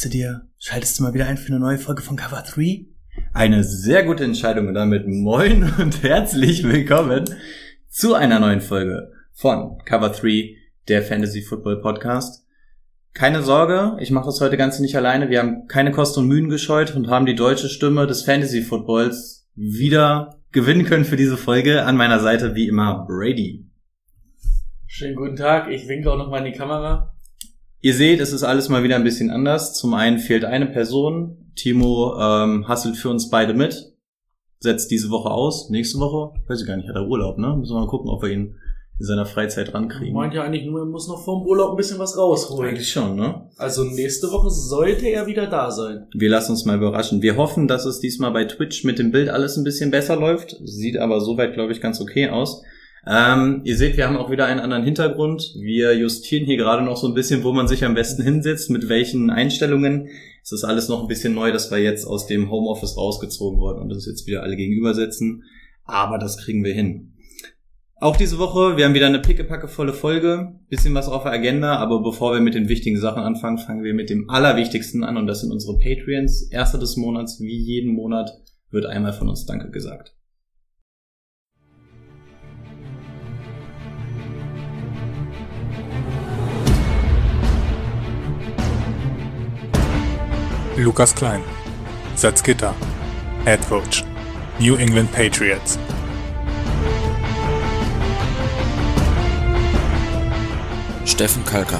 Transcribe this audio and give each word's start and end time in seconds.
Dachtest 0.00 0.14
du 0.14 0.18
dir, 0.18 0.48
schaltest 0.58 0.98
du 0.98 1.02
mal 1.02 1.12
wieder 1.12 1.26
ein 1.26 1.36
für 1.36 1.48
eine 1.48 1.60
neue 1.60 1.76
Folge 1.76 2.00
von 2.00 2.16
Cover 2.16 2.42
3? 2.42 2.86
Eine 3.34 3.64
sehr 3.64 4.02
gute 4.02 4.24
Entscheidung 4.24 4.68
und 4.68 4.72
damit 4.72 5.06
moin 5.06 5.74
und 5.78 6.02
herzlich 6.02 6.64
willkommen 6.64 7.26
zu 7.86 8.14
einer 8.14 8.40
neuen 8.40 8.62
Folge 8.62 9.12
von 9.34 9.76
Cover 9.84 10.08
3, 10.08 10.56
der 10.88 11.02
Fantasy 11.02 11.42
Football 11.42 11.82
Podcast. 11.82 12.46
Keine 13.12 13.42
Sorge, 13.42 13.98
ich 14.00 14.10
mache 14.10 14.24
das 14.24 14.40
heute 14.40 14.56
ganz 14.56 14.78
nicht 14.78 14.96
alleine. 14.96 15.28
Wir 15.28 15.40
haben 15.40 15.66
keine 15.66 15.90
Kosten 15.90 16.20
und 16.20 16.28
Mühen 16.28 16.48
gescheut 16.48 16.96
und 16.96 17.08
haben 17.08 17.26
die 17.26 17.34
deutsche 17.34 17.68
Stimme 17.68 18.06
des 18.06 18.22
Fantasy 18.22 18.62
Footballs 18.62 19.50
wieder 19.54 20.40
gewinnen 20.50 20.86
können 20.86 21.04
für 21.04 21.16
diese 21.16 21.36
Folge. 21.36 21.84
An 21.84 21.98
meiner 21.98 22.20
Seite 22.20 22.54
wie 22.54 22.68
immer 22.68 23.04
Brady. 23.06 23.66
Schönen 24.86 25.16
guten 25.16 25.36
Tag, 25.36 25.70
ich 25.70 25.88
winke 25.88 26.10
auch 26.10 26.16
nochmal 26.16 26.38
in 26.46 26.52
die 26.54 26.58
Kamera. 26.58 27.09
Ihr 27.82 27.94
seht, 27.94 28.20
es 28.20 28.32
ist 28.32 28.42
alles 28.42 28.68
mal 28.68 28.82
wieder 28.82 28.96
ein 28.96 29.04
bisschen 29.04 29.30
anders. 29.30 29.72
Zum 29.74 29.94
einen 29.94 30.18
fehlt 30.18 30.44
eine 30.44 30.66
Person. 30.66 31.52
Timo 31.56 32.14
ähm, 32.20 32.68
hasselt 32.68 32.96
für 32.96 33.08
uns 33.08 33.30
beide 33.30 33.54
mit. 33.54 33.94
Setzt 34.58 34.90
diese 34.90 35.10
Woche 35.10 35.30
aus. 35.30 35.70
Nächste 35.70 35.98
Woche, 35.98 36.38
weiß 36.46 36.60
ich 36.60 36.66
gar 36.66 36.76
nicht, 36.76 36.88
hat 36.88 36.96
er 36.96 37.06
Urlaub, 37.06 37.38
ne? 37.38 37.56
Müssen 37.56 37.74
wir 37.74 37.80
mal 37.80 37.86
gucken, 37.86 38.10
ob 38.10 38.22
wir 38.22 38.28
ihn 38.28 38.56
in 38.98 39.06
seiner 39.06 39.24
Freizeit 39.24 39.72
rankriegen. 39.72 40.12
Meint 40.12 40.34
ja 40.34 40.42
eigentlich 40.42 40.66
nur, 40.66 40.80
er 40.80 40.84
muss 40.84 41.08
noch 41.08 41.24
vorm 41.24 41.46
Urlaub 41.46 41.70
ein 41.70 41.76
bisschen 41.76 41.98
was 41.98 42.18
rausholen. 42.18 42.68
Eigentlich 42.68 42.92
schon, 42.92 43.16
ne? 43.16 43.48
Also 43.56 43.84
nächste 43.84 44.30
Woche 44.30 44.50
sollte 44.50 45.06
er 45.06 45.26
wieder 45.26 45.46
da 45.46 45.70
sein. 45.70 46.06
Wir 46.12 46.28
lassen 46.28 46.52
uns 46.52 46.66
mal 46.66 46.76
überraschen. 46.76 47.22
Wir 47.22 47.38
hoffen, 47.38 47.66
dass 47.66 47.86
es 47.86 48.00
diesmal 48.00 48.32
bei 48.32 48.44
Twitch 48.44 48.84
mit 48.84 48.98
dem 48.98 49.10
Bild 49.10 49.30
alles 49.30 49.56
ein 49.56 49.64
bisschen 49.64 49.90
besser 49.90 50.16
läuft. 50.16 50.54
Sieht 50.64 50.98
aber 50.98 51.22
soweit, 51.22 51.54
glaube 51.54 51.72
ich, 51.72 51.80
ganz 51.80 51.98
okay 52.02 52.28
aus. 52.28 52.62
Ähm, 53.06 53.62
ihr 53.64 53.76
seht, 53.76 53.96
wir 53.96 54.06
haben 54.06 54.16
auch 54.16 54.30
wieder 54.30 54.46
einen 54.46 54.60
anderen 54.60 54.84
Hintergrund. 54.84 55.54
Wir 55.58 55.96
justieren 55.96 56.44
hier 56.44 56.56
gerade 56.56 56.82
noch 56.82 56.96
so 56.96 57.08
ein 57.08 57.14
bisschen, 57.14 57.44
wo 57.44 57.52
man 57.52 57.66
sich 57.66 57.84
am 57.84 57.94
besten 57.94 58.22
hinsetzt, 58.22 58.70
mit 58.70 58.88
welchen 58.88 59.30
Einstellungen. 59.30 60.08
Es 60.42 60.52
ist 60.52 60.64
alles 60.64 60.88
noch 60.88 61.02
ein 61.02 61.08
bisschen 61.08 61.34
neu, 61.34 61.52
dass 61.52 61.70
wir 61.70 61.78
jetzt 61.78 62.06
aus 62.06 62.26
dem 62.26 62.50
Homeoffice 62.50 62.96
rausgezogen 62.96 63.58
wurden 63.58 63.80
und 63.80 63.88
das 63.88 64.06
jetzt 64.06 64.26
wieder 64.26 64.42
alle 64.42 64.56
gegenüber 64.56 64.94
sitzen. 64.94 65.44
Aber 65.84 66.18
das 66.18 66.38
kriegen 66.38 66.62
wir 66.62 66.74
hin. 66.74 67.14
Auch 67.96 68.16
diese 68.16 68.38
Woche, 68.38 68.78
wir 68.78 68.86
haben 68.86 68.94
wieder 68.94 69.08
eine 69.08 69.18
pickepackevolle 69.18 69.92
Folge, 69.92 70.54
bisschen 70.70 70.94
was 70.94 71.08
auf 71.08 71.24
der 71.24 71.32
Agenda, 71.32 71.76
aber 71.76 72.02
bevor 72.02 72.32
wir 72.32 72.40
mit 72.40 72.54
den 72.54 72.70
wichtigen 72.70 72.98
Sachen 72.98 73.22
anfangen, 73.22 73.58
fangen 73.58 73.84
wir 73.84 73.92
mit 73.92 74.08
dem 74.08 74.30
Allerwichtigsten 74.30 75.04
an 75.04 75.18
und 75.18 75.26
das 75.26 75.42
sind 75.42 75.52
unsere 75.52 75.76
Patreons. 75.76 76.50
Erster 76.50 76.78
des 76.78 76.96
Monats, 76.96 77.40
wie 77.40 77.58
jeden 77.58 77.92
Monat, 77.92 78.30
wird 78.70 78.86
einmal 78.86 79.12
von 79.12 79.28
uns 79.28 79.44
Danke 79.44 79.70
gesagt. 79.70 80.14
Lukas 90.80 91.14
Klein, 91.14 91.42
Salzgitter, 92.16 92.74
Head 93.44 93.60
Coach, 93.68 94.02
New 94.58 94.76
England 94.76 95.12
Patriots. 95.12 95.78
Steffen 101.04 101.44
Kalka, 101.44 101.78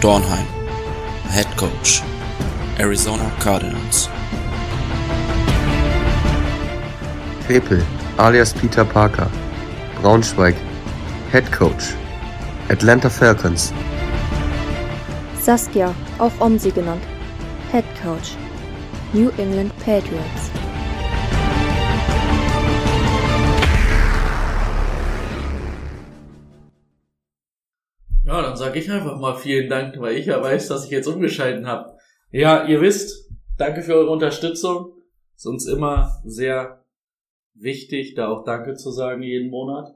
Dornheim, 0.00 0.46
Head 1.28 1.54
Coach, 1.58 2.02
Arizona 2.78 3.30
Cardinals. 3.40 4.08
Krepel, 7.46 7.82
alias 8.16 8.54
Peter 8.54 8.86
Parker, 8.86 9.30
Braunschweig, 10.00 10.54
Head 11.30 11.52
Coach, 11.52 11.94
Atlanta 12.70 13.10
Falcons. 13.10 13.70
Saskia, 15.42 15.94
auch 16.18 16.32
Omsi 16.40 16.70
genannt, 16.70 17.02
Head 17.70 17.84
Coach, 18.02 18.34
New 19.12 19.28
England 19.36 19.70
Patriots. 19.84 20.50
Ja, 28.24 28.40
dann 28.40 28.56
sage 28.56 28.78
ich 28.78 28.90
einfach 28.90 29.20
mal 29.20 29.36
vielen 29.36 29.68
Dank, 29.68 30.00
weil 30.00 30.16
ich 30.16 30.24
ja 30.24 30.42
weiß, 30.42 30.68
dass 30.68 30.86
ich 30.86 30.90
jetzt 30.90 31.08
umgeschalten 31.08 31.66
habe. 31.66 31.94
Ja, 32.30 32.66
ihr 32.66 32.80
wisst, 32.80 33.30
danke 33.58 33.82
für 33.82 33.96
eure 33.96 34.12
Unterstützung. 34.12 34.94
Ist 35.36 35.46
uns 35.46 35.66
immer 35.66 36.22
sehr 36.24 36.86
wichtig, 37.52 38.14
da 38.14 38.28
auch 38.28 38.44
Danke 38.44 38.76
zu 38.76 38.90
sagen 38.90 39.22
jeden 39.22 39.50
Monat. 39.50 39.94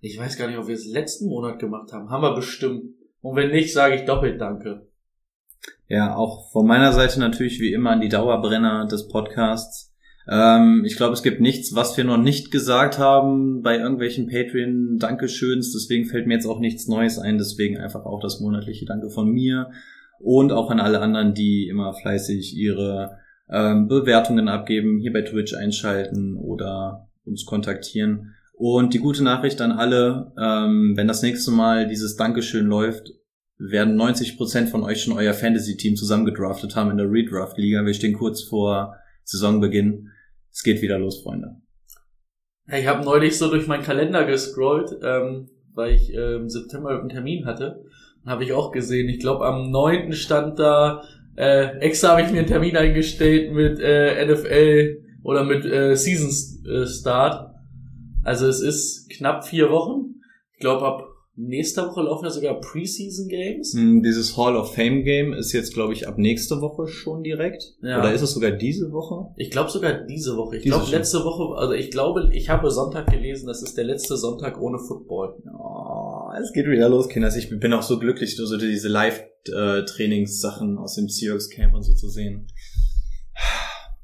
Ich 0.00 0.16
weiß 0.16 0.38
gar 0.38 0.46
nicht, 0.46 0.58
ob 0.58 0.68
wir 0.68 0.74
es 0.76 0.86
letzten 0.86 1.26
Monat 1.26 1.58
gemacht 1.58 1.92
haben. 1.92 2.10
Haben 2.10 2.22
wir 2.22 2.36
bestimmt. 2.36 2.94
Und 3.22 3.34
wenn 3.34 3.50
nicht, 3.50 3.72
sage 3.72 3.96
ich 3.96 4.04
doppelt 4.04 4.40
Danke. 4.40 4.87
Ja, 5.88 6.14
auch 6.16 6.50
von 6.52 6.66
meiner 6.66 6.92
Seite 6.92 7.20
natürlich 7.20 7.60
wie 7.60 7.72
immer 7.72 7.90
an 7.90 8.00
die 8.00 8.08
Dauerbrenner 8.08 8.86
des 8.86 9.08
Podcasts. 9.08 9.94
Ähm, 10.28 10.84
ich 10.84 10.96
glaube, 10.96 11.14
es 11.14 11.22
gibt 11.22 11.40
nichts, 11.40 11.74
was 11.74 11.96
wir 11.96 12.04
noch 12.04 12.18
nicht 12.18 12.50
gesagt 12.50 12.98
haben 12.98 13.62
bei 13.62 13.78
irgendwelchen 13.78 14.28
Patreon-Dankeschöns. 14.28 15.72
Deswegen 15.72 16.04
fällt 16.04 16.26
mir 16.26 16.34
jetzt 16.34 16.46
auch 16.46 16.60
nichts 16.60 16.86
Neues 16.86 17.18
ein. 17.18 17.38
Deswegen 17.38 17.78
einfach 17.78 18.04
auch 18.04 18.20
das 18.20 18.40
monatliche 18.40 18.84
Danke 18.84 19.08
von 19.08 19.30
mir 19.30 19.70
und 20.20 20.52
auch 20.52 20.70
an 20.70 20.80
alle 20.80 21.00
anderen, 21.00 21.34
die 21.34 21.68
immer 21.68 21.94
fleißig 21.94 22.56
ihre 22.56 23.18
ähm, 23.50 23.88
Bewertungen 23.88 24.48
abgeben, 24.48 24.98
hier 24.98 25.12
bei 25.12 25.22
Twitch 25.22 25.54
einschalten 25.54 26.36
oder 26.36 27.08
uns 27.24 27.46
kontaktieren. 27.46 28.34
Und 28.52 28.92
die 28.92 28.98
gute 28.98 29.22
Nachricht 29.22 29.60
an 29.60 29.72
alle, 29.72 30.32
ähm, 30.38 30.94
wenn 30.96 31.06
das 31.06 31.22
nächste 31.22 31.52
Mal 31.52 31.86
dieses 31.86 32.16
Dankeschön 32.16 32.66
läuft, 32.66 33.12
werden 33.58 34.00
90% 34.00 34.68
von 34.68 34.84
euch 34.84 35.02
schon 35.02 35.14
euer 35.14 35.34
Fantasy-Team 35.34 35.96
zusammengedraftet 35.96 36.76
haben 36.76 36.90
in 36.90 36.96
der 36.96 37.10
Redraft-Liga. 37.10 37.84
Wir 37.84 37.94
stehen 37.94 38.14
kurz 38.14 38.42
vor 38.42 38.94
Saisonbeginn. 39.24 40.08
Es 40.52 40.62
geht 40.62 40.80
wieder 40.80 40.98
los, 40.98 41.22
Freunde. 41.22 41.56
Ich 42.70 42.86
habe 42.86 43.04
neulich 43.04 43.36
so 43.36 43.50
durch 43.50 43.66
meinen 43.66 43.82
Kalender 43.82 44.24
gescrollt, 44.24 44.96
ähm, 45.02 45.48
weil 45.74 45.94
ich 45.94 46.14
äh, 46.14 46.36
im 46.36 46.48
September 46.48 46.90
einen 46.90 47.08
Termin 47.08 47.46
hatte. 47.46 47.84
Habe 48.26 48.44
ich 48.44 48.52
auch 48.52 48.72
gesehen. 48.72 49.08
Ich 49.08 49.20
glaube, 49.20 49.46
am 49.46 49.70
9. 49.70 50.12
stand 50.12 50.58
da, 50.58 51.02
äh, 51.36 51.78
extra 51.78 52.10
habe 52.10 52.22
ich 52.22 52.30
mir 52.30 52.38
einen 52.38 52.46
Termin 52.46 52.76
eingestellt 52.76 53.52
mit 53.52 53.80
äh, 53.80 54.26
NFL 54.26 55.02
oder 55.22 55.44
mit 55.44 55.64
äh, 55.64 55.96
Season 55.96 56.30
äh, 56.70 56.86
Start. 56.86 57.54
Also 58.22 58.46
es 58.46 58.60
ist 58.60 59.10
knapp 59.10 59.46
vier 59.46 59.70
Wochen. 59.70 60.16
Ich 60.52 60.60
glaube, 60.60 60.84
ab 60.86 61.08
nächster 61.40 61.86
Woche 61.88 62.02
laufen 62.02 62.24
ja 62.24 62.30
sogar 62.30 62.60
Preseason 62.60 63.28
Games. 63.28 63.72
Hm, 63.72 64.02
Dieses 64.02 64.36
Hall 64.36 64.56
of 64.56 64.74
Fame 64.74 65.04
Game 65.04 65.32
ist 65.32 65.52
jetzt, 65.52 65.72
glaube 65.72 65.92
ich, 65.92 66.08
ab 66.08 66.18
nächste 66.18 66.60
Woche 66.60 66.88
schon 66.88 67.22
direkt. 67.22 67.74
Ja. 67.80 68.00
Oder 68.00 68.12
ist 68.12 68.22
es 68.22 68.32
sogar 68.32 68.50
diese 68.50 68.90
Woche? 68.90 69.32
Ich 69.36 69.50
glaube 69.50 69.70
sogar 69.70 69.92
diese 69.92 70.36
Woche. 70.36 70.56
Ich 70.56 70.64
glaube 70.64 70.90
letzte 70.90 71.24
Woche, 71.24 71.56
also 71.56 71.72
ich 71.74 71.90
glaube, 71.90 72.28
ich 72.32 72.48
habe 72.48 72.70
Sonntag 72.70 73.10
gelesen, 73.10 73.46
das 73.46 73.62
ist 73.62 73.76
der 73.76 73.84
letzte 73.84 74.16
Sonntag 74.16 74.60
ohne 74.60 74.78
Football. 74.78 75.36
Oh, 75.56 76.30
es 76.42 76.52
geht 76.52 76.66
wieder 76.66 76.88
los, 76.88 77.08
Kinders. 77.08 77.36
Ich 77.36 77.48
bin 77.48 77.72
auch 77.72 77.82
so 77.82 77.98
glücklich, 77.98 78.36
so 78.36 78.56
diese 78.56 78.88
Live-Trainingssachen 78.88 80.76
aus 80.78 80.96
dem 80.96 81.08
Seahawks 81.08 81.48
Camp 81.50 81.72
und 81.74 81.82
so 81.84 81.94
zu 81.94 82.08
sehen. 82.08 82.48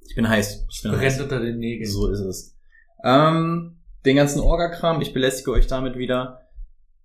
Ich 0.09 0.15
bin 0.15 0.29
heiß. 0.29 0.67
Ich 0.71 0.83
bin 0.83 0.93
Brennt 0.93 1.05
heiß. 1.05 1.21
unter 1.21 1.41
den 1.41 1.59
Nägeln. 1.59 1.91
So 1.91 2.09
ist 2.09 2.21
es. 2.21 2.57
Ähm, 3.05 3.79
den 4.07 4.17
ganzen 4.17 4.41
Orga-Kram, 4.41 5.01
ich 5.01 5.13
belästige 5.13 5.51
euch 5.51 5.67
damit 5.67 5.97
wieder. 5.99 6.41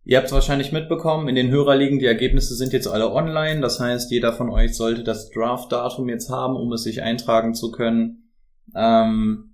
Ihr 0.06 0.18
habt 0.18 0.28
es 0.28 0.34
wahrscheinlich 0.34 0.72
mitbekommen, 0.72 1.28
in 1.28 1.36
den 1.36 1.52
Hörerligen, 1.52 2.00
die 2.00 2.06
Ergebnisse 2.06 2.56
sind 2.56 2.74
jetzt 2.74 2.88
alle 2.88 3.12
online. 3.12 3.62
Das 3.62 3.80
heißt, 3.80 4.12
jeder 4.12 4.34
von 4.34 4.50
euch 4.50 4.76
sollte 4.76 5.04
das 5.04 5.30
Draft-Datum 5.30 6.10
jetzt 6.10 6.30
haben, 6.30 6.56
um 6.56 6.72
es 6.74 6.84
sich 6.84 7.04
eintragen 7.04 7.54
zu 7.54 7.72
können. 7.72 8.32
Ähm, 8.76 9.50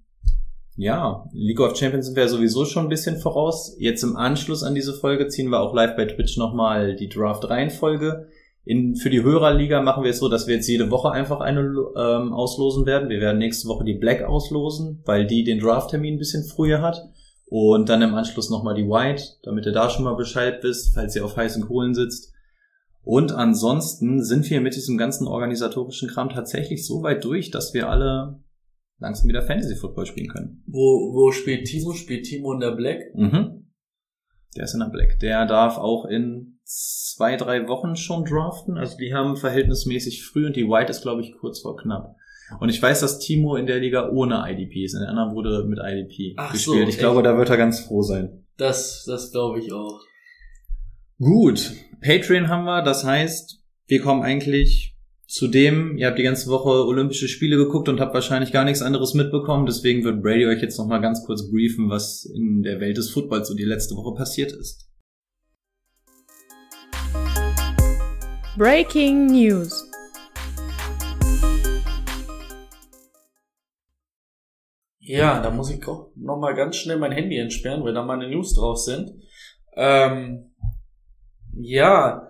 ja, 0.77 1.25
League 1.31 1.59
of 1.61 1.77
Champions 1.77 2.07
sind 2.07 2.15
wir 2.15 2.27
sowieso 2.27 2.65
schon 2.65 2.85
ein 2.85 2.89
bisschen 2.89 3.17
voraus. 3.17 3.75
Jetzt 3.79 4.03
im 4.03 4.17
Anschluss 4.17 4.63
an 4.63 4.75
diese 4.75 4.93
Folge 4.93 5.27
ziehen 5.27 5.49
wir 5.49 5.61
auch 5.61 5.73
live 5.73 5.95
bei 5.95 6.05
Twitch 6.05 6.37
nochmal 6.37 6.95
die 6.95 7.09
Draft-Reihenfolge. 7.09 8.27
In, 8.65 8.95
für 8.95 9.09
die 9.09 9.23
Hörerliga 9.23 9.81
machen 9.81 10.03
wir 10.03 10.09
es 10.09 10.19
so, 10.19 10.27
dass 10.27 10.47
wir 10.47 10.55
jetzt 10.55 10.67
jede 10.67 10.89
Woche 10.91 11.11
einfach 11.11 11.39
eine 11.39 11.61
ähm, 11.61 12.33
auslosen 12.33 12.85
werden. 12.85 13.09
Wir 13.09 13.21
werden 13.21 13.37
nächste 13.37 13.67
Woche 13.67 13.85
die 13.85 13.93
Black 13.93 14.23
auslosen, 14.23 15.01
weil 15.05 15.25
die 15.25 15.43
den 15.43 15.59
Draft-Termin 15.59 16.15
ein 16.15 16.19
bisschen 16.19 16.43
früher 16.43 16.81
hat. 16.81 17.07
Und 17.57 17.87
dann 17.87 18.01
im 18.01 18.13
Anschluss 18.13 18.49
nochmal 18.49 18.75
die 18.75 18.89
White, 18.89 19.23
damit 19.43 19.65
ihr 19.65 19.71
da 19.71 19.89
schon 19.89 20.03
mal 20.03 20.17
Bescheid 20.17 20.61
wisst, 20.61 20.93
falls 20.93 21.15
ihr 21.15 21.23
auf 21.23 21.37
heißen 21.37 21.63
Kohlen 21.63 21.93
sitzt. 21.93 22.33
Und 23.01 23.31
ansonsten 23.31 24.21
sind 24.21 24.49
wir 24.49 24.59
mit 24.59 24.75
diesem 24.75 24.97
ganzen 24.97 25.25
organisatorischen 25.25 26.09
Kram 26.09 26.27
tatsächlich 26.27 26.85
so 26.85 27.01
weit 27.01 27.23
durch, 27.23 27.51
dass 27.51 27.73
wir 27.73 27.87
alle 27.89 28.43
langsam 28.99 29.29
wieder 29.29 29.41
Fantasy 29.41 29.77
Football 29.77 30.05
spielen 30.05 30.27
können. 30.27 30.65
Wo, 30.67 31.13
wo 31.13 31.31
spielt 31.31 31.65
Timo? 31.67 31.93
Spielt 31.93 32.25
Timo 32.25 32.51
in 32.51 32.59
der 32.59 32.71
Black? 32.71 33.15
Mhm. 33.15 33.71
Der 34.57 34.65
ist 34.65 34.73
in 34.73 34.81
der 34.81 34.89
Black. 34.89 35.19
Der 35.21 35.45
darf 35.45 35.77
auch 35.77 36.03
in 36.03 36.59
zwei, 36.65 37.37
drei 37.37 37.69
Wochen 37.69 37.95
schon 37.95 38.25
draften. 38.25 38.77
Also 38.77 38.97
die 38.97 39.13
haben 39.13 39.37
verhältnismäßig 39.37 40.25
früh 40.25 40.47
und 40.47 40.57
die 40.57 40.67
White 40.67 40.91
ist, 40.91 41.03
glaube 41.03 41.21
ich, 41.21 41.31
kurz 41.39 41.61
vor 41.61 41.77
knapp. 41.77 42.17
Und 42.59 42.69
ich 42.69 42.81
weiß, 42.81 42.99
dass 43.01 43.19
Timo 43.19 43.55
in 43.55 43.65
der 43.65 43.79
Liga 43.79 44.09
ohne 44.09 44.43
IDP 44.47 44.83
ist. 44.83 44.93
In 44.93 45.01
der 45.01 45.09
anderen 45.09 45.33
wurde 45.35 45.65
mit 45.67 45.79
IDP 45.79 46.35
Ach 46.37 46.51
gespielt. 46.51 46.83
so, 46.83 46.89
ich 46.89 46.97
glaube, 46.97 47.21
echt? 47.21 47.25
da 47.25 47.37
wird 47.37 47.49
er 47.49 47.57
ganz 47.57 47.79
froh 47.79 48.01
sein. 48.01 48.45
Das, 48.57 49.03
das 49.05 49.31
glaube 49.31 49.59
ich 49.59 49.71
auch. 49.71 50.01
Gut, 51.17 51.73
Patreon 52.01 52.49
haben 52.49 52.65
wir, 52.65 52.81
das 52.81 53.03
heißt, 53.03 53.61
wir 53.87 54.01
kommen 54.01 54.21
eigentlich 54.21 54.95
zu 55.27 55.47
dem, 55.47 55.97
ihr 55.97 56.07
habt 56.07 56.19
die 56.19 56.23
ganze 56.23 56.49
Woche 56.49 56.85
Olympische 56.85 57.27
Spiele 57.27 57.57
geguckt 57.57 57.89
und 57.89 57.99
habt 57.99 58.13
wahrscheinlich 58.13 58.51
gar 58.51 58.63
nichts 58.63 58.81
anderes 58.81 59.13
mitbekommen, 59.13 59.65
deswegen 59.65 60.03
wird 60.03 60.21
Brady 60.21 60.45
euch 60.45 60.61
jetzt 60.61 60.77
nochmal 60.77 61.01
ganz 61.01 61.25
kurz 61.25 61.49
briefen, 61.49 61.89
was 61.89 62.25
in 62.25 62.61
der 62.61 62.79
Welt 62.79 62.97
des 62.97 63.09
Footballs 63.09 63.47
so 63.47 63.55
die 63.55 63.63
letzte 63.63 63.95
Woche 63.95 64.15
passiert 64.15 64.51
ist. 64.51 64.87
Breaking 68.57 69.25
News. 69.27 69.89
Ja, 75.07 75.39
da 75.39 75.51
muss 75.51 75.69
ich 75.69 75.87
auch 75.87 76.09
noch 76.15 76.39
mal 76.39 76.55
ganz 76.55 76.77
schnell 76.77 76.97
mein 76.97 77.11
Handy 77.11 77.37
entsperren, 77.37 77.83
weil 77.83 77.93
da 77.93 78.03
meine 78.03 78.27
News 78.27 78.55
drauf 78.55 78.79
sind. 78.79 79.11
Ähm, 79.75 80.55
ja, 81.53 82.27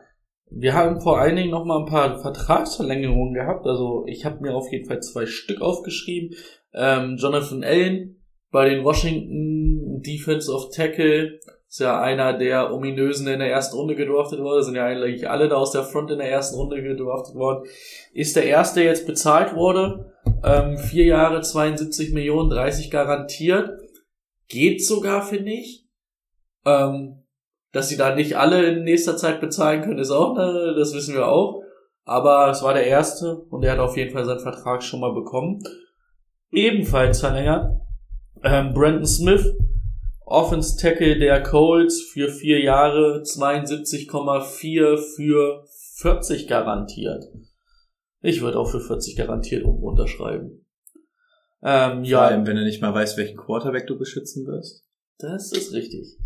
wir 0.52 0.74
haben 0.74 1.00
vor 1.00 1.18
allen 1.20 1.38
Dingen 1.38 1.52
noch 1.52 1.64
mal 1.64 1.80
ein 1.80 1.86
paar 1.86 2.20
Vertragsverlängerungen 2.20 3.34
gehabt. 3.34 3.66
Also 3.66 4.04
ich 4.08 4.26
habe 4.26 4.42
mir 4.42 4.54
auf 4.54 4.70
jeden 4.74 4.88
Fall 4.88 5.00
zwei 5.00 5.26
Stück 5.26 5.62
aufgeschrieben. 5.62 6.36
Ähm, 6.74 7.16
Jonathan 7.18 7.64
Allen 7.64 8.22
bei 8.52 8.68
den 8.68 8.84
Washington 8.84 10.02
Defense 10.02 10.52
of 10.52 10.70
Tackle 10.76 11.40
ist 11.68 11.80
ja 11.80 12.02
einer 12.02 12.38
der 12.38 12.74
ominösen, 12.74 13.26
der 13.26 13.36
in 13.36 13.40
der 13.40 13.52
ersten 13.52 13.78
Runde 13.78 13.96
gedraftet 13.96 14.42
wurde. 14.42 14.64
Sind 14.64 14.76
ja 14.76 14.86
eigentlich 14.86 15.30
alle 15.30 15.48
da 15.48 15.56
aus 15.56 15.72
der 15.72 15.84
Front 15.84 16.12
in 16.12 16.18
der 16.18 16.30
ersten 16.30 16.58
Runde 16.58 16.84
gedraftet 16.84 17.36
worden. 17.36 17.70
Ist 18.14 18.36
der 18.36 18.46
erste, 18.46 18.82
der 18.82 18.90
jetzt 18.90 19.08
bezahlt 19.08 19.56
wurde. 19.56 20.12
Ähm, 20.46 20.78
vier 20.78 21.06
Jahre, 21.06 21.42
72 21.42 22.14
Millionen, 22.14 22.52
30 22.52 22.92
garantiert. 22.92 23.80
Geht 24.48 24.86
sogar, 24.86 25.26
finde 25.26 25.52
ich. 25.52 25.88
Ähm, 26.66 27.24
dass 27.72 27.90
sie 27.90 27.98
da 27.98 28.14
nicht 28.14 28.38
alle 28.38 28.64
in 28.68 28.84
nächster 28.84 29.18
Zeit 29.18 29.42
bezahlen 29.42 29.82
können, 29.82 30.00
ist 30.00 30.12
auch, 30.12 30.36
ne, 30.38 30.76
das 30.78 30.94
wissen 30.94 31.16
wir 31.16 31.28
auch. 31.28 31.64
Aber 32.06 32.52
es 32.52 32.62
war 32.62 32.76
der 32.76 32.86
erste 32.86 33.36
und 33.36 33.64
er 33.64 33.74
hat 33.74 33.80
auf 33.80 33.98
jeden 33.98 34.14
Fall 34.14 34.24
seinen 34.24 34.40
Vertrag 34.40 34.84
schon 34.84 35.00
mal 35.00 35.14
bekommen. 35.14 35.64
Ebenfalls 36.52 37.20
verlängert. 37.20 37.82
Ähm, 38.44 38.74
Brandon 38.76 39.08
Smith, 39.08 39.52
Offense 40.26 40.78
Tackle 40.78 41.18
der 41.18 41.42
Colts 41.42 42.02
für 42.02 42.30
vier 42.30 42.62
Jahre, 42.62 43.24
72,4 43.24 44.98
für 44.98 45.66
40 45.96 46.48
garantiert. 46.48 47.26
Ich 48.26 48.42
würde 48.42 48.60
auch 48.60 48.70
für 48.70 48.80
40 48.80 49.16
garantiert 49.16 49.64
irgendwo 49.64 49.90
unterschreiben. 49.90 50.66
Ähm, 51.64 51.98
Vor 51.98 52.06
ja, 52.06 52.22
allem, 52.22 52.48
wenn 52.48 52.56
du 52.56 52.64
nicht 52.64 52.82
mal 52.82 52.94
weißt, 52.94 53.18
welchen 53.18 53.38
Quarterback 53.38 53.86
du 53.88 53.98
beschützen 53.98 54.46
wirst. 54.48 54.84
das 55.20 55.52
ist 55.52 55.74
richtig. 55.74 56.18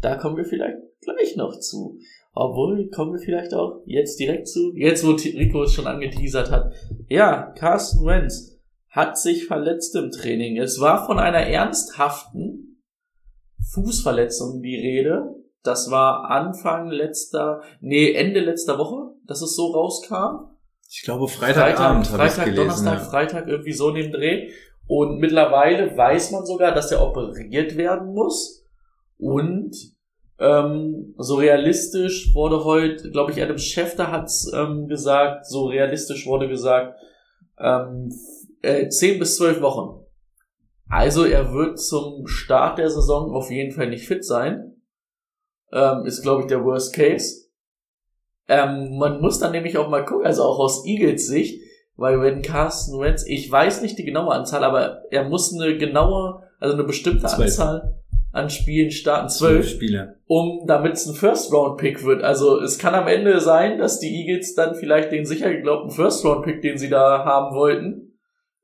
Da 0.00 0.16
kommen 0.16 0.36
wir 0.36 0.44
vielleicht 0.44 0.76
gleich 1.00 1.36
noch 1.36 1.58
zu. 1.60 1.98
Obwohl, 2.32 2.90
kommen 2.90 3.12
wir 3.12 3.20
vielleicht 3.20 3.54
auch 3.54 3.82
jetzt 3.86 4.18
direkt 4.18 4.48
zu. 4.48 4.72
Jetzt, 4.74 5.06
wo 5.06 5.12
Rico 5.12 5.62
es 5.62 5.72
schon 5.72 5.86
angeteasert 5.86 6.50
hat. 6.50 6.72
Ja, 7.08 7.52
Carsten 7.56 8.04
Wentz 8.04 8.58
hat 8.90 9.16
sich 9.16 9.46
verletzt 9.46 9.94
im 9.94 10.10
Training. 10.10 10.58
Es 10.58 10.80
war 10.80 11.06
von 11.06 11.18
einer 11.18 11.46
ernsthaften 11.46 12.82
Fußverletzung 13.72 14.60
die 14.60 14.76
Rede. 14.76 15.34
Das 15.62 15.90
war 15.90 16.30
Anfang 16.30 16.88
letzter, 16.88 17.62
nee, 17.80 18.12
Ende 18.12 18.40
letzter 18.40 18.78
Woche, 18.78 19.14
dass 19.24 19.40
es 19.40 19.54
so 19.54 19.68
rauskam. 19.68 20.53
Ich 20.90 21.02
glaube, 21.02 21.28
Freitagabend 21.28 22.10
habe 22.10 22.26
ich 22.26 22.32
Freitag, 22.32 22.44
gelesen. 22.44 22.56
Donnerstag, 22.56 22.98
ja. 22.98 23.04
Freitag, 23.04 23.48
irgendwie 23.48 23.72
so 23.72 23.90
dem 23.90 24.12
Dreh. 24.12 24.50
Und 24.86 25.18
mittlerweile 25.18 25.96
weiß 25.96 26.30
man 26.32 26.44
sogar, 26.44 26.72
dass 26.72 26.92
er 26.92 27.02
operiert 27.02 27.76
werden 27.76 28.12
muss. 28.12 28.64
Und 29.18 29.74
ähm, 30.38 31.14
so 31.16 31.36
realistisch 31.36 32.34
wurde 32.34 32.64
heute, 32.64 33.10
glaube 33.10 33.32
ich, 33.32 33.42
Adam 33.42 33.58
Schefter 33.58 34.10
hat's 34.10 34.50
ähm, 34.52 34.88
gesagt, 34.88 35.46
so 35.46 35.66
realistisch 35.66 36.26
wurde 36.26 36.48
gesagt, 36.48 36.98
ähm, 37.58 38.12
äh, 38.62 38.88
10 38.88 39.18
bis 39.18 39.36
12 39.36 39.62
Wochen. 39.62 40.04
Also 40.88 41.24
er 41.24 41.52
wird 41.52 41.80
zum 41.80 42.26
Start 42.26 42.78
der 42.78 42.90
Saison 42.90 43.34
auf 43.34 43.50
jeden 43.50 43.72
Fall 43.72 43.88
nicht 43.88 44.06
fit 44.06 44.24
sein. 44.24 44.82
Ähm, 45.72 46.04
ist, 46.04 46.22
glaube 46.22 46.42
ich, 46.42 46.48
der 46.48 46.64
Worst 46.64 46.94
Case. 46.94 47.43
Ähm, 48.48 48.96
man 48.98 49.20
muss 49.20 49.38
dann 49.38 49.52
nämlich 49.52 49.78
auch 49.78 49.88
mal 49.88 50.04
gucken, 50.04 50.26
also 50.26 50.42
auch 50.42 50.58
aus 50.58 50.84
Eagles 50.86 51.26
Sicht, 51.26 51.62
weil 51.96 52.20
wenn 52.20 52.42
Carsten 52.42 53.00
Wentz, 53.00 53.24
ich 53.26 53.50
weiß 53.50 53.82
nicht 53.82 53.98
die 53.98 54.04
genaue 54.04 54.34
Anzahl, 54.34 54.64
aber 54.64 55.02
er 55.10 55.24
muss 55.28 55.54
eine 55.54 55.78
genaue, 55.78 56.42
also 56.60 56.74
eine 56.74 56.84
bestimmte 56.84 57.26
Zwölf. 57.26 57.40
Anzahl 57.40 57.94
an 58.32 58.50
Spielen 58.50 58.90
starten, 58.90 59.28
Zwölf 59.28 59.68
Spiele. 59.68 60.16
um 60.26 60.64
damit 60.66 60.94
es 60.94 61.06
ein 61.06 61.14
First-Round-Pick 61.14 62.04
wird. 62.04 62.22
Also 62.24 62.60
es 62.60 62.78
kann 62.78 62.94
am 62.94 63.06
Ende 63.06 63.38
sein, 63.40 63.78
dass 63.78 64.00
die 64.00 64.12
Eagles 64.12 64.56
dann 64.56 64.74
vielleicht 64.74 65.12
den 65.12 65.24
sicher 65.24 65.50
geglaubten 65.50 65.92
First-Round-Pick, 65.92 66.60
den 66.60 66.76
sie 66.76 66.90
da 66.90 67.24
haben 67.24 67.54
wollten, 67.54 68.03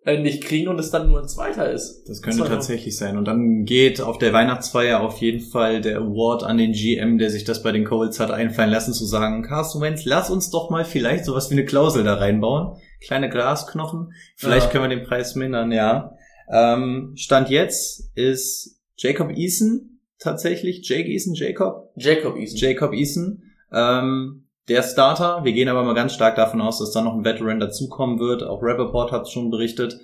nicht 0.07 0.43
kriegen 0.45 0.69
und 0.69 0.79
es 0.79 0.91
dann 0.91 1.09
nur 1.11 1.21
ein 1.21 1.29
zweiter 1.29 1.71
ist. 1.71 2.05
Das 2.09 2.23
könnte 2.23 2.39
nur- 2.39 2.49
tatsächlich 2.49 2.97
sein. 2.97 3.19
Und 3.19 3.27
dann 3.27 3.65
geht 3.65 4.01
auf 4.01 4.17
der 4.19 4.33
Weihnachtsfeier 4.33 5.01
auf 5.01 5.19
jeden 5.19 5.41
Fall 5.41 5.81
der 5.83 5.99
Award 5.99 6.43
an 6.43 6.57
den 6.57 6.73
GM, 6.73 7.19
der 7.19 7.31
sich 7.31 7.45
das 7.45 7.63
bei 7.63 7.71
den 7.71 7.85
Colts 7.85 8.19
hat 8.19 8.31
einfallen 8.31 8.71
lassen, 8.71 8.95
zu 8.95 9.05
sagen, 9.05 9.43
Carsten 9.43 9.81
Wentz, 9.83 10.05
lass 10.07 10.31
uns 10.31 10.51
doch 10.51 10.71
mal 10.71 10.85
vielleicht 10.87 11.27
sowas 11.27 11.51
wie 11.51 11.55
eine 11.55 11.67
Klausel 11.67 12.03
da 12.03 12.15
reinbauen. 12.15 12.77
Kleine 13.05 13.29
Glasknochen. 13.29 14.13
Vielleicht 14.37 14.67
Ja. 14.67 14.73
können 14.73 14.91
wir 14.91 14.97
den 14.97 15.07
Preis 15.07 15.35
mindern, 15.35 15.71
ja. 15.71 16.15
Ähm, 16.53 17.13
Stand 17.17 17.51
jetzt 17.51 18.11
ist 18.17 18.81
Jacob 18.97 19.31
Eason 19.37 20.01
tatsächlich, 20.19 20.81
Jake 20.89 21.09
Eason, 21.11 21.35
Jacob? 21.35 21.91
Jacob 21.97 22.37
Eason. 22.37 22.57
Jacob 22.59 22.93
Eason, 22.95 23.43
ähm, 23.73 24.47
der 24.71 24.83
Starter. 24.83 25.45
Wir 25.45 25.53
gehen 25.53 25.69
aber 25.69 25.83
mal 25.83 25.95
ganz 25.95 26.15
stark 26.15 26.37
davon 26.37 26.61
aus, 26.61 26.79
dass 26.79 26.93
da 26.93 27.03
noch 27.03 27.15
ein 27.15 27.25
Veteran 27.25 27.61
dazukommen 27.61 28.21
wird. 28.21 28.45
Auch 28.45 28.63
Rappaport 28.63 29.11
hat 29.11 29.23
es 29.23 29.31
schon 29.31 29.51
berichtet. 29.51 29.99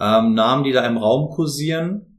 Ähm, 0.00 0.34
Namen, 0.34 0.64
die 0.64 0.72
da 0.72 0.84
im 0.86 0.96
Raum 0.96 1.30
kursieren. 1.30 2.18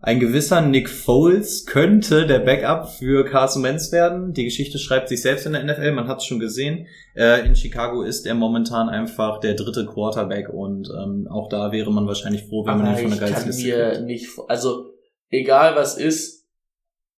Ein 0.00 0.20
gewisser 0.20 0.60
Nick 0.60 0.88
Foles 0.88 1.66
könnte 1.66 2.26
der 2.26 2.38
Backup 2.38 2.88
für 2.88 3.24
Carson 3.24 3.64
Wentz 3.64 3.90
werden. 3.90 4.32
Die 4.32 4.44
Geschichte 4.44 4.78
schreibt 4.78 5.08
sich 5.08 5.22
selbst 5.22 5.44
in 5.44 5.54
der 5.54 5.64
NFL, 5.64 5.90
man 5.90 6.06
hat 6.06 6.18
es 6.18 6.24
schon 6.24 6.38
gesehen. 6.38 6.86
Äh, 7.16 7.44
in 7.44 7.56
Chicago 7.56 8.02
ist 8.02 8.24
er 8.24 8.34
momentan 8.34 8.88
einfach 8.88 9.40
der 9.40 9.54
dritte 9.54 9.86
Quarterback 9.86 10.50
und 10.50 10.88
ähm, 10.90 11.26
auch 11.28 11.48
da 11.48 11.72
wäre 11.72 11.90
man 11.90 12.06
wahrscheinlich 12.06 12.44
froh, 12.44 12.64
wenn 12.64 12.78
man 12.78 12.86
Aber 12.86 13.00
ihn 13.00 13.08
von 13.08 13.18
der 13.18 13.28
kann 13.28 13.34
Geizliste 13.34 13.66
mir 13.66 14.00
nicht, 14.02 14.28
also 14.46 14.92
egal 15.30 15.74
was 15.74 15.98
ist, 15.98 16.46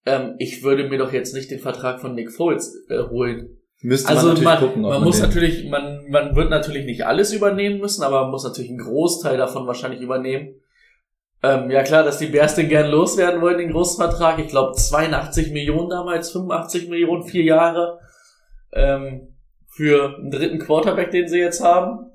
ähm, 0.06 0.36
ich 0.38 0.64
würde 0.64 0.88
mir 0.88 1.00
doch 1.00 1.12
jetzt 1.12 1.34
nicht 1.34 1.52
den 1.52 1.60
Vertrag 1.60 2.00
von 2.00 2.16
Nick 2.16 2.32
Foles 2.32 2.86
äh, 2.90 3.10
holen. 3.10 3.59
Müsste 3.82 4.10
Also 4.10 4.28
man 4.28 4.36
natürlich 4.36 4.46
man, 4.46 4.60
gucken, 4.60 4.82
man 4.82 4.92
man 4.92 5.04
muss 5.04 5.22
natürlich, 5.22 5.70
man, 5.70 6.10
man 6.10 6.36
wird 6.36 6.50
natürlich 6.50 6.86
nicht 6.86 7.06
alles 7.06 7.32
übernehmen 7.32 7.80
müssen, 7.80 8.04
aber 8.04 8.24
man 8.24 8.32
muss 8.32 8.44
natürlich 8.44 8.70
einen 8.70 8.80
Großteil 8.80 9.38
davon 9.38 9.68
wahrscheinlich 9.68 10.02
übernehmen. 10.02 10.56
Ähm, 11.42 11.72
ja 11.72 11.84
klar, 11.84 12.04
dass 12.04 12.18
die 12.18 12.28
Bears 12.28 12.56
den 12.56 12.68
gern 12.68 12.92
loswerden 12.92 13.42
wollen, 13.42 13.58
den 13.58 13.72
großen 13.72 14.04
Vertrag. 14.04 14.40
Ich 14.40 14.50
glaube 14.50 14.74
82 14.74 15.52
Millionen 15.52 15.90
damals, 15.90 16.32
85 16.32 16.90
Millionen, 16.90 17.24
vier 17.24 17.44
Jahre 17.44 18.00
ähm, 18.74 19.36
für 19.70 20.18
einen 20.18 20.32
dritten 20.32 20.60
Quarterback, 20.60 21.12
den 21.12 21.30
sie 21.30 21.40
jetzt 21.40 21.64
haben. 21.64 22.12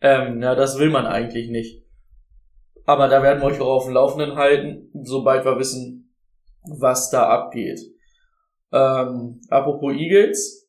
Ähm, 0.00 0.40
ja, 0.40 0.54
das 0.54 0.78
will 0.78 0.90
man 0.90 1.06
eigentlich 1.06 1.50
nicht. 1.50 1.84
Aber 2.84 3.08
da 3.08 3.20
werden 3.22 3.42
wir 3.42 3.48
euch 3.48 3.60
auch 3.60 3.78
auf 3.78 3.84
dem 3.86 3.94
Laufenden 3.94 4.36
halten, 4.36 4.90
sobald 5.02 5.44
wir 5.44 5.58
wissen, 5.58 6.14
was 6.62 7.10
da 7.10 7.28
abgeht. 7.28 7.80
Ähm, 8.72 9.40
apropos 9.48 9.94
Eagles, 9.94 10.67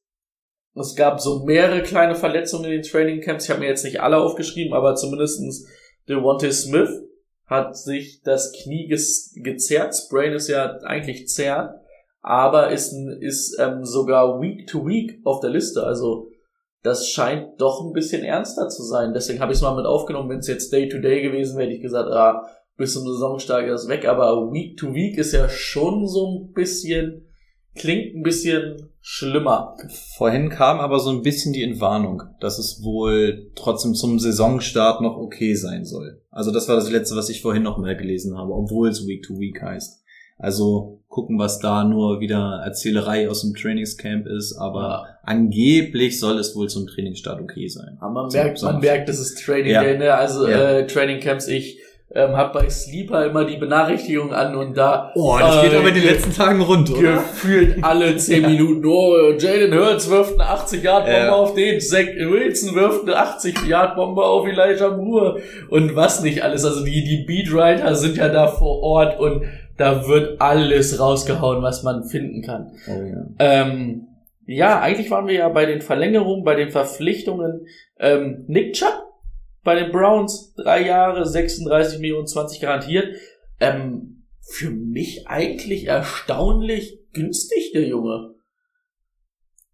es 0.79 0.95
gab 0.95 1.19
so 1.19 1.45
mehrere 1.45 1.83
kleine 1.83 2.15
Verletzungen 2.15 2.65
in 2.65 2.71
den 2.71 2.83
Training 2.83 3.21
Camps. 3.21 3.45
Ich 3.45 3.49
habe 3.49 3.61
mir 3.61 3.67
jetzt 3.67 3.83
nicht 3.83 4.01
alle 4.01 4.17
aufgeschrieben, 4.17 4.73
aber 4.73 4.95
zumindestens 4.95 5.67
Devontae 6.07 6.51
Smith 6.51 6.89
hat 7.45 7.77
sich 7.77 8.21
das 8.23 8.53
Knie 8.53 8.87
gezerrt. 8.87 9.95
Sprain 9.95 10.33
ist 10.33 10.47
ja 10.47 10.77
eigentlich 10.83 11.27
zerrt, 11.27 11.73
aber 12.21 12.71
ist, 12.71 12.93
ist 13.19 13.57
ähm, 13.59 13.83
sogar 13.83 14.39
Week 14.41 14.67
to 14.67 14.85
Week 14.85 15.19
auf 15.23 15.39
der 15.39 15.49
Liste. 15.49 15.83
Also 15.83 16.29
das 16.83 17.07
scheint 17.07 17.59
doch 17.59 17.83
ein 17.83 17.93
bisschen 17.93 18.23
ernster 18.23 18.69
zu 18.69 18.83
sein. 18.83 19.13
Deswegen 19.13 19.39
habe 19.39 19.51
ich 19.51 19.57
es 19.57 19.61
mal 19.63 19.75
mit 19.75 19.85
aufgenommen. 19.85 20.29
Wenn 20.29 20.39
es 20.39 20.47
jetzt 20.47 20.71
Day 20.71 20.87
to 20.87 20.99
Day 20.99 21.21
gewesen 21.21 21.57
wäre, 21.57 21.67
hätte 21.67 21.77
ich 21.77 21.81
gesagt, 21.81 22.09
ah, 22.09 22.45
bis 22.77 22.93
zum 22.93 23.05
Saisonstart 23.05 23.67
ist 23.67 23.89
weg. 23.89 24.07
Aber 24.07 24.51
Week 24.51 24.77
to 24.77 24.93
Week 24.93 25.17
ist 25.17 25.33
ja 25.33 25.49
schon 25.49 26.07
so 26.07 26.27
ein 26.27 26.53
bisschen 26.53 27.25
klingt 27.75 28.15
ein 28.15 28.23
bisschen 28.23 28.88
schlimmer. 29.01 29.75
Vorhin 30.17 30.49
kam 30.49 30.79
aber 30.79 30.99
so 30.99 31.09
ein 31.09 31.21
bisschen 31.21 31.53
die 31.53 31.63
Entwarnung, 31.63 32.23
dass 32.39 32.59
es 32.59 32.83
wohl 32.83 33.51
trotzdem 33.55 33.93
zum 33.95 34.19
Saisonstart 34.19 35.01
noch 35.01 35.17
okay 35.17 35.53
sein 35.55 35.85
soll. 35.85 36.21
Also 36.31 36.51
das 36.51 36.67
war 36.67 36.75
das 36.75 36.89
letzte, 36.89 37.15
was 37.15 37.29
ich 37.29 37.41
vorhin 37.41 37.63
noch 37.63 37.77
mal 37.77 37.95
gelesen 37.95 38.37
habe, 38.37 38.53
obwohl 38.53 38.89
es 38.89 39.07
Week 39.07 39.23
to 39.23 39.39
Week 39.39 39.61
heißt. 39.61 40.03
Also 40.37 41.01
gucken, 41.09 41.37
was 41.37 41.59
da 41.59 41.83
nur 41.83 42.21
wieder 42.21 42.61
Erzählerei 42.63 43.29
aus 43.29 43.41
dem 43.41 43.53
Trainingscamp 43.55 44.25
ist, 44.25 44.55
aber 44.57 44.81
Ja. 44.81 45.05
angeblich 45.23 46.17
soll 46.19 46.37
es 46.39 46.55
wohl 46.55 46.69
zum 46.69 46.87
Trainingsstart 46.87 47.41
okay 47.41 47.67
sein. 47.67 47.97
Aber 47.99 48.13
man 48.23 48.31
merkt, 48.31 48.57
so. 48.59 48.67
man 48.67 48.79
merkt, 48.79 49.09
das 49.09 49.19
ist 49.19 49.43
Training 49.43 49.71
Ja. 49.73 49.81
Ne? 49.97 50.13
Also 50.13 50.47
Ja. 50.47 50.77
äh, 50.77 50.87
Training 50.87 51.19
Camps, 51.19 51.47
ich 51.47 51.79
ähm, 52.13 52.35
habe 52.35 52.59
bei 52.59 52.69
Sleeper 52.69 53.25
immer 53.27 53.45
die 53.45 53.57
Benachrichtigung 53.57 54.33
an 54.33 54.55
und 54.55 54.75
da 54.75 55.11
Oh, 55.15 55.37
das 55.39 55.61
geht 55.61 55.73
äh, 55.73 55.77
aber 55.77 55.89
in 55.89 55.93
den 55.95 56.03
letzten 56.05 56.33
Tagen 56.33 56.61
rund, 56.61 56.89
oder? 56.91 57.13
gefühlt 57.17 57.83
alle 57.83 58.17
10 58.17 58.41
Minuten, 58.47 58.85
oh, 58.85 59.13
Jalen 59.37 59.73
Hurts 59.73 60.09
wirft 60.09 60.33
eine 60.39 60.49
80 60.49 60.83
Yard 60.83 61.05
Bombe 61.05 61.19
Ja. 61.19 61.31
auf 61.35 61.53
den, 61.53 61.79
Zach 61.79 61.99
Wilson 62.17 62.75
wirft 62.75 63.03
eine 63.03 63.15
80 63.17 63.67
Yard 63.67 63.95
Bombe 63.95 64.23
auf 64.23 64.47
Elijah 64.47 64.89
Moore 64.95 65.39
und 65.69 65.95
was 65.95 66.23
nicht 66.23 66.43
alles. 66.43 66.65
Also 66.65 66.83
die, 66.83 67.03
die 67.03 67.25
Beatwriter 67.27 67.93
sind 67.95 68.17
ja 68.17 68.29
da 68.29 68.47
vor 68.47 68.81
Ort 68.81 69.19
und 69.19 69.43
da 69.77 70.07
wird 70.07 70.41
alles 70.41 70.99
rausgehauen, 70.99 71.61
was 71.61 71.83
man 71.83 72.03
finden 72.03 72.41
kann. 72.41 72.71
Oh, 72.87 73.01
ja. 73.03 73.25
Ähm, 73.39 74.07
ja, 74.45 74.79
eigentlich 74.81 75.11
waren 75.11 75.27
wir 75.27 75.35
ja 75.35 75.49
bei 75.49 75.65
den 75.67 75.81
Verlängerungen, 75.81 76.43
bei 76.43 76.55
den 76.55 76.71
Verpflichtungen. 76.71 77.67
Ähm, 77.99 78.45
Nick 78.47 78.73
Chubb 78.73 79.03
bei 79.63 79.75
den 79.75 79.91
Browns, 79.91 80.53
drei 80.55 80.85
Jahre, 80.85 81.25
36 81.25 81.99
Millionen, 81.99 82.27
20 82.27 82.61
garantiert. 82.61 83.15
Ähm, 83.59 84.25
für 84.41 84.71
mich 84.71 85.27
eigentlich 85.27 85.85
erstaunlich 85.85 86.99
günstig, 87.13 87.71
der 87.73 87.87
Junge. 87.87 88.35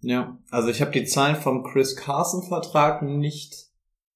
Ja, 0.02 0.38
also 0.52 0.70
ich 0.70 0.82
habe 0.82 0.92
die 0.92 1.06
Zahlen 1.06 1.36
vom 1.36 1.64
Chris 1.64 1.96
Carson 1.96 2.44
Vertrag 2.44 3.02
nicht 3.02 3.66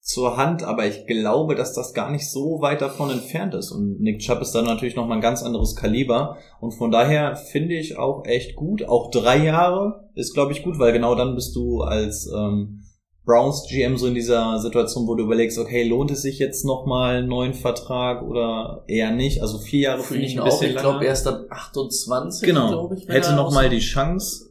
zur 0.01 0.37
Hand, 0.37 0.63
aber 0.63 0.85
ich 0.85 1.05
glaube, 1.05 1.55
dass 1.55 1.73
das 1.73 1.93
gar 1.93 2.11
nicht 2.11 2.29
so 2.29 2.61
weit 2.61 2.81
davon 2.81 3.09
entfernt 3.09 3.53
ist. 3.53 3.71
Und 3.71 4.01
Nick 4.01 4.19
Chubb 4.19 4.41
ist 4.41 4.53
dann 4.53 4.65
natürlich 4.65 4.95
nochmal 4.95 5.17
ein 5.17 5.21
ganz 5.21 5.43
anderes 5.43 5.75
Kaliber. 5.75 6.37
Und 6.59 6.71
von 6.71 6.91
daher 6.91 7.35
finde 7.35 7.75
ich 7.75 7.97
auch 7.97 8.25
echt 8.25 8.55
gut. 8.55 8.83
Auch 8.87 9.11
drei 9.11 9.37
Jahre 9.37 10.09
ist, 10.15 10.33
glaube 10.33 10.51
ich, 10.51 10.63
gut, 10.63 10.79
weil 10.79 10.93
genau 10.93 11.15
dann 11.15 11.35
bist 11.35 11.55
du 11.55 11.81
als 11.81 12.27
ähm, 12.35 12.83
Browns 13.29 13.67
GM 13.69 13.95
so 13.95 14.07
in 14.07 14.15
dieser 14.15 14.57
Situation, 14.57 15.07
wo 15.07 15.13
du 15.13 15.23
überlegst, 15.23 15.59
okay, 15.59 15.87
lohnt 15.87 16.09
es 16.09 16.23
sich 16.23 16.39
jetzt 16.39 16.65
nochmal 16.65 17.17
einen 17.17 17.27
neuen 17.27 17.53
Vertrag 17.53 18.23
oder 18.23 18.83
eher 18.87 19.11
nicht? 19.11 19.43
Also 19.43 19.59
vier 19.59 19.81
Jahre 19.81 20.01
Für 20.01 20.13
finde 20.13 20.25
ich 20.25 20.33
ein 20.33 20.39
auch, 20.39 20.45
bisschen 20.45 20.69
ich 20.71 20.77
glaube, 20.77 20.95
lange. 20.95 21.05
erst 21.05 21.27
ab 21.27 21.41
28, 21.47 22.47
Genau, 22.47 22.69
glaube 22.69 22.95
ich. 22.95 23.07
hätte 23.07 23.29
er 23.29 23.35
nochmal 23.35 23.69
die 23.69 23.81
Chance. 23.81 24.49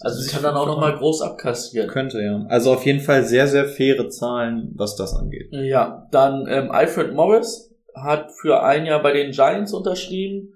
Also 0.00 0.22
sie 0.22 0.30
kann 0.30 0.42
dann 0.42 0.54
auch 0.54 0.66
nochmal 0.66 0.96
groß 0.96 1.20
abkassieren. 1.20 1.90
Könnte, 1.90 2.22
ja. 2.22 2.46
Also 2.48 2.72
auf 2.72 2.86
jeden 2.86 3.00
Fall 3.00 3.24
sehr, 3.24 3.46
sehr 3.46 3.66
faire 3.66 4.08
Zahlen, 4.08 4.72
was 4.74 4.96
das 4.96 5.14
angeht. 5.14 5.48
Ja, 5.52 6.08
dann 6.10 6.46
ähm, 6.48 6.70
Alfred 6.70 7.12
Morris 7.12 7.74
hat 7.94 8.32
für 8.32 8.62
ein 8.62 8.86
Jahr 8.86 9.02
bei 9.02 9.12
den 9.12 9.32
Giants 9.32 9.74
unterschrieben. 9.74 10.54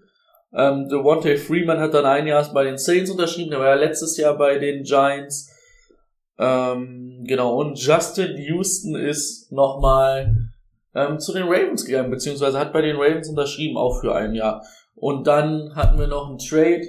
Ähm, 0.54 0.88
Devontae 0.88 1.36
Freeman 1.36 1.80
hat 1.80 1.92
dann 1.92 2.06
ein 2.06 2.26
Jahr 2.26 2.50
bei 2.54 2.64
den 2.64 2.78
Saints 2.78 3.10
unterschrieben. 3.10 3.50
Der 3.50 3.60
war 3.60 3.66
ja 3.66 3.74
letztes 3.74 4.16
Jahr 4.16 4.38
bei 4.38 4.58
den 4.58 4.84
Giants. 4.84 5.50
Ähm, 6.38 7.24
genau, 7.26 7.56
und 7.56 7.78
Justin 7.78 8.36
Houston 8.36 8.94
ist 8.94 9.50
nochmal 9.50 10.50
ähm, 10.94 11.18
zu 11.18 11.32
den 11.32 11.44
Ravens 11.44 11.84
gegangen, 11.84 12.10
beziehungsweise 12.10 12.58
hat 12.58 12.72
bei 12.72 12.82
den 12.82 12.96
Ravens 12.96 13.28
unterschrieben, 13.28 13.76
auch 13.76 14.00
für 14.00 14.14
ein 14.14 14.34
Jahr. 14.34 14.64
Und 14.94 15.26
dann 15.26 15.74
hatten 15.74 15.98
wir 15.98 16.06
noch 16.06 16.28
einen 16.28 16.38
Trade, 16.38 16.86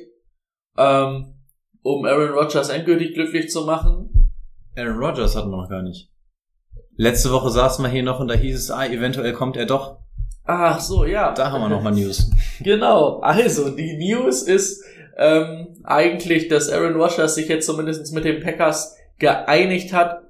ähm, 0.77 1.33
um 1.81 2.05
Aaron 2.05 2.31
Rodgers 2.31 2.69
endgültig 2.69 3.13
glücklich 3.13 3.49
zu 3.49 3.65
machen. 3.65 4.33
Aaron 4.75 4.97
Rodgers 4.97 5.35
hatten 5.35 5.49
wir 5.49 5.57
noch 5.57 5.69
gar 5.69 5.81
nicht. 5.81 6.09
Letzte 6.95 7.31
Woche 7.31 7.49
saßen 7.49 7.83
wir 7.83 7.89
hier 7.89 8.03
noch 8.03 8.19
und 8.19 8.27
da 8.27 8.33
hieß 8.33 8.57
es, 8.57 8.71
ah, 8.71 8.85
eventuell 8.85 9.33
kommt 9.33 9.57
er 9.57 9.65
doch. 9.65 9.99
Ach 10.43 10.79
so, 10.79 11.05
ja. 11.05 11.31
Da 11.31 11.51
haben 11.51 11.61
wir 11.61 11.69
noch 11.69 11.81
mal 11.81 11.91
News. 11.91 12.31
Genau, 12.61 13.19
also 13.21 13.69
die 13.69 13.95
News 13.95 14.41
ist 14.41 14.83
ähm, 15.15 15.79
eigentlich, 15.85 16.49
dass 16.49 16.67
Aaron 16.67 16.99
Rodgers 16.99 17.35
sich 17.35 17.47
jetzt 17.47 17.65
zumindest 17.65 18.13
mit 18.13 18.25
den 18.25 18.41
Packers 18.41 18.97
geeinigt 19.19 19.93
hat, 19.93 20.23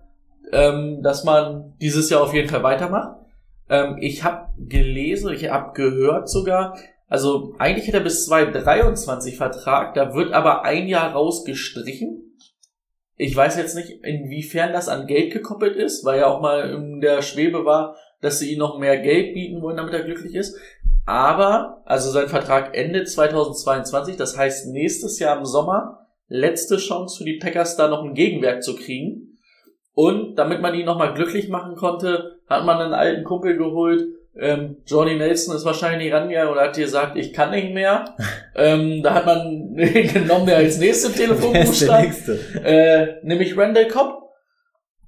ähm, 0.52 1.02
dass 1.02 1.24
man 1.24 1.76
dieses 1.80 2.10
Jahr 2.10 2.22
auf 2.22 2.34
jeden 2.34 2.50
Fall 2.50 2.64
weitermacht. 2.64 3.18
Ähm, 3.70 3.98
ich 4.00 4.24
habe 4.24 4.50
gelesen, 4.58 5.32
ich 5.32 5.50
habe 5.50 5.74
gehört 5.74 6.30
sogar, 6.30 6.78
also 7.08 7.56
eigentlich 7.60 7.88
hat 7.88 7.96
er 7.96 8.02
bis 8.02 8.26
2023 8.26 9.38
Vertrag, 9.38 9.94
da 9.94 10.14
wird 10.14 10.34
aber 10.34 10.64
ein 10.64 10.88
Jahr 10.88 11.14
rausgestrichen. 11.14 12.26
Ich 13.16 13.36
weiß 13.36 13.58
jetzt 13.58 13.76
nicht, 13.76 14.04
inwiefern 14.04 14.72
das 14.72 14.88
an 14.88 15.06
Geld 15.06 15.34
gekoppelt 15.34 15.76
ist, 15.76 16.06
weil 16.06 16.20
ja 16.20 16.28
auch 16.28 16.42
mal 16.42 16.70
in 16.70 17.02
der 17.02 17.22
Schwebe 17.22 17.66
war, 17.66 17.96
dass 18.22 18.40
sie 18.40 18.54
ihm 18.54 18.60
noch 18.60 18.80
mehr 18.80 18.98
Geld 18.98 19.34
bieten 19.34 19.62
wollen, 19.62 19.78
damit 19.78 19.94
er 19.94 20.04
glücklich 20.04 20.36
ist. 20.36 20.58
Aber, 21.06 21.82
also 21.86 22.12
sein 22.12 22.30
Vertrag 22.30 22.76
endet 22.78 23.10
2022, 23.10 24.16
das 24.16 24.38
heißt 24.38 24.68
nächstes 24.68 25.20
Jahr 25.20 25.38
im 25.38 25.46
Sommer, 25.46 26.08
letzte 26.30 26.78
Chance 26.78 27.18
für 27.18 27.26
die 27.26 27.38
Packers 27.38 27.76
da 27.76 27.88
noch 27.90 28.04
ein 28.04 28.14
Gegenwerk 28.14 28.64
zu 28.64 28.76
kriegen. 28.76 29.38
Und 29.94 30.36
damit 30.36 30.62
man 30.62 30.76
ihn 30.76 30.86
nochmal 30.86 31.14
glücklich 31.14 31.50
machen 31.50 31.76
konnte, 31.76 32.40
hat 32.48 32.66
man 32.66 32.78
einen 32.78 32.94
alten 32.94 33.26
Kumpel 33.26 33.58
geholt. 33.58 34.04
Ähm, 34.38 34.78
Johnny 34.86 35.16
Nelson 35.16 35.56
ist 35.56 35.66
wahrscheinlich 35.66 36.06
nicht 36.06 36.14
rangegangen 36.14 36.52
oder 36.52 36.62
hat 36.62 36.76
gesagt, 36.76 37.18
ich 37.18 37.34
kann 37.34 37.52
nicht 37.52 37.74
mehr. 37.74 38.16
ähm, 38.56 39.04
da 39.04 39.16
hat 39.16 39.26
man 39.26 39.76
genommen, 39.76 40.46
der 40.46 40.58
als 40.58 40.78
nächste 40.78 41.12
Telefonbuch 41.12 41.74
stand 41.74 42.04
nächste? 42.06 42.40
äh, 42.64 43.16
nämlich 43.24 43.58
Randall 43.58 43.88
Cobb. 43.88 44.22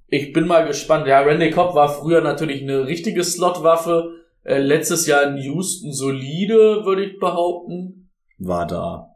Ich 0.08 0.34
bin 0.34 0.46
mal 0.46 0.68
gespannt. 0.68 1.08
Ja, 1.08 1.22
Randall 1.22 1.52
Cobb 1.52 1.74
war 1.74 1.88
früher 1.88 2.20
natürlich 2.20 2.64
eine 2.64 2.86
richtige 2.86 3.24
Slotwaffe. 3.24 4.10
Äh, 4.44 4.58
letztes 4.58 5.08
Jahr 5.08 5.24
in 5.24 5.38
Houston 5.38 5.94
solide, 5.94 6.84
würde 6.84 7.06
ich 7.06 7.20
behaupten. 7.20 8.10
War 8.40 8.68
da. 8.68 9.11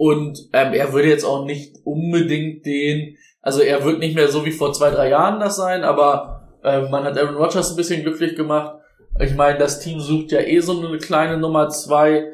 Und 0.00 0.48
ähm, 0.54 0.72
er 0.72 0.94
würde 0.94 1.08
jetzt 1.08 1.24
auch 1.24 1.44
nicht 1.44 1.76
unbedingt 1.84 2.64
den, 2.64 3.18
also 3.42 3.60
er 3.60 3.84
wird 3.84 3.98
nicht 3.98 4.14
mehr 4.14 4.28
so 4.28 4.46
wie 4.46 4.50
vor 4.50 4.72
zwei, 4.72 4.88
drei 4.88 5.10
Jahren 5.10 5.40
das 5.40 5.56
sein, 5.56 5.84
aber 5.84 6.48
äh, 6.64 6.88
man 6.88 7.04
hat 7.04 7.18
Aaron 7.18 7.34
Rodgers 7.36 7.72
ein 7.72 7.76
bisschen 7.76 8.02
glücklich 8.02 8.34
gemacht. 8.34 8.76
Ich 9.18 9.34
meine, 9.34 9.58
das 9.58 9.78
Team 9.80 10.00
sucht 10.00 10.32
ja 10.32 10.40
eh 10.40 10.60
so 10.60 10.80
eine 10.80 10.96
kleine 10.96 11.36
Nummer 11.36 11.68
zwei. 11.68 12.32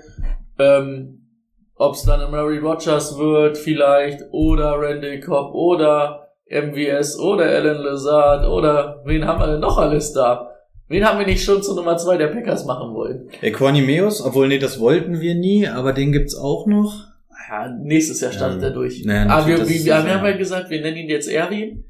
Ähm, 0.61 1.27
Ob 1.75 1.95
es 1.95 2.05
dann 2.05 2.31
Mary 2.31 2.59
Rogers 2.59 3.19
wird 3.19 3.59
vielleicht 3.59 4.21
oder 4.31 4.81
Randy 4.81 5.19
Cobb 5.19 5.53
oder 5.53 6.29
MVS 6.49 7.19
oder 7.19 7.47
Alan 7.47 7.79
Lazard 7.79 8.47
oder 8.47 9.03
wen 9.05 9.27
haben 9.27 9.41
wir 9.41 9.49
denn 9.49 9.61
noch 9.61 9.79
alles 9.79 10.13
da? 10.13 10.53
Wen 10.87 11.05
haben 11.05 11.19
wir 11.19 11.27
nicht 11.27 11.43
schon 11.43 11.65
zur 11.65 11.75
Nummer 11.75 11.97
zwei 11.97 12.17
der 12.17 12.29
Packers 12.29 12.65
machen 12.65 12.95
wollen? 12.95 13.29
Equanimeus, 13.43 14.25
obwohl 14.25 14.47
nee, 14.47 14.61
das 14.61 14.79
wollten 14.79 15.21
wir 15.21 15.35
nie, 15.35 15.67
aber 15.67 15.93
den 15.93 16.13
gibt's 16.13 16.37
auch 16.37 16.67
noch. 16.67 17.16
Ja, 17.49 17.69
nächstes 17.83 18.21
Jahr 18.21 18.33
startet 18.33 18.63
Ja. 18.63 18.69
er 18.69 18.75
durch. 18.75 19.05
Naja, 19.05 19.23
aber 19.27 19.49
natürlich, 19.51 19.85
wir, 19.85 19.95
wir, 19.97 20.05
wir, 20.05 20.15
haben 20.15 20.27
ja 20.27 20.37
gesagt, 20.37 20.71
wir 20.71 20.81
nennen 20.81 20.97
ihn 20.97 21.09
jetzt 21.09 21.29
Erwin. 21.29 21.85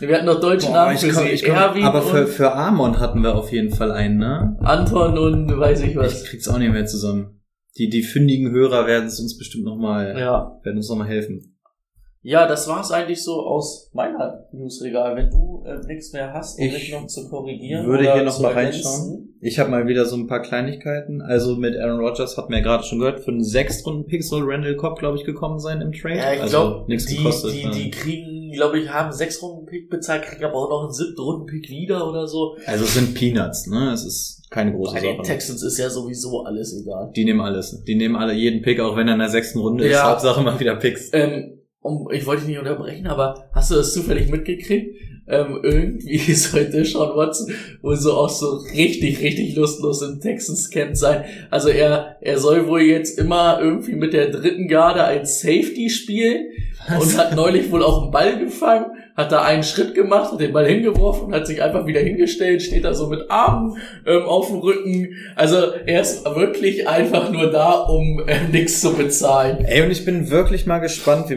Wir 0.00 0.14
hatten 0.16 0.26
noch 0.26 0.40
deutsche 0.40 0.68
Boah, 0.68 0.74
Namen 0.74 0.94
ich 0.94 1.00
für 1.00 1.12
komm, 1.12 1.24
sie. 1.24 1.30
ich 1.30 1.44
komm, 1.44 1.54
Erwin 1.54 1.82
aber 1.84 2.02
für, 2.02 2.26
für 2.26 2.52
Amon 2.54 3.00
hatten 3.00 3.20
wir 3.22 3.34
auf 3.34 3.50
jeden 3.50 3.74
Fall 3.74 3.90
einen, 3.90 4.18
ne? 4.18 4.56
Anton 4.60 5.18
und 5.18 5.58
weiß 5.58 5.80
ich 5.82 5.90
Ich 5.90 5.96
was. 5.96 6.24
krieg's 6.24 6.46
auch 6.48 6.58
nicht 6.58 6.70
mehr 6.72 6.86
zusammen. 6.86 7.40
Die, 7.76 7.88
die 7.88 8.02
fündigen 8.02 8.50
Hörer 8.52 8.86
werden 8.86 9.06
es 9.06 9.18
uns 9.20 9.36
bestimmt 9.36 9.64
nochmal, 9.64 10.16
Ja. 10.18 10.58
werden 10.62 10.76
uns 10.76 10.88
nochmal 10.88 11.08
helfen. 11.08 11.56
Ja, 12.22 12.46
das 12.46 12.66
war's 12.68 12.90
eigentlich 12.90 13.22
so 13.22 13.40
aus 13.40 13.90
meiner 13.94 14.44
Newsregal. 14.52 15.16
Wenn 15.16 15.30
du 15.30 15.64
äh, 15.66 15.78
nichts 15.86 16.12
mehr 16.12 16.32
hast, 16.32 16.58
um 16.58 16.64
Ich 16.66 16.74
dich 16.74 16.92
noch 16.92 17.06
zu 17.06 17.28
korrigieren. 17.28 17.86
Würde 17.86 18.04
oder 18.04 18.14
hier 18.14 18.22
noch 18.24 18.34
zu 18.36 18.42
mal 18.42 18.52
ergänzen. 18.56 18.84
reinschauen. 18.86 19.27
Ich 19.40 19.58
habe 19.58 19.70
mal 19.70 19.86
wieder 19.86 20.04
so 20.04 20.16
ein 20.16 20.26
paar 20.26 20.42
Kleinigkeiten. 20.42 21.22
Also 21.22 21.56
mit 21.56 21.76
Aaron 21.76 22.00
Rodgers 22.00 22.36
hat 22.36 22.50
mir 22.50 22.56
ja 22.56 22.62
gerade 22.62 22.84
schon 22.84 22.98
gehört, 22.98 23.20
für 23.20 23.30
einen 23.30 23.44
Sechstrunden-Pick 23.44 24.24
soll 24.24 24.42
Randall 24.44 24.76
Cobb, 24.76 24.98
glaube 24.98 25.16
ich, 25.16 25.24
gekommen 25.24 25.60
sein 25.60 25.80
im 25.80 25.92
Trade. 25.92 26.16
Ja, 26.16 26.32
ich 26.32 26.42
also, 26.42 26.56
glaube, 26.58 26.84
nichts 26.88 27.06
die, 27.06 27.16
gekostet. 27.16 27.54
die, 27.54 27.64
ne? 27.64 27.70
die 27.70 27.90
kriegen, 27.90 28.52
glaube 28.52 28.80
ich, 28.80 28.88
haben 28.90 29.12
sechs 29.12 29.40
Runden 29.42 29.66
Pick 29.66 29.90
bezahlt, 29.90 30.24
kriegen 30.24 30.44
aber 30.44 30.56
auch 30.56 30.70
noch 30.70 30.82
einen 30.84 30.92
siebten 30.92 31.20
Runden 31.20 31.46
Pick 31.46 31.68
wieder 31.68 32.08
oder 32.08 32.26
so. 32.26 32.56
Also 32.66 32.84
es 32.84 32.94
sind 32.94 33.14
Peanuts, 33.14 33.68
ne? 33.68 33.92
Es 33.92 34.04
ist 34.04 34.50
keine 34.50 34.72
große 34.72 34.94
Bei 34.94 35.00
den 35.00 35.16
Sache. 35.18 35.26
Texans 35.26 35.62
ist 35.62 35.78
ja 35.78 35.88
sowieso 35.88 36.42
alles 36.44 36.74
egal. 36.80 37.12
Die 37.14 37.24
nehmen 37.24 37.40
alles. 37.40 37.82
Die 37.86 37.94
nehmen 37.94 38.16
alle 38.16 38.32
jeden 38.32 38.62
Pick, 38.62 38.80
auch 38.80 38.96
wenn 38.96 39.06
er 39.06 39.14
in 39.14 39.20
der 39.20 39.28
sechsten 39.28 39.60
Runde 39.60 39.84
ist. 39.84 39.92
Ja. 39.92 40.10
Hauptsache 40.10 40.42
mal 40.42 40.58
wieder 40.58 40.76
Picks. 40.76 41.10
Ähm, 41.12 41.58
um, 41.80 42.10
ich 42.10 42.26
wollte 42.26 42.42
dich 42.42 42.50
nicht 42.50 42.58
unterbrechen, 42.58 43.06
aber 43.06 43.48
hast 43.52 43.70
du 43.70 43.76
das 43.76 43.92
zufällig 43.92 44.30
mitgekriegt? 44.30 44.96
Ähm, 45.28 45.60
irgendwie 45.62 46.18
sollte 46.34 46.84
Sean 46.84 47.16
Watson 47.16 47.52
wohl 47.82 47.96
so 47.96 48.12
auch 48.12 48.30
so 48.30 48.60
richtig, 48.74 49.20
richtig 49.20 49.56
lustlos 49.56 50.02
im 50.02 50.20
Texans 50.20 50.70
Camp 50.70 50.96
sein. 50.96 51.24
Also 51.50 51.68
er, 51.68 52.16
er 52.20 52.38
soll 52.38 52.66
wohl 52.66 52.82
jetzt 52.82 53.18
immer 53.18 53.60
irgendwie 53.60 53.94
mit 53.94 54.12
der 54.12 54.30
dritten 54.30 54.68
Garde 54.68 55.04
als 55.04 55.40
Safety 55.40 55.90
spielen 55.90 56.46
und 57.00 57.18
hat 57.18 57.34
neulich 57.34 57.70
wohl 57.70 57.82
auch 57.82 58.02
einen 58.02 58.10
Ball 58.10 58.38
gefangen, 58.38 58.86
hat 59.16 59.32
da 59.32 59.42
einen 59.42 59.62
Schritt 59.62 59.94
gemacht, 59.94 60.32
hat 60.32 60.40
den 60.40 60.52
Ball 60.52 60.66
hingeworfen, 60.66 61.34
hat 61.34 61.46
sich 61.46 61.62
einfach 61.62 61.86
wieder 61.86 62.00
hingestellt, 62.00 62.62
steht 62.62 62.84
da 62.84 62.94
so 62.94 63.08
mit 63.08 63.30
Armen 63.30 63.76
ähm, 64.06 64.22
auf 64.22 64.48
dem 64.48 64.58
Rücken. 64.58 65.14
Also 65.34 65.56
er 65.86 66.00
ist 66.00 66.24
wirklich 66.24 66.88
einfach 66.88 67.30
nur 67.30 67.50
da, 67.50 67.72
um 67.72 68.22
äh, 68.26 68.48
nichts 68.50 68.80
zu 68.80 68.94
bezahlen. 68.94 69.64
Ey, 69.64 69.82
und 69.82 69.90
ich 69.90 70.04
bin 70.04 70.30
wirklich 70.30 70.66
mal 70.66 70.78
gespannt. 70.78 71.28
Wir, 71.28 71.36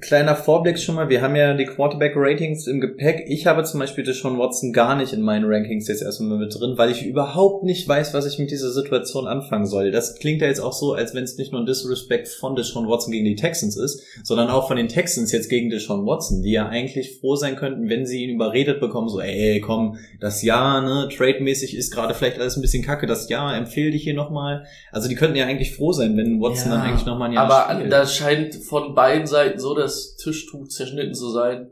kleiner 0.00 0.34
Vorblick 0.34 0.78
schon 0.78 0.94
mal. 0.94 1.08
Wir 1.08 1.22
haben 1.22 1.36
ja 1.36 1.54
die 1.54 1.66
Quarterback-Ratings 1.66 2.66
im 2.66 2.80
Gepäck. 2.80 3.24
Ich 3.28 3.46
habe 3.46 3.64
zum 3.64 3.80
Beispiel 3.80 4.04
Deshaun 4.04 4.38
Watson 4.38 4.72
gar 4.72 4.96
nicht 4.96 5.12
in 5.12 5.22
meinen 5.22 5.44
Rankings 5.44 5.88
jetzt 5.88 6.02
erstmal 6.02 6.38
mit 6.38 6.54
drin, 6.58 6.74
weil 6.76 6.90
ich 6.90 7.04
überhaupt 7.04 7.64
nicht 7.64 7.86
weiß, 7.86 8.14
was 8.14 8.26
ich 8.26 8.38
mit 8.38 8.50
dieser 8.50 8.70
Situation 8.70 9.26
anfangen 9.26 9.66
soll. 9.66 9.90
Das 9.90 10.16
klingt 10.16 10.40
ja 10.40 10.48
jetzt 10.48 10.60
auch 10.60 10.72
so, 10.72 10.94
als 10.94 11.14
wenn 11.14 11.24
es 11.24 11.36
nicht 11.36 11.52
nur 11.52 11.60
ein 11.60 11.66
Disrespect 11.66 12.28
von 12.28 12.56
Deshaun 12.56 12.88
Watson 12.88 13.12
gegen 13.12 13.24
die 13.24 13.36
Texans 13.36 13.76
ist, 13.76 14.02
sondern 14.22 14.48
auch 14.48 14.68
von 14.68 14.76
den 14.76 14.88
Texans 14.88 15.32
jetzt 15.32 15.48
gegen 15.48 15.70
Deshaun 15.70 16.06
Watson, 16.06 16.42
die 16.42 16.52
ja 16.52 16.68
eigentlich 16.68 17.18
froh 17.20 17.36
sein 17.36 17.56
könnten, 17.56 17.88
wenn 17.88 18.06
sie 18.06 18.24
ihn 18.24 18.30
überredet 18.30 18.80
bekommen, 18.80 19.08
so, 19.08 19.20
ey, 19.20 19.60
komm, 19.60 19.98
das 20.20 20.42
Jahr, 20.42 20.80
ne, 20.82 21.08
trade-mäßig 21.14 21.76
ist 21.76 21.92
gerade 21.92 22.14
vielleicht 22.14 22.38
alles 22.38 22.56
ein 22.56 22.62
bisschen 22.62 22.84
kacke, 22.84 23.06
das 23.06 23.28
Jahr, 23.28 23.56
empfehle 23.56 23.90
dich 23.90 24.04
hier 24.04 24.14
nochmal. 24.14 24.64
Also 24.92 25.08
die 25.08 25.14
könnten 25.14 25.36
ja 25.36 25.46
eigentlich 25.46 25.74
froh 25.74 25.92
sein, 25.92 26.16
wenn 26.16 26.40
Watson 26.40 26.70
Ja, 26.70 26.78
dann 26.78 26.86
eigentlich 26.86 27.06
nochmal 27.06 27.28
ein 27.28 27.34
Jahr 27.34 27.50
Aber 27.50 27.74
spielt. 27.74 27.92
das 27.92 28.16
scheint 28.16 28.54
von 28.54 28.94
beiden 28.94 29.26
Seiten 29.26 29.58
so 29.58 29.74
das 29.90 30.16
Tischtuch 30.16 30.68
zerschnitten 30.68 31.14
zu 31.14 31.30
sein. 31.30 31.70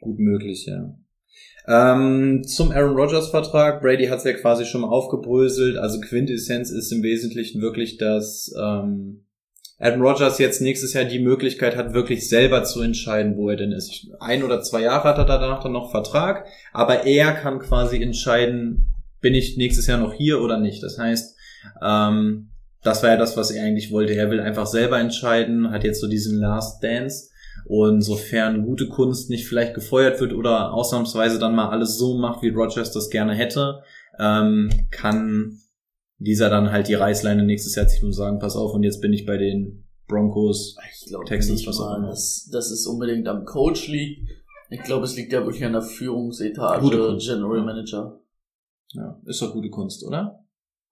Gut 0.00 0.18
möglich, 0.18 0.66
ja. 0.66 0.94
Ähm, 1.68 2.44
zum 2.44 2.70
Aaron 2.70 2.96
Rodgers 2.96 3.30
Vertrag. 3.30 3.80
Brady 3.80 4.06
hat 4.06 4.18
es 4.18 4.24
ja 4.24 4.34
quasi 4.34 4.64
schon 4.64 4.82
mal 4.82 4.88
aufgebröselt. 4.88 5.76
Also 5.76 6.00
Quintessenz 6.00 6.70
ist 6.70 6.92
im 6.92 7.02
Wesentlichen 7.02 7.60
wirklich, 7.60 7.96
dass 7.96 8.54
ähm, 8.56 9.26
Aaron 9.78 10.00
Rodgers 10.00 10.38
jetzt 10.38 10.60
nächstes 10.60 10.92
Jahr 10.92 11.04
die 11.04 11.18
Möglichkeit 11.18 11.76
hat, 11.76 11.92
wirklich 11.92 12.28
selber 12.28 12.64
zu 12.64 12.82
entscheiden, 12.82 13.36
wo 13.36 13.50
er 13.50 13.56
denn 13.56 13.72
ist. 13.72 14.06
Ein 14.20 14.42
oder 14.42 14.62
zwei 14.62 14.82
Jahre 14.82 15.08
hat 15.08 15.18
er 15.18 15.24
danach 15.24 15.62
dann 15.62 15.72
noch 15.72 15.90
Vertrag, 15.90 16.46
aber 16.72 17.04
er 17.04 17.32
kann 17.32 17.58
quasi 17.58 18.00
entscheiden, 18.00 18.86
bin 19.20 19.34
ich 19.34 19.56
nächstes 19.56 19.86
Jahr 19.86 19.98
noch 19.98 20.14
hier 20.14 20.40
oder 20.40 20.58
nicht. 20.58 20.82
Das 20.82 20.98
heißt, 20.98 21.36
ähm, 21.82 22.48
das 22.82 23.02
war 23.02 23.10
ja 23.10 23.16
das, 23.16 23.36
was 23.36 23.50
er 23.50 23.64
eigentlich 23.64 23.90
wollte. 23.90 24.14
Er 24.14 24.30
will 24.30 24.40
einfach 24.40 24.66
selber 24.66 25.00
entscheiden, 25.00 25.70
hat 25.70 25.82
jetzt 25.82 26.00
so 26.00 26.08
diesen 26.08 26.38
Last 26.38 26.82
Dance. 26.82 27.30
Und 27.68 28.00
sofern 28.02 28.64
gute 28.64 28.88
Kunst 28.88 29.28
nicht 29.28 29.48
vielleicht 29.48 29.74
gefeuert 29.74 30.20
wird 30.20 30.32
oder 30.32 30.72
ausnahmsweise 30.72 31.38
dann 31.40 31.56
mal 31.56 31.68
alles 31.68 31.98
so 31.98 32.16
macht, 32.16 32.42
wie 32.42 32.50
Rogers 32.50 32.92
das 32.92 33.10
gerne 33.10 33.34
hätte, 33.34 33.82
ähm, 34.20 34.70
kann 34.90 35.58
dieser 36.18 36.48
dann 36.48 36.70
halt 36.70 36.88
die 36.88 36.94
Reißleine 36.94 37.42
nächstes 37.44 37.74
Jahr 37.74 37.88
ziehen 37.88 38.04
und 38.04 38.12
sagen, 38.12 38.38
pass 38.38 38.56
auf, 38.56 38.72
und 38.72 38.84
jetzt 38.84 39.00
bin 39.00 39.12
ich 39.12 39.26
bei 39.26 39.36
den 39.36 39.84
Broncos, 40.06 40.76
Ich 41.02 41.08
glaube 41.08 41.24
Texans, 41.24 41.58
nicht 41.60 41.68
was 41.68 41.80
auch 41.80 41.96
immer. 41.96 42.06
dass, 42.08 42.48
dass 42.52 42.70
es 42.70 42.86
unbedingt 42.86 43.26
am 43.26 43.44
Coach 43.44 43.88
liegt. 43.88 44.30
Ich 44.70 44.82
glaube, 44.82 45.04
es 45.04 45.16
liegt 45.16 45.32
ja 45.32 45.44
wirklich 45.44 45.64
an 45.64 45.72
der 45.72 45.82
Führungsetage. 45.82 46.88
General. 47.18 47.62
Manager. 47.64 48.20
Ja, 48.92 49.20
ist 49.26 49.42
doch 49.42 49.52
gute 49.52 49.70
Kunst, 49.70 50.04
oder? 50.06 50.45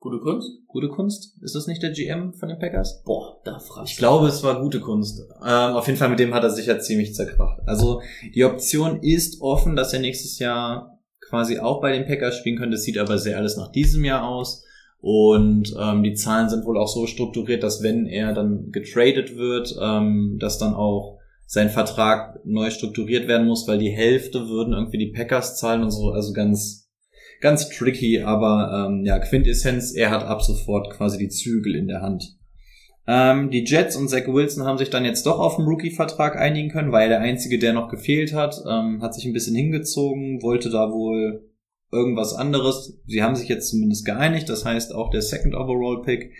Gute 0.04 0.18
Kunst? 0.18 0.50
Gute 0.66 0.88
Kunst? 0.88 1.34
Ist 1.40 1.54
das 1.54 1.66
nicht 1.66 1.82
der 1.82 1.92
GM 1.92 2.34
von 2.34 2.50
den 2.50 2.58
Packers? 2.58 3.02
Boah, 3.06 3.40
da 3.42 3.58
fragst 3.58 3.92
Ich 3.92 3.96
glaube, 3.96 4.26
es 4.26 4.42
war 4.42 4.60
gute 4.60 4.78
Kunst. 4.78 5.26
Ähm, 5.42 5.72
auf 5.72 5.86
jeden 5.86 5.98
Fall 5.98 6.10
mit 6.10 6.18
dem 6.18 6.34
hat 6.34 6.42
er 6.42 6.50
sicher 6.50 6.78
ziemlich 6.78 7.14
zerkracht. 7.14 7.62
Also 7.64 8.02
die 8.34 8.44
Option 8.44 9.00
ist 9.00 9.40
offen, 9.40 9.76
dass 9.76 9.94
er 9.94 10.00
nächstes 10.00 10.38
Jahr 10.38 11.00
quasi 11.22 11.58
auch 11.58 11.80
bei 11.80 11.92
den 11.92 12.04
Packers 12.04 12.36
spielen 12.36 12.58
könnte. 12.58 12.74
Es 12.74 12.82
sieht 12.82 12.98
aber 12.98 13.16
sehr 13.16 13.38
alles 13.38 13.56
nach 13.56 13.72
diesem 13.72 14.04
Jahr 14.04 14.28
aus. 14.28 14.66
Und 15.00 15.74
ähm, 15.80 16.02
die 16.02 16.12
Zahlen 16.12 16.50
sind 16.50 16.66
wohl 16.66 16.76
auch 16.76 16.88
so 16.88 17.06
strukturiert, 17.06 17.62
dass 17.62 17.82
wenn 17.82 18.04
er 18.04 18.34
dann 18.34 18.72
getradet 18.72 19.38
wird, 19.38 19.74
ähm, 19.80 20.36
dass 20.38 20.58
dann 20.58 20.74
auch 20.74 21.16
sein 21.46 21.70
Vertrag 21.70 22.44
neu 22.44 22.68
strukturiert 22.68 23.26
werden 23.26 23.46
muss, 23.46 23.66
weil 23.66 23.78
die 23.78 23.88
Hälfte 23.90 24.48
würden 24.48 24.74
irgendwie 24.74 24.98
die 24.98 25.12
Packers 25.12 25.56
zahlen 25.56 25.82
und 25.82 25.92
so. 25.92 26.10
Also 26.10 26.34
ganz 26.34 26.83
ganz 27.44 27.68
tricky, 27.68 28.22
aber 28.22 28.88
ähm, 28.88 29.04
ja, 29.04 29.18
Quintessenz, 29.18 29.94
er 29.94 30.10
hat 30.10 30.24
ab 30.24 30.40
sofort 30.40 30.88
quasi 30.88 31.18
die 31.18 31.28
Zügel 31.28 31.76
in 31.76 31.88
der 31.88 32.00
Hand. 32.00 32.38
Ähm, 33.06 33.50
die 33.50 33.64
Jets 33.64 33.96
und 33.96 34.08
Zach 34.08 34.26
Wilson 34.26 34.64
haben 34.64 34.78
sich 34.78 34.88
dann 34.88 35.04
jetzt 35.04 35.26
doch 35.26 35.38
auf 35.38 35.58
einen 35.58 35.68
Rookie-Vertrag 35.68 36.36
einigen 36.36 36.70
können, 36.70 36.90
weil 36.90 37.10
der 37.10 37.20
einzige, 37.20 37.58
der 37.58 37.74
noch 37.74 37.90
gefehlt 37.90 38.32
hat, 38.32 38.56
ähm, 38.66 39.02
hat 39.02 39.12
sich 39.12 39.26
ein 39.26 39.34
bisschen 39.34 39.54
hingezogen, 39.54 40.42
wollte 40.42 40.70
da 40.70 40.90
wohl 40.90 41.44
irgendwas 41.92 42.32
anderes. 42.32 42.98
Sie 43.06 43.22
haben 43.22 43.36
sich 43.36 43.50
jetzt 43.50 43.68
zumindest 43.68 44.06
geeinigt, 44.06 44.48
das 44.48 44.64
heißt 44.64 44.94
auch 44.94 45.10
der 45.10 45.20
Second 45.20 45.54
Overall 45.54 46.00
Pick 46.00 46.32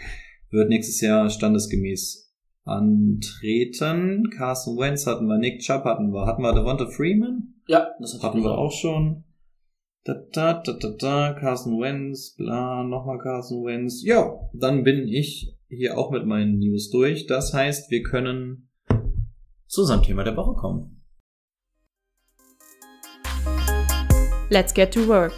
wird 0.50 0.70
nächstes 0.70 1.02
Jahr 1.02 1.28
standesgemäß 1.28 2.32
antreten. 2.64 4.30
Carson 4.30 4.78
Wentz 4.78 5.06
hatten 5.06 5.26
wir, 5.26 5.36
Nick 5.36 5.60
Chubb 5.60 5.84
hatten 5.84 6.14
wir, 6.14 6.24
hatten 6.24 6.40
wir 6.40 6.54
Devonta 6.54 6.86
Freeman? 6.86 7.56
Ja, 7.66 7.88
das 8.00 8.14
hat 8.14 8.22
Hatten 8.22 8.42
wir 8.42 8.56
auch 8.56 8.72
schon. 8.72 9.23
Da, 10.06 10.12
da, 10.32 10.52
da, 10.62 10.74
da, 10.74 10.90
da, 10.90 11.32
Carson 11.32 11.80
Wentz, 11.80 12.34
bla, 12.36 12.84
nochmal 12.84 13.18
Carson 13.18 13.64
Wentz. 13.64 14.02
Ja, 14.04 14.38
dann 14.52 14.84
bin 14.84 15.08
ich 15.08 15.56
hier 15.66 15.96
auch 15.96 16.10
mit 16.10 16.26
meinen 16.26 16.58
News 16.58 16.90
durch. 16.90 17.24
Das 17.24 17.54
heißt, 17.54 17.90
wir 17.90 18.02
können 18.02 18.68
zu 19.66 19.80
unserem 19.80 20.02
Thema 20.02 20.22
der 20.22 20.36
Woche 20.36 20.56
kommen. 20.56 21.02
Let's 24.50 24.74
get 24.74 24.92
to 24.92 25.08
work. 25.08 25.32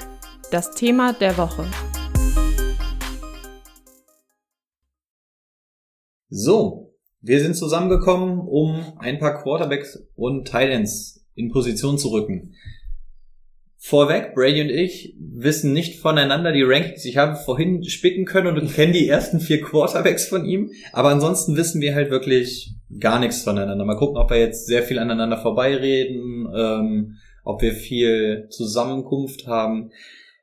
Das 0.50 0.74
Thema 0.74 1.12
der 1.12 1.38
Woche. 1.38 1.64
So, 6.29 6.92
wir 7.20 7.40
sind 7.40 7.55
zusammengekommen, 7.55 8.40
um 8.40 8.98
ein 8.98 9.20
paar 9.20 9.40
Quarterbacks 9.40 10.09
und 10.16 10.46
Titans 10.46 11.24
in 11.37 11.52
Position 11.52 11.98
zu 11.98 12.09
rücken. 12.09 12.52
Vorweg, 13.88 14.35
Brady 14.35 14.62
und 14.62 14.70
ich 14.70 15.14
wissen 15.16 15.72
nicht 15.72 16.01
voneinander 16.01 16.51
die 16.51 16.64
Rankings. 16.64 17.05
Ich 17.05 17.18
habe 17.18 17.37
vorhin 17.37 17.85
spicken 17.85 18.25
können 18.25 18.59
und 18.59 18.75
kenne 18.75 18.92
die 18.92 19.09
ersten 19.09 19.38
vier 19.38 19.61
Quarterbacks 19.61 20.27
von 20.27 20.44
ihm, 20.44 20.72
aber 20.92 21.11
ansonsten 21.11 21.57
wissen 21.57 21.81
wir 21.81 21.94
halt 21.94 22.11
wirklich 22.11 22.75
gar 22.99 23.20
nichts 23.20 23.42
voneinander. 23.42 23.85
Mal 23.85 23.96
gucken, 23.96 24.16
ob 24.16 24.31
wir 24.31 24.40
jetzt 24.40 24.66
sehr 24.66 24.83
viel 24.83 24.99
aneinander 24.99 25.37
vorbeireden, 25.37 26.49
ähm, 26.53 27.18
ob 27.44 27.62
wir 27.62 27.75
viel 27.75 28.49
Zusammenkunft 28.51 29.46
haben. 29.46 29.92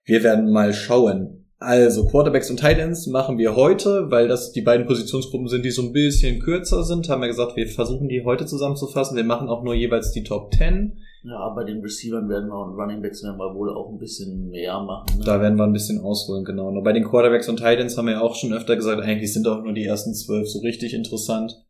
Wir 0.06 0.24
werden 0.24 0.50
mal 0.50 0.74
schauen. 0.74 1.43
Also 1.64 2.06
Quarterbacks 2.06 2.50
und 2.50 2.60
Titans 2.60 3.08
machen 3.08 3.38
wir 3.38 3.56
heute, 3.56 4.12
weil 4.12 4.28
das 4.28 4.52
die 4.52 4.62
beiden 4.62 4.86
Positionsgruppen 4.86 5.48
sind, 5.48 5.64
die 5.64 5.72
so 5.72 5.82
ein 5.82 5.94
bisschen 5.94 6.42
kürzer 6.42 6.84
sind. 6.84 7.08
Haben 7.08 7.22
wir 7.22 7.30
gesagt, 7.30 7.56
wir 7.56 7.70
versuchen 7.70 8.10
die 8.10 8.26
heute 8.26 8.46
zusammenzufassen. 8.46 9.16
Wir 9.16 9.24
machen 9.24 9.48
auch 9.48 9.64
nur 9.64 9.74
jeweils 9.74 10.12
die 10.12 10.24
Top 10.24 10.54
10. 10.54 10.98
Ja, 11.24 11.48
bei 11.56 11.64
den 11.64 11.80
Receivern 11.80 12.28
werden 12.28 12.50
wir 12.50 12.60
und 12.60 12.78
Running 12.78 13.02
Backs 13.02 13.24
werden 13.24 13.38
wir 13.38 13.56
wohl 13.56 13.74
auch 13.74 13.90
ein 13.90 13.98
bisschen 13.98 14.50
mehr 14.50 14.78
machen. 14.82 15.20
Ne? 15.20 15.24
Da 15.24 15.40
werden 15.40 15.58
wir 15.58 15.64
ein 15.64 15.72
bisschen 15.72 16.02
ausholen, 16.02 16.44
genau. 16.44 16.68
Und 16.68 16.84
bei 16.84 16.92
den 16.92 17.06
Quarterbacks 17.06 17.48
und 17.48 17.56
Titans 17.56 17.98
haben 17.98 18.08
wir 18.08 18.16
ja 18.16 18.22
auch 18.22 18.36
schon 18.36 18.52
öfter 18.52 18.76
gesagt, 18.76 19.02
eigentlich 19.02 19.32
sind 19.32 19.48
auch 19.48 19.64
nur 19.64 19.72
die 19.72 19.86
ersten 19.86 20.14
zwölf 20.14 20.50
so 20.50 20.60
richtig 20.60 20.94
interessant. 20.94 21.64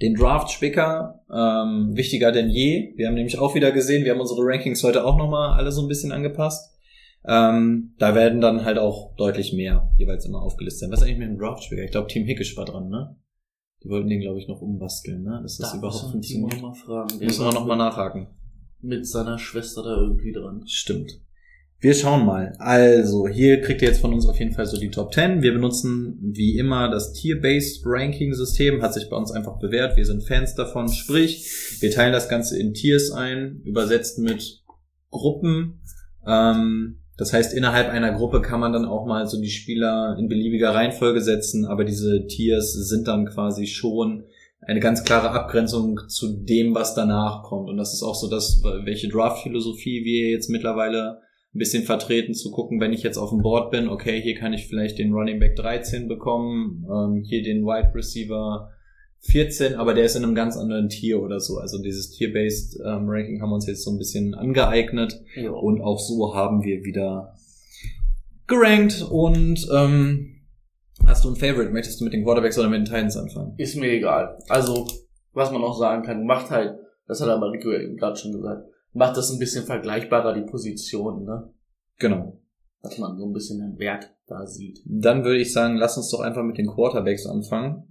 Den 0.00 0.14
Draft-Spicker, 0.14 1.20
ähm, 1.30 1.94
wichtiger 1.94 2.32
denn 2.32 2.48
je. 2.48 2.94
Wir 2.96 3.08
haben 3.08 3.14
nämlich 3.14 3.38
auch 3.38 3.54
wieder 3.54 3.72
gesehen, 3.72 4.06
wir 4.06 4.12
haben 4.12 4.20
unsere 4.20 4.40
Rankings 4.40 4.82
heute 4.82 5.04
auch 5.04 5.18
nochmal 5.18 5.58
alle 5.58 5.70
so 5.70 5.82
ein 5.82 5.88
bisschen 5.88 6.12
angepasst. 6.12 6.75
Ähm, 7.28 7.94
da 7.98 8.14
werden 8.14 8.40
dann 8.40 8.64
halt 8.64 8.78
auch 8.78 9.14
deutlich 9.16 9.52
mehr 9.52 9.90
jeweils 9.98 10.24
immer 10.26 10.42
aufgelistet 10.42 10.80
sein. 10.82 10.90
Was 10.92 11.00
ist 11.00 11.06
eigentlich 11.06 11.18
mit 11.18 11.28
dem 11.28 11.38
Draft-Spicker? 11.38 11.82
Ich 11.82 11.90
glaube, 11.90 12.08
Team 12.08 12.24
Hickisch 12.24 12.56
war 12.56 12.64
dran, 12.64 12.88
ne? 12.88 13.16
Die 13.82 13.88
wollten 13.88 14.08
den, 14.08 14.20
glaube 14.20 14.38
ich, 14.38 14.48
noch 14.48 14.60
umbasteln, 14.60 15.22
ne? 15.22 15.40
Dass 15.42 15.58
das 15.58 15.72
Da 15.72 15.78
überhaupt 15.78 16.14
müssen 16.14 16.40
wir 16.42 16.48
funktioniert. 16.50 16.62
mal 16.62 16.74
fragen. 16.74 17.18
Müssen 17.18 17.44
wir 17.44 17.52
nochmal 17.52 17.76
nachhaken. 17.76 18.28
Mit 18.80 19.06
seiner 19.06 19.38
Schwester 19.38 19.82
da 19.82 19.96
irgendwie 19.96 20.32
dran. 20.32 20.62
Stimmt. 20.66 21.20
Wir 21.78 21.92
schauen 21.94 22.24
mal. 22.24 22.54
Also, 22.58 23.28
hier 23.28 23.60
kriegt 23.60 23.82
ihr 23.82 23.88
jetzt 23.88 24.00
von 24.00 24.14
uns 24.14 24.26
auf 24.26 24.38
jeden 24.38 24.52
Fall 24.52 24.66
so 24.66 24.78
die 24.78 24.90
Top 24.90 25.12
10. 25.12 25.42
Wir 25.42 25.52
benutzen 25.52 26.18
wie 26.32 26.56
immer 26.56 26.88
das 26.90 27.12
Tier-Based 27.12 27.82
Ranking-System, 27.84 28.80
hat 28.82 28.94
sich 28.94 29.10
bei 29.10 29.16
uns 29.16 29.30
einfach 29.30 29.58
bewährt. 29.58 29.96
Wir 29.96 30.06
sind 30.06 30.22
Fans 30.22 30.54
davon. 30.54 30.88
Sprich, 30.88 31.46
wir 31.80 31.90
teilen 31.90 32.12
das 32.12 32.28
Ganze 32.28 32.58
in 32.58 32.72
Tiers 32.72 33.10
ein, 33.10 33.60
übersetzt 33.64 34.18
mit 34.18 34.64
Gruppen. 35.10 35.82
Ähm, 36.26 37.00
das 37.16 37.32
heißt, 37.32 37.54
innerhalb 37.54 37.88
einer 37.88 38.12
Gruppe 38.12 38.42
kann 38.42 38.60
man 38.60 38.72
dann 38.72 38.84
auch 38.84 39.06
mal 39.06 39.26
so 39.26 39.40
die 39.40 39.48
Spieler 39.48 40.16
in 40.18 40.28
beliebiger 40.28 40.74
Reihenfolge 40.74 41.20
setzen, 41.20 41.64
aber 41.64 41.84
diese 41.84 42.26
Tiers 42.26 42.72
sind 42.72 43.08
dann 43.08 43.26
quasi 43.26 43.66
schon 43.66 44.24
eine 44.60 44.80
ganz 44.80 45.04
klare 45.04 45.30
Abgrenzung 45.30 46.00
zu 46.08 46.44
dem, 46.44 46.74
was 46.74 46.94
danach 46.94 47.42
kommt. 47.42 47.70
Und 47.70 47.76
das 47.76 47.94
ist 47.94 48.02
auch 48.02 48.14
so 48.14 48.28
das, 48.28 48.62
welche 48.84 49.08
Draft-Philosophie 49.08 50.04
wir 50.04 50.30
jetzt 50.30 50.50
mittlerweile 50.50 51.20
ein 51.54 51.58
bisschen 51.58 51.84
vertreten, 51.84 52.34
zu 52.34 52.50
gucken, 52.50 52.80
wenn 52.80 52.92
ich 52.92 53.02
jetzt 53.02 53.16
auf 53.16 53.30
dem 53.30 53.40
Board 53.40 53.70
bin, 53.70 53.88
okay, 53.88 54.20
hier 54.20 54.34
kann 54.34 54.52
ich 54.52 54.66
vielleicht 54.66 54.98
den 54.98 55.12
Running 55.12 55.38
Back 55.38 55.56
13 55.56 56.08
bekommen, 56.08 56.84
ähm, 56.90 57.22
hier 57.24 57.42
den 57.42 57.64
Wide 57.64 57.92
Receiver 57.94 58.70
14, 59.26 59.74
aber 59.74 59.94
der 59.94 60.04
ist 60.04 60.16
in 60.16 60.24
einem 60.24 60.34
ganz 60.34 60.56
anderen 60.56 60.88
Tier 60.88 61.20
oder 61.22 61.40
so. 61.40 61.58
Also 61.58 61.80
dieses 61.82 62.10
Tier-Based 62.10 62.78
ähm, 62.84 63.04
Ranking 63.08 63.40
haben 63.42 63.50
wir 63.50 63.54
uns 63.56 63.66
jetzt 63.66 63.84
so 63.84 63.90
ein 63.90 63.98
bisschen 63.98 64.34
angeeignet 64.34 65.20
Ja. 65.34 65.50
und 65.50 65.80
auch 65.80 65.98
so 65.98 66.34
haben 66.34 66.62
wir 66.62 66.84
wieder 66.84 67.34
gerankt 68.46 69.04
und 69.10 69.66
ähm, 69.74 70.36
hast 71.04 71.24
du 71.24 71.30
ein 71.30 71.36
Favorite? 71.36 71.70
Möchtest 71.72 72.00
du 72.00 72.04
mit 72.04 72.12
den 72.12 72.24
Quarterbacks 72.24 72.58
oder 72.58 72.68
mit 72.68 72.78
den 72.78 72.84
Titans 72.84 73.16
anfangen? 73.16 73.54
Ist 73.58 73.76
mir 73.76 73.90
egal. 73.90 74.38
Also, 74.48 74.86
was 75.32 75.50
man 75.50 75.62
auch 75.62 75.78
sagen 75.78 76.02
kann, 76.04 76.24
macht 76.24 76.50
halt, 76.50 76.78
das 77.08 77.20
hat 77.20 77.28
aber 77.28 77.50
Rico 77.52 77.70
ja 77.72 77.80
eben 77.80 77.96
gerade 77.96 78.16
schon 78.16 78.32
gesagt, 78.32 78.66
macht 78.92 79.16
das 79.16 79.30
ein 79.32 79.38
bisschen 79.38 79.64
vergleichbarer, 79.64 80.32
die 80.34 80.48
Positionen, 80.48 81.24
ne? 81.24 81.50
Genau. 81.98 82.40
Dass 82.82 82.98
man 82.98 83.16
so 83.18 83.26
ein 83.26 83.32
bisschen 83.32 83.58
den 83.58 83.78
Wert 83.78 84.10
da 84.26 84.46
sieht. 84.46 84.80
Dann 84.84 85.24
würde 85.24 85.38
ich 85.40 85.52
sagen, 85.52 85.76
lass 85.76 85.96
uns 85.96 86.10
doch 86.10 86.20
einfach 86.20 86.42
mit 86.44 86.58
den 86.58 86.66
Quarterbacks 86.66 87.26
anfangen. 87.26 87.84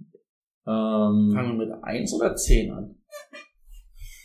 Ähm, 0.66 1.30
Fangen 1.32 1.58
wir 1.58 1.66
mit 1.66 1.84
eins 1.84 2.12
oder 2.12 2.34
zehn 2.36 2.72
an? 2.72 2.96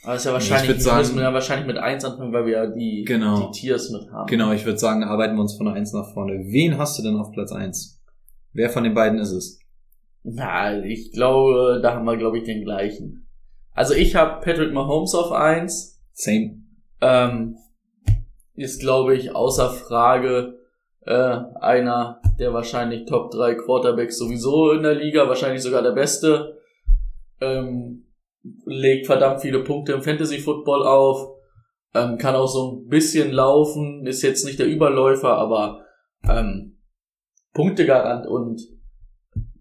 Aber 0.04 0.16
ist 0.16 0.26
ja 0.26 0.34
wahrscheinlich, 0.34 0.72
Ich 0.72 0.76
wir 0.78 0.82
sagen- 0.82 0.98
müssen 1.00 1.20
ja 1.20 1.32
wahrscheinlich 1.34 1.68
mit 1.68 1.78
eins 1.78 2.04
anfangen, 2.04 2.34
weil 2.34 2.46
wir 2.48 2.54
ja 2.54 2.66
die, 2.68 3.04
Genau. 3.06 3.52
die 3.52 3.60
Tiers 3.60 3.92
mit 3.92 4.10
haben. 4.12 4.26
genau, 4.28 4.52
ich 4.52 4.66
würde 4.66 4.80
sagen, 4.80 5.04
arbeiten 5.04 5.36
wir 5.36 5.42
uns 5.42 5.56
von 5.56 5.68
der 5.68 5.76
1 5.76 5.94
nach 5.94 6.12
vorne. 6.14 6.34
Wen 6.48 6.78
hast 6.80 6.98
du 6.98 7.04
denn 7.04 7.16
auf 7.18 7.32
Platz 7.32 7.52
1? 7.52 8.02
Wer 8.54 8.70
von 8.72 8.84
den 8.84 8.96
beiden 8.96 9.20
ist 9.20 9.32
es? 9.32 9.60
Na, 10.24 10.84
ich 10.84 11.12
glaube, 11.12 11.80
da 11.84 11.94
haben 11.96 12.06
wir, 12.06 12.18
glaube 12.18 12.40
ich, 12.40 12.44
den 12.44 12.64
gleichen. 12.64 13.28
Also 13.74 13.94
ich 13.94 14.16
habe 14.16 14.42
Patrick 14.44 14.74
Mahomes 14.74 15.14
auf 15.16 15.32
eins. 15.32 16.02
Same. 16.14 16.62
Ähm, 17.00 17.58
ist, 18.56 18.82
glaube 18.82 19.16
ich, 19.16 19.34
außer 19.36 19.70
Frage 19.70 20.60
äh, 21.06 21.38
einer 21.60 22.22
der 22.40 22.54
wahrscheinlich 22.54 23.06
Top 23.06 23.32
3 23.32 23.56
Quarterbacks 23.56 24.18
sowieso 24.18 24.72
in 24.72 24.84
der 24.84 24.96
Liga, 24.96 25.28
wahrscheinlich 25.28 25.62
sogar 25.62 25.82
der 25.82 25.92
beste. 25.92 26.58
Ähm, 27.40 28.06
legt 28.66 29.06
verdammt 29.06 29.42
viele 29.42 29.64
Punkte 29.64 29.94
im 29.94 30.02
Fantasy 30.02 30.40
Football 30.40 30.84
auf, 30.84 31.36
ähm, 31.94 32.18
kann 32.18 32.36
auch 32.36 32.48
so 32.48 32.72
ein 32.72 32.88
bisschen 32.88 33.32
laufen, 33.32 34.06
ist 34.06 34.22
jetzt 34.22 34.46
nicht 34.46 34.60
der 34.60 34.68
Überläufer, 34.68 35.38
aber 35.38 35.86
ähm, 36.28 36.78
Punktegarant 37.54 38.28
und 38.28 38.62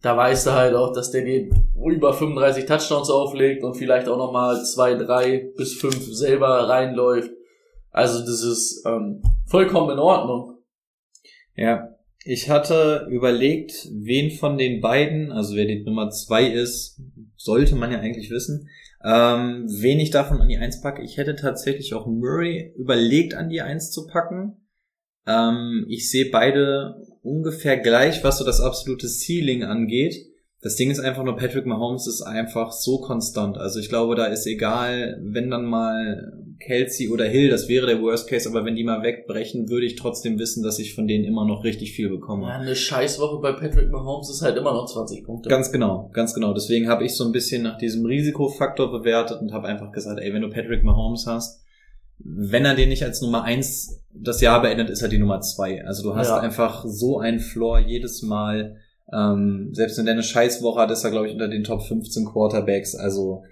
da 0.03 0.17
weißt 0.17 0.47
du 0.47 0.53
halt 0.53 0.75
auch, 0.75 0.93
dass 0.93 1.11
der 1.11 1.25
dir 1.25 1.51
über 1.85 2.15
35 2.15 2.65
Touchdowns 2.65 3.11
auflegt 3.11 3.63
und 3.63 3.75
vielleicht 3.75 4.09
auch 4.09 4.17
nochmal 4.17 4.63
zwei, 4.65 4.95
drei 4.95 5.51
bis 5.57 5.75
fünf 5.75 6.03
selber 6.15 6.69
reinläuft. 6.69 7.31
Also 7.91 8.21
das 8.21 8.43
ist 8.43 8.83
ähm, 8.87 9.23
vollkommen 9.47 9.91
in 9.91 9.99
Ordnung. 9.99 10.60
Ja, 11.61 11.95
ich 12.25 12.49
hatte 12.49 13.07
überlegt, 13.11 13.87
wen 13.93 14.31
von 14.31 14.57
den 14.57 14.81
beiden, 14.81 15.31
also 15.31 15.57
wer 15.57 15.67
die 15.67 15.85
Nummer 15.85 16.09
zwei 16.09 16.47
ist, 16.47 17.03
sollte 17.37 17.77
man 17.77 17.93
ja 17.93 18.01
eigentlich 18.01 18.31
wissen, 18.31 18.71
ähm, 19.05 19.67
wen 19.69 20.01
ich 20.01 20.11
davon 20.11 20.41
an 20.41 20.49
die 20.49 20.57
Eins 20.57 20.81
packe. 20.81 21.03
Ich 21.03 21.19
hätte 21.19 21.37
tatsächlich 21.37 21.93
auch 21.93 22.07
Murray 22.07 22.73
überlegt, 22.79 23.35
an 23.35 23.51
die 23.51 23.61
Eins 23.61 23.91
zu 23.91 24.07
packen. 24.07 24.57
Ähm, 25.27 25.85
ich 25.91 26.11
sehe 26.11 26.31
beide 26.31 26.95
ungefähr 27.21 27.77
gleich, 27.77 28.25
was 28.25 28.39
so 28.39 28.45
das 28.47 28.63
absolute 28.63 29.07
Ceiling 29.07 29.63
angeht. 29.63 30.15
Das 30.63 30.77
Ding 30.77 30.91
ist 30.91 31.01
einfach 31.01 31.25
nur, 31.25 31.37
Patrick 31.37 31.67
Mahomes 31.67 32.07
ist 32.07 32.23
einfach 32.23 32.73
so 32.73 33.03
konstant. 33.03 33.59
Also 33.59 33.81
ich 33.81 33.91
glaube, 33.91 34.17
da 34.17 34.27
ist 34.27 34.47
egal, 34.47 35.21
wenn 35.23 35.51
dann 35.51 35.67
mal 35.67 36.33
Kelsey 36.61 37.09
oder 37.09 37.25
Hill, 37.25 37.49
das 37.51 37.69
wäre 37.69 37.87
der 37.87 38.01
Worst 38.03 38.29
Case, 38.29 38.49
aber 38.49 38.65
wenn 38.65 38.77
die 38.77 38.85
mal 38.85 39.03
wegbrechen, 39.03 39.69
würde 39.71 39.87
ich 39.87 39.97
trotzdem 39.97 40.39
wissen, 40.39 40.63
dass 40.63 40.79
ich 40.79 40.95
von 40.95 41.09
denen 41.09 41.25
immer 41.25 41.45
noch 41.47 41.65
richtig 41.65 41.93
viel 41.93 42.09
bekomme. 42.11 42.47
Ja, 42.49 42.59
eine 42.59 42.77
Scheißwoche 42.77 43.41
bei 43.41 43.53
Patrick 43.53 43.91
Mahomes 43.91 44.31
ist 44.31 44.43
halt 44.43 44.57
immer 44.57 44.73
noch 44.73 44.87
20 44.87 45.25
Punkte. 45.25 45.49
Ganz 45.49 45.73
genau, 45.73 46.11
ganz 46.13 46.35
genau. 46.35 46.53
Deswegen 46.53 46.89
habe 46.89 47.05
ich 47.05 47.17
so 47.17 47.25
ein 47.25 47.33
bisschen 47.33 47.63
nach 47.63 47.79
diesem 47.79 48.05
Risikofaktor 48.05 48.93
bewertet 48.93 49.41
und 49.41 49.53
habe 49.53 49.67
einfach 49.69 49.91
gesagt, 49.91 50.21
ey, 50.21 50.33
wenn 50.33 50.43
du 50.43 50.51
Patrick 50.51 50.85
Mahomes 50.85 51.27
hast, 51.27 51.63
wenn 52.19 52.67
er 52.67 52.75
den 52.75 52.91
nicht 52.91 53.03
als 53.03 53.23
Nummer 53.23 53.45
eins 53.45 54.03
das 54.13 54.43
Jahr 54.43 54.61
beendet, 54.61 54.91
ist 54.91 55.01
er 55.03 55.09
die 55.09 55.19
Nummer 55.19 55.41
zwei. 55.41 55.85
Also 55.87 56.03
du 56.03 56.15
hast 56.15 56.29
Ja. 56.29 56.39
einfach 56.39 56.85
so 56.87 57.19
einen 57.19 57.41
Floor 57.41 57.79
jedes 57.79 58.23
Mal. 58.23 58.77
Ähm, 59.13 59.71
selbst 59.73 59.97
wenn 59.99 60.05
der 60.05 60.13
eine 60.15 60.23
Scheißwoche 60.23 60.81
hat, 60.81 60.91
ist 60.91 61.03
er, 61.03 61.11
glaube 61.11 61.27
ich, 61.29 61.33
unter 61.33 61.49
den 61.49 61.65
Top 61.65 61.83
15 61.83 62.27
Quarterbacks. 62.27 62.95
Also 62.95 63.43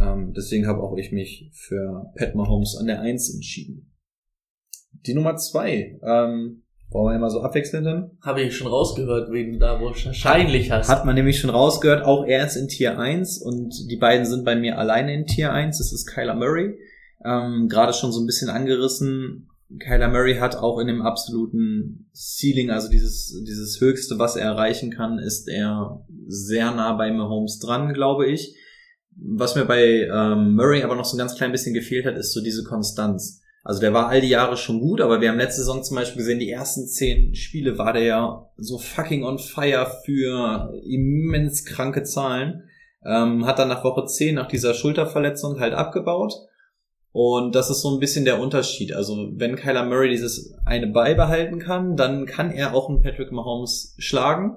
ähm, 0.00 0.32
deswegen 0.36 0.66
habe 0.66 0.82
auch 0.82 0.96
ich 0.96 1.12
mich 1.12 1.50
für 1.52 2.12
Pat 2.16 2.34
Mahomes 2.34 2.76
an 2.78 2.86
der 2.86 3.00
Eins 3.00 3.32
entschieden. 3.32 3.92
Die 5.06 5.14
Nummer 5.14 5.36
zwei, 5.36 5.98
ähm, 6.02 6.62
wollen 6.90 7.12
wir 7.12 7.16
immer 7.16 7.30
so 7.30 7.40
abwechselnd 7.42 7.86
dann? 7.86 8.10
Habe 8.22 8.42
ich 8.42 8.56
schon 8.56 8.68
rausgehört, 8.68 9.28
du 9.28 9.58
da 9.58 9.80
wahrscheinlich 9.80 10.70
hast. 10.70 10.88
Hat 10.88 11.04
man 11.04 11.14
nämlich 11.14 11.40
schon 11.40 11.50
rausgehört, 11.50 12.04
auch 12.04 12.24
er 12.24 12.46
ist 12.46 12.56
in 12.56 12.68
Tier 12.68 12.98
1 12.98 13.42
und 13.42 13.74
die 13.90 13.96
beiden 13.96 14.24
sind 14.24 14.44
bei 14.44 14.54
mir 14.54 14.78
alleine 14.78 15.12
in 15.14 15.26
Tier 15.26 15.52
1. 15.52 15.78
Das 15.78 15.92
ist 15.92 16.06
Kyler 16.06 16.34
Murray. 16.34 16.78
Ähm, 17.24 17.68
Gerade 17.68 17.92
schon 17.92 18.12
so 18.12 18.20
ein 18.20 18.26
bisschen 18.26 18.50
angerissen. 18.50 19.48
Kyler 19.80 20.08
Murray 20.08 20.36
hat 20.36 20.56
auch 20.56 20.78
in 20.78 20.86
dem 20.86 21.02
absoluten 21.02 22.08
Ceiling, 22.14 22.70
also 22.70 22.88
dieses, 22.88 23.42
dieses 23.44 23.80
Höchste, 23.80 24.18
was 24.18 24.36
er 24.36 24.44
erreichen 24.44 24.92
kann, 24.92 25.18
ist 25.18 25.48
er 25.48 26.04
sehr 26.28 26.70
nah 26.70 26.92
bei 26.92 27.10
Mahomes 27.10 27.58
dran, 27.58 27.92
glaube 27.92 28.26
ich. 28.30 28.54
Was 29.16 29.56
mir 29.56 29.64
bei 29.64 30.08
ähm, 30.12 30.54
Murray 30.54 30.82
aber 30.82 30.94
noch 30.94 31.04
so 31.04 31.16
ein 31.16 31.18
ganz 31.18 31.36
klein 31.36 31.52
bisschen 31.52 31.74
gefehlt 31.74 32.06
hat, 32.06 32.16
ist 32.16 32.32
so 32.32 32.42
diese 32.42 32.64
Konstanz. 32.64 33.42
Also 33.64 33.80
der 33.80 33.92
war 33.92 34.08
all 34.08 34.20
die 34.20 34.28
Jahre 34.28 34.56
schon 34.56 34.78
gut, 34.78 35.00
aber 35.00 35.20
wir 35.20 35.28
haben 35.28 35.38
letzte 35.38 35.62
Saison 35.62 35.82
zum 35.82 35.96
Beispiel 35.96 36.18
gesehen, 36.18 36.38
die 36.38 36.50
ersten 36.50 36.86
zehn 36.86 37.34
Spiele 37.34 37.78
war 37.78 37.92
der 37.92 38.04
ja 38.04 38.50
so 38.56 38.78
fucking 38.78 39.24
on 39.24 39.38
fire 39.38 39.90
für 40.04 40.72
immens 40.84 41.64
kranke 41.64 42.04
Zahlen. 42.04 42.62
Ähm, 43.04 43.46
hat 43.46 43.58
dann 43.58 43.68
nach 43.68 43.84
Woche 43.84 44.04
10 44.04 44.34
nach 44.34 44.48
dieser 44.48 44.74
Schulterverletzung 44.74 45.60
halt 45.60 45.74
abgebaut. 45.74 46.34
Und 47.12 47.54
das 47.54 47.70
ist 47.70 47.80
so 47.80 47.94
ein 47.94 48.00
bisschen 48.00 48.24
der 48.24 48.40
Unterschied. 48.40 48.92
Also 48.92 49.30
wenn 49.36 49.56
Kyler 49.56 49.84
Murray 49.86 50.10
dieses 50.10 50.54
eine 50.64 50.88
beibehalten 50.88 51.58
kann, 51.58 51.96
dann 51.96 52.26
kann 52.26 52.50
er 52.50 52.74
auch 52.74 52.88
einen 52.88 53.02
Patrick 53.02 53.32
Mahomes 53.32 53.94
schlagen. 53.98 54.56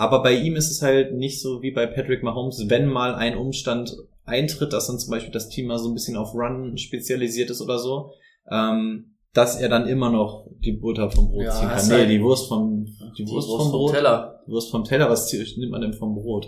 Aber 0.00 0.22
bei 0.22 0.32
ihm 0.34 0.54
ist 0.54 0.70
es 0.70 0.80
halt 0.80 1.14
nicht 1.14 1.42
so 1.42 1.60
wie 1.60 1.72
bei 1.72 1.86
Patrick 1.86 2.22
Mahomes, 2.22 2.64
wenn 2.68 2.86
mal 2.86 3.16
ein 3.16 3.36
Umstand 3.36 3.96
eintritt, 4.24 4.72
dass 4.72 4.86
dann 4.86 4.98
zum 5.00 5.10
Beispiel 5.10 5.32
das 5.32 5.48
Team 5.48 5.66
mal 5.66 5.78
so 5.78 5.88
ein 5.88 5.94
bisschen 5.94 6.16
auf 6.16 6.34
Run 6.34 6.78
spezialisiert 6.78 7.50
ist 7.50 7.60
oder 7.60 7.78
so, 7.80 8.12
ähm, 8.48 9.16
dass 9.34 9.60
er 9.60 9.68
dann 9.68 9.88
immer 9.88 10.10
noch 10.10 10.46
die 10.60 10.72
Butter 10.72 11.10
vom 11.10 11.28
Brot 11.30 11.44
Ja, 11.46 11.50
ziehen 11.52 11.68
kann. 11.68 11.88
Nee, 11.88 11.92
halt- 11.94 12.10
die 12.10 12.22
Wurst 12.22 12.48
vom, 12.48 12.84
die, 13.16 13.24
Die 13.24 13.30
Wurst, 13.30 13.48
Wurst 13.48 13.62
vom 13.64 13.70
vom 13.70 13.72
Brot. 13.72 13.92
Teller. 13.94 14.40
Die 14.46 14.50
Wurst 14.52 14.70
vom 14.70 14.84
Teller, 14.84 15.10
was 15.10 15.32
nimmt 15.32 15.72
man 15.72 15.80
denn 15.80 15.92
vom 15.94 16.14
Brot? 16.14 16.46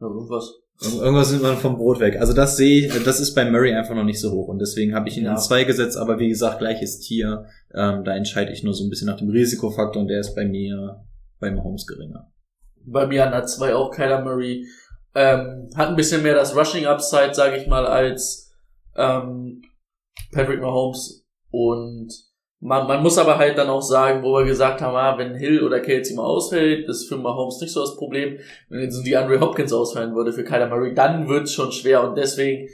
Ja, 0.00 0.06
irgendwas. 0.08 0.52
Irg- 0.82 1.00
Irgendwas 1.00 1.30
nimmt 1.30 1.42
man 1.44 1.56
vom 1.56 1.76
Brot 1.76 2.00
weg. 2.00 2.16
Also 2.20 2.32
das 2.34 2.56
sehe 2.58 2.86
ich, 2.88 3.04
das 3.04 3.20
ist 3.20 3.34
bei 3.34 3.48
Murray 3.50 3.72
einfach 3.72 3.94
noch 3.94 4.04
nicht 4.04 4.20
so 4.20 4.32
hoch 4.32 4.48
und 4.48 4.58
deswegen 4.58 4.94
habe 4.94 5.08
ich 5.08 5.16
ihn 5.16 5.24
Ja. 5.24 5.32
in 5.32 5.38
zwei 5.38 5.64
gesetzt, 5.64 5.96
aber 5.96 6.18
wie 6.18 6.28
gesagt, 6.28 6.58
gleiches 6.58 6.98
Tier. 7.00 7.46
Ähm, 7.74 8.04
da 8.04 8.14
entscheide 8.14 8.52
ich 8.52 8.62
nur 8.64 8.74
so 8.74 8.84
ein 8.84 8.90
bisschen 8.90 9.06
nach 9.06 9.16
dem 9.18 9.30
Risikofaktor 9.30 10.02
und 10.02 10.08
der 10.08 10.20
ist 10.20 10.34
bei 10.34 10.44
mir 10.44 11.00
bei 11.42 11.50
Mahomes 11.50 11.86
geringer. 11.86 12.32
Bei 12.86 13.06
mir 13.06 13.26
an 13.26 13.32
der 13.32 13.44
2 13.44 13.74
auch 13.74 13.90
Kyler 13.90 14.22
Murray. 14.22 14.64
Ähm, 15.14 15.68
hat 15.76 15.88
ein 15.88 15.96
bisschen 15.96 16.22
mehr 16.22 16.34
das 16.34 16.56
Rushing 16.56 16.86
Upside, 16.86 17.34
sage 17.34 17.56
ich 17.56 17.66
mal, 17.66 17.84
als 17.84 18.50
ähm, 18.96 19.60
Patrick 20.32 20.60
Mahomes. 20.60 21.26
Und 21.50 22.08
man, 22.60 22.86
man 22.86 23.02
muss 23.02 23.18
aber 23.18 23.36
halt 23.36 23.58
dann 23.58 23.68
auch 23.68 23.82
sagen, 23.82 24.22
wo 24.22 24.38
wir 24.38 24.46
gesagt 24.46 24.80
haben, 24.80 24.96
ah, 24.96 25.18
wenn 25.18 25.34
Hill 25.34 25.62
oder 25.62 25.80
Kelsey 25.80 26.16
mal 26.16 26.24
ausfällt, 26.24 26.88
ist 26.88 27.08
für 27.08 27.18
Mahomes 27.18 27.60
nicht 27.60 27.72
so 27.72 27.80
das 27.80 27.96
Problem. 27.96 28.38
Wenn 28.70 28.80
jetzt 28.80 29.02
die 29.02 29.16
Andre 29.16 29.40
Hopkins 29.40 29.72
ausfallen 29.72 30.14
würde 30.14 30.32
für 30.32 30.44
Kyler 30.44 30.68
Murray, 30.68 30.94
dann 30.94 31.28
wird's 31.28 31.52
schon 31.52 31.72
schwer 31.72 32.08
und 32.08 32.16
deswegen 32.16 32.68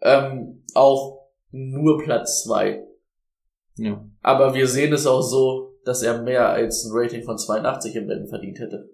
ähm, 0.00 0.64
auch 0.74 1.28
nur 1.50 1.98
Platz 1.98 2.44
2. 2.44 2.84
Ja. 3.76 4.04
Aber 4.22 4.54
wir 4.54 4.68
sehen 4.68 4.92
es 4.92 5.06
auch 5.06 5.22
so, 5.22 5.71
dass 5.84 6.02
er 6.02 6.22
mehr 6.22 6.48
als 6.48 6.84
ein 6.84 6.90
Rating 6.94 7.24
von 7.24 7.38
82 7.38 7.96
im 7.96 8.08
Rennen 8.08 8.28
verdient 8.28 8.58
hätte. 8.58 8.88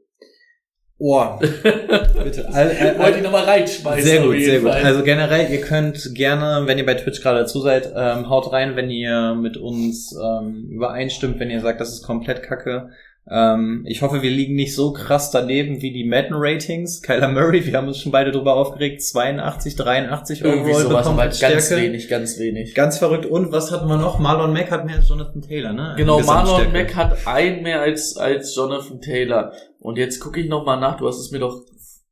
Oh, 1.01 1.25
bitte. 1.39 2.49
Al- 2.53 2.73
al- 2.77 2.99
Wollte 2.99 3.19
ich 3.19 3.23
nochmal 3.23 3.45
reinschmeißen. 3.45 4.03
Sehr 4.03 4.23
gut, 4.23 4.41
sehr 4.41 4.59
gut. 4.61 4.71
Fall. 4.73 4.83
Also 4.85 5.05
generell, 5.05 5.49
ihr 5.53 5.61
könnt 5.61 6.13
gerne, 6.17 6.67
wenn 6.67 6.77
ihr 6.77 6.85
bei 6.87 6.95
Twitch 6.95 7.23
gerade 7.23 7.39
dazu 7.41 7.61
seid, 7.61 7.93
ähm, 7.97 8.29
haut 8.29 8.53
rein, 8.53 8.75
wenn 8.75 8.91
ihr 8.91 9.35
mit 9.37 9.57
uns 9.57 10.13
ähm, 10.21 10.67
übereinstimmt, 10.71 11.39
wenn 11.39 11.51
ihr 11.51 11.61
sagt, 11.61 11.81
das 11.81 11.93
ist 11.93 12.03
komplett 12.03 12.43
kacke. 12.43 12.91
Ähm, 13.31 13.85
ich 13.87 14.01
hoffe, 14.01 14.23
wir 14.23 14.31
liegen 14.31 14.55
nicht 14.55 14.75
so 14.75 14.93
krass 14.93 15.31
daneben 15.31 15.83
wie 15.83 15.93
die 15.93 16.05
Madden-Ratings. 16.05 17.03
Kyler 17.03 17.29
Murray, 17.29 17.67
wir 17.67 17.77
haben 17.77 17.89
uns 17.89 17.99
schon 17.99 18.13
beide 18.13 18.33
drüber 18.33 18.55
aufgeregt, 18.55 19.03
82, 19.03 19.77
83 19.77 20.41
Irgendwie 20.41 20.71
overall 20.71 20.83
sowas, 20.83 21.03
bekommen 21.03 21.21
aber 21.21 21.29
ganz 21.29 21.37
Stärke. 21.67 21.83
wenig, 21.83 22.09
ganz 22.09 22.39
wenig. 22.39 22.75
Ganz 22.75 22.99
verrückt. 22.99 23.27
Und 23.27 23.53
was 23.53 23.71
hatten 23.71 23.89
wir 23.89 23.99
noch? 23.99 24.19
Marlon 24.19 24.53
Mack 24.53 24.71
hat 24.71 24.87
mehr 24.87 24.97
als 24.97 25.09
Jonathan 25.09 25.43
Taylor, 25.43 25.73
ne? 25.73 25.95
Genau, 25.97 26.21
Marlon. 26.21 26.73
Mack 26.73 26.95
hat 26.95 27.27
ein 27.27 27.63
mehr 27.63 27.81
als, 27.81 28.17
als 28.17 28.55
Jonathan 28.55 29.01
Taylor. 29.01 29.53
Und 29.79 29.99
jetzt 29.99 30.21
gucke 30.21 30.41
ich 30.41 30.49
nochmal 30.49 30.81
nach, 30.81 30.97
du 30.97 31.07
hast 31.07 31.19
es 31.19 31.31
mir 31.31 31.39
doch, 31.39 31.61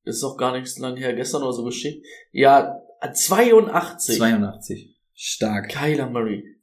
ist 0.04 0.22
doch 0.22 0.36
gar 0.36 0.52
nicht 0.52 0.66
so 0.66 0.82
lange 0.82 1.00
her, 1.00 1.14
gestern 1.14 1.42
oder 1.42 1.52
so 1.52 1.64
geschickt. 1.64 2.04
Ja, 2.32 2.76
82. 3.12 4.18
82. 4.18 4.96
Stark. 5.14 5.70
Kyler 5.70 6.10
Murray. 6.10 6.55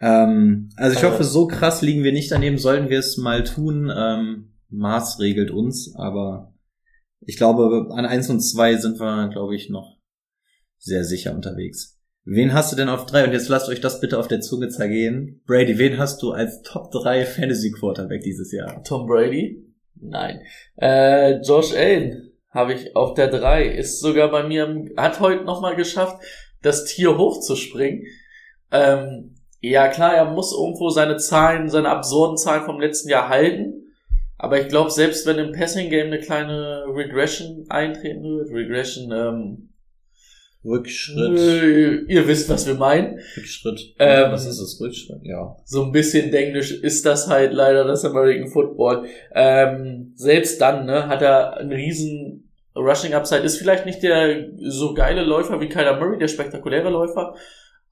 Ähm, 0.00 0.70
also 0.76 0.96
ich 0.96 1.04
hoffe, 1.04 1.24
so 1.24 1.46
krass 1.46 1.82
liegen 1.82 2.04
wir 2.04 2.12
nicht 2.12 2.30
daneben, 2.30 2.58
sollten 2.58 2.88
wir 2.88 2.98
es 2.98 3.16
mal 3.16 3.44
tun. 3.44 3.92
Ähm, 3.94 4.52
Mars 4.68 5.18
regelt 5.18 5.50
uns, 5.50 5.94
aber 5.96 6.54
ich 7.20 7.36
glaube, 7.36 7.88
an 7.90 8.06
eins 8.06 8.30
und 8.30 8.40
zwei 8.40 8.76
sind 8.76 9.00
wir, 9.00 9.28
glaube 9.28 9.56
ich, 9.56 9.70
noch 9.70 9.98
sehr 10.78 11.04
sicher 11.04 11.34
unterwegs. 11.34 11.98
Wen 12.24 12.52
hast 12.52 12.72
du 12.72 12.76
denn 12.76 12.90
auf 12.90 13.06
drei? 13.06 13.24
Und 13.24 13.32
jetzt 13.32 13.48
lasst 13.48 13.68
euch 13.68 13.80
das 13.80 14.00
bitte 14.00 14.18
auf 14.18 14.28
der 14.28 14.40
Zunge 14.40 14.68
zergehen. 14.68 15.40
Brady, 15.46 15.78
wen 15.78 15.96
hast 15.98 16.22
du 16.22 16.32
als 16.32 16.60
Top 16.62 16.90
3 16.90 17.24
Fantasy 17.24 17.70
Quarterback 17.70 18.22
dieses 18.22 18.52
Jahr? 18.52 18.82
Tom 18.84 19.06
Brady? 19.06 19.64
Nein. 19.94 20.42
Äh, 20.76 21.40
Josh 21.40 21.72
Allen 21.74 22.32
habe 22.50 22.74
ich 22.74 22.94
auf 22.94 23.14
der 23.14 23.28
3. 23.28 23.68
Ist 23.68 24.00
sogar 24.00 24.30
bei 24.30 24.46
mir, 24.46 24.84
hat 24.96 25.20
heute 25.20 25.44
nochmal 25.44 25.74
geschafft, 25.74 26.22
das 26.60 26.84
Tier 26.84 27.16
hochzuspringen. 27.16 28.04
Ähm, 28.70 29.34
ja, 29.60 29.88
klar, 29.88 30.14
er 30.14 30.26
muss 30.26 30.52
irgendwo 30.52 30.90
seine 30.90 31.16
Zahlen, 31.16 31.68
seine 31.68 31.90
absurden 31.90 32.36
Zahlen 32.36 32.64
vom 32.64 32.80
letzten 32.80 33.08
Jahr 33.08 33.28
halten. 33.28 33.92
Aber 34.36 34.60
ich 34.60 34.68
glaube, 34.68 34.90
selbst 34.90 35.26
wenn 35.26 35.38
im 35.38 35.52
Passing 35.52 35.90
Game 35.90 36.06
eine 36.06 36.20
kleine 36.20 36.84
Regression 36.94 37.66
eintreten 37.68 38.22
wird, 38.22 38.50
Regression, 38.52 39.10
ähm, 39.10 39.68
Rückschritt. 40.64 41.38
Äh, 41.38 42.12
ihr 42.12 42.26
wisst, 42.26 42.48
was 42.48 42.66
wir 42.66 42.74
meinen. 42.74 43.20
Rückschritt. 43.36 43.94
Ähm, 43.98 44.32
was 44.32 44.46
ist 44.46 44.60
das? 44.60 44.80
Rückschritt? 44.80 45.20
Ja. 45.22 45.56
So 45.64 45.84
ein 45.84 45.92
bisschen 45.92 46.30
denglisch 46.30 46.72
ist 46.72 47.06
das 47.06 47.28
halt 47.28 47.52
leider 47.52 47.84
das 47.84 48.04
American 48.04 48.48
Football. 48.48 49.06
Ähm, 49.34 50.12
selbst 50.16 50.60
dann, 50.60 50.86
ne, 50.86 51.08
hat 51.08 51.22
er 51.22 51.56
einen 51.56 51.72
riesen 51.72 52.50
Rushing 52.74 53.14
Upside. 53.14 53.42
Ist 53.42 53.58
vielleicht 53.58 53.86
nicht 53.86 54.02
der 54.02 54.48
so 54.56 54.94
geile 54.94 55.22
Läufer 55.22 55.60
wie 55.60 55.68
Kyler 55.68 55.98
Murray, 55.98 56.18
der 56.18 56.28
spektakuläre 56.28 56.90
Läufer, 56.90 57.34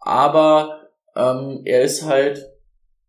aber 0.00 0.85
ähm, 1.16 1.62
er 1.64 1.82
ist 1.82 2.04
halt 2.04 2.46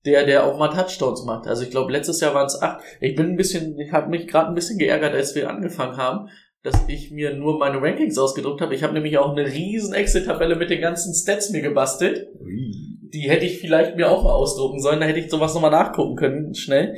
der, 0.06 0.26
der 0.26 0.46
auch 0.46 0.58
mal 0.58 0.70
Touchdowns 0.70 1.26
macht. 1.26 1.48
Also 1.48 1.64
ich 1.64 1.70
glaube, 1.70 1.92
letztes 1.92 2.22
Jahr 2.22 2.34
waren 2.34 2.48
es 2.48 2.62
acht. 2.62 2.82
Ich 3.02 3.16
bin 3.16 3.28
ein 3.28 3.36
bisschen, 3.36 3.78
ich 3.78 3.92
habe 3.92 4.10
mich 4.10 4.28
gerade 4.28 4.48
ein 4.48 4.56
bisschen 4.56 4.80
geärgert, 4.80 5.14
als 5.14 5.36
wir 5.36 5.50
angefangen 5.50 5.98
haben, 5.98 6.30
dass 6.64 6.88
ich 6.88 7.12
mir 7.12 7.36
nur 7.36 7.60
meine 7.60 7.82
Rankings 7.82 8.18
ausgedruckt 8.18 8.62
habe. 8.62 8.74
Ich 8.74 8.84
habe 8.84 8.94
nämlich 8.94 9.18
auch 9.18 9.32
eine 9.32 9.46
riesen 9.46 9.94
Excel-Tabelle 9.94 10.56
mit 10.56 10.70
den 10.70 10.82
ganzen 10.82 11.14
Stats 11.14 11.50
mir 11.50 11.62
gebastelt. 11.62 12.28
Die 12.40 13.30
hätte 13.30 13.46
ich 13.46 13.60
vielleicht 13.60 13.96
mir 13.96 14.10
auch 14.10 14.24
mal 14.24 14.34
ausdrucken 14.34 14.80
sollen. 14.80 15.00
Da 15.00 15.06
hätte 15.06 15.20
ich 15.20 15.30
sowas 15.30 15.54
nochmal 15.54 15.72
nachgucken 15.72 16.16
können, 16.16 16.56
schnell. 16.56 16.96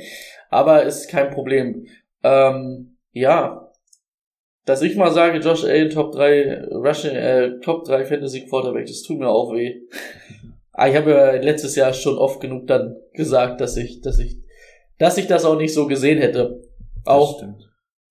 Aber 0.48 0.84
ist 0.84 1.08
kein 1.08 1.30
Problem. 1.30 1.86
Ähm, 2.22 2.96
ja. 3.12 3.72
Dass 4.66 4.82
ich 4.82 4.94
mal 4.94 5.10
sage, 5.10 5.38
Josh 5.38 5.64
Allen 5.64 5.90
Top 5.90 6.12
3 6.12 6.68
Rushing, 6.70 7.16
äh, 7.16 7.60
Top 7.60 7.84
3 7.84 8.04
Fantasy 8.04 8.46
Quarterback, 8.46 8.86
das 8.86 9.02
tut 9.02 9.18
mir 9.18 9.28
auch 9.28 9.52
weh. 9.52 9.80
Aber 10.80 10.88
ich 10.88 10.96
habe 10.96 11.10
ja 11.10 11.32
letztes 11.32 11.76
Jahr 11.76 11.92
schon 11.92 12.16
oft 12.16 12.40
genug 12.40 12.66
dann 12.66 12.96
gesagt, 13.12 13.60
dass 13.60 13.76
ich, 13.76 14.00
dass 14.00 14.18
ich, 14.18 14.38
dass 14.96 15.18
ich 15.18 15.26
das 15.26 15.44
auch 15.44 15.58
nicht 15.58 15.74
so 15.74 15.86
gesehen 15.86 16.16
hätte. 16.16 16.62
Auch, 17.04 17.44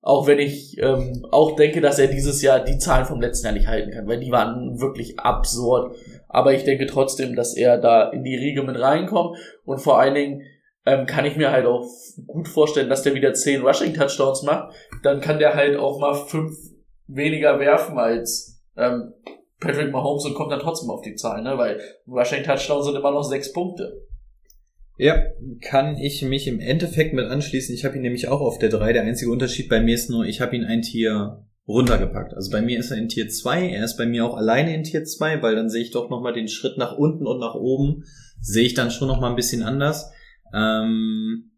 auch 0.02 0.28
wenn 0.28 0.38
ich 0.38 0.78
ähm, 0.78 1.26
auch 1.32 1.56
denke, 1.56 1.82
dass 1.82 1.98
er 1.98 2.10
dieses 2.10 2.44
Jahr 2.44 2.64
die 2.64 2.78
Zahlen 2.78 3.08
vom 3.08 3.22
letzten 3.22 3.48
Jahr 3.48 3.56
nicht 3.56 3.66
halten 3.66 3.90
kann, 3.90 4.08
weil 4.08 4.20
die 4.20 4.30
waren 4.30 4.80
wirklich 4.80 5.20
absurd. 5.20 5.96
Aber 6.28 6.54
ich 6.54 6.64
denke 6.64 6.86
trotzdem, 6.86 7.36
dass 7.36 7.58
er 7.58 7.80
da 7.80 8.08
in 8.12 8.24
die 8.24 8.36
Riege 8.36 8.62
mit 8.62 8.80
reinkommt 8.80 9.36
und 9.66 9.80
vor 9.80 10.00
allen 10.00 10.14
Dingen 10.14 10.44
ähm, 10.86 11.08
kann 11.08 11.26
ich 11.26 11.38
mir 11.38 11.50
halt 11.50 11.66
auch 11.66 11.88
gut 12.28 12.48
vorstellen, 12.48 12.88
dass 12.88 13.02
der 13.02 13.16
wieder 13.16 13.34
10 13.34 13.64
Rushing 13.64 13.96
Touchdowns 13.96 14.44
macht. 14.44 14.76
Dann 15.02 15.22
kann 15.22 15.40
der 15.40 15.56
halt 15.56 15.76
auch 15.76 16.00
mal 16.00 16.14
fünf 16.14 16.56
weniger 17.08 17.60
werfen 17.60 17.98
als 17.98 18.62
ähm, 18.78 19.16
Patrick 19.60 19.92
Mahomes 19.92 20.26
und 20.26 20.36
kommt 20.36 20.52
dann 20.52 20.60
trotzdem 20.60 20.90
auf 20.90 21.02
die 21.02 21.16
Zahl, 21.16 21.42
ne? 21.42 21.58
Weil 21.58 21.80
Rushing 22.08 22.44
Touchdowns 22.44 22.86
sind 22.86 22.96
immer 22.96 23.12
noch 23.12 23.24
sechs 23.24 23.52
Punkte. 23.52 24.08
Ja, 24.98 25.22
kann 25.62 25.98
ich 25.98 26.22
mich 26.24 26.48
im 26.48 26.60
Endeffekt 26.60 27.14
mit 27.14 27.26
anschließen. 27.26 27.74
Ich 27.74 27.86
habe 27.86 27.96
ihn 27.96 28.02
nämlich 28.02 28.28
auch 28.28 28.42
auf 28.42 28.60
der 28.60 28.70
3. 28.70 28.94
Der 28.94 29.04
einzige 29.04 29.32
Unterschied 29.32 29.70
bei 29.70 29.80
mir 29.80 29.96
ist 29.96 30.10
nur, 30.10 30.26
ich 30.26 30.42
habe 30.42 30.56
ihn 30.56 30.66
ein 30.66 30.82
Tier 30.82 31.46
runtergepackt. 31.70 32.34
Also 32.34 32.52
bei 32.52 32.62
mir 32.62 32.80
ist 32.80 32.92
er 32.92 32.98
in 32.98 33.08
Tier 33.08 33.30
2, 33.30 33.70
er 33.70 33.86
ist 33.86 33.96
bei 33.96 34.06
mir 34.06 34.26
auch 34.26 34.36
alleine 34.36 34.74
in 34.74 34.84
Tier 34.84 35.06
2, 35.06 35.42
weil 35.42 35.56
dann 35.56 35.70
sehe 35.70 35.84
ich 35.84 35.92
doch 35.92 36.10
nochmal 36.10 36.34
den 36.34 36.48
Schritt 36.48 36.78
nach 36.78 36.98
unten 36.98 37.28
und 37.28 37.40
nach 37.40 37.54
oben, 37.54 38.04
sehe 38.42 38.66
ich 38.66 38.74
dann 38.74 38.92
schon 38.92 39.08
nochmal 39.08 39.30
ein 39.30 39.36
bisschen 39.36 39.62
anders. 39.62 40.12
Ähm, 40.54 41.52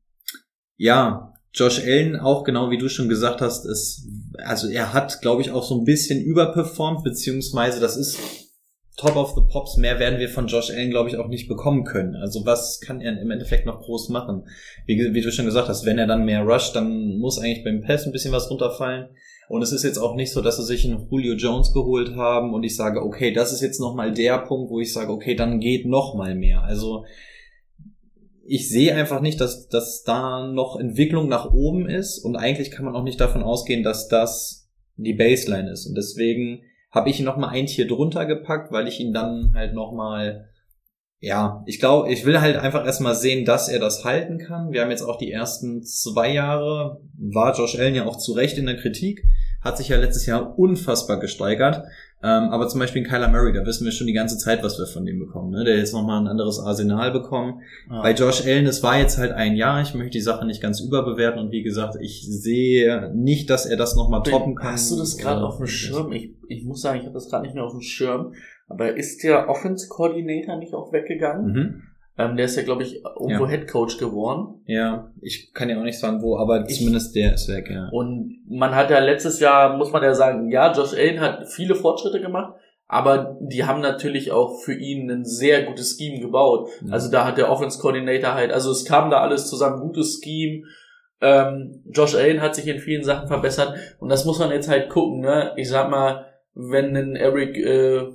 ja, 0.76 1.34
Josh 1.54 1.82
Allen 1.84 2.18
auch 2.18 2.44
genau 2.44 2.72
wie 2.72 2.78
du 2.78 2.90
schon 2.90 3.10
gesagt 3.10 3.42
hast, 3.42 3.66
ist, 3.66 4.08
also 4.38 4.70
er 4.70 4.94
hat, 4.94 5.22
glaube 5.22 5.42
ich, 5.42 5.52
auch 5.52 5.64
so 5.64 5.80
ein 5.80 5.86
bisschen 5.86 6.22
überperformt, 6.22 7.04
beziehungsweise 7.04 7.80
das 7.80 7.98
ist 7.98 8.20
Top 8.98 9.16
of 9.16 9.34
the 9.36 9.42
Pops. 9.50 9.78
Mehr 9.78 10.00
werden 10.00 10.20
wir 10.20 10.30
von 10.30 10.48
Josh 10.48 10.70
Allen, 10.70 10.92
glaube 10.92 11.10
ich, 11.10 11.18
auch 11.18 11.28
nicht 11.28 11.48
bekommen 11.48 11.86
können. 11.86 12.16
Also 12.16 12.46
was 12.46 12.80
kann 12.82 13.02
er 13.02 13.20
im 13.20 13.32
Endeffekt 13.32 13.66
noch 13.66 13.82
groß 13.82 14.10
machen? 14.10 14.44
Wie, 14.86 15.14
wie 15.14 15.22
du 15.22 15.32
schon 15.32 15.46
gesagt 15.46 15.70
hast, 15.70 15.86
wenn 15.86 15.98
er 15.98 16.08
dann 16.08 16.26
mehr 16.26 16.44
rusht, 16.44 16.76
dann 16.76 17.18
muss 17.18 17.40
eigentlich 17.40 17.64
beim 17.64 17.82
Pass 17.82 18.06
ein 18.06 18.12
bisschen 18.12 18.34
was 18.34 18.50
runterfallen. 18.50 19.10
Und 19.50 19.62
es 19.62 19.72
ist 19.72 19.84
jetzt 19.84 19.98
auch 19.98 20.16
nicht 20.16 20.32
so, 20.32 20.42
dass 20.42 20.58
sie 20.58 20.64
sich 20.64 20.86
einen 20.86 21.08
Julio 21.10 21.34
Jones 21.34 21.74
geholt 21.74 22.16
haben 22.16 22.54
und 22.54 22.64
ich 22.64 22.76
sage, 22.76 23.02
okay, 23.02 23.34
das 23.34 23.52
ist 23.52 23.62
jetzt 23.62 23.82
nochmal 23.82 24.14
der 24.14 24.38
Punkt, 24.40 24.70
wo 24.70 24.80
ich 24.80 24.94
sage, 24.94 25.12
okay, 25.12 25.36
dann 25.36 25.60
geht 25.60 25.86
nochmal 25.86 26.36
mehr. 26.36 26.62
Also 26.62 27.06
ich 28.54 28.68
sehe 28.68 28.94
einfach 28.94 29.22
nicht, 29.22 29.40
dass, 29.40 29.70
dass 29.70 30.04
da 30.04 30.46
noch 30.46 30.78
Entwicklung 30.78 31.30
nach 31.30 31.54
oben 31.54 31.88
ist 31.88 32.20
und 32.20 32.36
eigentlich 32.36 32.70
kann 32.70 32.84
man 32.84 32.98
auch 32.98 33.04
nicht 33.04 33.22
davon 33.22 33.44
ausgehen, 33.44 33.82
dass 33.82 34.10
das 34.10 34.70
die 34.98 35.14
Baseline 35.14 35.72
ist. 35.72 35.86
Und 35.86 35.96
deswegen 35.96 36.64
habe 36.92 37.10
ich 37.10 37.18
ihn 37.18 37.26
nochmal 37.26 37.52
ein 37.52 37.68
Tier 37.68 37.88
drunter 37.88 38.26
gepackt, 38.26 38.74
weil 38.74 38.90
ich 38.90 39.00
ihn 39.00 39.14
dann 39.14 39.54
halt 39.56 39.74
nochmal, 39.74 40.50
ja, 41.22 41.64
ich 41.66 41.80
glaube, 41.80 42.12
ich 42.12 42.26
will 42.26 42.42
halt 42.42 42.58
einfach 42.58 42.86
erstmal 42.86 43.16
sehen, 43.16 43.46
dass 43.46 43.70
er 43.70 43.80
das 43.80 44.04
halten 44.04 44.38
kann. 44.38 44.74
Wir 44.74 44.82
haben 44.82 44.92
jetzt 44.92 45.04
auch 45.04 45.18
die 45.18 45.32
ersten 45.32 45.82
zwei 45.84 46.34
Jahre, 46.34 47.00
war 47.18 47.58
Josh 47.58 47.80
Allen 47.80 47.96
ja 47.96 48.06
auch 48.06 48.18
zu 48.18 48.34
Recht 48.34 48.58
in 48.58 48.66
der 48.66 48.76
Kritik, 48.76 49.24
hat 49.62 49.78
sich 49.78 49.88
ja 49.88 49.96
letztes 49.96 50.26
Jahr 50.26 50.60
unfassbar 50.60 51.22
gesteigert. 51.22 51.86
Ähm, 52.24 52.50
aber 52.50 52.68
zum 52.68 52.80
Beispiel 52.80 53.02
in 53.02 53.08
Kyler 53.08 53.30
Murray, 53.30 53.52
da 53.52 53.66
wissen 53.66 53.84
wir 53.84 53.92
schon 53.92 54.06
die 54.06 54.14
ganze 54.14 54.38
Zeit, 54.38 54.64
was 54.64 54.78
wir 54.78 54.86
von 54.86 55.06
dem 55.06 55.18
bekommen. 55.18 55.52
Ne? 55.52 55.64
Der 55.64 55.78
jetzt 55.78 55.94
nochmal 55.94 56.22
ein 56.22 56.28
anderes 56.28 56.60
Arsenal 56.60 57.12
bekommen. 57.12 57.62
Ah. 57.90 58.02
Bei 58.04 58.14
Josh 58.14 58.46
Allen, 58.46 58.68
es 58.68 58.84
war 58.84 59.00
jetzt 59.00 59.18
halt 59.18 59.32
ein 59.32 59.56
Jahr. 59.56 59.82
Ich 59.82 59.96
möchte 59.96 60.12
die 60.12 60.22
Sache 60.22 60.46
nicht 60.46 60.62
ganz 60.62 60.82
überbewerten. 60.82 61.40
Und 61.40 61.52
wie 61.52 61.64
gesagt, 61.64 61.98
ich 62.00 62.26
sehe 62.28 63.12
nicht, 63.16 63.50
dass 63.50 63.66
er 63.66 63.78
das 63.78 63.96
nochmal 63.96 64.22
toppen 64.24 64.56
kann. 64.56 64.74
Hast 64.74 64.92
du 64.92 64.98
das 64.98 65.18
gerade 65.18 65.44
auf 65.44 65.58
dem 65.58 65.68
Schirm? 65.68 66.12
Ich, 66.12 66.32
ich 66.48 66.64
muss 66.64 66.82
sagen, 66.82 67.00
ich 67.00 67.06
habe 67.06 67.16
das 67.16 67.28
gerade 67.28 67.44
nicht 67.44 67.56
mehr 67.56 67.64
auf 67.64 67.72
dem 67.72 67.82
Schirm. 67.82 68.34
Aber 68.68 68.96
ist 68.96 69.24
der 69.24 69.50
Offense 69.50 69.88
Coordinator 69.90 70.58
nicht 70.58 70.74
auch 70.74 70.94
weggegangen? 70.94 71.52
Mhm. 71.52 71.84
Ähm, 72.18 72.36
der 72.36 72.46
ist 72.46 72.58
ja, 72.58 72.64
glaube 72.64 72.84
ich, 72.84 73.04
irgendwo 73.04 73.46
ja. 73.46 73.50
Head 73.50 73.68
Coach 73.70 73.98
geworden. 73.98 74.62
Ja, 74.66 75.12
ich 75.22 75.54
kann 75.54 75.70
ja 75.70 75.80
auch 75.80 75.84
nicht 75.84 76.00
sagen, 76.00 76.22
wo, 76.22 76.38
aber 76.38 76.66
ich, 76.68 76.78
zumindest 76.78 77.16
der 77.16 77.34
ist 77.34 77.48
weg, 77.48 77.70
ja. 77.70 77.90
Und 77.92 78.42
man 78.50 78.76
hat 78.76 78.90
ja 78.90 79.00
letztes 79.00 79.40
Jahr, 79.40 79.78
muss 79.78 79.92
man 79.92 80.04
ja 80.04 80.14
sagen, 80.14 80.50
ja, 80.52 80.74
Josh 80.74 80.94
Allen 80.94 81.22
hat 81.22 81.48
viele 81.48 81.74
Fortschritte 81.74 82.20
gemacht, 82.20 82.54
aber 82.88 83.38
die 83.40 83.64
haben 83.64 83.82
natürlich 83.82 84.32
auch 84.32 84.60
für 84.60 84.74
ihn 84.74 85.10
ein 85.10 85.24
sehr 85.24 85.64
gutes 85.64 85.98
Scheme 85.98 86.20
gebaut. 86.20 86.70
Ja. 86.86 86.92
Also 86.92 87.10
da 87.10 87.26
hat 87.26 87.38
der 87.38 87.50
Offense 87.50 87.80
Coordinator 87.80 88.34
halt, 88.34 88.52
also 88.52 88.72
es 88.72 88.84
kam 88.84 89.10
da 89.10 89.22
alles 89.22 89.48
zusammen, 89.48 89.80
gutes 89.80 90.20
Scheme. 90.22 90.64
Ähm, 91.22 91.82
Josh 91.92 92.16
Allen 92.16 92.42
hat 92.42 92.56
sich 92.56 92.68
in 92.68 92.80
vielen 92.80 93.04
Sachen 93.04 93.28
verbessert 93.30 93.76
und 94.00 94.10
das 94.10 94.26
muss 94.26 94.40
man 94.40 94.52
jetzt 94.52 94.68
halt 94.68 94.90
gucken, 94.90 95.22
ne? 95.22 95.54
Ich 95.56 95.70
sag 95.70 95.90
mal, 95.90 96.26
wenn 96.56 96.98
ein 96.98 97.16
Eric 97.16 97.56
äh, 97.58 98.08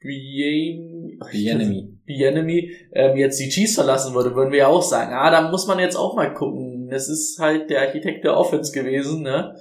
Bienemy 0.00 1.91
Bienemy 2.04 2.72
ähm, 2.92 3.16
jetzt 3.16 3.38
die 3.40 3.48
Chiefs 3.48 3.74
verlassen 3.74 4.14
würde, 4.14 4.34
würden 4.34 4.52
wir 4.52 4.58
ja 4.60 4.66
auch 4.68 4.82
sagen, 4.82 5.12
ah, 5.12 5.30
da 5.30 5.50
muss 5.50 5.66
man 5.66 5.78
jetzt 5.78 5.96
auch 5.96 6.16
mal 6.16 6.32
gucken. 6.34 6.90
Es 6.90 7.08
ist 7.08 7.38
halt 7.38 7.70
der 7.70 7.82
Architekt 7.82 8.24
der 8.24 8.36
Offense 8.36 8.72
gewesen, 8.72 9.22
ne? 9.22 9.56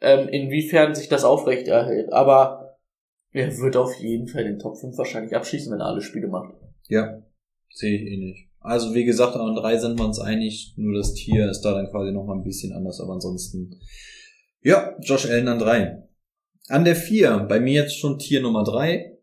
Ähm, 0.00 0.28
inwiefern 0.28 0.94
sich 0.94 1.08
das 1.08 1.24
aufrecht 1.24 1.68
erhält. 1.68 2.12
Aber 2.12 2.78
er 3.32 3.56
wird 3.58 3.76
auf 3.76 3.94
jeden 3.96 4.28
Fall 4.28 4.44
den 4.44 4.58
Top 4.58 4.78
5 4.78 4.96
wahrscheinlich 4.98 5.34
abschließen, 5.34 5.72
wenn 5.72 5.80
er 5.80 5.86
alle 5.86 6.02
Spiele 6.02 6.28
macht. 6.28 6.54
Ja, 6.88 7.22
sehe 7.70 7.96
ich 7.96 8.02
eh 8.02 8.16
nicht. 8.16 8.48
Also 8.60 8.94
wie 8.94 9.04
gesagt, 9.04 9.36
an 9.36 9.54
drei 9.54 9.78
sind 9.78 9.98
wir 9.98 10.04
uns 10.04 10.18
einig, 10.18 10.74
nur 10.76 10.96
das 10.96 11.14
Tier 11.14 11.48
ist 11.48 11.60
da 11.60 11.72
dann 11.72 11.88
quasi 11.88 12.12
nochmal 12.12 12.36
ein 12.36 12.42
bisschen 12.42 12.72
anders, 12.72 13.00
aber 13.00 13.12
ansonsten. 13.12 13.78
Ja, 14.60 14.96
Josh 15.00 15.26
Allen 15.30 15.46
an 15.48 15.60
drei. 15.60 16.02
An 16.68 16.84
der 16.84 16.96
vier, 16.96 17.46
bei 17.48 17.60
mir 17.60 17.82
jetzt 17.82 17.96
schon 17.96 18.18
Tier 18.18 18.40
Nummer 18.40 18.64
drei, 18.64 19.15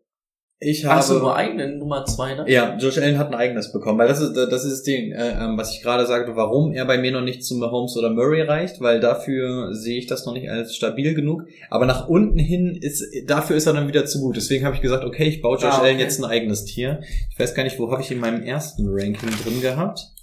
ich 0.60 0.84
habe. 0.84 1.00
Ach 1.00 1.02
so, 1.02 1.18
nur 1.18 1.36
eigenen 1.36 1.78
Nummer 1.78 2.04
zwei, 2.06 2.34
ne? 2.34 2.44
Ja, 2.48 2.76
Josh 2.78 2.98
Allen 2.98 3.18
hat 3.18 3.28
ein 3.28 3.34
eigenes 3.34 3.72
bekommen, 3.72 3.98
weil 3.98 4.08
das 4.08 4.20
ist 4.20 4.34
das 4.34 4.64
ist 4.64 4.86
Ding, 4.86 5.12
äh, 5.12 5.32
ähm, 5.32 5.58
was 5.58 5.74
ich 5.74 5.82
gerade 5.82 6.06
sagte, 6.06 6.36
warum 6.36 6.72
er 6.72 6.84
bei 6.84 6.98
mir 6.98 7.12
noch 7.12 7.20
nicht 7.20 7.44
zu 7.44 7.56
Mahomes 7.56 7.96
oder 7.96 8.10
Murray 8.10 8.42
reicht, 8.42 8.80
weil 8.80 9.00
dafür 9.00 9.74
sehe 9.74 9.98
ich 9.98 10.06
das 10.06 10.26
noch 10.26 10.32
nicht 10.32 10.48
als 10.48 10.74
stabil 10.74 11.14
genug. 11.14 11.44
Aber 11.70 11.86
nach 11.86 12.08
unten 12.08 12.38
hin 12.38 12.78
ist 12.80 13.04
dafür 13.26 13.56
ist 13.56 13.66
er 13.66 13.72
dann 13.72 13.88
wieder 13.88 14.06
zu 14.06 14.20
gut. 14.20 14.36
Deswegen 14.36 14.64
habe 14.64 14.76
ich 14.76 14.82
gesagt, 14.82 15.04
okay, 15.04 15.24
ich 15.24 15.42
baue 15.42 15.56
Josh 15.56 15.64
ah, 15.64 15.78
okay. 15.78 15.88
Allen 15.88 15.98
jetzt 15.98 16.18
ein 16.18 16.24
eigenes 16.24 16.64
Tier. 16.64 17.00
Ich 17.30 17.38
weiß 17.38 17.54
gar 17.54 17.64
nicht, 17.64 17.78
wo 17.78 17.90
habe 17.90 18.02
ich 18.02 18.10
in 18.10 18.20
meinem 18.20 18.42
ersten 18.42 18.86
Ranking 18.88 19.30
drin 19.42 19.60
gehabt. 19.60 20.14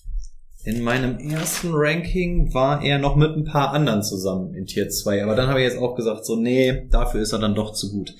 In 0.63 0.83
meinem 0.83 1.17
ersten 1.17 1.69
Ranking 1.71 2.53
war 2.53 2.83
er 2.83 2.99
noch 2.99 3.15
mit 3.15 3.35
ein 3.35 3.45
paar 3.45 3.73
anderen 3.73 4.03
zusammen 4.03 4.53
in 4.53 4.67
Tier 4.67 4.89
2, 4.89 5.23
aber 5.23 5.35
dann 5.35 5.47
habe 5.47 5.59
ich 5.59 5.65
jetzt 5.65 5.81
auch 5.81 5.95
gesagt, 5.95 6.23
so 6.23 6.35
nee, 6.35 6.87
dafür 6.91 7.21
ist 7.21 7.33
er 7.33 7.39
dann 7.39 7.55
doch 7.55 7.73
zu 7.73 7.91
gut. 7.91 8.13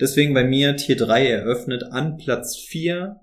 Deswegen 0.00 0.34
bei 0.34 0.44
mir 0.44 0.76
Tier 0.76 0.96
3 0.96 1.26
eröffnet 1.26 1.84
an 1.90 2.16
Platz 2.16 2.56
4 2.56 3.20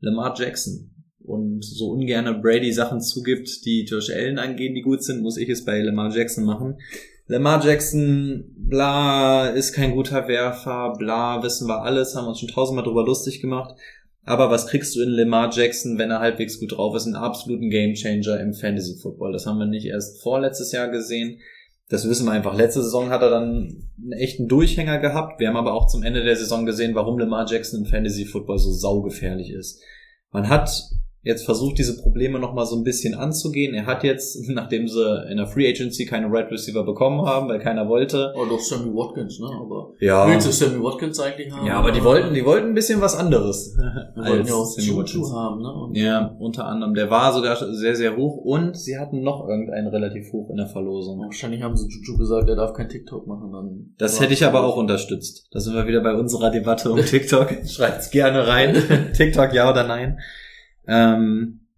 Lamar 0.00 0.34
Jackson. 0.36 0.90
Und 1.22 1.62
so 1.62 1.90
ungern 1.90 2.40
Brady 2.40 2.72
Sachen 2.72 3.00
zugibt, 3.00 3.64
die 3.64 3.84
Josh 3.84 4.10
Allen 4.10 4.38
angehen, 4.38 4.74
die 4.74 4.80
gut 4.80 5.04
sind, 5.04 5.22
muss 5.22 5.36
ich 5.36 5.48
es 5.48 5.64
bei 5.64 5.80
Lamar 5.80 6.14
Jackson 6.14 6.44
machen. 6.44 6.78
Lamar 7.26 7.64
Jackson, 7.64 8.52
bla, 8.56 9.50
ist 9.50 9.72
kein 9.72 9.94
guter 9.94 10.26
Werfer, 10.26 10.94
bla, 10.98 11.42
wissen 11.42 11.68
wir 11.68 11.82
alles, 11.82 12.16
haben 12.16 12.26
uns 12.26 12.40
schon 12.40 12.48
tausendmal 12.48 12.84
drüber 12.84 13.04
lustig 13.04 13.40
gemacht. 13.40 13.76
Aber 14.24 14.50
was 14.50 14.66
kriegst 14.66 14.96
du 14.96 15.02
in 15.02 15.10
Lamar 15.10 15.50
Jackson, 15.52 15.98
wenn 15.98 16.10
er 16.10 16.20
halbwegs 16.20 16.58
gut 16.58 16.72
drauf 16.72 16.96
ist? 16.96 17.06
Einen 17.06 17.14
absoluten 17.14 17.70
Gamechanger 17.70 18.40
im 18.40 18.54
Fantasy 18.54 18.98
Football. 19.00 19.32
Das 19.32 19.46
haben 19.46 19.58
wir 19.58 19.66
nicht 19.66 19.86
erst 19.86 20.22
vorletztes 20.22 20.72
Jahr 20.72 20.88
gesehen. 20.88 21.38
Das 21.90 22.08
wissen 22.08 22.24
wir 22.24 22.32
einfach. 22.32 22.56
Letzte 22.56 22.82
Saison 22.84 23.10
hat 23.10 23.20
er 23.20 23.30
dann 23.30 23.90
einen 24.00 24.12
echten 24.12 24.46
Durchhänger 24.46 24.98
gehabt. 24.98 25.40
Wir 25.40 25.48
haben 25.48 25.56
aber 25.56 25.74
auch 25.74 25.88
zum 25.88 26.04
Ende 26.04 26.22
der 26.22 26.36
Saison 26.36 26.64
gesehen, 26.64 26.94
warum 26.94 27.18
Lamar 27.18 27.50
Jackson 27.50 27.80
im 27.80 27.86
Fantasy 27.86 28.24
Football 28.26 28.58
so 28.58 28.70
saugefährlich 28.70 29.50
ist. 29.50 29.82
Man 30.30 30.48
hat 30.48 30.70
jetzt 31.22 31.44
versucht, 31.44 31.78
diese 31.78 32.00
Probleme 32.00 32.38
nochmal 32.38 32.64
so 32.66 32.76
ein 32.76 32.84
bisschen 32.84 33.14
anzugehen. 33.14 33.74
Er 33.74 33.86
hat 33.86 34.04
jetzt, 34.04 34.38
nachdem 34.48 34.88
sie 34.88 35.26
in 35.30 35.36
der 35.36 35.46
Free 35.46 35.68
Agency 35.68 36.06
keine 36.06 36.26
Red 36.26 36.50
Receiver 36.50 36.84
bekommen 36.84 37.26
haben, 37.26 37.48
weil 37.48 37.58
keiner 37.58 37.88
wollte. 37.88 38.32
Oh, 38.36 38.46
doch 38.46 38.60
Sammy 38.60 38.92
Watkins, 38.94 39.38
ne? 39.38 39.48
Aber 39.48 39.92
ja. 40.00 40.26
willst 40.26 40.46
du 40.46 40.52
Sammy 40.52 40.82
Watkins 40.82 41.20
eigentlich 41.20 41.52
haben? 41.52 41.66
Ja, 41.66 41.78
aber 41.78 41.92
die 41.92 42.02
wollten, 42.02 42.34
die 42.34 42.44
wollten 42.44 42.68
ein 42.68 42.74
bisschen 42.74 43.00
was 43.00 43.16
anderes. 43.16 43.76
Wir 43.76 44.24
wollten 44.24 44.46
ja 44.48 44.54
auch 44.54 44.78
Juju 44.78 45.30
haben, 45.30 45.62
ne? 45.62 45.72
Und 45.72 45.96
ja, 45.96 46.36
unter 46.38 46.66
anderem. 46.66 46.94
Der 46.94 47.10
war 47.10 47.32
sogar 47.32 47.56
sehr, 47.56 47.94
sehr 47.94 48.16
hoch 48.16 48.36
und 48.38 48.76
sie 48.76 48.98
hatten 48.98 49.22
noch 49.22 49.46
irgendeinen 49.46 49.88
relativ 49.88 50.32
hoch 50.32 50.50
in 50.50 50.56
der 50.56 50.66
Verlosung. 50.66 51.20
Wahrscheinlich 51.20 51.62
haben 51.62 51.76
sie 51.76 51.88
Juju 51.88 52.16
gesagt, 52.18 52.48
er 52.48 52.56
darf 52.56 52.72
kein 52.72 52.88
TikTok 52.88 53.26
machen. 53.26 53.52
Dann 53.52 53.94
das 53.98 54.20
hätte 54.20 54.32
ich 54.32 54.44
aber 54.44 54.64
auch 54.64 54.76
unterstützt. 54.76 55.48
Da 55.50 55.60
sind 55.60 55.74
wir 55.74 55.86
wieder 55.86 56.00
bei 56.02 56.14
unserer 56.14 56.50
Debatte 56.50 56.90
um 56.90 56.98
TikTok. 57.04 57.50
Schreibt's 57.66 58.10
gerne 58.10 58.46
rein. 58.46 58.74
TikTok 59.14 59.52
ja 59.52 59.70
oder 59.70 59.86
nein. 59.86 60.18
Ähm, 60.90 61.68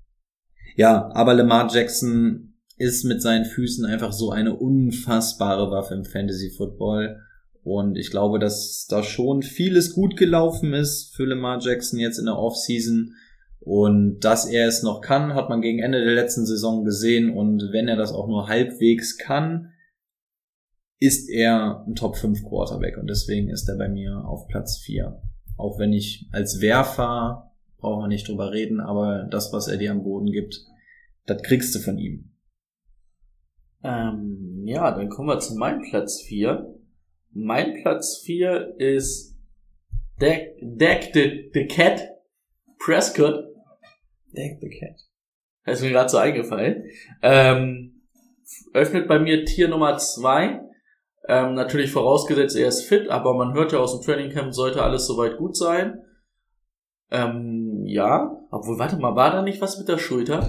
ja, 0.75 1.11
aber 1.13 1.35
Lamar 1.35 1.73
Jackson 1.73 2.55
ist 2.79 3.05
mit 3.05 3.21
seinen 3.21 3.45
Füßen 3.45 3.85
einfach 3.85 4.13
so 4.13 4.31
eine 4.31 4.57
unfassbare 4.57 5.71
Waffe 5.71 5.95
im 5.95 6.05
Fantasy 6.05 6.51
Football. 6.51 7.21
Und 7.63 7.97
ich 7.97 8.11
glaube, 8.11 8.39
dass 8.39 8.87
da 8.89 9.03
schon 9.03 9.43
vieles 9.43 9.93
gut 9.93 10.17
gelaufen 10.17 10.73
ist 10.73 11.15
für 11.15 11.27
Lamar 11.27 11.61
Jackson 11.61 12.01
jetzt 12.01 12.19
in 12.19 12.25
der 12.25 12.39
Offseason. 12.39 13.15
Und 13.61 14.21
dass 14.21 14.47
er 14.47 14.67
es 14.67 14.83
noch 14.83 15.03
kann, 15.03 15.35
hat 15.35 15.49
man 15.49 15.61
gegen 15.61 15.79
Ende 15.79 16.03
der 16.03 16.15
letzten 16.15 16.47
Saison 16.47 16.85
gesehen. 16.85 17.31
Und 17.31 17.69
wenn 17.71 17.87
er 17.87 17.97
das 17.97 18.13
auch 18.13 18.27
nur 18.27 18.49
halbwegs 18.49 19.19
kann, 19.19 19.73
ist 20.99 21.29
er 21.29 21.85
ein 21.87 21.95
Top 21.95 22.17
5 22.17 22.43
Quarterback. 22.43 22.97
Und 22.97 23.09
deswegen 23.09 23.51
ist 23.51 23.69
er 23.69 23.77
bei 23.77 23.89
mir 23.89 24.25
auf 24.25 24.49
Platz 24.49 24.79
4. 24.79 25.21
Auch 25.57 25.79
wenn 25.79 25.93
ich 25.93 26.29
als 26.33 26.61
Werfer 26.61 27.52
brauchen 27.83 28.05
wir 28.05 28.09
nicht 28.09 28.29
drüber 28.29 28.53
reden, 28.53 28.81
aber 28.81 29.27
das, 29.31 29.53
was 29.53 29.69
er 29.69 29.77
dir 29.77 29.91
am 29.91 30.05
Boden 30.05 30.33
gibt, 30.33 30.65
das 31.27 31.43
kriegst 31.43 31.75
du 31.75 31.81
von 31.81 31.99
ihm. 31.99 32.33
Ähm, 33.85 34.63
ja, 34.65 34.93
dann 34.93 35.09
kommen 35.09 35.29
wir 35.29 35.41
zu 35.41 35.57
meinem 35.57 35.83
Platz 35.83 36.23
4. 36.23 36.75
Mein 37.33 37.83
Platz 37.83 38.23
4 38.25 38.77
ist 38.79 39.37
Deck, 40.21 40.55
Deck 40.63 41.11
the, 41.13 41.51
the 41.53 41.67
Cat 41.67 42.09
Prescott. 42.79 43.47
Deck 44.33 44.59
the 44.61 44.71
Cat. 44.71 45.01
Das 45.65 45.79
ist 45.79 45.85
mir 45.85 45.91
gerade 45.91 46.09
so 46.09 46.19
eingefallen. 46.19 46.85
Ähm, 47.23 48.03
öffnet 48.73 49.09
bei 49.09 49.19
mir 49.19 49.45
Tier 49.45 49.69
Nummer 49.69 49.99
2. 49.99 50.61
Ähm, 51.29 51.55
natürlich 51.55 51.91
vorausgesetzt, 51.91 52.57
er 52.57 52.69
ist 52.69 52.83
fit, 52.83 53.09
aber 53.09 53.35
man 53.35 53.55
hört 53.55 53.73
ja 53.73 53.79
aus 53.79 53.93
dem 53.93 54.05
Training 54.05 54.33
Camp, 54.33 54.55
sollte 54.55 54.83
alles 54.83 55.07
soweit 55.07 55.37
gut 55.39 55.57
sein. 55.57 56.02
Ähm, 57.13 57.85
ja, 57.85 58.39
obwohl, 58.51 58.79
warte 58.79 58.97
mal, 58.97 59.15
war 59.15 59.31
da 59.31 59.43
nicht 59.43 59.61
was 59.61 59.79
mit 59.79 59.87
der 59.87 59.99
Schulter? 59.99 60.49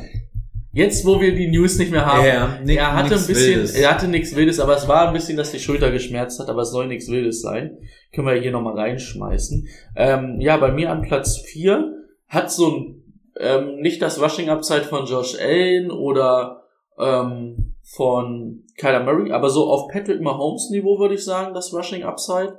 Jetzt, 0.71 1.05
wo 1.05 1.19
wir 1.19 1.35
die 1.35 1.51
News 1.51 1.77
nicht 1.77 1.91
mehr 1.91 2.05
haben, 2.05 2.25
ja, 2.25 2.57
nix, 2.63 2.79
er 2.79 2.95
hatte 2.95 3.15
ein 3.15 3.27
bisschen, 3.27 3.55
Wildes. 3.55 3.75
er 3.75 3.91
hatte 3.91 4.07
nichts 4.07 4.35
Wildes, 4.35 4.59
aber 4.59 4.75
es 4.75 4.87
war 4.87 5.07
ein 5.07 5.13
bisschen, 5.13 5.35
dass 5.35 5.51
die 5.51 5.59
Schulter 5.59 5.91
geschmerzt 5.91 6.39
hat, 6.39 6.49
aber 6.49 6.61
es 6.61 6.71
soll 6.71 6.87
nichts 6.87 7.09
Wildes 7.09 7.41
sein. 7.41 7.77
Können 8.13 8.27
wir 8.27 8.33
hier 8.35 8.51
nochmal 8.51 8.75
reinschmeißen. 8.75 9.67
Ähm, 9.97 10.39
ja, 10.39 10.55
bei 10.57 10.71
mir 10.71 10.89
an 10.89 11.01
Platz 11.01 11.37
4 11.37 11.93
hat 12.27 12.49
so 12.49 12.71
ein, 12.71 13.03
ähm, 13.39 13.75
nicht 13.81 14.01
das 14.01 14.21
Rushing 14.21 14.49
Upside 14.49 14.85
von 14.85 15.05
Josh 15.05 15.37
Allen 15.39 15.91
oder 15.91 16.63
ähm, 16.97 17.75
von 17.83 18.63
Kyler 18.77 19.03
Murray, 19.03 19.33
aber 19.33 19.49
so 19.49 19.69
auf 19.69 19.89
Patrick 19.91 20.21
Mahomes 20.21 20.69
Niveau 20.71 20.97
würde 20.97 21.15
ich 21.15 21.25
sagen, 21.25 21.53
das 21.53 21.73
Rushing 21.73 22.03
Upside. 22.03 22.57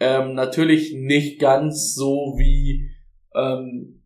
Ähm, 0.00 0.34
natürlich 0.34 0.94
nicht 0.94 1.38
ganz 1.38 1.94
so 1.94 2.34
wie 2.38 2.90
ähm, 3.34 4.02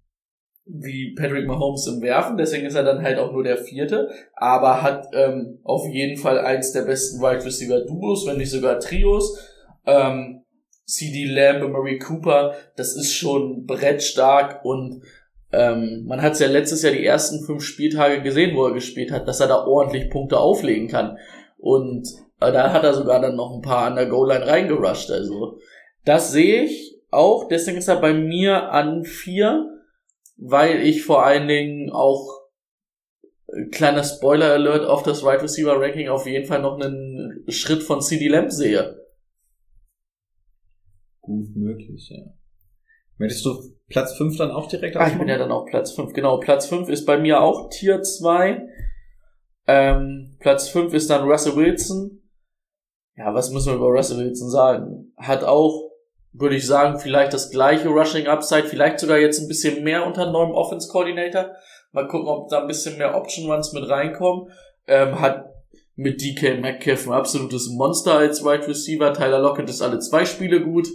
wie 0.66 1.14
Patrick 1.14 1.46
Mahomes 1.46 1.86
im 1.86 2.00
Werfen, 2.00 2.38
deswegen 2.38 2.66
ist 2.66 2.74
er 2.74 2.84
dann 2.84 3.02
halt 3.02 3.18
auch 3.18 3.32
nur 3.32 3.44
der 3.44 3.58
vierte, 3.58 4.08
aber 4.34 4.82
hat 4.82 5.08
ähm, 5.12 5.58
auf 5.62 5.86
jeden 5.88 6.16
Fall 6.16 6.38
eins 6.38 6.72
der 6.72 6.82
besten 6.82 7.20
Wide 7.20 7.44
Receiver 7.44 7.80
Duos, 7.84 8.26
wenn 8.26 8.38
nicht 8.38 8.50
sogar 8.50 8.80
Trios. 8.80 9.38
Ähm, 9.86 10.42
CD 10.86 11.24
Lamb 11.24 11.62
und 11.62 11.72
Murray 11.72 11.98
Cooper, 11.98 12.54
das 12.76 12.94
ist 12.94 13.14
schon 13.14 13.64
brettstark 13.66 14.64
und 14.64 15.02
ähm, 15.52 16.04
man 16.06 16.20
hat 16.20 16.32
es 16.32 16.40
ja 16.40 16.48
letztes 16.48 16.82
Jahr 16.82 16.92
die 16.92 17.04
ersten 17.04 17.44
fünf 17.44 17.62
Spieltage 17.62 18.22
gesehen, 18.22 18.56
wo 18.56 18.66
er 18.66 18.74
gespielt 18.74 19.10
hat, 19.10 19.28
dass 19.28 19.40
er 19.40 19.48
da 19.48 19.64
ordentlich 19.64 20.10
Punkte 20.10 20.38
auflegen 20.38 20.88
kann. 20.88 21.16
Und 21.58 22.08
äh, 22.40 22.52
da 22.52 22.72
hat 22.72 22.84
er 22.84 22.94
sogar 22.94 23.20
dann 23.20 23.36
noch 23.36 23.54
ein 23.54 23.62
paar 23.62 23.86
an 23.86 23.96
der 23.96 24.06
Goal-Line 24.06 24.46
reingerusht. 24.46 25.10
Also 25.10 25.58
das 26.04 26.32
sehe 26.32 26.64
ich 26.64 26.93
auch, 27.14 27.48
deswegen 27.48 27.78
ist 27.78 27.88
er 27.88 28.00
bei 28.00 28.12
mir 28.12 28.70
an 28.72 29.04
vier 29.04 29.70
weil 30.36 30.80
ich 30.80 31.04
vor 31.04 31.24
allen 31.24 31.48
Dingen 31.48 31.90
auch 31.90 32.42
äh, 33.48 33.66
kleiner 33.66 34.04
Spoiler 34.04 34.52
Alert 34.52 34.86
auf 34.86 35.02
das 35.02 35.22
Wide 35.22 35.42
Receiver 35.42 35.80
Ranking 35.80 36.08
auf 36.08 36.26
jeden 36.26 36.46
Fall 36.46 36.62
noch 36.62 36.78
einen 36.78 37.44
Schritt 37.48 37.82
von 37.82 38.00
CD 38.00 38.28
Lamb 38.28 38.50
sehe. 38.50 39.00
Gut 41.20 41.54
möglich, 41.56 42.10
ja. 42.10 42.22
Möchtest 43.16 43.44
du 43.44 43.76
Platz 43.88 44.16
5 44.16 44.36
dann 44.36 44.50
auch 44.50 44.68
direkt 44.68 44.96
Ah, 44.96 45.08
ich 45.08 45.16
bin 45.16 45.28
ja 45.28 45.38
dann 45.38 45.52
auch 45.52 45.66
Platz 45.66 45.92
5. 45.92 46.12
Genau, 46.12 46.38
Platz 46.38 46.66
5 46.66 46.88
ist 46.88 47.06
bei 47.06 47.16
mir 47.16 47.40
auch 47.40 47.70
Tier 47.70 48.02
2. 48.02 48.66
Ähm, 49.66 50.36
Platz 50.40 50.68
5 50.68 50.92
ist 50.92 51.08
dann 51.08 51.28
Russell 51.28 51.56
Wilson. 51.56 52.22
Ja, 53.16 53.32
was 53.32 53.50
müssen 53.50 53.68
wir 53.68 53.76
über 53.76 53.86
Russell 53.86 54.18
Wilson 54.18 54.50
sagen? 54.50 55.12
Hat 55.16 55.44
auch 55.44 55.93
würde 56.34 56.56
ich 56.56 56.66
sagen, 56.66 56.98
vielleicht 56.98 57.32
das 57.32 57.50
gleiche 57.50 57.88
Rushing 57.88 58.26
Upside, 58.26 58.64
vielleicht 58.64 58.98
sogar 58.98 59.18
jetzt 59.18 59.40
ein 59.40 59.48
bisschen 59.48 59.82
mehr 59.84 60.04
unter 60.06 60.30
neuem 60.30 60.50
Offense 60.50 60.88
Coordinator. 60.88 61.52
Mal 61.92 62.08
gucken, 62.08 62.28
ob 62.28 62.48
da 62.48 62.60
ein 62.60 62.66
bisschen 62.66 62.98
mehr 62.98 63.14
Option 63.14 63.50
Runs 63.50 63.72
mit 63.72 63.88
reinkommen. 63.88 64.50
Ähm, 64.86 65.20
hat 65.20 65.46
mit 65.96 66.20
DK 66.20 66.60
Metcalf 66.60 67.06
ein 67.06 67.12
absolutes 67.12 67.68
Monster 67.70 68.18
als 68.18 68.44
Wide 68.44 68.66
Receiver. 68.66 69.12
Tyler 69.12 69.38
Lockett 69.38 69.70
ist 69.70 69.80
alle 69.80 70.00
zwei 70.00 70.24
Spiele 70.24 70.60
gut. 70.60 70.88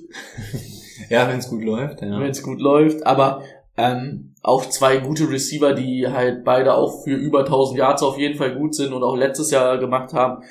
ja, 1.10 1.28
wenn 1.30 1.40
es 1.40 1.48
gut 1.48 1.64
läuft. 1.64 2.02
Ja. 2.02 2.20
Wenn 2.20 2.32
es 2.32 2.44
gut 2.44 2.60
läuft. 2.60 3.08
Aber 3.08 3.42
ähm, 3.78 4.36
auch 4.44 4.66
zwei 4.66 4.98
gute 4.98 5.30
Receiver, 5.30 5.74
die 5.74 6.06
halt 6.08 6.44
beide 6.44 6.74
auch 6.74 7.04
für 7.04 7.16
über 7.16 7.40
1000 7.40 7.80
Yards 7.80 8.04
auf 8.04 8.18
jeden 8.18 8.38
Fall 8.38 8.56
gut 8.56 8.76
sind 8.76 8.92
und 8.92 9.04
auch 9.04 9.16
letztes 9.16 9.52
Jahr 9.52 9.78
gemacht 9.78 10.14
haben. 10.14 10.44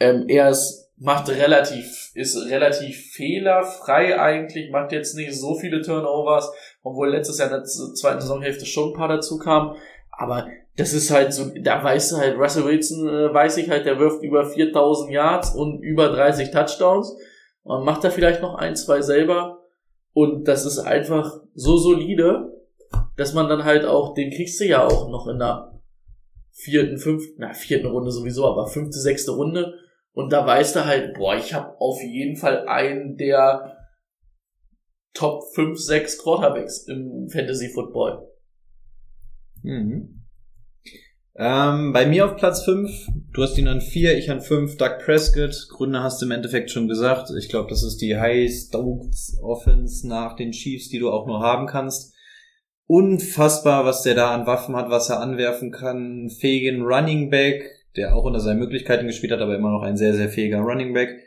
Ähm, 0.00 0.24
er 0.26 0.50
ist 0.50 0.83
macht 0.96 1.28
relativ, 1.28 2.10
ist 2.14 2.36
relativ 2.48 3.12
fehlerfrei 3.12 4.20
eigentlich, 4.20 4.70
macht 4.70 4.92
jetzt 4.92 5.16
nicht 5.16 5.34
so 5.34 5.54
viele 5.56 5.82
Turnovers, 5.82 6.50
obwohl 6.82 7.10
letztes 7.10 7.38
Jahr 7.38 7.48
in 7.48 7.54
der 7.54 7.64
zweiten 7.64 8.20
Saisonhälfte 8.20 8.66
schon 8.66 8.90
ein 8.90 8.96
paar 8.96 9.08
dazu 9.08 9.38
kamen. 9.38 9.76
Aber 10.12 10.46
das 10.76 10.92
ist 10.92 11.10
halt 11.10 11.32
so, 11.32 11.50
da 11.60 11.82
weißt 11.82 12.12
du 12.12 12.16
halt, 12.16 12.38
Russell 12.38 12.64
Wilson 12.64 13.08
äh, 13.08 13.34
weiß 13.34 13.56
ich 13.58 13.68
halt, 13.68 13.86
der 13.86 13.98
wirft 13.98 14.22
über 14.22 14.44
4000 14.44 15.10
Yards 15.10 15.54
und 15.54 15.82
über 15.82 16.08
30 16.08 16.50
Touchdowns. 16.50 17.16
Man 17.64 17.84
macht 17.84 18.04
da 18.04 18.10
vielleicht 18.10 18.42
noch 18.42 18.54
ein, 18.54 18.76
zwei 18.76 19.00
selber. 19.00 19.60
Und 20.12 20.46
das 20.46 20.64
ist 20.64 20.78
einfach 20.78 21.40
so 21.54 21.76
solide, 21.76 22.52
dass 23.16 23.34
man 23.34 23.48
dann 23.48 23.64
halt 23.64 23.84
auch, 23.84 24.14
den 24.14 24.30
kriegst 24.30 24.60
du 24.60 24.64
ja 24.64 24.86
auch 24.86 25.08
noch 25.08 25.26
in 25.26 25.38
der 25.40 25.80
vierten, 26.52 26.98
fünften, 26.98 27.34
na, 27.38 27.52
vierten 27.52 27.86
Runde 27.86 28.12
sowieso, 28.12 28.46
aber 28.46 28.68
fünfte, 28.68 29.00
sechste 29.00 29.32
Runde 29.32 29.74
und 30.14 30.32
da 30.32 30.46
weißt 30.46 30.76
du 30.76 30.84
halt, 30.86 31.14
boah, 31.14 31.36
ich 31.36 31.52
habe 31.52 31.78
auf 31.80 32.00
jeden 32.00 32.36
Fall 32.36 32.66
einen 32.68 33.16
der 33.16 33.76
Top 35.12 35.42
5, 35.54 35.78
6 35.78 36.22
Quarterbacks 36.22 36.86
im 36.88 37.28
Fantasy 37.30 37.68
Football. 37.68 38.26
Mhm. 39.62 40.24
Ähm, 41.36 41.92
bei 41.92 42.06
mir 42.06 42.26
auf 42.26 42.36
Platz 42.36 42.62
5, 42.64 43.08
du 43.32 43.42
hast 43.42 43.58
ihn 43.58 43.66
an 43.66 43.80
4, 43.80 44.16
ich 44.16 44.30
an 44.30 44.40
5, 44.40 44.76
Doug 44.76 44.98
Prescott. 45.04 45.66
Gründe 45.70 46.00
hast 46.00 46.22
du 46.22 46.26
im 46.26 46.32
Endeffekt 46.32 46.70
schon 46.70 46.86
gesagt. 46.86 47.30
Ich 47.36 47.48
glaube, 47.48 47.68
das 47.68 47.82
ist 47.82 47.98
die 47.98 48.16
High-Stoked 48.16 49.14
Offense 49.42 50.06
nach 50.06 50.36
den 50.36 50.52
Chiefs, 50.52 50.88
die 50.90 51.00
du 51.00 51.10
auch 51.10 51.26
nur 51.26 51.40
haben 51.40 51.66
kannst. 51.66 52.14
Unfassbar, 52.86 53.84
was 53.84 54.02
der 54.02 54.14
da 54.14 54.32
an 54.32 54.46
Waffen 54.46 54.76
hat, 54.76 54.90
was 54.90 55.10
er 55.10 55.20
anwerfen 55.20 55.72
kann. 55.72 56.30
Fähigen 56.30 56.82
Running 56.82 57.30
Back, 57.30 57.64
der 57.96 58.14
auch 58.14 58.24
unter 58.24 58.40
seinen 58.40 58.58
Möglichkeiten 58.58 59.06
gespielt 59.06 59.32
hat, 59.32 59.40
aber 59.40 59.56
immer 59.56 59.70
noch 59.70 59.82
ein 59.82 59.96
sehr, 59.96 60.14
sehr 60.14 60.28
fähiger 60.28 60.60
Running 60.60 60.92
Back. 60.92 61.20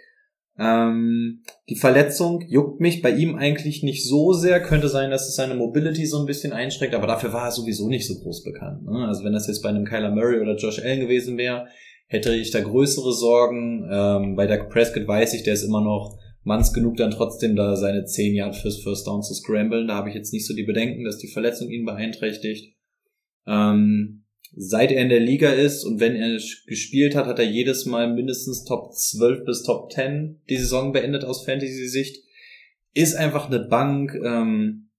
Ähm, 0.60 1.44
die 1.70 1.76
Verletzung 1.76 2.44
juckt 2.48 2.80
mich 2.80 3.02
bei 3.02 3.12
ihm 3.12 3.36
eigentlich 3.36 3.84
nicht 3.84 4.08
so 4.08 4.34
sehr. 4.34 4.60
Könnte 4.62 4.90
sein, 4.90 5.12
dass 5.12 5.28
es 5.28 5.36
seine 5.36 5.54
Mobility 5.54 6.06
so 6.06 6.20
ein 6.20 6.26
bisschen 6.26 6.52
einschränkt, 6.52 6.96
aber 6.96 7.08
dafür 7.08 7.32
war 7.32 7.46
er 7.46 7.52
sowieso 7.52 7.88
nicht 7.88 8.08
so 8.08 8.16
groß 8.16 8.44
bekannt. 8.44 8.84
Ne? 8.86 9.06
Also 9.08 9.24
wenn 9.24 9.34
das 9.34 9.48
jetzt 9.48 9.62
bei 9.62 9.70
einem 9.70 9.86
Kyler 9.86 10.12
Murray 10.12 10.40
oder 10.40 10.56
Josh 10.56 10.80
Allen 10.80 11.02
gewesen 11.02 11.38
wäre, 11.38 11.68
hätte 12.08 12.34
ich 12.34 12.52
da 12.52 12.62
größere 12.62 13.14
Sorgen. 13.14 13.88
Ähm, 13.92 14.36
bei 14.36 14.48
Doug 14.48 14.70
Prescott 14.70 15.08
weiß 15.08 15.34
ich, 15.36 15.44
der 15.44 15.54
ist 15.54 15.64
immer 15.64 15.82
noch 15.82 16.18
manns 16.44 16.74
genug, 16.74 16.96
dann 16.96 17.12
trotzdem 17.12 17.56
da 17.56 17.76
seine 17.76 18.06
10 18.06 18.34
Yard 18.34 18.56
fürs 18.56 18.82
First 18.82 19.06
Down 19.06 19.22
zu 19.22 19.34
scramblen. 19.36 19.88
Da 19.88 19.96
habe 19.96 20.10
ich 20.10 20.16
jetzt 20.16 20.34
nicht 20.34 20.48
so 20.48 20.56
die 20.56 20.64
Bedenken, 20.64 21.04
dass 21.04 21.18
die 21.18 21.28
Verletzung 21.28 21.70
ihn 21.70 21.86
beeinträchtigt. 21.86 22.76
Ähm, 23.46 24.24
seit 24.60 24.92
er 24.92 25.04
in 25.04 25.10
der 25.10 25.20
Liga 25.20 25.52
ist 25.52 25.84
und 25.84 26.00
wenn 26.00 26.16
er 26.16 26.40
gespielt 26.66 27.16
hat, 27.16 27.28
hat 27.28 27.38
er 27.38 27.46
jedes 27.46 27.86
Mal 27.86 28.12
mindestens 28.12 28.64
Top 28.64 28.92
12 28.92 29.46
bis 29.46 29.62
Top 29.62 29.92
10 29.92 30.42
die 30.50 30.58
Saison 30.58 30.92
beendet 30.92 31.24
aus 31.24 31.46
Fantasy-Sicht. 31.46 32.24
Ist 32.96 33.16
einfach 33.16 33.48
eine 33.48 33.60
Bank. 33.60 34.16
Ähm, 34.16 34.90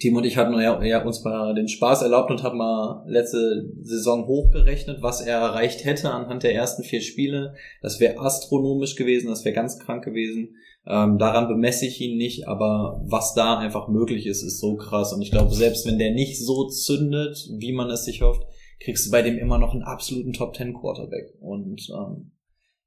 Tim 0.00 0.16
und 0.16 0.24
ich 0.24 0.36
hatten 0.36 0.54
ja, 0.54 0.82
ja 0.84 1.04
uns 1.04 1.22
mal 1.24 1.52
den 1.54 1.68
Spaß 1.68 2.02
erlaubt 2.02 2.30
und 2.30 2.44
haben 2.44 2.56
mal 2.56 3.04
letzte 3.08 3.68
Saison 3.80 4.26
hochgerechnet, 4.26 5.02
was 5.02 5.20
er 5.20 5.38
erreicht 5.38 5.84
hätte 5.84 6.10
anhand 6.10 6.44
der 6.44 6.54
ersten 6.54 6.84
vier 6.84 7.00
Spiele. 7.00 7.54
Das 7.82 7.98
wäre 7.98 8.18
astronomisch 8.20 8.94
gewesen, 8.94 9.28
das 9.28 9.44
wäre 9.44 9.54
ganz 9.54 9.80
krank 9.80 10.04
gewesen. 10.04 10.54
Ähm, 10.86 11.18
daran 11.18 11.48
bemesse 11.48 11.86
ich 11.86 12.00
ihn 12.00 12.16
nicht, 12.16 12.46
aber 12.48 13.02
was 13.04 13.34
da 13.34 13.58
einfach 13.58 13.88
möglich 13.88 14.26
ist, 14.26 14.42
ist 14.42 14.60
so 14.60 14.76
krass. 14.76 15.12
Und 15.12 15.22
ich 15.22 15.32
glaube, 15.32 15.52
selbst 15.54 15.86
wenn 15.86 15.98
der 15.98 16.12
nicht 16.12 16.38
so 16.38 16.68
zündet, 16.68 17.48
wie 17.58 17.72
man 17.72 17.90
es 17.90 18.04
sich 18.04 18.22
hofft, 18.22 18.42
kriegst 18.84 19.06
du 19.06 19.10
bei 19.10 19.22
dem 19.22 19.38
immer 19.38 19.58
noch 19.58 19.72
einen 19.72 19.82
absoluten 19.82 20.32
Top 20.32 20.56
10 20.56 20.74
Quarterback. 20.74 21.34
Und 21.40 21.88
ähm, 21.90 22.32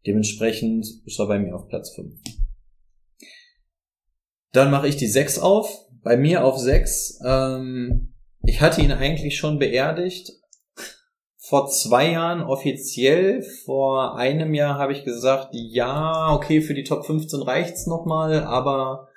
dementsprechend 0.06 0.86
ist 1.06 1.20
er 1.20 1.28
bei 1.28 1.39
mir 1.39 1.56
auf 1.56 1.68
Platz 1.68 1.93
5. 1.96 2.14
Dann 4.52 4.72
mache 4.72 4.88
ich 4.88 4.96
die 4.96 5.08
6 5.08 5.39
auf 5.39 5.86
bei 6.06 6.16
mir 6.16 6.46
auf 6.46 6.58
sechs. 6.58 7.20
Ähm, 7.26 8.14
ich 8.43 8.62
hatte 8.62 8.82
ihn 8.82 8.91
eigentlich 8.91 9.38
schon 9.38 9.60
beerdigt. 9.60 10.32
Vor 11.38 11.68
zwei 11.68 12.12
Jahren 12.12 12.43
offiziell. 12.43 13.41
Vor 13.41 14.16
einem 14.16 14.54
Jahr 14.54 14.78
habe 14.78 14.93
ich 14.93 15.04
gesagt, 15.04 15.50
ja, 15.52 16.32
okay, 16.34 16.62
für 16.62 16.76
die 16.76 16.84
Top 16.84 17.06
15 17.06 17.41
reicht's 17.41 17.88
nochmal, 17.88 18.43
aber 18.43 19.10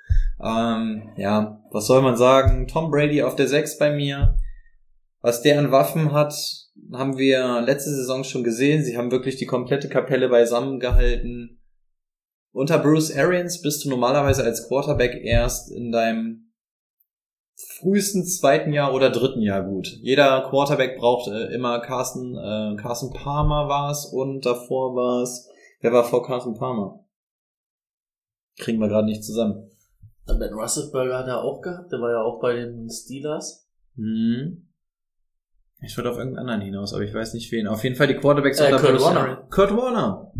ähm, 0.43 1.09
ja, 1.15 1.61
was 1.71 1.85
soll 1.85 2.01
man 2.01 2.17
sagen? 2.17 2.67
Tom 2.67 2.89
Brady 2.89 3.21
auf 3.21 3.35
der 3.35 3.47
6 3.47 3.77
bei 3.77 3.91
mir. 3.91 4.37
Was 5.21 5.41
der 5.41 5.59
an 5.59 5.71
Waffen 5.71 6.11
hat, 6.11 6.33
haben 6.93 7.17
wir 7.17 7.61
letzte 7.61 7.91
Saison 7.91 8.23
schon 8.23 8.43
gesehen. 8.43 8.83
Sie 8.83 8.97
haben 8.97 9.11
wirklich 9.11 9.35
die 9.37 9.45
komplette 9.45 9.89
Kapelle 9.89 10.29
beisammen 10.29 10.79
gehalten. 10.79 11.59
Unter 12.51 12.79
Bruce 12.79 13.15
Arians 13.15 13.61
bist 13.61 13.85
du 13.85 13.89
normalerweise 13.89 14.43
als 14.43 14.67
Quarterback 14.67 15.23
erst 15.23 15.71
in 15.71 15.91
deinem 15.91 16.51
frühestens 17.79 18.37
zweiten 18.37 18.73
Jahr 18.73 18.93
oder 18.93 19.09
dritten 19.09 19.41
Jahr 19.41 19.63
gut. 19.63 19.87
Jeder 20.01 20.47
Quarterback 20.49 20.97
braucht 20.97 21.29
äh, 21.29 21.53
immer 21.53 21.79
Carsten, 21.81 22.35
äh, 22.35 22.75
Carsten 22.81 23.11
Palmer 23.11 23.67
war 23.67 23.91
es 23.91 24.05
und 24.05 24.45
davor 24.45 24.95
war 24.95 25.23
es, 25.23 25.49
wer 25.81 25.91
war 25.91 26.05
vor 26.05 26.25
Carsten 26.25 26.55
Palmer? 26.55 27.05
Kriegen 28.57 28.79
wir 28.79 28.87
gerade 28.87 29.07
nicht 29.07 29.23
zusammen. 29.23 29.69
Ben 30.25 30.53
Russellberger 30.53 31.19
hat 31.19 31.27
er 31.27 31.43
auch 31.43 31.61
gehabt, 31.61 31.91
der 31.91 31.99
war 32.01 32.11
ja 32.11 32.21
auch 32.21 32.39
bei 32.39 32.53
den 32.53 32.89
Steelers. 32.89 33.67
Hm. 33.95 34.68
Ich 35.81 35.95
würde 35.95 36.11
auf 36.11 36.17
irgendeinen 36.17 36.49
anderen 36.49 36.61
hinaus, 36.61 36.93
aber 36.93 37.03
ich 37.03 37.13
weiß 37.13 37.33
nicht 37.33 37.51
wen. 37.51 37.67
Auf 37.67 37.83
jeden 37.83 37.95
Fall 37.95 38.07
die 38.07 38.15
Quarterbacks 38.15 38.59
äh, 38.59 38.71
Kurt 38.71 39.01
Warner. 39.01 39.47
Kurt 39.49 39.71
Warner. 39.75 40.31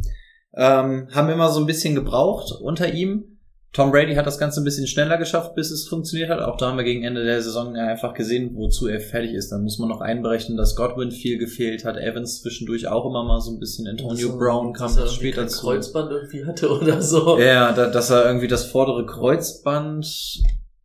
Ähm, 0.54 1.08
haben 1.12 1.30
immer 1.30 1.50
so 1.50 1.60
ein 1.60 1.66
bisschen 1.66 1.96
gebraucht 1.96 2.52
unter 2.62 2.92
ihm. 2.92 3.38
Tom 3.72 3.92
Brady 3.92 4.16
hat 4.16 4.26
das 4.26 4.40
Ganze 4.40 4.60
ein 4.62 4.64
bisschen 4.64 4.88
schneller 4.88 5.18
geschafft, 5.18 5.54
bis 5.54 5.70
es 5.70 5.88
funktioniert 5.88 6.32
hat. 6.32 6.42
Auch 6.42 6.58
da 6.58 6.70
haben 6.70 6.78
wir 6.78 6.84
gegen 6.84 7.04
Ende 7.04 7.24
der 7.24 7.40
Saison 7.40 7.76
einfach 7.76 8.16
gesehen, 8.16 8.56
wozu 8.56 8.88
er 8.88 9.00
fertig 9.00 9.34
ist. 9.34 9.52
Dann 9.52 9.62
muss 9.62 9.78
man 9.78 9.90
noch 9.90 10.02
einberechnen, 10.02 10.58
dass 10.58 10.76
Godwin 10.76 11.12
viel 11.12 11.38
gefehlt 11.38 11.86
hat, 11.86 11.96
Evans 11.96 12.42
zwischendurch 12.42 12.88
auch 12.88 13.06
immer 13.06 13.24
mal 13.24 13.40
so 13.42 13.52
ein 13.52 13.60
bisschen, 13.60 13.88
Antonio 13.88 14.28
also, 14.28 14.38
Brown 14.40 14.74
kam 14.74 14.96
dass 14.96 15.14
später 15.14 15.48
zu. 15.48 15.62
Kreuzband 15.62 16.12
irgendwie 16.12 16.46
hatte 16.46 16.70
oder 16.70 17.00
so. 17.02 17.38
Ja, 17.40 17.72
da, 17.72 17.88
dass 17.88 18.10
er 18.10 18.26
irgendwie 18.26 18.48
das 18.48 18.66
vordere 18.66 19.06
Kreuzband 19.06 20.42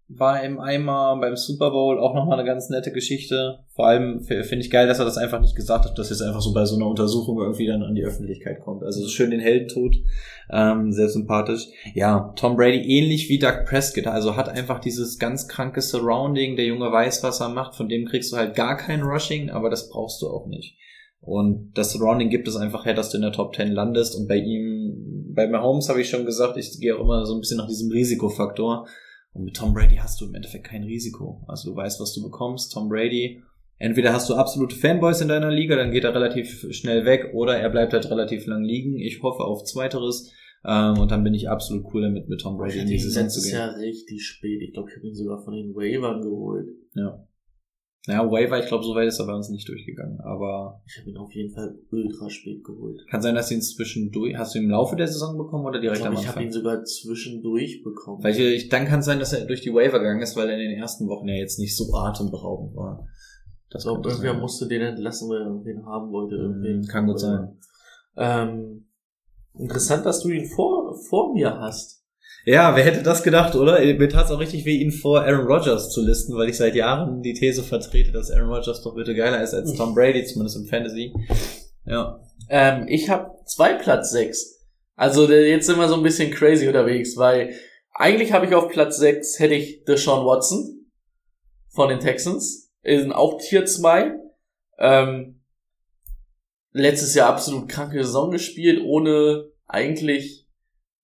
war 0.08 0.42
im 0.42 0.60
Eimer 0.60 1.16
beim 1.18 1.34
Super 1.34 1.70
Bowl 1.70 1.98
auch 1.98 2.14
nochmal 2.14 2.38
eine 2.38 2.46
ganz 2.46 2.68
nette 2.68 2.92
Geschichte. 2.92 3.60
Vor 3.74 3.86
allem 3.86 4.20
finde 4.20 4.58
ich 4.58 4.70
geil, 4.70 4.86
dass 4.86 4.98
er 4.98 5.06
das 5.06 5.16
einfach 5.16 5.40
nicht 5.40 5.56
gesagt 5.56 5.86
hat, 5.86 5.98
dass 5.98 6.10
jetzt 6.10 6.20
einfach 6.20 6.42
so 6.42 6.52
bei 6.52 6.66
so 6.66 6.76
einer 6.76 6.86
Untersuchung 6.86 7.38
irgendwie 7.40 7.66
dann 7.66 7.82
an 7.82 7.94
die 7.94 8.04
Öffentlichkeit 8.04 8.60
kommt. 8.60 8.82
Also 8.82 9.06
schön 9.08 9.30
den 9.30 9.40
Heldentod, 9.40 9.96
ähm, 10.50 10.92
sehr 10.92 11.08
sympathisch. 11.08 11.68
Ja, 11.94 12.34
Tom 12.36 12.56
Brady 12.56 12.80
ähnlich 12.80 13.30
wie 13.30 13.38
Doug 13.38 13.64
Prescott, 13.66 14.06
also 14.06 14.36
hat 14.36 14.50
einfach 14.50 14.78
dieses 14.78 15.18
ganz 15.18 15.48
kranke 15.48 15.80
Surrounding, 15.80 16.56
der 16.56 16.66
Junge 16.66 16.92
weiß, 16.92 17.22
was 17.22 17.40
er 17.40 17.48
macht, 17.48 17.74
von 17.74 17.88
dem 17.88 18.04
kriegst 18.04 18.30
du 18.32 18.36
halt 18.36 18.54
gar 18.54 18.76
kein 18.76 19.02
Rushing, 19.02 19.50
aber 19.50 19.70
das 19.70 19.88
brauchst 19.88 20.20
du 20.20 20.28
auch 20.28 20.46
nicht. 20.46 20.76
Und 21.20 21.72
das 21.72 21.92
Surrounding 21.92 22.28
gibt 22.28 22.46
es 22.46 22.56
einfach 22.56 22.84
her, 22.84 22.92
dass 22.92 23.08
du 23.08 23.16
in 23.16 23.22
der 23.22 23.32
Top 23.32 23.56
10 23.56 23.72
landest 23.72 24.14
und 24.14 24.28
bei 24.28 24.36
ihm, 24.36 25.32
bei 25.34 25.48
Mahomes 25.48 25.88
habe 25.88 26.02
ich 26.02 26.10
schon 26.10 26.26
gesagt, 26.26 26.58
ich 26.58 26.78
gehe 26.78 26.94
auch 26.94 27.00
immer 27.00 27.24
so 27.24 27.34
ein 27.34 27.40
bisschen 27.40 27.56
nach 27.56 27.66
diesem 27.66 27.90
Risikofaktor 27.90 28.86
und 29.34 29.44
mit 29.44 29.56
Tom 29.56 29.74
Brady 29.74 29.96
hast 29.96 30.20
du 30.20 30.26
im 30.26 30.34
Endeffekt 30.34 30.64
kein 30.64 30.84
Risiko. 30.84 31.44
Also 31.48 31.70
du 31.70 31.76
weißt, 31.76 32.00
was 32.00 32.14
du 32.14 32.22
bekommst. 32.22 32.72
Tom 32.72 32.88
Brady, 32.88 33.42
entweder 33.78 34.12
hast 34.12 34.30
du 34.30 34.34
absolute 34.34 34.76
Fanboys 34.76 35.20
in 35.20 35.28
deiner 35.28 35.50
Liga, 35.50 35.76
dann 35.76 35.90
geht 35.90 36.04
er 36.04 36.14
relativ 36.14 36.66
schnell 36.70 37.04
weg, 37.04 37.32
oder 37.34 37.58
er 37.58 37.68
bleibt 37.68 37.92
halt 37.92 38.08
relativ 38.10 38.46
lang 38.46 38.62
liegen. 38.62 38.98
Ich 38.98 39.22
hoffe 39.22 39.42
auf 39.42 39.64
Zweiteres. 39.64 40.32
Ähm, 40.66 40.98
und 40.98 41.10
dann 41.10 41.24
bin 41.24 41.34
ich 41.34 41.50
absolut 41.50 41.84
cool 41.92 42.02
damit, 42.02 42.28
mit 42.28 42.40
Tom 42.40 42.56
Brady 42.56 42.78
in 42.78 42.86
die 42.86 42.98
Saison 42.98 43.28
zu 43.28 43.42
gehen. 43.42 43.52
Das 43.52 43.70
ist 43.70 43.76
ja 43.76 43.80
richtig 43.80 44.24
spät. 44.24 44.62
Ich 44.62 44.72
glaube, 44.72 44.88
ich 44.88 44.96
habe 44.96 45.06
ihn 45.08 45.14
sogar 45.14 45.42
von 45.42 45.52
den 45.52 45.74
Wavern 45.74 46.22
geholt. 46.22 46.68
Ja. 46.94 47.26
Naja, 48.06 48.30
Waiver, 48.30 48.58
ich 48.58 48.66
glaube, 48.66 48.84
so 48.84 48.94
weit 48.94 49.08
ist 49.08 49.18
er 49.18 49.26
bei 49.26 49.32
uns 49.32 49.48
nicht 49.48 49.66
durchgegangen, 49.66 50.20
aber. 50.20 50.82
Ich 50.86 50.98
habe 50.98 51.10
ihn 51.10 51.16
auf 51.16 51.32
jeden 51.32 51.54
Fall 51.54 51.78
ultra 51.90 52.28
spät 52.28 52.62
geholt. 52.62 53.00
Kann 53.08 53.22
sein, 53.22 53.34
dass 53.34 53.48
du 53.48 53.54
ihn 53.54 53.62
zwischendurch, 53.62 54.36
hast 54.36 54.54
du 54.54 54.58
ihn 54.58 54.64
im 54.64 54.70
Laufe 54.70 54.94
der 54.94 55.08
Saison 55.08 55.38
bekommen 55.38 55.64
oder 55.64 55.80
direkt 55.80 56.00
ich 56.00 56.02
glaub, 56.02 56.12
am 56.12 56.18
Anfang? 56.18 56.30
Ich 56.30 56.36
habe 56.36 56.44
ihn 56.44 56.52
sogar 56.52 56.84
zwischendurch 56.84 57.82
bekommen. 57.82 58.22
Weil 58.22 58.38
ich, 58.38 58.68
dann 58.68 58.84
kann 58.84 59.00
es 59.00 59.06
sein, 59.06 59.20
dass 59.20 59.32
er 59.32 59.46
durch 59.46 59.62
die 59.62 59.72
Waiver 59.72 60.00
gegangen 60.00 60.20
ist, 60.20 60.36
weil 60.36 60.50
er 60.50 60.54
in 60.54 60.70
den 60.70 60.78
ersten 60.78 61.08
Wochen 61.08 61.28
ja 61.28 61.36
jetzt 61.36 61.58
nicht 61.58 61.74
so 61.74 61.94
atemberaubend 61.94 62.76
war. 62.76 63.06
Das 63.70 63.84
glaube, 63.84 64.06
irgendwer 64.06 64.34
musste 64.34 64.68
den 64.68 64.82
entlassen, 64.82 65.30
weil 65.30 65.40
er 65.40 65.46
irgendwen 65.46 65.86
haben 65.86 66.12
wollte. 66.12 66.36
Irgendwen. 66.36 66.80
Mhm, 66.80 66.86
kann 66.86 67.06
gut 67.06 67.18
sein. 67.18 67.58
Ähm, 68.16 68.86
interessant, 69.54 70.04
dass 70.04 70.20
du 70.20 70.28
ihn 70.28 70.46
vor, 70.46 70.94
vor 71.08 71.32
mir 71.32 71.58
hast. 71.58 72.03
Ja, 72.46 72.76
wer 72.76 72.84
hätte 72.84 73.02
das 73.02 73.22
gedacht, 73.22 73.54
oder? 73.54 73.80
Mir 73.80 74.08
tat 74.08 74.26
es 74.26 74.30
auch 74.30 74.38
richtig 74.38 74.66
weh, 74.66 74.76
ihn 74.76 74.92
vor 74.92 75.22
Aaron 75.22 75.46
Rodgers 75.46 75.90
zu 75.90 76.02
listen, 76.02 76.36
weil 76.36 76.50
ich 76.50 76.58
seit 76.58 76.74
Jahren 76.74 77.22
die 77.22 77.32
These 77.32 77.62
vertrete, 77.62 78.12
dass 78.12 78.30
Aaron 78.30 78.50
Rodgers 78.50 78.82
doch 78.82 78.94
bitte 78.94 79.14
geiler 79.14 79.42
ist 79.42 79.54
als 79.54 79.72
Tom 79.74 79.94
Brady, 79.94 80.24
zumindest 80.24 80.56
im 80.56 80.66
Fantasy. 80.66 81.14
Ja. 81.86 82.20
Ähm, 82.50 82.86
ich 82.88 83.08
habe 83.08 83.30
zwei 83.46 83.74
Platz 83.74 84.10
sechs. 84.10 84.60
Also 84.94 85.30
jetzt 85.30 85.66
sind 85.66 85.78
wir 85.78 85.88
so 85.88 85.96
ein 85.96 86.02
bisschen 86.02 86.30
crazy 86.30 86.66
unterwegs, 86.68 87.16
weil 87.16 87.54
eigentlich 87.94 88.32
habe 88.32 88.44
ich 88.44 88.54
auf 88.54 88.68
Platz 88.68 88.98
sechs 88.98 89.38
hätte 89.38 89.54
ich 89.54 89.84
Deshaun 89.84 90.26
Watson 90.26 90.90
von 91.70 91.88
den 91.88 92.00
Texans. 92.00 92.72
Ist 92.82 93.10
auch 93.12 93.40
Tier 93.40 93.64
2. 93.64 94.12
Ähm, 94.78 95.40
letztes 96.72 97.14
Jahr 97.14 97.30
absolut 97.30 97.68
kranke 97.68 98.04
Saison 98.04 98.30
gespielt, 98.30 98.82
ohne 98.84 99.46
eigentlich 99.66 100.43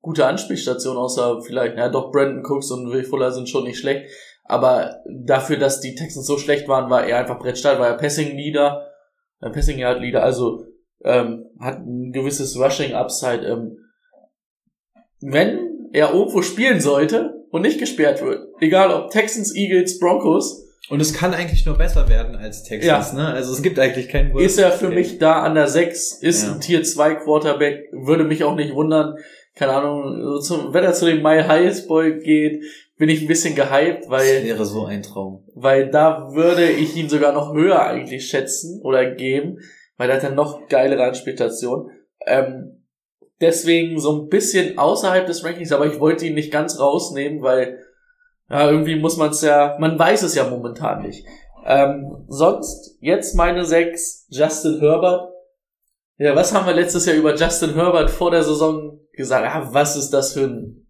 gute 0.00 0.26
Anspielstation, 0.26 0.96
außer 0.96 1.42
vielleicht, 1.42 1.76
ja 1.76 1.88
doch, 1.88 2.10
Brandon 2.10 2.44
Cooks 2.44 2.70
und 2.70 2.90
Will 2.90 3.04
Fuller 3.04 3.32
sind 3.32 3.48
schon 3.48 3.64
nicht 3.64 3.78
schlecht. 3.78 4.10
Aber 4.44 4.96
dafür, 5.06 5.58
dass 5.58 5.80
die 5.80 5.94
Texans 5.94 6.26
so 6.26 6.38
schlecht 6.38 6.66
waren, 6.66 6.90
war 6.90 7.06
er 7.06 7.18
einfach 7.18 7.38
Brettstark, 7.38 7.78
war 7.78 7.88
er 7.88 7.96
Passing 7.96 8.36
Leader, 8.36 8.88
äh, 9.40 9.50
Passing 9.50 9.78
Yard 9.78 10.00
Leader, 10.00 10.24
also 10.24 10.64
ähm, 11.04 11.46
hat 11.60 11.78
ein 11.78 12.12
gewisses 12.12 12.58
Rushing 12.58 12.94
Upside. 12.94 13.46
Ähm, 13.46 13.78
wenn 15.20 15.90
er 15.92 16.12
irgendwo 16.12 16.42
spielen 16.42 16.80
sollte 16.80 17.44
und 17.50 17.62
nicht 17.62 17.78
gesperrt 17.78 18.22
wird, 18.22 18.48
egal 18.60 18.90
ob 18.90 19.10
Texans, 19.10 19.54
Eagles, 19.54 19.98
Broncos, 19.98 20.66
und 20.88 21.00
es 21.00 21.14
kann 21.14 21.34
eigentlich 21.34 21.64
nur 21.66 21.78
besser 21.78 22.08
werden 22.08 22.34
als 22.34 22.64
Texas, 22.64 23.12
ja. 23.12 23.16
ne? 23.16 23.28
Also 23.28 23.52
es 23.52 23.62
gibt 23.62 23.78
eigentlich 23.78 24.08
keinen 24.08 24.34
Worst 24.34 24.44
Ist 24.44 24.58
er 24.58 24.72
für 24.72 24.88
mich 24.88 25.18
da 25.18 25.42
an 25.42 25.54
der 25.54 25.68
6, 25.68 26.14
ist 26.20 26.42
ja. 26.42 26.52
ein 26.52 26.60
Tier 26.60 26.82
2 26.82 27.14
Quarterback, 27.14 27.84
würde 27.92 28.24
mich 28.24 28.42
auch 28.42 28.56
nicht 28.56 28.74
wundern, 28.74 29.14
keine 29.60 29.74
Ahnung, 29.74 30.40
zum, 30.40 30.72
wenn 30.72 30.84
er 30.84 30.94
zu 30.94 31.04
dem 31.04 31.22
My 31.22 31.42
Highest 31.42 31.86
Boy 31.86 32.18
geht, 32.20 32.64
bin 32.96 33.10
ich 33.10 33.20
ein 33.20 33.28
bisschen 33.28 33.54
gehypt, 33.54 34.08
weil. 34.08 34.36
Das 34.36 34.44
wäre 34.44 34.64
so 34.64 34.86
ein 34.86 35.02
Traum. 35.02 35.44
Weil 35.54 35.90
da 35.90 36.32
würde 36.32 36.70
ich 36.70 36.96
ihn 36.96 37.10
sogar 37.10 37.34
noch 37.34 37.52
höher 37.52 37.82
eigentlich 37.82 38.26
schätzen 38.26 38.80
oder 38.82 39.10
geben, 39.10 39.58
weil 39.98 40.08
er 40.08 40.16
hat 40.16 40.22
dann 40.22 40.34
noch 40.34 40.66
geilere 40.68 41.04
Anspielstation. 41.04 41.90
Ähm, 42.26 42.86
deswegen 43.38 44.00
so 44.00 44.22
ein 44.22 44.28
bisschen 44.28 44.78
außerhalb 44.78 45.26
des 45.26 45.44
Rankings, 45.44 45.72
aber 45.72 45.84
ich 45.84 46.00
wollte 46.00 46.24
ihn 46.24 46.34
nicht 46.34 46.50
ganz 46.50 46.80
rausnehmen, 46.80 47.42
weil 47.42 47.80
ja, 48.48 48.70
irgendwie 48.70 48.96
muss 48.96 49.18
man 49.18 49.28
es 49.28 49.42
ja, 49.42 49.76
man 49.78 49.98
weiß 49.98 50.22
es 50.22 50.34
ja 50.34 50.48
momentan 50.48 51.02
nicht. 51.02 51.26
Ähm, 51.66 52.24
sonst 52.28 52.96
jetzt 53.00 53.34
meine 53.34 53.66
sechs, 53.66 54.26
Justin 54.30 54.80
Herbert. 54.80 55.28
Ja, 56.16 56.34
was 56.34 56.54
haben 56.54 56.66
wir 56.66 56.72
letztes 56.72 57.04
Jahr 57.04 57.16
über 57.16 57.34
Justin 57.34 57.74
Herbert 57.74 58.08
vor 58.08 58.30
der 58.30 58.42
Saison 58.42 58.99
gesagt, 59.20 59.46
ah, 59.46 59.68
was 59.72 59.96
ist 59.96 60.10
das 60.10 60.32
für 60.32 60.44
ein 60.44 60.86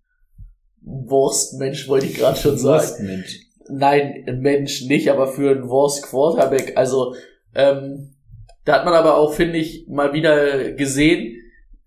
Wurstmensch, 0.83 1.89
wollte 1.89 2.07
ich 2.07 2.17
gerade 2.17 2.39
schon 2.39 2.59
sagen. 2.59 2.83
Wurstmensch. 2.83 3.41
Nein, 3.69 4.25
ein 4.27 4.41
Mensch 4.41 4.83
nicht, 4.87 5.11
aber 5.11 5.29
für 5.29 5.51
einen 5.51 5.69
Wurst 5.69 6.05
Quarterback. 6.05 6.77
Also, 6.77 7.15
ähm, 7.55 8.17
da 8.65 8.75
hat 8.75 8.85
man 8.85 8.95
aber 8.95 9.17
auch, 9.17 9.35
finde 9.35 9.59
ich, 9.59 9.87
mal 9.89 10.13
wieder 10.13 10.73
gesehen, 10.73 11.37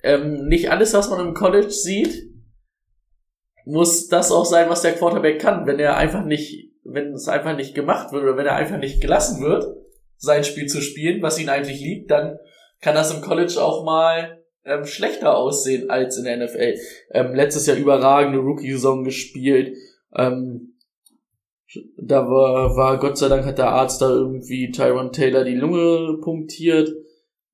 ähm, 0.03 0.47
nicht 0.47 0.69
alles, 0.69 0.93
was 0.93 1.09
man 1.09 1.25
im 1.25 1.33
College 1.33 1.71
sieht, 1.71 2.29
muss 3.65 4.07
das 4.07 4.31
auch 4.31 4.45
sein, 4.45 4.69
was 4.69 4.81
der 4.81 4.93
Quarterback 4.93 5.39
kann. 5.39 5.65
Wenn 5.65 5.79
er 5.79 5.97
einfach 5.97 6.25
nicht, 6.25 6.71
wenn 6.83 7.13
es 7.13 7.27
einfach 7.27 7.55
nicht 7.55 7.75
gemacht 7.75 8.11
wird 8.11 8.23
oder 8.23 8.37
wenn 8.37 8.45
er 8.45 8.55
einfach 8.55 8.77
nicht 8.77 9.01
gelassen 9.01 9.41
wird, 9.41 9.65
sein 10.17 10.43
Spiel 10.43 10.67
zu 10.67 10.81
spielen, 10.81 11.21
was 11.21 11.39
ihm 11.39 11.49
eigentlich 11.49 11.79
liegt, 11.79 12.11
dann 12.11 12.37
kann 12.81 12.95
das 12.95 13.13
im 13.13 13.21
College 13.21 13.61
auch 13.61 13.85
mal 13.85 14.42
ähm, 14.65 14.85
schlechter 14.85 15.35
aussehen 15.35 15.89
als 15.89 16.17
in 16.17 16.25
der 16.25 16.37
NFL. 16.37 16.75
Ähm, 17.11 17.33
letztes 17.33 17.67
Jahr 17.67 17.77
überragende 17.77 18.39
Rookie-Saison 18.39 19.03
gespielt. 19.03 19.77
Ähm, 20.15 20.73
da 21.97 22.27
war, 22.27 22.75
war 22.75 22.99
Gott 22.99 23.17
sei 23.17 23.29
Dank 23.29 23.45
hat 23.45 23.57
der 23.57 23.69
Arzt 23.69 24.01
da 24.01 24.09
irgendwie 24.09 24.71
Tyron 24.71 25.11
Taylor 25.11 25.43
die 25.43 25.55
Lunge 25.55 26.19
punktiert 26.21 26.89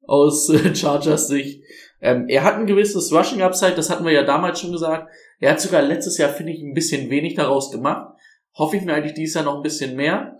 aus 0.05 0.51
Chargers 0.73 1.27
Sicht. 1.27 1.63
Ähm, 2.01 2.25
er 2.27 2.43
hat 2.43 2.55
ein 2.55 2.67
gewisses 2.67 3.13
Rushing 3.13 3.41
Upside, 3.41 3.75
das 3.75 3.89
hatten 3.89 4.05
wir 4.05 4.11
ja 4.11 4.23
damals 4.23 4.59
schon 4.59 4.71
gesagt. 4.71 5.09
Er 5.39 5.51
hat 5.51 5.61
sogar 5.61 5.81
letztes 5.81 6.17
Jahr, 6.17 6.29
finde 6.29 6.53
ich, 6.53 6.61
ein 6.61 6.73
bisschen 6.73 7.09
wenig 7.09 7.35
daraus 7.35 7.71
gemacht. 7.71 8.13
Hoffe 8.57 8.77
ich 8.77 8.83
mir 8.83 8.93
eigentlich 8.93 9.13
dieses 9.13 9.35
Jahr 9.35 9.45
noch 9.45 9.57
ein 9.57 9.63
bisschen 9.63 9.95
mehr. 9.95 10.37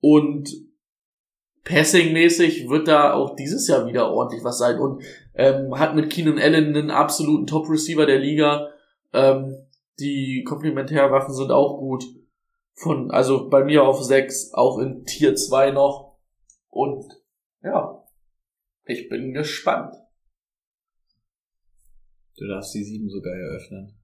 Und 0.00 0.48
Passing-mäßig 1.64 2.68
wird 2.68 2.88
da 2.88 3.12
auch 3.12 3.36
dieses 3.36 3.68
Jahr 3.68 3.86
wieder 3.86 4.10
ordentlich 4.10 4.42
was 4.44 4.58
sein. 4.58 4.78
Und 4.78 5.02
ähm, 5.34 5.78
hat 5.78 5.94
mit 5.94 6.10
Keenan 6.10 6.38
Allen 6.38 6.76
einen 6.76 6.90
absoluten 6.90 7.46
Top-Receiver 7.46 8.06
der 8.06 8.18
Liga. 8.18 8.68
Ähm, 9.12 9.66
die 9.98 10.44
Komplementärwaffen 10.46 11.34
sind 11.34 11.50
auch 11.50 11.78
gut. 11.78 12.04
Von, 12.74 13.10
also 13.10 13.50
bei 13.50 13.62
mir 13.62 13.84
auf 13.84 14.02
6, 14.02 14.54
auch 14.54 14.78
in 14.78 15.04
Tier 15.04 15.34
2 15.34 15.72
noch. 15.72 16.18
Und 16.70 17.04
ja, 17.62 18.04
ich 18.84 19.08
bin 19.08 19.34
gespannt. 19.34 19.94
Du 22.38 22.46
darfst 22.46 22.74
die 22.74 22.84
7 22.84 23.10
sogar 23.10 23.34
eröffnen. 23.34 24.00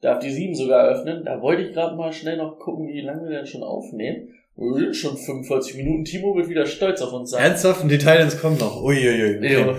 Darf 0.00 0.20
die 0.20 0.30
7 0.30 0.54
sogar 0.54 0.86
eröffnen? 0.86 1.24
Da 1.24 1.40
wollte 1.42 1.62
ich 1.62 1.72
gerade 1.74 1.96
mal 1.96 2.12
schnell 2.12 2.38
noch 2.38 2.58
gucken, 2.58 2.88
wie 2.88 3.02
lange 3.02 3.28
wir 3.28 3.36
denn 3.36 3.46
schon 3.46 3.62
aufnehmen. 3.62 4.34
Schon 4.56 5.16
45 5.16 5.76
Minuten. 5.76 6.04
Timo 6.04 6.36
wird 6.36 6.48
wieder 6.48 6.66
stolz 6.66 7.02
auf 7.02 7.12
uns 7.12 7.30
sein. 7.30 7.42
Ernsthaft? 7.42 7.82
Und 7.82 7.88
die 7.88 7.98
Titans 7.98 8.40
kommen 8.40 8.58
noch. 8.58 8.82
Uiuiui. 8.82 9.38
Okay. 9.38 9.52
Ja. 9.52 9.76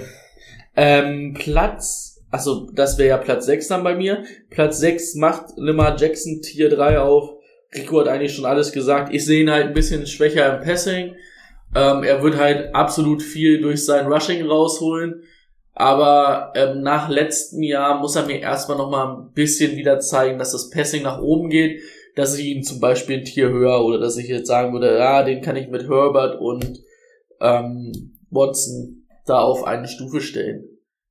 Ähm, 0.76 1.34
Platz, 1.34 2.21
also 2.30 2.69
das 2.73 2.97
wäre 2.97 3.09
ja 3.09 3.17
Platz 3.17 3.45
6 3.45 3.69
dann 3.69 3.84
bei 3.84 3.95
mir. 3.95 4.23
Platz 4.49 4.80
6 4.80 5.15
macht 5.15 5.45
Limar 5.55 5.97
Jackson 5.97 6.41
Tier 6.41 6.69
3 6.69 6.99
auf. 6.99 7.30
Rico 7.73 8.01
hat 8.01 8.09
eigentlich 8.09 8.36
schon 8.36 8.45
alles 8.45 8.73
gesagt. 8.73 9.13
Ich 9.13 9.26
sehe 9.26 9.43
ihn 9.43 9.51
halt 9.51 9.67
ein 9.67 9.73
bisschen 9.73 10.05
schwächer 10.07 10.57
im 10.57 10.63
Passing. 10.63 11.15
Ähm, 11.73 12.03
er 12.03 12.21
wird 12.21 12.38
halt 12.38 12.76
absolut 12.76 13.21
viel 13.21 13.61
durch 13.61 13.86
sein 13.86 14.07
Rushing 14.07 14.45
rausholen. 14.45 15.23
Aber 15.73 16.53
ähm, 16.55 16.82
nach 16.82 17.09
letztem 17.09 17.61
Jahr 17.63 17.99
muss 17.99 18.15
er 18.15 18.26
mir 18.26 18.39
erstmal 18.39 18.78
noch 18.78 18.89
mal 18.89 19.17
ein 19.17 19.34
bisschen 19.34 19.76
wieder 19.76 19.99
zeigen, 19.99 20.39
dass 20.39 20.53
das 20.53 20.69
Passing 20.69 21.03
nach 21.03 21.21
oben 21.21 21.49
geht, 21.49 21.82
dass 22.16 22.38
ich 22.38 22.45
ihn 22.45 22.63
zum 22.63 22.80
Beispiel 22.80 23.20
ein 23.20 23.26
Tier 23.26 23.49
höher 23.49 23.84
oder 23.84 23.99
dass 23.99 24.18
ich 24.18 24.28
jetzt 24.28 24.47
sagen 24.47 24.74
würde, 24.74 24.97
ja, 24.97 25.24
den 25.24 25.41
kann 25.41 25.55
ich 25.55 25.68
mit 25.68 25.89
Herbert 25.89 26.39
und 26.39 26.82
ähm, 27.41 27.91
Watson 28.30 29.05
da 29.26 29.39
auf 29.39 29.66
eine 29.66 29.88
Stufe 29.88 30.22
stellen. 30.22 30.66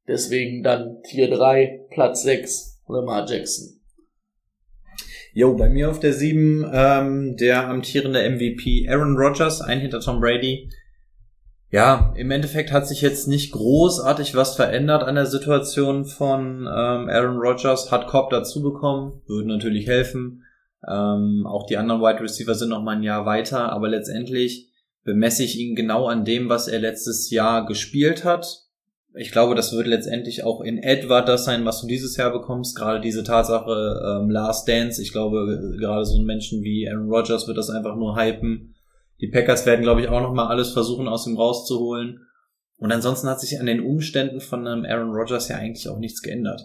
Deswegen 0.09 0.63
dann 0.63 1.03
Tier 1.09 1.31
3, 1.31 1.87
Platz 1.91 2.23
6, 2.23 2.83
Lamar 2.89 3.29
Jackson. 3.29 3.81
Jo, 5.33 5.57
bei 5.57 5.69
mir 5.69 5.91
auf 5.91 5.99
der 5.99 6.13
7 6.13 6.71
ähm, 6.73 7.37
der 7.37 7.69
amtierende 7.69 8.29
MVP 8.31 8.89
Aaron 8.89 9.17
Rodgers, 9.17 9.61
ein 9.61 9.81
hinter 9.81 10.01
Tom 10.01 10.21
Brady. 10.21 10.71
Ja, 11.71 12.15
im 12.17 12.31
Endeffekt 12.31 12.71
hat 12.71 12.87
sich 12.87 13.01
jetzt 13.01 13.27
nicht 13.27 13.51
großartig 13.51 14.37
was 14.37 14.55
verändert 14.55 15.03
an 15.03 15.17
der 15.17 15.27
Situation 15.27 16.05
von 16.05 16.61
ähm, 16.61 17.09
Aaron 17.09 17.39
Rodgers. 17.39 17.91
Hat 17.91 18.07
Cobb 18.07 18.31
dazu 18.31 18.63
bekommen, 18.63 19.23
würde 19.27 19.49
natürlich 19.49 19.89
helfen. 19.89 20.44
Ähm, 20.89 21.47
auch 21.47 21.67
die 21.67 21.77
anderen 21.77 22.01
Wide 22.01 22.23
Receiver 22.23 22.55
sind 22.55 22.71
noch 22.71 22.83
mal 22.83 22.97
ein 22.97 23.03
Jahr 23.03 23.27
weiter, 23.27 23.73
aber 23.73 23.89
letztendlich 23.89 24.71
bemesse 25.05 25.45
ich 25.45 25.59
ihn 25.59 25.75
genau 25.75 26.07
an 26.07 26.25
dem, 26.25 26.49
was 26.49 26.69
er 26.69 26.81
letztes 26.81 27.31
Jahr 27.31 27.67
gespielt 27.67 28.25
hat 28.25 28.65
ich 29.17 29.31
glaube, 29.31 29.55
das 29.55 29.73
wird 29.73 29.87
letztendlich 29.87 30.43
auch 30.43 30.61
in 30.61 30.79
etwa 30.79 31.23
das 31.23 31.45
sein, 31.45 31.65
was 31.65 31.81
du 31.81 31.87
dieses 31.87 32.17
Jahr 32.17 32.33
bekommst. 32.33 32.77
Gerade 32.77 33.01
diese 33.01 33.23
Tatsache 33.23 34.21
ähm, 34.21 34.29
Last 34.29 34.69
Dance. 34.69 35.01
Ich 35.01 35.13
glaube, 35.13 35.77
gerade 35.79 36.05
so 36.05 36.19
ein 36.19 36.25
Menschen 36.25 36.65
wie 36.65 36.89
Aaron 36.89 37.09
Rodgers 37.09 37.47
wird 37.47 37.57
das 37.57 37.71
einfach 37.71 37.95
nur 37.95 38.17
hypen. 38.17 38.75
Die 39.21 39.29
Packers 39.29 39.67
werden, 39.67 39.83
glaube 39.83 40.01
ich, 40.01 40.09
auch 40.09 40.21
noch 40.21 40.35
mal 40.35 40.49
alles 40.49 40.73
versuchen, 40.73 41.07
aus 41.07 41.29
ihm 41.29 41.37
rauszuholen. 41.37 42.27
Und 42.77 42.91
ansonsten 42.91 43.29
hat 43.29 43.41
sich 43.41 43.61
an 43.61 43.67
den 43.67 43.81
Umständen 43.81 44.41
von 44.41 44.67
einem 44.67 44.85
Aaron 44.85 45.15
Rodgers 45.15 45.47
ja 45.47 45.57
eigentlich 45.57 45.89
auch 45.89 45.99
nichts 45.99 46.21
geändert. 46.21 46.63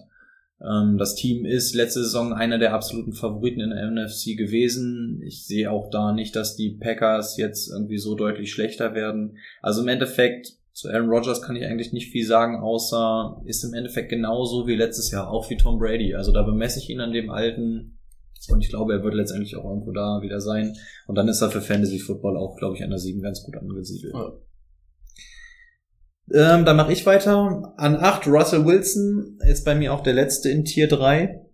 Ähm, 0.62 0.98
das 0.98 1.16
Team 1.16 1.46
ist 1.46 1.76
letzte 1.76 2.04
Saison 2.04 2.34
einer 2.34 2.58
der 2.58 2.74
absoluten 2.74 3.14
Favoriten 3.14 3.62
in 3.62 3.70
der 3.70 3.90
NFC 3.90 4.38
gewesen. 4.38 5.22
Ich 5.24 5.46
sehe 5.46 5.72
auch 5.72 5.90
da 5.90 6.12
nicht, 6.14 6.36
dass 6.36 6.56
die 6.56 6.72
Packers 6.72 7.38
jetzt 7.38 7.70
irgendwie 7.70 7.98
so 7.98 8.16
deutlich 8.16 8.52
schlechter 8.52 8.94
werden. 8.94 9.38
Also 9.62 9.82
im 9.82 9.88
Endeffekt 9.88 10.54
zu 10.74 10.90
Aaron 10.90 11.10
Rodgers 11.10 11.42
kann 11.42 11.56
ich 11.56 11.66
eigentlich 11.66 11.92
nicht 11.92 12.12
viel 12.12 12.26
sagen, 12.26 12.62
außer 12.62 13.42
ist 13.46 13.64
im 13.64 13.74
Endeffekt 13.74 14.10
genauso 14.10 14.66
wie 14.68 14.76
letztes 14.76 15.12
Jahr, 15.12 15.30
auch 15.30 15.50
wie 15.50 15.58
Tom 15.58 15.80
Brady. 15.80 16.16
Also 16.16 16.32
da 16.32 16.44
bemesse 16.44 16.80
ich 16.80 16.90
ihn 16.90 17.02
an 17.02 17.12
dem 17.12 17.30
alten 17.30 17.98
und 18.48 18.64
ich 18.64 18.70
glaube, 18.70 18.94
er 18.94 19.04
wird 19.04 19.14
letztendlich 19.14 19.58
auch 19.58 19.66
irgendwo 19.66 19.92
da 19.92 20.22
wieder 20.22 20.40
sein. 20.40 20.78
Und 21.08 21.16
dann 21.16 21.28
ist 21.28 21.42
er 21.42 21.52
für 21.52 21.62
Fantasy 21.62 22.00
Football 22.00 22.38
auch, 22.38 22.56
glaube 22.56 22.78
ich, 22.78 22.84
an 22.84 22.90
der 22.90 23.00
7 23.00 23.22
ganz 23.22 23.44
gut 23.44 23.58
angesiedelt. 23.58 24.14
Ja. 24.14 24.32
Ähm, 26.34 26.66
dann 26.66 26.78
mache 26.78 26.94
ich 26.94 27.06
weiter. 27.06 27.74
An 27.78 27.96
8 27.96 28.28
Russell 28.28 28.66
Wilson 28.66 29.40
ist 29.48 29.66
bei 29.66 29.76
mir 29.76 29.94
auch 29.94 30.02
der 30.02 30.14
letzte 30.14 30.50
in 30.50 30.66
Tier 30.66 30.88
3. 30.88 31.46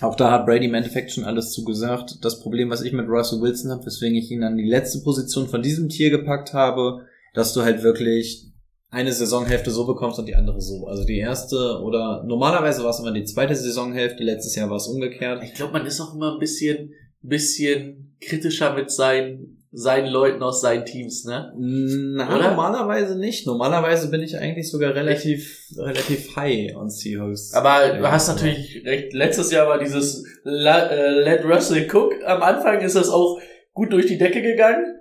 Auch 0.00 0.14
da 0.14 0.30
hat 0.30 0.46
Brady 0.46 0.66
im 0.66 0.74
Endeffekt 0.74 1.12
schon 1.12 1.24
alles 1.24 1.52
zugesagt. 1.52 2.18
Das 2.22 2.40
Problem, 2.40 2.68
was 2.68 2.82
ich 2.82 2.92
mit 2.92 3.08
Russell 3.08 3.40
Wilson 3.40 3.70
habe, 3.70 3.86
weswegen 3.86 4.16
ich 4.16 4.30
ihn 4.30 4.42
an 4.42 4.56
die 4.56 4.68
letzte 4.68 5.00
Position 5.00 5.48
von 5.48 5.62
diesem 5.62 5.88
Tier 5.88 6.10
gepackt 6.10 6.52
habe, 6.52 7.06
dass 7.32 7.54
du 7.54 7.62
halt 7.62 7.82
wirklich 7.82 8.52
eine 8.90 9.12
Saisonhälfte 9.12 9.70
so 9.70 9.86
bekommst 9.86 10.18
und 10.18 10.26
die 10.26 10.36
andere 10.36 10.60
so. 10.60 10.86
Also 10.86 11.04
die 11.04 11.18
erste 11.18 11.80
oder 11.82 12.24
normalerweise 12.24 12.82
war 12.82 12.90
es 12.90 13.00
immer 13.00 13.12
die 13.12 13.24
zweite 13.24 13.56
Saisonhälfte, 13.56 14.22
letztes 14.22 14.54
Jahr 14.54 14.70
war 14.70 14.76
es 14.76 14.86
umgekehrt. 14.86 15.42
Ich 15.42 15.54
glaube, 15.54 15.72
man 15.72 15.86
ist 15.86 16.00
auch 16.00 16.14
immer 16.14 16.34
ein 16.34 16.38
bisschen, 16.38 16.92
bisschen 17.22 18.16
kritischer 18.20 18.74
mit 18.74 18.90
seinen, 18.90 19.65
seinen 19.72 20.08
Leuten 20.08 20.42
aus 20.42 20.60
seinen 20.60 20.84
Teams, 20.84 21.24
ne? 21.24 21.52
Na, 21.56 22.34
Oder? 22.34 22.50
normalerweise 22.50 23.18
nicht. 23.18 23.46
Normalerweise 23.46 24.10
bin 24.10 24.22
ich 24.22 24.36
eigentlich 24.36 24.70
sogar 24.70 24.94
relativ, 24.94 25.68
Echt? 25.70 25.78
relativ 25.78 26.36
high 26.36 26.76
on 26.76 26.88
Seahawks. 26.88 27.52
Aber 27.52 27.90
du 27.90 28.10
hast 28.10 28.28
natürlich 28.28 28.82
recht. 28.84 29.12
Letztes 29.12 29.50
Jahr 29.50 29.68
war 29.68 29.78
dieses 29.78 30.24
äh, 30.44 30.50
Let 30.50 31.44
Russell 31.44 31.88
Cook. 31.92 32.14
Am 32.24 32.42
Anfang 32.42 32.80
ist 32.80 32.96
das 32.96 33.08
auch 33.08 33.38
gut 33.72 33.92
durch 33.92 34.06
die 34.06 34.18
Decke 34.18 34.42
gegangen. 34.42 34.96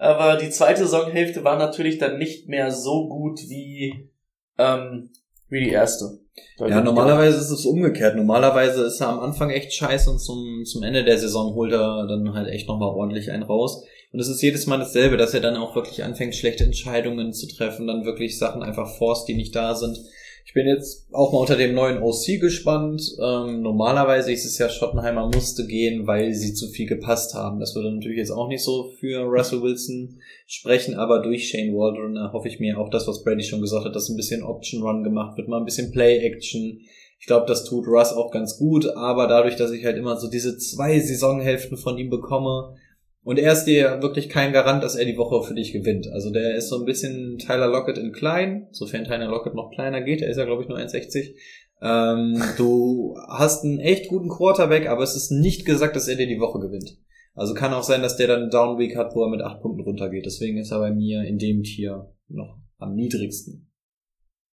Aber 0.00 0.36
die 0.36 0.48
zweite 0.48 0.86
Saisonhälfte 0.86 1.44
war 1.44 1.58
natürlich 1.58 1.98
dann 1.98 2.16
nicht 2.16 2.48
mehr 2.48 2.70
so 2.70 3.08
gut 3.08 3.38
wie, 3.48 4.10
ähm, 4.56 5.10
wie 5.50 5.64
die 5.64 5.70
erste. 5.70 6.20
ja, 6.58 6.80
normalerweise 6.80 7.36
ist 7.36 7.50
es 7.50 7.66
umgekehrt. 7.66 8.16
Normalerweise 8.16 8.84
ist 8.84 9.00
er 9.00 9.08
am 9.08 9.20
Anfang 9.20 9.50
echt 9.50 9.74
scheiße 9.74 10.10
und 10.10 10.18
zum, 10.18 10.64
zum 10.64 10.82
Ende 10.84 11.04
der 11.04 11.18
Saison 11.18 11.54
holt 11.54 11.72
er 11.72 12.06
dann 12.06 12.32
halt 12.32 12.48
echt 12.48 12.66
nochmal 12.66 12.88
ordentlich 12.88 13.30
einen 13.30 13.42
raus. 13.42 13.84
Und 14.12 14.18
es 14.18 14.28
ist 14.28 14.42
jedes 14.42 14.66
Mal 14.66 14.78
dasselbe, 14.78 15.16
dass 15.16 15.34
er 15.34 15.40
dann 15.40 15.56
auch 15.56 15.76
wirklich 15.76 16.02
anfängt, 16.02 16.34
schlechte 16.34 16.64
Entscheidungen 16.64 17.32
zu 17.32 17.46
treffen, 17.46 17.86
dann 17.86 18.04
wirklich 18.04 18.38
Sachen 18.38 18.62
einfach 18.62 18.96
forst, 18.96 19.28
die 19.28 19.34
nicht 19.34 19.54
da 19.54 19.74
sind. 19.74 20.00
Ich 20.44 20.54
bin 20.54 20.66
jetzt 20.66 21.06
auch 21.12 21.32
mal 21.32 21.38
unter 21.38 21.56
dem 21.56 21.74
neuen 21.74 22.02
OC 22.02 22.40
gespannt. 22.40 23.02
Ähm, 23.22 23.62
normalerweise 23.62 24.32
ist 24.32 24.44
es 24.44 24.58
ja, 24.58 24.68
Schottenheimer 24.68 25.30
musste 25.32 25.64
gehen, 25.64 26.08
weil 26.08 26.34
sie 26.34 26.54
zu 26.54 26.66
viel 26.70 26.88
gepasst 26.88 27.34
haben. 27.34 27.60
Das 27.60 27.76
würde 27.76 27.92
natürlich 27.92 28.18
jetzt 28.18 28.32
auch 28.32 28.48
nicht 28.48 28.64
so 28.64 28.90
für 28.98 29.20
Russell 29.20 29.62
Wilson 29.62 30.18
sprechen, 30.48 30.94
aber 30.94 31.22
durch 31.22 31.48
Shane 31.48 31.72
Waldron 31.72 32.32
hoffe 32.32 32.48
ich 32.48 32.58
mir 32.58 32.80
auch 32.80 32.90
das, 32.90 33.06
was 33.06 33.22
Brady 33.22 33.44
schon 33.44 33.60
gesagt 33.60 33.84
hat, 33.84 33.94
dass 33.94 34.08
ein 34.08 34.16
bisschen 34.16 34.42
Option 34.42 34.82
Run 34.82 35.04
gemacht 35.04 35.36
wird, 35.36 35.46
mal 35.46 35.58
ein 35.58 35.64
bisschen 35.64 35.92
Play 35.92 36.18
Action. 36.18 36.80
Ich 37.20 37.26
glaube, 37.26 37.46
das 37.46 37.62
tut 37.62 37.86
Russ 37.86 38.12
auch 38.12 38.32
ganz 38.32 38.58
gut, 38.58 38.86
aber 38.96 39.28
dadurch, 39.28 39.54
dass 39.54 39.70
ich 39.70 39.84
halt 39.84 39.98
immer 39.98 40.16
so 40.16 40.28
diese 40.28 40.58
zwei 40.58 40.98
Saisonhälften 40.98 41.76
von 41.76 41.96
ihm 41.96 42.10
bekomme, 42.10 42.74
und 43.22 43.38
er 43.38 43.52
ist 43.52 43.64
dir 43.64 44.00
wirklich 44.00 44.28
kein 44.28 44.52
Garant, 44.52 44.82
dass 44.82 44.96
er 44.96 45.04
die 45.04 45.18
Woche 45.18 45.46
für 45.46 45.54
dich 45.54 45.72
gewinnt. 45.72 46.08
Also 46.08 46.30
der 46.30 46.54
ist 46.54 46.68
so 46.68 46.78
ein 46.78 46.86
bisschen 46.86 47.38
Tyler 47.38 47.68
Lockett 47.68 47.98
in 47.98 48.12
klein, 48.12 48.68
sofern 48.70 49.04
Tyler 49.04 49.28
Lockett 49.28 49.54
noch 49.54 49.70
kleiner 49.70 50.00
geht. 50.00 50.22
Er 50.22 50.30
ist 50.30 50.38
ja, 50.38 50.46
glaube 50.46 50.62
ich, 50.62 50.68
nur 50.68 50.78
1,60. 50.78 51.34
Ähm, 51.82 52.42
du 52.56 53.14
hast 53.28 53.64
einen 53.64 53.78
echt 53.78 54.08
guten 54.08 54.28
Quarterback, 54.28 54.88
aber 54.88 55.02
es 55.02 55.16
ist 55.16 55.30
nicht 55.30 55.66
gesagt, 55.66 55.96
dass 55.96 56.08
er 56.08 56.16
dir 56.16 56.26
die 56.26 56.40
Woche 56.40 56.60
gewinnt. 56.60 56.98
Also 57.34 57.54
kann 57.54 57.74
auch 57.74 57.82
sein, 57.82 58.02
dass 58.02 58.16
der 58.16 58.26
dann 58.26 58.42
einen 58.42 58.50
Down 58.50 58.78
Week 58.78 58.96
hat, 58.96 59.14
wo 59.14 59.22
er 59.22 59.30
mit 59.30 59.42
8 59.42 59.60
Punkten 59.60 59.82
runtergeht. 59.82 60.26
Deswegen 60.26 60.58
ist 60.58 60.72
er 60.72 60.78
bei 60.78 60.90
mir 60.90 61.22
in 61.22 61.38
dem 61.38 61.62
Tier 61.62 62.12
noch 62.28 62.58
am 62.78 62.94
niedrigsten. 62.94 63.70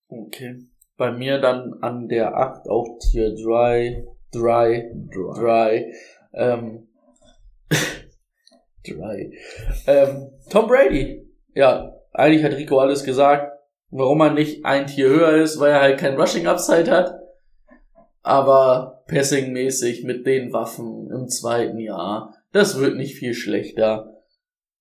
Okay. 0.09 0.59
Bei 0.97 1.11
mir 1.11 1.39
dann 1.39 1.74
an 1.82 2.07
der 2.07 2.36
8 2.36 2.68
auch 2.70 2.99
Tier 2.99 3.34
Dry, 3.36 4.05
Dry, 4.32 4.84
Dry. 5.13 5.39
dry. 5.39 5.93
Ähm, 6.34 6.88
Drei. 8.95 9.31
Ähm, 9.85 10.31
Tom 10.49 10.67
Brady. 10.67 11.27
Ja, 11.53 11.93
eigentlich 12.13 12.43
hat 12.43 12.53
Rico 12.53 12.79
alles 12.79 13.03
gesagt. 13.03 13.51
Warum 13.89 14.21
er 14.21 14.33
nicht 14.33 14.65
ein 14.65 14.88
Tier 14.88 15.07
höher 15.07 15.38
ist, 15.38 15.59
weil 15.59 15.71
er 15.71 15.81
halt 15.81 15.99
kein 15.99 16.19
Rushing 16.19 16.47
Upside 16.47 16.91
hat. 16.91 17.19
Aber 18.21 19.03
Passing-mäßig 19.07 20.03
mit 20.03 20.25
den 20.25 20.51
Waffen 20.51 21.09
im 21.09 21.29
zweiten 21.29 21.79
Jahr, 21.79 22.35
das 22.51 22.77
wird 22.79 22.97
nicht 22.97 23.15
viel 23.15 23.33
schlechter. 23.33 24.13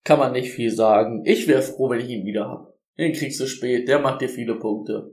kann 0.03 0.19
man 0.19 0.33
nicht 0.33 0.53
viel 0.53 0.71
sagen. 0.71 1.25
Ich 1.25 1.47
wäre 1.49 1.63
froh, 1.63 1.91
wenn 1.91 2.01
ich 2.01 2.09
ihn 2.09 2.27
wieder 2.27 2.49
hab. 2.49 2.75
Den 2.99 3.13
kriegst 3.13 3.41
du 3.41 3.47
spät, 3.47 3.89
der 3.89 3.99
macht 3.99 4.21
dir 4.21 4.29
viele 4.29 4.55
Punkte. 4.57 5.13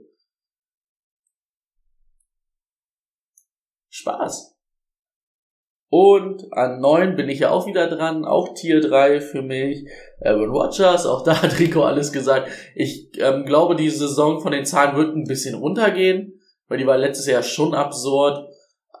Spaß. 3.90 4.53
Und 5.90 6.52
an 6.52 6.80
neun 6.80 7.14
bin 7.14 7.28
ich 7.28 7.40
ja 7.40 7.50
auch 7.50 7.66
wieder 7.66 7.88
dran, 7.88 8.24
auch 8.24 8.54
Tier 8.54 8.80
3 8.80 9.20
für 9.20 9.42
mich. 9.42 9.86
Aaron 10.20 10.50
Rodgers, 10.50 11.06
auch 11.06 11.22
da 11.22 11.40
hat 11.42 11.58
Rico 11.58 11.84
alles 11.84 12.12
gesagt. 12.12 12.48
Ich 12.74 13.10
ähm, 13.18 13.44
glaube, 13.44 13.76
die 13.76 13.90
Saison 13.90 14.40
von 14.40 14.52
den 14.52 14.64
Zahlen 14.64 14.96
wird 14.96 15.14
ein 15.14 15.24
bisschen 15.24 15.54
runtergehen, 15.54 16.40
weil 16.68 16.78
die 16.78 16.86
war 16.86 16.98
letztes 16.98 17.26
Jahr 17.26 17.42
schon 17.42 17.74
absurd. 17.74 18.48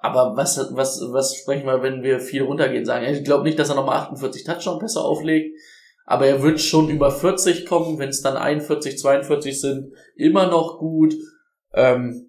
Aber 0.02 0.36
was, 0.36 0.58
was, 0.72 1.00
was 1.10 1.34
sprechen 1.34 1.66
wir, 1.66 1.82
wenn 1.82 2.02
wir 2.02 2.20
viel 2.20 2.42
runtergehen, 2.42 2.84
sagen? 2.84 3.06
Ich 3.06 3.24
glaube 3.24 3.44
nicht, 3.44 3.58
dass 3.58 3.70
er 3.70 3.74
nochmal 3.74 3.96
48 4.00 4.44
Touchdown-Pässe 4.44 5.00
auflegt. 5.00 5.58
Aber 6.04 6.26
er 6.26 6.42
wird 6.42 6.60
schon 6.60 6.90
über 6.90 7.10
40 7.10 7.66
kommen, 7.66 7.98
wenn 7.98 8.10
es 8.10 8.20
dann 8.20 8.36
41, 8.36 8.98
42 8.98 9.60
sind, 9.60 9.94
immer 10.16 10.46
noch 10.46 10.78
gut. 10.78 11.14
Ähm, 11.72 12.23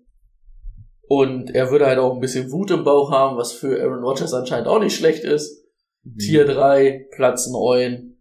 und 1.08 1.54
er 1.54 1.72
würde 1.72 1.86
halt 1.86 2.00
auch 2.00 2.14
ein 2.14 2.20
bisschen 2.20 2.52
Wut 2.52 2.72
im 2.72 2.84
Bauch 2.84 3.12
haben, 3.12 3.38
was 3.38 3.52
für 3.52 3.82
Aaron 3.82 4.04
Rodgers 4.04 4.34
anscheinend 4.34 4.68
auch 4.68 4.80
nicht 4.80 4.96
schlecht 4.96 5.24
ist. 5.24 5.64
Mhm. 6.04 6.18
Tier 6.18 6.46
3, 6.46 7.08
Platz 7.12 7.48
9. 7.48 8.18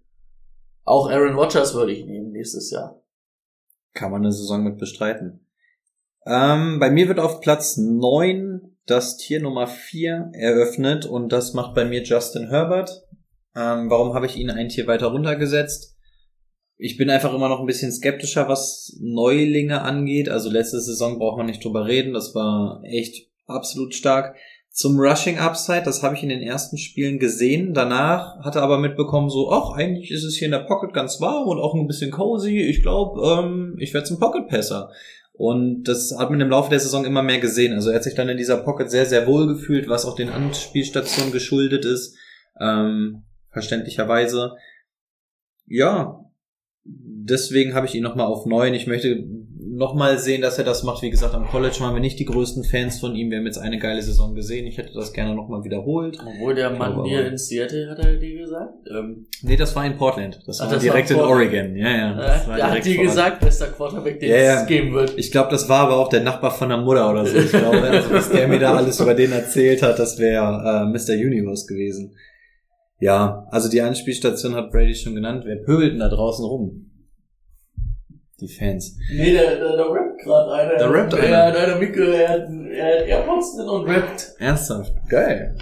Auch 0.85 1.11
Aaron 1.11 1.35
Rodgers 1.35 1.74
würde 1.74 1.93
ich 1.93 2.05
nehmen 2.05 2.32
nächstes 2.32 2.70
Jahr. 2.70 3.03
Kann 3.95 4.11
man 4.11 4.22
eine 4.22 4.32
Saison 4.32 4.62
mit 4.62 4.78
bestreiten. 4.78 5.47
Ähm, 6.26 6.78
bei 6.78 6.91
mir 6.91 7.09
wird 7.09 7.20
auf 7.20 7.41
Platz 7.41 7.76
9 7.76 8.76
das 8.87 9.16
Tier 9.16 9.41
Nummer 9.41 9.66
4 9.66 10.32
eröffnet 10.35 11.07
und 11.07 11.30
das 11.30 11.55
macht 11.55 11.74
bei 11.74 11.85
mir 11.85 12.03
Justin 12.03 12.49
Herbert. 12.49 13.07
Ähm, 13.57 13.89
warum 13.89 14.14
habe 14.14 14.26
ich 14.26 14.37
ihn 14.37 14.51
ein 14.51 14.68
Tier 14.68 14.87
weiter 14.87 15.07
runtergesetzt? 15.07 15.93
Ich 16.77 16.97
bin 16.97 17.09
einfach 17.09 17.33
immer 17.33 17.49
noch 17.49 17.61
ein 17.61 17.66
bisschen 17.66 17.93
skeptischer, 17.93 18.49
was 18.49 18.97
Neulinge 19.01 19.83
angeht. 19.83 20.29
Also 20.29 20.51
letzte 20.51 20.81
Saison 20.81 21.18
braucht 21.18 21.39
man 21.39 21.47
nicht 21.47 21.64
drüber 21.64 21.87
reden. 21.87 22.14
Das 22.14 22.35
war 22.35 22.83
echt 22.85 23.29
absolut 23.47 23.95
stark. 23.95 24.37
Zum 24.70 24.99
Rushing 24.99 25.39
Upside, 25.39 25.85
das 25.85 26.03
habe 26.03 26.16
ich 26.16 26.25
in 26.25 26.31
den 26.31 26.43
ersten 26.43 26.79
Spielen 26.79 27.20
gesehen. 27.20 27.75
Danach 27.75 28.41
hatte 28.45 28.61
aber 28.61 28.79
mitbekommen, 28.79 29.31
so, 29.31 29.53
ach, 29.53 29.70
eigentlich 29.77 30.11
ist 30.11 30.25
es 30.25 30.37
hier 30.37 30.47
in 30.47 30.53
der 30.53 30.66
Pocket 30.66 30.93
ganz 30.93 31.20
warm 31.20 31.47
und 31.47 31.61
auch 31.61 31.75
ein 31.75 31.87
bisschen 31.87 32.11
cozy. 32.11 32.59
Ich 32.59 32.83
glaube, 32.83 33.20
ähm, 33.25 33.77
ich 33.79 33.95
werde 33.95 34.09
zum 34.09 34.18
Pocket 34.18 34.49
Passer. 34.49 34.91
Und 35.33 35.85
das 35.85 36.16
hat 36.18 36.31
man 36.31 36.41
im 36.41 36.51
Laufe 36.51 36.70
der 36.70 36.81
Saison 36.81 37.05
immer 37.05 37.22
mehr 37.22 37.39
gesehen. 37.39 37.72
Also 37.72 37.91
er 37.91 37.97
hat 37.97 38.05
sich 38.05 38.16
dann 38.16 38.29
in 38.29 38.37
dieser 38.37 38.57
Pocket 38.57 38.91
sehr, 38.91 39.07
sehr 39.07 39.29
wohl 39.29 39.47
gefühlt, 39.47 39.89
was 39.89 40.07
auch 40.07 40.16
den 40.16 40.29
Anspielstationen 40.29 41.33
geschuldet 41.33 41.85
ist. 41.85 42.16
Ähm, 42.61 43.22
verständlicherweise. 43.51 44.57
Ja, 45.66 46.24
deswegen 46.85 47.74
habe 47.74 47.87
ich 47.87 47.95
ihn 47.95 48.03
nochmal 48.03 48.26
auf 48.26 48.47
neun. 48.47 48.74
Ich 48.74 48.87
möchte 48.87 49.24
nochmal 49.74 50.18
sehen, 50.18 50.43
dass 50.43 50.59
er 50.59 50.64
das 50.64 50.82
macht. 50.82 51.03
Wie 51.03 51.11
gesagt, 51.11 51.35
am 51.35 51.49
College 51.49 51.76
waren 51.80 51.95
wir 51.95 52.01
nicht 52.01 52.18
die 52.18 52.24
größten 52.24 52.64
Fans 52.64 53.01
von 53.01 53.14
ihm. 53.14 53.30
Wir 53.30 53.39
haben 53.39 53.47
jetzt 53.47 53.59
eine 53.59 53.78
geile 53.78 54.01
Saison 54.03 54.35
gesehen. 54.35 54.66
Ich 54.66 54.78
hätte 54.78 54.93
das 54.95 55.12
gerne 55.12 55.35
nochmal 55.35 55.64
wiederholt. 55.64 56.18
Obwohl 56.20 56.55
der 56.55 56.70
Mann 56.70 57.05
hier 57.05 57.26
in 57.26 57.39
Seattle, 57.39 57.91
hat 57.91 57.99
er 57.99 58.16
dir 58.16 58.39
gesagt? 58.39 58.74
Ähm 58.91 59.26
nee, 59.43 59.57
das 59.57 59.74
war 59.74 59.85
in 59.85 59.97
Portland. 59.97 60.41
Das 60.47 60.61
war 60.61 60.68
das 60.68 60.82
direkt 60.82 61.11
war 61.11 61.24
in 61.24 61.24
Oregon. 61.24 61.76
Ja, 61.76 61.91
ja. 61.91 62.14
Das 62.14 62.47
äh, 62.47 62.62
hat 62.62 62.85
dir 62.85 63.03
gesagt, 63.03 63.41
bester 63.41 63.66
Quarterback, 63.68 64.20
den 64.20 64.30
ja, 64.30 64.37
ja. 64.37 64.61
es 64.61 64.66
geben 64.66 64.93
wird. 64.93 65.14
Ich 65.16 65.30
glaube, 65.30 65.51
das 65.51 65.68
war 65.68 65.80
aber 65.80 65.97
auch 65.97 66.09
der 66.09 66.22
Nachbar 66.22 66.53
von 66.53 66.68
der 66.68 66.78
Mutter 66.78 67.11
oder 67.11 67.26
so. 67.26 67.37
Ich 67.37 67.51
glaube, 67.51 67.80
also, 67.82 68.12
was 68.12 68.30
der 68.30 68.47
mir 68.49 68.59
da 68.59 68.74
alles 68.76 69.01
über 69.01 69.14
den 69.14 69.32
erzählt 69.32 69.82
hat, 69.82 69.99
das 69.99 70.18
wäre 70.18 70.45
äh, 70.45 70.87
Mr. 70.87 71.14
Universe 71.14 71.66
gewesen. 71.66 72.14
Ja, 73.01 73.47
also 73.51 73.68
die 73.68 73.82
Anspielstation 73.82 74.55
hat 74.55 74.70
Brady 74.70 74.95
schon 74.95 75.14
genannt. 75.14 75.45
Wer 75.47 75.57
pöbelt 75.57 75.92
denn 75.92 76.01
da 76.01 76.09
draußen 76.09 76.45
rum? 76.45 76.90
Die 78.40 78.49
Fans. 78.49 78.97
Nee, 79.12 79.32
der, 79.32 79.57
der, 79.57 79.76
der 79.76 79.86
rappt 79.86 80.20
gerade 80.22 80.53
einer. 80.53 80.76
Der 80.76 80.92
rappt 80.92 81.14
einer. 81.14 81.28
Ja, 81.28 81.51
der, 81.51 81.66
der 81.66 81.76
Mikro, 81.78 82.03
er 82.03 82.28
hat, 82.28 82.49
er 82.72 83.01
hat 83.01 83.07
Airpods 83.07 83.57
drin 83.57 83.68
und 83.68 83.86
rappt. 83.88 84.34
Ernsthaft? 84.38 84.92
Geil. 85.09 85.57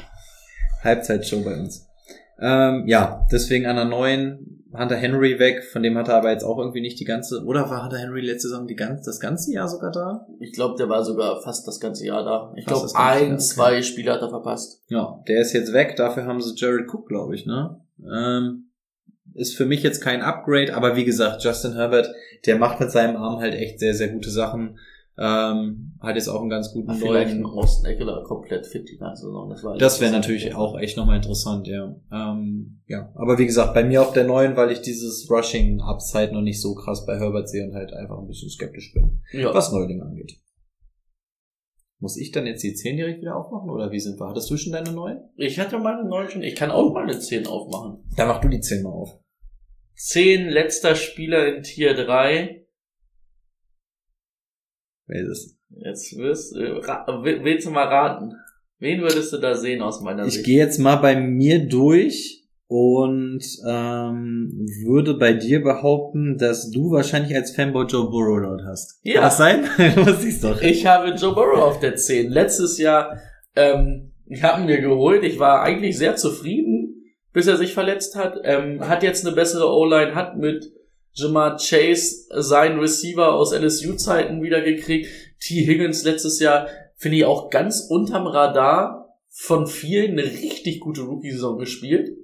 Halbzeitshow 0.82 1.42
bei 1.44 1.54
uns. 1.54 1.86
Ähm, 2.38 2.84
ja, 2.86 3.26
deswegen 3.30 3.66
an 3.66 3.76
der 3.76 3.84
neuen 3.84 4.62
Hunter 4.74 4.96
Henry 4.96 5.38
weg, 5.38 5.64
von 5.64 5.82
dem 5.82 5.98
hat 5.98 6.08
er 6.08 6.16
aber 6.16 6.30
jetzt 6.30 6.44
auch 6.44 6.58
irgendwie 6.58 6.80
nicht 6.80 6.98
die 6.98 7.04
ganze, 7.04 7.44
oder 7.44 7.68
war 7.68 7.84
Hunter 7.84 7.98
Henry 7.98 8.22
letzte 8.22 8.48
Saison 8.48 8.66
die 8.66 8.74
ganze, 8.74 9.04
das 9.04 9.20
ganze 9.20 9.52
Jahr 9.52 9.68
sogar 9.68 9.92
da? 9.92 10.26
Ich 10.40 10.52
glaube, 10.52 10.76
der 10.78 10.88
war 10.88 11.04
sogar 11.04 11.42
fast 11.42 11.66
das 11.68 11.78
ganze 11.78 12.06
Jahr 12.06 12.24
da. 12.24 12.54
Ich 12.56 12.64
glaube, 12.64 12.88
ein, 12.94 13.38
zwei 13.38 13.74
okay. 13.74 13.82
Spiele 13.82 14.12
hat 14.12 14.22
er 14.22 14.30
verpasst. 14.30 14.82
Ja, 14.88 15.22
der 15.28 15.40
ist 15.40 15.52
jetzt 15.52 15.74
weg, 15.74 15.96
dafür 15.96 16.24
haben 16.24 16.40
sie 16.40 16.54
Jared 16.56 16.88
Cook, 16.88 17.06
glaube 17.06 17.34
ich, 17.34 17.44
ne? 17.44 17.80
Ähm, 18.00 18.70
ist 19.34 19.56
für 19.56 19.66
mich 19.66 19.82
jetzt 19.82 20.00
kein 20.00 20.22
Upgrade, 20.22 20.74
aber 20.74 20.96
wie 20.96 21.04
gesagt, 21.04 21.44
Justin 21.44 21.74
Herbert, 21.74 22.10
der 22.46 22.56
macht 22.56 22.80
mit 22.80 22.90
seinem 22.90 23.16
Arm 23.16 23.40
halt 23.40 23.54
echt 23.54 23.78
sehr, 23.78 23.94
sehr 23.94 24.08
gute 24.08 24.30
Sachen. 24.30 24.78
Ähm, 25.18 25.92
hat 26.00 26.16
jetzt 26.16 26.28
auch 26.28 26.40
einen 26.40 26.48
ganz 26.48 26.72
guten 26.72 26.90
Ach, 26.90 26.96
vielleicht 26.96 27.36
neuen. 27.36 27.44
Austin 27.44 27.90
Eckler 27.90 28.24
komplett 28.24 28.66
fit 28.66 28.88
die 28.88 28.96
ganze 28.96 29.26
Saison. 29.26 29.50
Das, 29.50 29.62
das 29.78 30.00
wäre 30.00 30.10
natürlich 30.10 30.54
auch 30.54 30.78
echt 30.78 30.96
nochmal 30.96 31.16
interessant, 31.16 31.66
ja. 31.68 31.94
Ähm, 32.10 32.80
ja, 32.86 33.12
aber 33.14 33.38
wie 33.38 33.44
gesagt, 33.44 33.74
bei 33.74 33.84
mir 33.84 34.00
auf 34.00 34.14
der 34.14 34.24
neuen, 34.24 34.56
weil 34.56 34.70
ich 34.70 34.80
dieses 34.80 35.30
Rushing 35.30 35.82
Upside 35.82 36.32
noch 36.32 36.40
nicht 36.40 36.62
so 36.62 36.74
krass 36.74 37.04
bei 37.04 37.18
Herbert 37.18 37.48
sehe 37.48 37.66
und 37.66 37.74
halt 37.74 37.92
einfach 37.92 38.18
ein 38.18 38.26
bisschen 38.26 38.48
skeptisch 38.48 38.94
bin, 38.94 39.20
ja. 39.32 39.52
was 39.52 39.70
Neulinge 39.70 40.02
angeht. 40.02 40.38
Muss 41.98 42.16
ich 42.16 42.32
dann 42.32 42.46
jetzt 42.46 42.64
die 42.64 42.74
10 42.74 42.96
direkt 42.96 43.20
wieder 43.20 43.36
aufmachen 43.36 43.70
oder 43.70 43.92
wie 43.92 44.00
sind 44.00 44.18
wir? 44.18 44.28
Hattest 44.28 44.50
du 44.50 44.56
schon 44.56 44.72
deine 44.72 44.92
9? 44.92 45.18
Ich 45.36 45.60
hatte 45.60 45.78
meine 45.78 46.08
9 46.08 46.30
schon. 46.30 46.42
Ich 46.42 46.56
kann 46.56 46.70
auch 46.70 46.92
meine 46.92 47.16
10 47.16 47.46
aufmachen. 47.46 48.02
Dann 48.16 48.28
mach 48.28 48.40
du 48.40 48.48
die 48.48 48.60
10 48.60 48.82
mal 48.82 48.90
auf. 48.90 49.20
10 49.94 50.48
letzter 50.48 50.96
Spieler 50.96 51.54
in 51.54 51.62
Tier 51.62 51.94
3 51.94 52.02
Wer 52.04 52.48
ist 52.48 52.54
es? 52.54 52.61
Jetzt 55.08 56.16
wirst, 56.16 56.56
äh, 56.56 56.74
willst 57.44 57.66
du 57.66 57.70
mal 57.70 57.86
raten? 57.86 58.34
Wen 58.78 59.00
würdest 59.00 59.32
du 59.32 59.38
da 59.38 59.54
sehen 59.54 59.82
aus 59.82 60.00
meiner 60.00 60.26
ich 60.26 60.34
Sicht? 60.34 60.40
Ich 60.40 60.46
gehe 60.46 60.58
jetzt 60.58 60.78
mal 60.78 60.96
bei 60.96 61.16
mir 61.16 61.68
durch 61.68 62.44
und 62.66 63.42
ähm, 63.66 64.66
würde 64.84 65.14
bei 65.14 65.34
dir 65.34 65.62
behaupten, 65.62 66.38
dass 66.38 66.70
du 66.70 66.90
wahrscheinlich 66.90 67.34
als 67.34 67.54
Fanboy 67.54 67.86
Joe 67.86 68.10
Burrow 68.10 68.40
dort 68.42 68.62
hast. 68.66 69.00
Ja. 69.02 69.14
Kann 69.14 69.22
das 69.24 69.36
sein? 69.36 69.64
du 70.04 70.14
siehst 70.14 70.44
doch. 70.44 70.60
Ich 70.62 70.86
habe 70.86 71.10
Joe 71.10 71.34
Burrow 71.34 71.60
auf 71.60 71.80
der 71.80 71.96
10. 71.96 72.30
Letztes 72.30 72.78
Jahr 72.78 73.18
ähm, 73.54 74.12
ich 74.26 74.42
habe 74.42 74.60
ihn 74.60 74.66
mir 74.66 74.80
geholt. 74.80 75.24
Ich 75.24 75.38
war 75.38 75.62
eigentlich 75.62 75.98
sehr 75.98 76.16
zufrieden, 76.16 77.04
bis 77.32 77.46
er 77.46 77.56
sich 77.56 77.74
verletzt 77.74 78.16
hat. 78.16 78.38
Ähm, 78.44 78.88
hat 78.88 79.02
jetzt 79.02 79.26
eine 79.26 79.34
bessere 79.34 79.68
O-Line, 79.68 80.14
hat 80.14 80.36
mit 80.36 80.72
Jamar 81.14 81.56
Chase 81.58 82.26
seinen 82.30 82.78
Receiver 82.78 83.34
aus 83.34 83.52
LSU-Zeiten 83.52 84.42
wiedergekriegt. 84.42 85.08
T. 85.40 85.66
Higgins 85.66 86.04
letztes 86.04 86.40
Jahr 86.40 86.68
finde 86.96 87.18
ich 87.18 87.24
auch 87.24 87.50
ganz 87.50 87.86
unterm 87.88 88.26
Radar 88.26 89.16
von 89.28 89.66
vielen 89.66 90.12
eine 90.12 90.24
richtig 90.24 90.80
gute 90.80 91.02
Rookie-Saison 91.02 91.58
gespielt. 91.58 92.16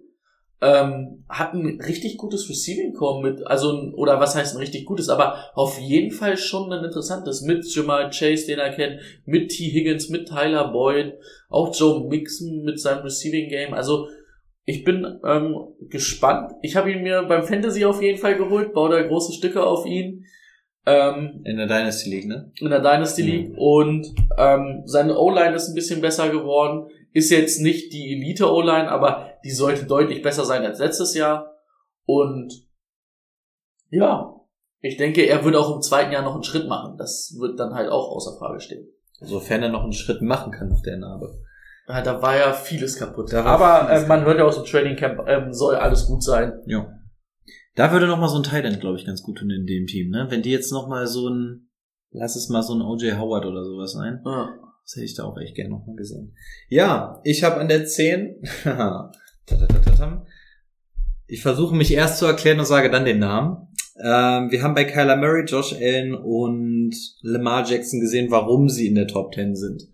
Ähm, 0.61 1.25
hat 1.29 1.55
ein 1.55 1.81
richtig 1.81 2.17
gutes 2.17 2.49
Receiving 2.49 2.93
Core 2.93 3.23
mit, 3.23 3.47
also, 3.47 3.93
oder 3.95 4.19
was 4.19 4.35
heißt 4.35 4.55
ein 4.57 4.61
richtig 4.61 4.87
gutes, 4.87 5.09
aber 5.09 5.53
auf 5.55 5.79
jeden 5.79 6.11
Fall 6.11 6.37
schon 6.37 6.73
ein 6.73 6.85
interessantes 6.85 7.43
mit 7.43 7.65
Jamal 7.73 8.11
Chase, 8.11 8.47
den 8.47 8.59
er 8.59 8.75
kennt, 8.75 9.01
mit 9.25 9.51
T. 9.51 9.71
Higgins, 9.71 10.09
mit 10.09 10.29
Tyler 10.29 10.73
Boyd, 10.73 11.15
auch 11.49 11.73
Joe 11.73 12.09
Mixon 12.09 12.65
mit 12.65 12.81
seinem 12.81 13.03
Receiving 13.03 13.49
Game, 13.49 13.73
also, 13.73 14.09
ich 14.69 14.85
bin 14.85 15.19
ähm, 15.25 15.57
gespannt. 15.89 16.53
Ich 16.61 16.77
habe 16.77 16.93
ihn 16.93 17.03
mir 17.03 17.23
beim 17.23 17.43
Fantasy 17.43 17.87
auf 17.87 18.03
jeden 18.03 18.19
Fall 18.19 18.37
geholt, 18.37 18.75
baue 18.75 18.91
da 18.91 19.03
große 19.03 19.33
Stücke 19.33 19.65
auf 19.65 19.87
ihn. 19.87 20.27
Ähm, 20.85 21.41
in 21.47 21.57
der 21.57 21.67
Dynasty 21.67 22.11
League, 22.11 22.27
ne? 22.27 22.53
In 22.61 22.69
der 22.69 22.81
Dynasty 22.81 23.23
League. 23.23 23.53
Mhm. 23.53 23.59
Und 23.59 24.15
ähm, 24.37 24.83
seine 24.85 25.19
O-Line 25.19 25.55
ist 25.55 25.69
ein 25.69 25.75
bisschen 25.75 26.03
besser 26.03 26.29
geworden. 26.29 26.91
Ist 27.15 27.31
jetzt 27.31 27.63
nicht 27.63 27.95
die 27.95 28.13
Elite 28.13 28.53
O-Line, 28.53 28.91
aber 28.91 29.31
die 29.43 29.53
sollte 29.53 29.87
deutlich 29.87 30.21
besser 30.21 30.45
sein 30.45 30.63
als 30.67 30.81
letztes 30.81 31.15
Jahr. 31.15 31.51
Und 32.05 32.53
ja, 33.89 34.35
ich 34.81 34.99
denke, 34.99 35.23
er 35.23 35.43
wird 35.47 35.57
auch 35.57 35.75
im 35.75 35.81
zweiten 35.81 36.13
Jahr 36.13 36.23
noch 36.23 36.35
einen 36.35 36.45
Schritt 36.45 36.69
machen. 36.69 36.99
Das 36.99 37.35
wird 37.41 37.59
dann 37.59 37.73
halt 37.73 37.89
auch 37.89 38.15
außer 38.15 38.37
Frage 38.39 38.61
stehen. 38.61 38.87
Sofern 39.23 39.63
er 39.63 39.71
noch 39.71 39.85
einen 39.85 39.95
Schritt 39.95 40.21
machen 40.21 40.53
kann 40.53 40.69
nach 40.69 40.83
der 40.83 40.99
Narbe. 40.99 41.39
Ja, 41.89 42.03
da 42.03 42.21
war 42.21 42.37
ja 42.37 42.53
vieles 42.53 42.99
kaputt. 42.99 43.33
Aber 43.33 43.87
vieles 43.89 44.05
äh, 44.05 44.07
man 44.09 44.25
hört 44.25 44.39
ja 44.39 44.45
aus 44.45 44.57
dem 44.57 44.65
Training 44.67 44.97
Camp, 44.97 45.21
ähm, 45.27 45.55
soll 45.55 45.75
alles 45.75 46.07
gut 46.07 46.23
sein. 46.23 46.53
Ja. 46.67 46.93
Da 47.75 47.93
würde 47.93 48.07
noch 48.07 48.19
mal 48.19 48.29
so 48.29 48.37
ein 48.37 48.43
Titan, 48.43 48.79
glaube 48.79 48.99
ich, 48.99 49.07
ganz 49.07 49.23
gut 49.23 49.39
tun 49.39 49.51
in 49.51 49.65
dem 49.65 49.87
Team, 49.87 50.11
ne? 50.11 50.27
Wenn 50.29 50.43
die 50.43 50.51
jetzt 50.51 50.71
noch 50.71 50.87
mal 50.87 51.07
so 51.07 51.31
ein, 51.31 51.71
lass 52.11 52.37
es 52.37 52.51
mal 52.51 52.63
so 52.63 52.75
ein 52.75 52.83
OJ 52.83 53.13
Howard 53.13 53.47
oder 53.47 53.65
sowas 53.65 53.93
sein. 53.93 54.21
Ja. 54.25 54.51
Das 54.85 54.97
hätte 54.97 55.07
ich 55.07 55.15
da 55.15 55.25
auch 55.25 55.39
echt 55.39 55.55
gerne 55.55 55.71
noch 55.71 55.87
mal 55.87 55.97
gesehen. 55.97 56.35
Ja, 56.69 57.21
ich 57.25 57.43
habe 57.43 57.57
an 57.61 57.69
der 57.69 57.87
10, 57.87 58.43
ich 61.27 61.43
versuche 61.43 61.75
mich 61.75 61.93
erst 61.93 62.19
zu 62.19 62.27
erklären 62.27 62.59
und 62.59 62.67
sage 62.67 62.91
dann 62.91 63.05
den 63.05 63.19
Namen. 63.19 63.69
Ähm, 63.97 64.51
wir 64.51 64.63
haben 64.63 64.75
bei 64.75 64.85
Kyler 64.85 65.17
Murray, 65.17 65.45
Josh 65.45 65.75
Allen 65.75 66.15
und 66.15 66.95
Lamar 67.23 67.67
Jackson 67.67 68.01
gesehen, 68.01 68.31
warum 68.31 68.69
sie 68.69 68.89
in 68.89 68.95
der 68.95 69.07
Top 69.07 69.35
10 69.35 69.57
sind 69.57 69.89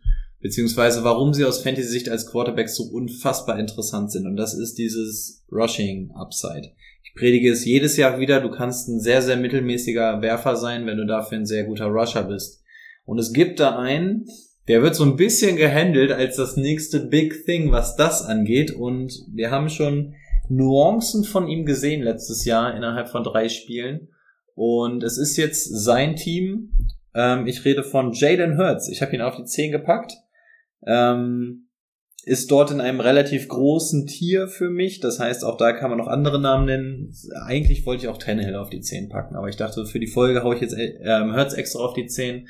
beziehungsweise 0.45 1.05
warum 1.05 1.33
sie 1.33 1.47
aus 1.47 1.63
Fantasy-Sicht 1.63 2.11
als 2.11 2.27
Quarterbacks 2.27 2.77
so 2.77 2.83
unfassbar 2.85 3.59
interessant 3.59 4.13
sind. 4.13 4.27
Und 4.27 4.37
das 4.37 4.53
ist 4.53 4.77
dieses 4.77 5.43
Rushing-Upside. 5.51 6.73
Ich 7.03 7.15
predige 7.15 7.51
es 7.51 7.65
jedes 7.65 7.97
Jahr 7.97 8.21
wieder, 8.21 8.43
du 8.43 8.51
kannst 8.51 8.87
ein 8.89 9.01
sehr, 9.01 9.23
sehr 9.23 9.39
mittelmäßiger 9.39 10.21
Werfer 10.21 10.57
sein, 10.57 10.85
wenn 10.85 10.99
du 10.99 11.07
dafür 11.07 11.39
ein 11.39 11.47
sehr 11.47 11.65
guter 11.65 11.87
Rusher 11.87 12.25
bist. 12.25 12.63
Und 13.07 13.19
es 13.19 13.33
gibt 13.33 13.59
da 13.59 13.79
einen, 13.79 14.27
der 14.69 14.83
wird 14.83 14.95
so 14.95 15.05
ein 15.05 15.17
bisschen 15.17 15.57
gehandelt 15.57 16.13
als 16.13 16.37
das 16.37 16.59
nächste 16.59 17.01
Big 17.01 17.47
Thing, 17.47 17.73
was 17.73 17.97
das 17.97 18.23
angeht. 18.23 18.71
Und 18.71 19.25
wir 19.33 19.51
haben 19.51 19.71
schon 19.71 20.15
Nuancen 20.51 21.25
von 21.25 21.49
ihm 21.49 21.65
gesehen 21.65 22.03
letztes 22.03 22.45
Jahr 22.45 22.77
innerhalb 22.77 23.09
von 23.09 23.25
drei 23.25 23.49
Spielen. 23.49 24.09
Und 24.55 25.05
es 25.05 25.17
ist 25.17 25.39
jetzt 25.39 25.65
sein 25.65 26.17
Team. 26.17 26.73
Ähm, 27.15 27.47
ich 27.47 27.65
rede 27.65 27.83
von 27.83 28.13
Jaden 28.13 28.59
Hurts. 28.59 28.91
Ich 28.91 29.01
habe 29.01 29.15
ihn 29.15 29.23
auf 29.23 29.37
die 29.37 29.45
10 29.45 29.73
gepackt. 29.73 30.19
Ähm, 30.87 31.68
ist 32.26 32.51
dort 32.51 32.70
in 32.70 32.80
einem 32.80 33.01
relativ 33.01 33.49
großen 33.49 34.07
Tier 34.07 34.49
für 34.49 34.70
mich. 34.70 35.01
Das 35.01 35.20
heißt, 35.20 35.45
auch 35.45 35.57
da 35.57 35.72
kann 35.72 35.91
man 35.91 35.99
noch 35.99 36.09
andere 36.09 36.41
Namen 36.41 36.66
nennen. 36.66 37.14
Eigentlich 37.45 37.85
wollte 37.85 38.05
ich 38.05 38.09
auch 38.09 38.18
Tannehill 38.18 38.57
auf 38.57 38.70
die 38.70 38.80
10 38.80 39.09
packen, 39.09 39.37
aber 39.37 39.49
ich 39.49 39.57
dachte, 39.57 39.85
für 39.87 40.01
die 40.01 40.07
Folge 40.07 40.43
haue 40.43 40.55
ich 40.55 40.61
jetzt 40.61 40.76
ähm, 40.78 41.35
Hurts 41.35 41.55
extra 41.55 41.80
auf 41.80 41.95
die 41.95 42.07
10. 42.07 42.49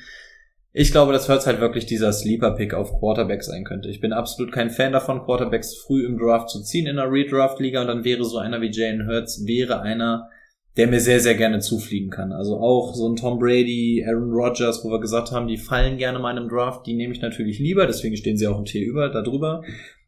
Ich 0.71 0.91
glaube, 0.91 1.13
dass 1.13 1.29
Hurts 1.29 1.47
halt 1.47 1.61
wirklich 1.61 1.85
dieser 1.85 2.11
Sleeper-Pick 2.11 2.73
auf 2.73 2.99
Quarterback 2.99 3.43
sein 3.43 3.63
könnte. 3.63 3.89
Ich 3.89 4.01
bin 4.01 4.11
absolut 4.11 4.51
kein 4.51 4.69
Fan 4.69 4.91
davon, 4.91 5.23
Quarterbacks 5.23 5.75
früh 5.75 6.05
im 6.05 6.17
Draft 6.17 6.49
zu 6.49 6.61
ziehen 6.61 6.85
in 6.85 6.99
einer 6.99 7.11
Redraft-Liga 7.11 7.81
und 7.81 7.87
dann 7.87 8.03
wäre 8.03 8.25
so 8.25 8.37
einer 8.37 8.61
wie 8.61 8.71
Jalen 8.71 9.07
Hurts, 9.07 9.45
wäre 9.45 9.81
einer, 9.81 10.29
der 10.77 10.87
mir 10.87 10.99
sehr, 10.99 11.19
sehr 11.19 11.35
gerne 11.35 11.59
zufliegen 11.59 12.09
kann. 12.09 12.33
Also 12.33 12.57
auch 12.57 12.93
so 12.95 13.07
ein 13.07 13.15
Tom 13.15 13.39
Brady, 13.39 14.03
Aaron 14.05 14.31
Rodgers, 14.31 14.83
wo 14.83 14.89
wir 14.89 14.99
gesagt 14.99 15.31
haben, 15.31 15.47
die 15.47 15.57
fallen 15.57 15.97
gerne 15.97 16.19
mal 16.19 16.31
in 16.31 16.37
einem 16.37 16.49
Draft, 16.49 16.85
die 16.85 16.95
nehme 16.95 17.13
ich 17.13 17.21
natürlich 17.21 17.59
lieber, 17.59 17.87
deswegen 17.87 18.17
stehen 18.17 18.37
sie 18.37 18.47
auch 18.47 18.59
im 18.59 18.65
T 18.65 18.81
über, 18.81 19.09
da 19.09 19.21
drüber. 19.21 19.63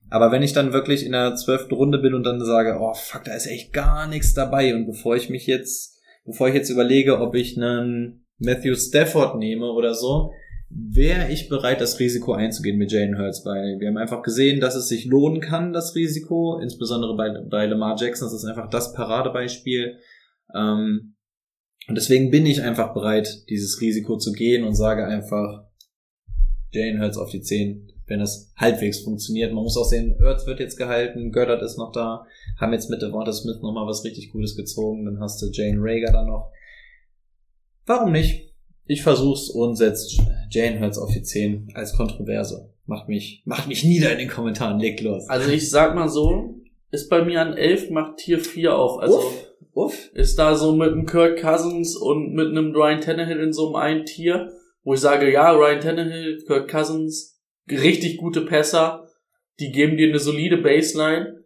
Aber 0.09 0.31
wenn 0.31 0.43
ich 0.43 0.53
dann 0.53 0.73
wirklich 0.73 1.05
in 1.05 1.11
der 1.11 1.35
zwölften 1.35 1.73
Runde 1.73 1.99
bin 1.99 2.13
und 2.13 2.23
dann 2.23 2.43
sage, 2.43 2.77
oh 2.79 2.93
fuck, 2.93 3.23
da 3.25 3.33
ist 3.33 3.47
echt 3.47 3.73
gar 3.73 4.07
nichts 4.07 4.33
dabei 4.33 4.75
und 4.75 4.85
bevor 4.85 5.15
ich 5.15 5.29
mich 5.29 5.47
jetzt, 5.47 5.99
bevor 6.25 6.47
ich 6.49 6.55
jetzt 6.55 6.69
überlege, 6.69 7.19
ob 7.19 7.35
ich 7.35 7.57
einen 7.57 8.25
Matthew 8.37 8.75
Stafford 8.75 9.37
nehme 9.37 9.71
oder 9.71 9.93
so, 9.93 10.31
wäre 10.69 11.31
ich 11.31 11.49
bereit, 11.49 11.79
das 11.79 11.99
Risiko 11.99 12.33
einzugehen 12.33 12.77
mit 12.77 12.91
Jalen 12.91 13.17
Hurts, 13.17 13.45
weil 13.45 13.79
wir 13.79 13.87
haben 13.87 13.97
einfach 13.97 14.21
gesehen, 14.21 14.59
dass 14.59 14.75
es 14.75 14.89
sich 14.89 15.05
lohnen 15.05 15.39
kann, 15.39 15.71
das 15.71 15.95
Risiko, 15.95 16.59
insbesondere 16.61 17.15
bei, 17.15 17.29
bei 17.49 17.65
Lamar 17.65 17.95
Jackson, 17.97 18.27
das 18.27 18.33
ist 18.33 18.45
einfach 18.45 18.69
das 18.69 18.93
Paradebeispiel. 18.93 19.97
Ähm, 20.53 21.15
und 21.87 21.95
deswegen 21.95 22.31
bin 22.31 22.45
ich 22.45 22.61
einfach 22.61 22.93
bereit, 22.93 23.45
dieses 23.49 23.79
Risiko 23.79 24.17
zu 24.17 24.33
gehen 24.33 24.65
und 24.65 24.75
sage 24.75 25.05
einfach, 25.05 25.63
Jalen 26.71 27.01
Hurts 27.01 27.17
auf 27.17 27.29
die 27.29 27.41
10, 27.41 27.93
wenn 28.07 28.19
das 28.19 28.51
halbwegs 28.57 28.99
funktioniert. 28.99 29.53
Man 29.53 29.63
muss 29.63 29.77
auch 29.77 29.85
sehen, 29.85 30.17
Hurts 30.19 30.45
wird 30.45 30.59
jetzt 30.59 30.77
gehalten, 30.77 31.31
Göttert 31.31 31.61
ist 31.61 31.77
noch 31.77 31.91
da, 31.91 32.25
haben 32.59 32.73
jetzt 32.73 32.89
mit 32.89 33.01
Devonta 33.01 33.31
Smith 33.31 33.61
nochmal 33.61 33.87
was 33.87 34.03
richtig 34.03 34.31
Gutes 34.31 34.55
gezogen, 34.55 35.05
dann 35.05 35.19
hast 35.19 35.41
du 35.41 35.49
Jane 35.51 35.77
Rager 35.79 36.11
da 36.11 36.25
noch. 36.25 36.51
Warum 37.85 38.11
nicht? 38.11 38.53
Ich 38.85 39.01
versuch's 39.01 39.49
und 39.49 39.75
setzt 39.75 40.19
Jane 40.49 40.79
Hurts 40.79 40.97
auf 40.97 41.11
die 41.11 41.23
10 41.23 41.69
als 41.73 41.93
Kontroverse. 41.93 42.73
Macht 42.85 43.09
mich, 43.09 43.43
macht 43.45 43.67
mich 43.67 43.83
nieder 43.83 44.11
in 44.13 44.17
den 44.17 44.29
Kommentaren, 44.29 44.79
legt 44.79 45.01
los. 45.01 45.27
Also 45.29 45.49
ich 45.51 45.69
sag 45.69 45.95
mal 45.95 46.09
so, 46.09 46.55
ist 46.91 47.09
bei 47.09 47.23
mir 47.23 47.41
an 47.41 47.53
11, 47.53 47.89
macht 47.89 48.17
Tier 48.17 48.39
4 48.39 48.75
auf. 48.75 48.99
Also 48.99 49.17
Uff, 49.17 49.46
uff. 49.77 50.09
ist 50.13 50.39
da 50.39 50.55
so 50.55 50.75
mit 50.75 50.91
einem 50.91 51.05
Kirk 51.05 51.39
Cousins 51.39 51.95
und 51.95 52.33
mit 52.33 52.47
einem 52.47 52.73
Ryan 52.73 53.01
Tannehill 53.01 53.39
in 53.39 53.53
so 53.53 53.67
einem 53.67 53.75
einen 53.75 54.05
Tier, 54.05 54.51
wo 54.83 54.95
ich 54.95 54.99
sage, 54.99 55.31
ja, 55.31 55.51
Ryan 55.51 55.81
Tannehill, 55.81 56.43
Kirk 56.45 56.69
Cousins, 56.69 57.39
richtig 57.69 58.17
gute 58.17 58.41
Pässer, 58.41 59.07
die 59.59 59.71
geben 59.71 59.97
dir 59.97 60.09
eine 60.09 60.19
solide 60.19 60.57
Baseline. 60.57 61.43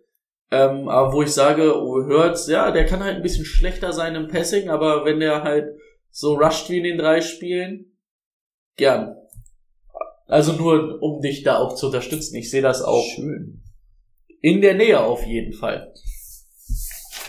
Ähm, 0.54 0.90
aber 0.90 1.14
wo 1.14 1.22
ich 1.22 1.32
sage, 1.32 1.78
oh, 1.78 2.06
Hurts, 2.06 2.48
ja, 2.48 2.72
der 2.72 2.86
kann 2.86 3.04
halt 3.04 3.18
ein 3.18 3.22
bisschen 3.22 3.46
schlechter 3.46 3.94
sein 3.94 4.16
im 4.16 4.28
Passing, 4.28 4.70
aber 4.70 5.06
wenn 5.06 5.20
der 5.20 5.44
halt 5.44 5.76
so 6.10 6.36
rusht 6.36 6.70
wie 6.70 6.78
in 6.78 6.84
den 6.84 6.98
drei 6.98 7.22
Spielen, 7.22 7.98
gern. 8.76 9.16
Also 10.28 10.54
nur, 10.54 11.02
um 11.02 11.22
dich 11.22 11.44
da 11.44 11.58
auch 11.58 11.76
zu 11.76 11.88
unterstützen. 11.88 12.36
Ich 12.36 12.50
sehe 12.50 12.62
das 12.62 12.82
auch. 12.82 13.04
Schön. 13.16 13.62
In 14.42 14.62
der 14.62 14.74
Nähe 14.76 15.00
auf 15.00 15.26
jeden 15.26 15.54
Fall. 15.54 15.94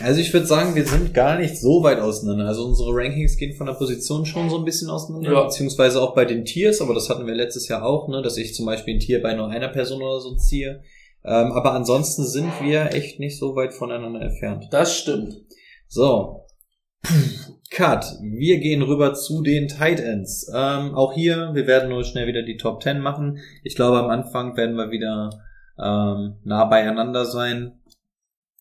Also 0.01 0.19
ich 0.19 0.33
würde 0.33 0.45
sagen, 0.47 0.75
wir 0.75 0.85
sind 0.85 1.13
gar 1.13 1.37
nicht 1.37 1.57
so 1.59 1.83
weit 1.83 1.99
auseinander. 1.99 2.45
Also 2.47 2.65
unsere 2.65 2.89
Rankings 2.93 3.37
gehen 3.37 3.55
von 3.55 3.67
der 3.67 3.73
Position 3.73 4.25
schon 4.25 4.49
so 4.49 4.57
ein 4.57 4.65
bisschen 4.65 4.89
auseinander, 4.89 5.31
Ja. 5.31 5.43
beziehungsweise 5.43 6.01
auch 6.01 6.15
bei 6.15 6.25
den 6.25 6.45
Tiers, 6.45 6.81
aber 6.81 6.93
das 6.93 7.09
hatten 7.09 7.27
wir 7.27 7.35
letztes 7.35 7.67
Jahr 7.67 7.83
auch, 7.85 8.07
ne, 8.07 8.21
dass 8.21 8.37
ich 8.37 8.53
zum 8.55 8.65
Beispiel 8.65 8.95
ein 8.95 8.99
Tier 8.99 9.21
bei 9.21 9.33
nur 9.33 9.49
einer 9.49 9.69
Person 9.69 10.01
oder 10.01 10.19
so 10.19 10.35
ziehe. 10.35 10.81
Ähm, 11.25 11.51
aber 11.53 11.73
ansonsten 11.73 12.25
sind 12.25 12.51
wir 12.61 12.93
echt 12.93 13.19
nicht 13.19 13.39
so 13.39 13.55
weit 13.55 13.73
voneinander 13.73 14.21
entfernt. 14.21 14.65
Das 14.71 14.97
stimmt. 14.97 15.35
So. 15.87 16.47
Cut. 17.69 18.05
Wir 18.21 18.59
gehen 18.59 18.81
rüber 18.81 19.13
zu 19.13 19.41
den 19.41 19.67
Tight 19.67 19.99
Ends. 19.99 20.49
Ähm, 20.53 20.95
auch 20.95 21.13
hier, 21.13 21.51
wir 21.53 21.65
werden 21.67 21.89
nur 21.89 22.03
schnell 22.03 22.27
wieder 22.27 22.43
die 22.43 22.57
Top 22.57 22.81
10 22.83 22.99
machen. 22.99 23.39
Ich 23.63 23.75
glaube, 23.75 23.99
am 23.99 24.09
Anfang 24.09 24.55
werden 24.57 24.75
wir 24.75 24.91
wieder 24.91 25.29
ähm, 25.77 26.35
nah 26.43 26.65
beieinander 26.65 27.25
sein. 27.25 27.79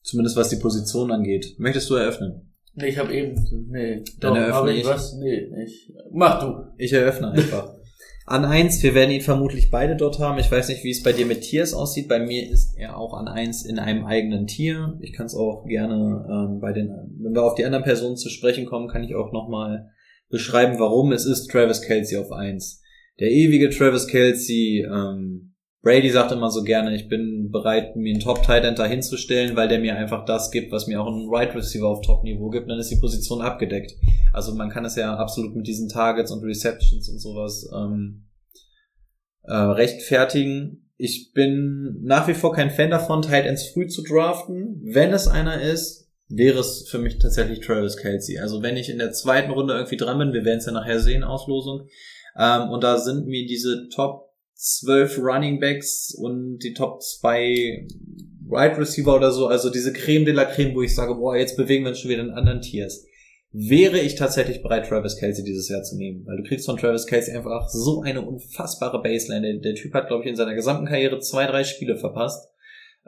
Zumindest 0.02 0.36
was 0.36 0.48
die 0.48 0.56
Position 0.56 1.10
angeht. 1.12 1.54
Möchtest 1.58 1.88
du 1.90 1.94
eröffnen? 1.94 2.52
Nee, 2.74 2.88
ich 2.88 2.98
habe 2.98 3.14
eben. 3.14 3.34
Nee. 3.70 4.02
Dann 4.20 4.34
Doch, 4.34 4.40
eröffne 4.40 4.72
ich 4.72 4.80
ich. 4.80 4.86
was? 4.86 5.14
Nee, 5.14 5.48
ich. 5.64 5.92
Mach 6.12 6.40
du. 6.40 6.72
Ich 6.78 6.92
eröffne 6.92 7.30
einfach. 7.30 7.74
An 8.24 8.44
eins, 8.44 8.82
wir 8.82 8.94
werden 8.94 9.10
ihn 9.10 9.20
vermutlich 9.20 9.70
beide 9.70 9.96
dort 9.96 10.20
haben. 10.20 10.38
Ich 10.38 10.50
weiß 10.50 10.68
nicht, 10.68 10.84
wie 10.84 10.90
es 10.90 11.02
bei 11.02 11.12
dir 11.12 11.26
mit 11.26 11.40
Tiers 11.40 11.74
aussieht. 11.74 12.08
Bei 12.08 12.20
mir 12.20 12.48
ist 12.48 12.76
er 12.78 12.96
auch 12.96 13.14
an 13.14 13.26
eins 13.26 13.64
in 13.64 13.80
einem 13.80 14.04
eigenen 14.04 14.46
Tier. 14.46 14.96
Ich 15.00 15.12
kann 15.12 15.26
es 15.26 15.34
auch 15.34 15.64
gerne 15.66 16.24
ähm, 16.30 16.60
bei 16.60 16.72
den, 16.72 16.88
wenn 17.18 17.34
wir 17.34 17.42
auf 17.42 17.56
die 17.56 17.64
anderen 17.64 17.82
Personen 17.82 18.16
zu 18.16 18.28
sprechen 18.30 18.64
kommen, 18.64 18.88
kann 18.88 19.02
ich 19.02 19.16
auch 19.16 19.32
nochmal 19.32 19.90
beschreiben, 20.30 20.78
warum 20.78 21.10
es 21.10 21.26
ist 21.26 21.50
Travis 21.50 21.82
Kelsey 21.82 22.16
auf 22.16 22.30
eins. 22.30 22.80
Der 23.18 23.28
ewige 23.28 23.70
Travis 23.70 24.06
Kelsey, 24.06 24.86
ähm, 24.88 25.51
Brady 25.82 26.10
sagt 26.10 26.30
immer 26.30 26.50
so 26.50 26.62
gerne, 26.62 26.94
ich 26.94 27.08
bin 27.08 27.50
bereit, 27.50 27.96
mir 27.96 28.12
einen 28.12 28.22
Top-Tight 28.22 28.64
End 28.64 28.78
da 28.78 28.86
hinzustellen, 28.86 29.56
weil 29.56 29.66
der 29.66 29.80
mir 29.80 29.96
einfach 29.96 30.24
das 30.24 30.52
gibt, 30.52 30.70
was 30.70 30.86
mir 30.86 31.02
auch 31.02 31.08
ein 31.08 31.26
Right 31.28 31.54
Receiver 31.56 31.88
auf 31.88 32.02
Top-Niveau 32.02 32.50
gibt, 32.50 32.70
dann 32.70 32.78
ist 32.78 32.90
die 32.90 33.00
Position 33.00 33.42
abgedeckt. 33.42 33.92
Also 34.32 34.54
man 34.54 34.70
kann 34.70 34.84
es 34.84 34.94
ja 34.94 35.16
absolut 35.16 35.56
mit 35.56 35.66
diesen 35.66 35.88
Targets 35.88 36.30
und 36.30 36.44
Receptions 36.44 37.08
und 37.08 37.18
sowas 37.18 37.68
ähm, 37.74 38.28
äh, 39.42 39.54
rechtfertigen. 39.54 40.88
Ich 40.98 41.32
bin 41.34 41.98
nach 42.02 42.28
wie 42.28 42.34
vor 42.34 42.52
kein 42.52 42.70
Fan 42.70 42.90
davon, 42.90 43.22
Tight 43.22 43.46
Ends 43.46 43.66
früh 43.66 43.88
zu 43.88 44.04
draften. 44.04 44.80
Wenn 44.84 45.12
es 45.12 45.26
einer 45.26 45.60
ist, 45.60 46.12
wäre 46.28 46.60
es 46.60 46.88
für 46.88 46.98
mich 46.98 47.18
tatsächlich 47.18 47.58
Travis 47.58 47.96
Kelsey. 47.96 48.38
Also 48.38 48.62
wenn 48.62 48.76
ich 48.76 48.88
in 48.88 48.98
der 48.98 49.10
zweiten 49.10 49.50
Runde 49.50 49.74
irgendwie 49.74 49.96
dran 49.96 50.18
bin, 50.18 50.32
wir 50.32 50.44
werden 50.44 50.58
es 50.58 50.66
ja 50.66 50.72
nachher 50.72 51.00
sehen, 51.00 51.24
Auslosung, 51.24 51.88
ähm, 52.38 52.70
und 52.70 52.84
da 52.84 52.98
sind 52.98 53.26
mir 53.26 53.46
diese 53.46 53.88
Top 53.88 54.31
12 54.62 55.18
Running 55.18 55.58
Backs 55.58 56.14
und 56.16 56.60
die 56.60 56.72
Top 56.72 57.02
2 57.02 57.88
Wide 58.46 58.78
Receiver 58.78 59.16
oder 59.16 59.32
so, 59.32 59.48
also 59.48 59.70
diese 59.70 59.92
Creme 59.92 60.24
de 60.24 60.34
la 60.34 60.44
Creme, 60.44 60.74
wo 60.74 60.82
ich 60.82 60.94
sage, 60.94 61.16
boah, 61.16 61.36
jetzt 61.36 61.56
bewegen 61.56 61.84
wir 61.84 61.90
uns 61.90 61.98
schon 61.98 62.10
wieder 62.12 62.22
in 62.22 62.30
anderen 62.30 62.60
Tiers. 62.60 63.04
Wäre 63.50 63.98
ich 63.98 64.14
tatsächlich 64.14 64.62
bereit, 64.62 64.86
Travis 64.86 65.16
Kelsey 65.16 65.44
dieses 65.44 65.68
Jahr 65.68 65.82
zu 65.82 65.96
nehmen, 65.96 66.24
weil 66.26 66.36
du 66.36 66.44
kriegst 66.44 66.66
von 66.66 66.76
Travis 66.76 67.06
Kelsey 67.06 67.34
einfach 67.34 67.68
so 67.68 68.02
eine 68.02 68.22
unfassbare 68.22 69.02
Baseline. 69.02 69.42
Der, 69.42 69.60
der 69.60 69.74
Typ 69.74 69.92
hat, 69.94 70.06
glaube 70.06 70.22
ich, 70.22 70.30
in 70.30 70.36
seiner 70.36 70.54
gesamten 70.54 70.86
Karriere 70.86 71.18
zwei, 71.18 71.46
drei 71.46 71.64
Spiele 71.64 71.96
verpasst. 71.96 72.48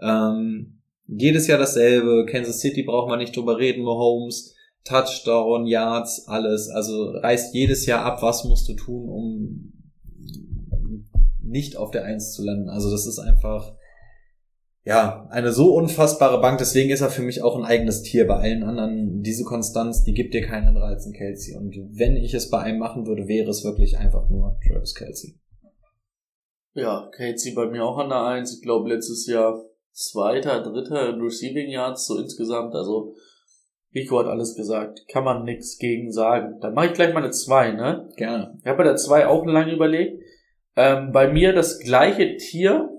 Ähm, 0.02 0.80
jedes 1.06 1.46
Jahr 1.46 1.58
dasselbe. 1.58 2.26
Kansas 2.28 2.60
City 2.60 2.82
braucht 2.82 3.08
man 3.08 3.20
nicht 3.20 3.36
drüber 3.36 3.58
reden. 3.58 3.84
Mahomes, 3.84 4.54
Touchdown, 4.84 5.66
Yards, 5.66 6.26
alles. 6.26 6.68
Also 6.68 7.12
reißt 7.12 7.54
jedes 7.54 7.86
Jahr 7.86 8.04
ab, 8.04 8.22
was 8.22 8.44
musst 8.44 8.68
du 8.68 8.74
tun, 8.74 9.08
um 9.08 9.72
nicht 11.54 11.76
auf 11.76 11.92
der 11.92 12.04
Eins 12.04 12.32
zu 12.32 12.44
landen. 12.44 12.68
Also 12.68 12.90
das 12.90 13.06
ist 13.06 13.20
einfach, 13.20 13.74
ja, 14.82 15.28
eine 15.30 15.52
so 15.52 15.72
unfassbare 15.72 16.40
Bank. 16.40 16.58
Deswegen 16.58 16.90
ist 16.90 17.00
er 17.00 17.10
für 17.10 17.22
mich 17.22 17.42
auch 17.42 17.56
ein 17.56 17.64
eigenes 17.64 18.02
Tier. 18.02 18.26
Bei 18.26 18.38
allen 18.38 18.64
anderen, 18.64 19.22
diese 19.22 19.44
Konstanz, 19.44 20.02
die 20.02 20.14
gibt 20.14 20.34
dir 20.34 20.42
kein 20.42 20.66
anderer 20.66 20.88
als 20.88 21.06
ein 21.06 21.12
Kelsey. 21.12 21.56
Und 21.56 21.74
wenn 21.92 22.16
ich 22.16 22.34
es 22.34 22.50
bei 22.50 22.58
einem 22.58 22.80
machen 22.80 23.06
würde, 23.06 23.28
wäre 23.28 23.48
es 23.48 23.64
wirklich 23.64 23.96
einfach 23.96 24.28
nur 24.28 24.58
Travis 24.66 24.96
Kelsey. 24.96 25.38
Ja, 26.74 27.08
Casey 27.16 27.54
bei 27.54 27.66
mir 27.66 27.84
auch 27.84 27.98
an 27.98 28.08
der 28.08 28.24
Eins. 28.24 28.52
Ich 28.52 28.62
glaube, 28.62 28.88
letztes 28.88 29.28
Jahr 29.28 29.64
Zweiter, 29.92 30.60
Dritter 30.60 31.10
in 31.10 31.20
Receiving 31.20 31.70
Yards, 31.70 32.06
so 32.06 32.18
insgesamt. 32.18 32.74
Also, 32.74 33.14
Rico 33.94 34.18
hat 34.18 34.26
alles 34.26 34.56
gesagt. 34.56 35.06
Kann 35.06 35.22
man 35.22 35.44
nix 35.44 35.78
gegen 35.78 36.10
sagen. 36.10 36.58
Dann 36.60 36.74
mache 36.74 36.86
ich 36.86 36.94
gleich 36.94 37.14
mal 37.14 37.22
eine 37.22 37.30
Zwei, 37.30 37.70
ne? 37.70 38.08
Gerne. 38.16 38.58
Ich 38.60 38.66
habe 38.66 38.78
bei 38.78 38.84
der 38.84 38.96
2 38.96 39.28
auch 39.28 39.46
lange 39.46 39.72
überlegt. 39.72 40.23
Ähm, 40.76 41.12
bei 41.12 41.28
mir 41.28 41.52
das 41.52 41.78
gleiche 41.80 42.36
Tier. 42.36 42.90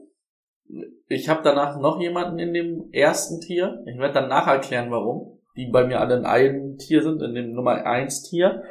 Ich 1.07 1.29
habe 1.29 1.41
danach 1.43 1.79
noch 1.79 1.99
jemanden 1.99 2.39
in 2.39 2.53
dem 2.53 2.89
ersten 2.91 3.41
Tier. 3.41 3.83
Ich 3.85 3.97
werde 3.99 4.15
dann 4.15 4.29
nachher 4.29 4.53
erklären, 4.53 4.91
warum. 4.91 5.39
Die 5.55 5.67
bei 5.67 5.85
mir 5.85 5.99
alle 5.99 6.17
in 6.17 6.25
einem 6.25 6.77
Tier 6.77 7.01
sind, 7.01 7.21
in 7.21 7.35
dem 7.35 7.53
Nummer 7.53 7.85
1 7.85 8.23
Tier. 8.23 8.63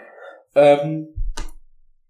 Ähm, 0.54 1.08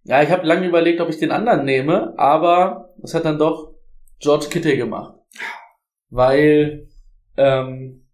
ja, 0.05 0.23
ich 0.23 0.31
habe 0.31 0.47
lange 0.47 0.67
überlegt, 0.67 1.01
ob 1.01 1.09
ich 1.09 1.19
den 1.19 1.31
anderen 1.31 1.65
nehme, 1.65 2.19
aber 2.19 2.91
das 2.99 3.15
hat 3.15 3.25
dann 3.25 3.39
doch 3.39 3.75
George 4.21 4.47
Kittle 4.51 4.77
gemacht. 4.77 5.19
Weil 6.11 6.89
ähm, 7.37 8.05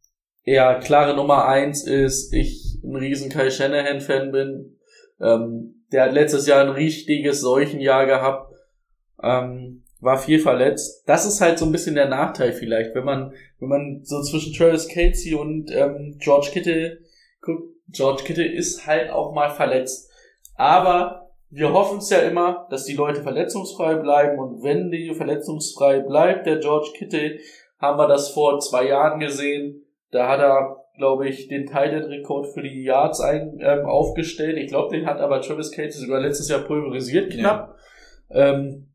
ja, 0.45 0.75
klare 0.79 1.15
Nummer 1.15 1.47
eins 1.47 1.87
ist, 1.87 2.33
ich 2.33 2.81
ein 2.83 2.97
riesen 2.97 3.31
Kai 3.31 3.51
Shanahan-Fan 3.51 4.33
bin. 4.33 4.79
Ähm, 5.21 5.85
der 5.93 6.05
hat 6.05 6.13
letztes 6.13 6.47
Jahr 6.47 6.63
ein 6.63 6.71
richtiges 6.71 7.41
Seuchenjahr 7.41 8.07
gehabt. 8.07 8.50
Ähm, 9.23 9.83
war 10.01 10.19
viel 10.19 10.39
verletzt. 10.39 11.05
Das 11.07 11.27
ist 11.27 11.41
halt 11.41 11.59
so 11.59 11.67
ein 11.67 11.73
bisschen 11.73 11.95
der 11.95 12.09
Nachteil 12.09 12.53
vielleicht, 12.53 12.95
wenn 12.95 13.05
man, 13.05 13.35
wenn 13.59 13.69
man 13.69 14.01
so 14.03 14.23
zwischen 14.23 14.55
Travis 14.55 14.89
Casey 14.89 15.35
und 15.35 15.71
ähm, 15.71 16.17
George 16.19 16.49
Kittle 16.53 16.99
guckt. 17.41 17.75
George 17.89 18.23
Kittle 18.25 18.47
ist 18.47 18.87
halt 18.87 19.11
auch 19.11 19.35
mal 19.35 19.51
verletzt. 19.51 20.11
Aber 20.55 21.31
wir 21.51 21.73
hoffen 21.73 21.99
es 21.99 22.11
ja 22.11 22.19
immer, 22.21 22.67
dass 22.71 22.85
die 22.85 22.95
Leute 22.95 23.23
verletzungsfrei 23.23 23.97
bleiben 23.97 24.39
und 24.39 24.63
wenn 24.63 24.91
die 24.91 25.13
verletzungsfrei 25.15 26.01
bleibt, 26.01 26.47
der 26.47 26.59
George 26.59 26.91
Kittle, 26.97 27.39
haben 27.81 27.99
wir 27.99 28.07
das 28.07 28.31
vor 28.31 28.61
zwei 28.61 28.87
Jahren 28.87 29.19
gesehen. 29.21 29.83
Da 30.13 30.29
hat 30.29 30.41
er, 30.41 30.85
glaube 30.97 31.29
ich, 31.29 31.49
den 31.49 31.67
Titan-Rekord 31.67 32.49
für 32.49 32.63
die 32.63 32.85
Yards 32.85 33.21
ein, 33.21 33.59
ähm, 33.61 33.87
aufgestellt. 33.87 34.59
Ich 34.59 34.69
glaube, 34.69 34.97
den 34.97 35.07
hat 35.07 35.19
aber 35.19 35.41
Travis 35.41 35.73
Casey 35.73 36.03
sogar 36.03 36.21
letztes 36.21 36.49
Jahr 36.49 36.61
pulverisiert 36.61 37.33
knapp. 37.33 37.77
Ja. 38.29 38.51
Ähm, 38.51 38.90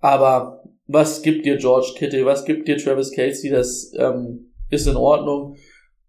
aber 0.00 0.64
was 0.86 1.22
gibt 1.22 1.46
dir 1.46 1.56
George 1.56 1.94
Kittle? 1.96 2.26
Was 2.26 2.44
gibt 2.44 2.66
dir 2.66 2.76
Travis 2.76 3.12
Casey? 3.12 3.50
Das 3.50 3.92
ähm, 3.96 4.52
ist 4.70 4.86
in 4.86 4.96
Ordnung. 4.96 5.56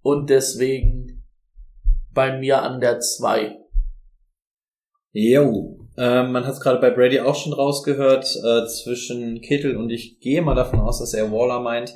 Und 0.01 0.29
deswegen 0.29 1.23
bei 2.13 2.37
mir 2.37 2.61
an 2.61 2.81
der 2.81 2.99
2. 2.99 3.57
Jo, 5.13 5.77
ähm, 5.97 6.31
man 6.31 6.45
hat 6.45 6.53
es 6.53 6.61
gerade 6.61 6.79
bei 6.79 6.89
Brady 6.89 7.19
auch 7.19 7.35
schon 7.35 7.53
rausgehört, 7.53 8.25
äh, 8.43 8.65
zwischen 8.65 9.41
Kittel 9.41 9.75
und 9.75 9.89
ich 9.89 10.19
gehe 10.19 10.41
mal 10.41 10.55
davon 10.55 10.79
aus, 10.79 10.99
dass 10.99 11.13
er 11.13 11.31
Waller 11.31 11.59
meint, 11.59 11.93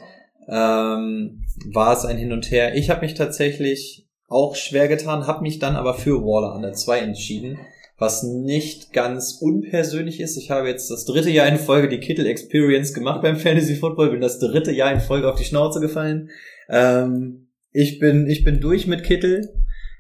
ähm, 0.47 1.45
war 1.73 1.93
es 1.93 2.05
ein 2.05 2.17
Hin 2.17 2.33
und 2.33 2.51
Her. 2.51 2.75
Ich 2.75 2.89
habe 2.89 3.01
mich 3.01 3.13
tatsächlich 3.13 4.07
auch 4.27 4.55
schwer 4.55 4.87
getan, 4.87 5.27
habe 5.27 5.43
mich 5.43 5.59
dann 5.59 5.75
aber 5.75 5.93
für 5.93 6.21
Waller 6.23 6.53
an 6.53 6.61
der 6.61 6.73
2 6.73 6.99
entschieden, 6.99 7.57
was 7.97 8.23
nicht 8.23 8.91
ganz 8.91 9.37
unpersönlich 9.39 10.19
ist. 10.19 10.37
Ich 10.37 10.51
habe 10.51 10.67
jetzt 10.67 10.91
das 10.91 11.05
dritte 11.05 11.29
Jahr 11.29 11.47
in 11.47 11.57
Folge 11.57 11.87
die 11.87 11.99
Kittel 11.99 12.25
Experience 12.25 12.93
gemacht 12.93 13.21
beim 13.21 13.37
Fantasy 13.37 13.75
Football, 13.75 14.11
bin 14.11 14.21
das 14.21 14.39
dritte 14.39 14.71
Jahr 14.71 14.91
in 14.91 14.99
Folge 14.99 15.29
auf 15.29 15.37
die 15.37 15.45
Schnauze 15.45 15.79
gefallen. 15.79 16.29
Ähm, 16.69 17.47
ich 17.71 17.99
bin, 17.99 18.27
ich 18.27 18.43
bin 18.43 18.59
durch 18.59 18.87
mit 18.87 19.03
Kittel. 19.03 19.53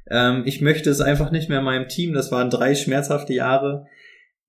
Ähm, 0.09 0.43
ich 0.45 0.61
möchte 0.61 0.89
es 0.89 1.01
einfach 1.01 1.31
nicht 1.31 1.49
mehr 1.49 1.59
in 1.59 1.65
meinem 1.65 1.87
Team. 1.87 2.13
Das 2.13 2.31
waren 2.31 2.49
drei 2.49 2.75
schmerzhafte 2.75 3.33
Jahre. 3.33 3.85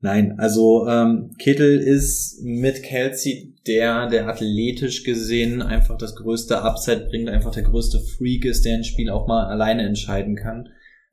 Nein, 0.01 0.39
also 0.39 0.87
ähm, 0.89 1.33
Kittel 1.39 1.79
ist 1.79 2.43
mit 2.43 2.83
Kelsey 2.83 3.55
der, 3.67 4.09
der 4.09 4.29
athletisch 4.29 5.05
gesehen 5.05 5.63
einfach 5.63 5.97
das 5.97 6.15
größte 6.17 6.63
Upset 6.63 7.09
bringt, 7.09 7.29
einfach 7.29 7.53
der 7.53 7.63
größte 7.63 8.01
Freak 8.01 8.45
ist, 8.45 8.65
der 8.65 8.75
ein 8.75 8.85
Spiel 8.85 9.09
auch 9.09 9.27
mal 9.27 9.47
alleine 9.47 9.85
entscheiden 9.85 10.37
kann. 10.37 10.69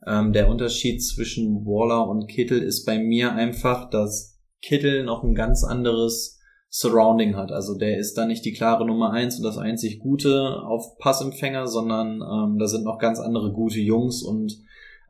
Ähm, 0.07 0.33
der 0.33 0.49
Unterschied 0.49 1.03
zwischen 1.03 1.65
Waller 1.65 2.07
und 2.07 2.27
Kittel 2.27 2.61
ist 2.61 2.85
bei 2.85 2.99
mir 2.99 3.33
einfach, 3.33 3.89
dass 3.89 4.39
Kittel 4.61 5.03
noch 5.03 5.23
ein 5.23 5.35
ganz 5.35 5.63
anderes 5.63 6.39
Surrounding 6.69 7.35
hat. 7.35 7.51
Also 7.51 7.77
der 7.77 7.99
ist 7.99 8.15
da 8.17 8.25
nicht 8.25 8.45
die 8.45 8.53
klare 8.53 8.85
Nummer 8.85 9.11
eins 9.11 9.37
und 9.37 9.43
das 9.43 9.57
einzig 9.57 9.99
Gute 9.99 10.63
auf 10.63 10.97
Passempfänger, 10.97 11.67
sondern 11.67 12.21
ähm, 12.21 12.57
da 12.57 12.67
sind 12.67 12.83
noch 12.83 12.97
ganz 12.97 13.19
andere 13.19 13.53
gute 13.53 13.79
Jungs 13.79 14.23
und 14.23 14.53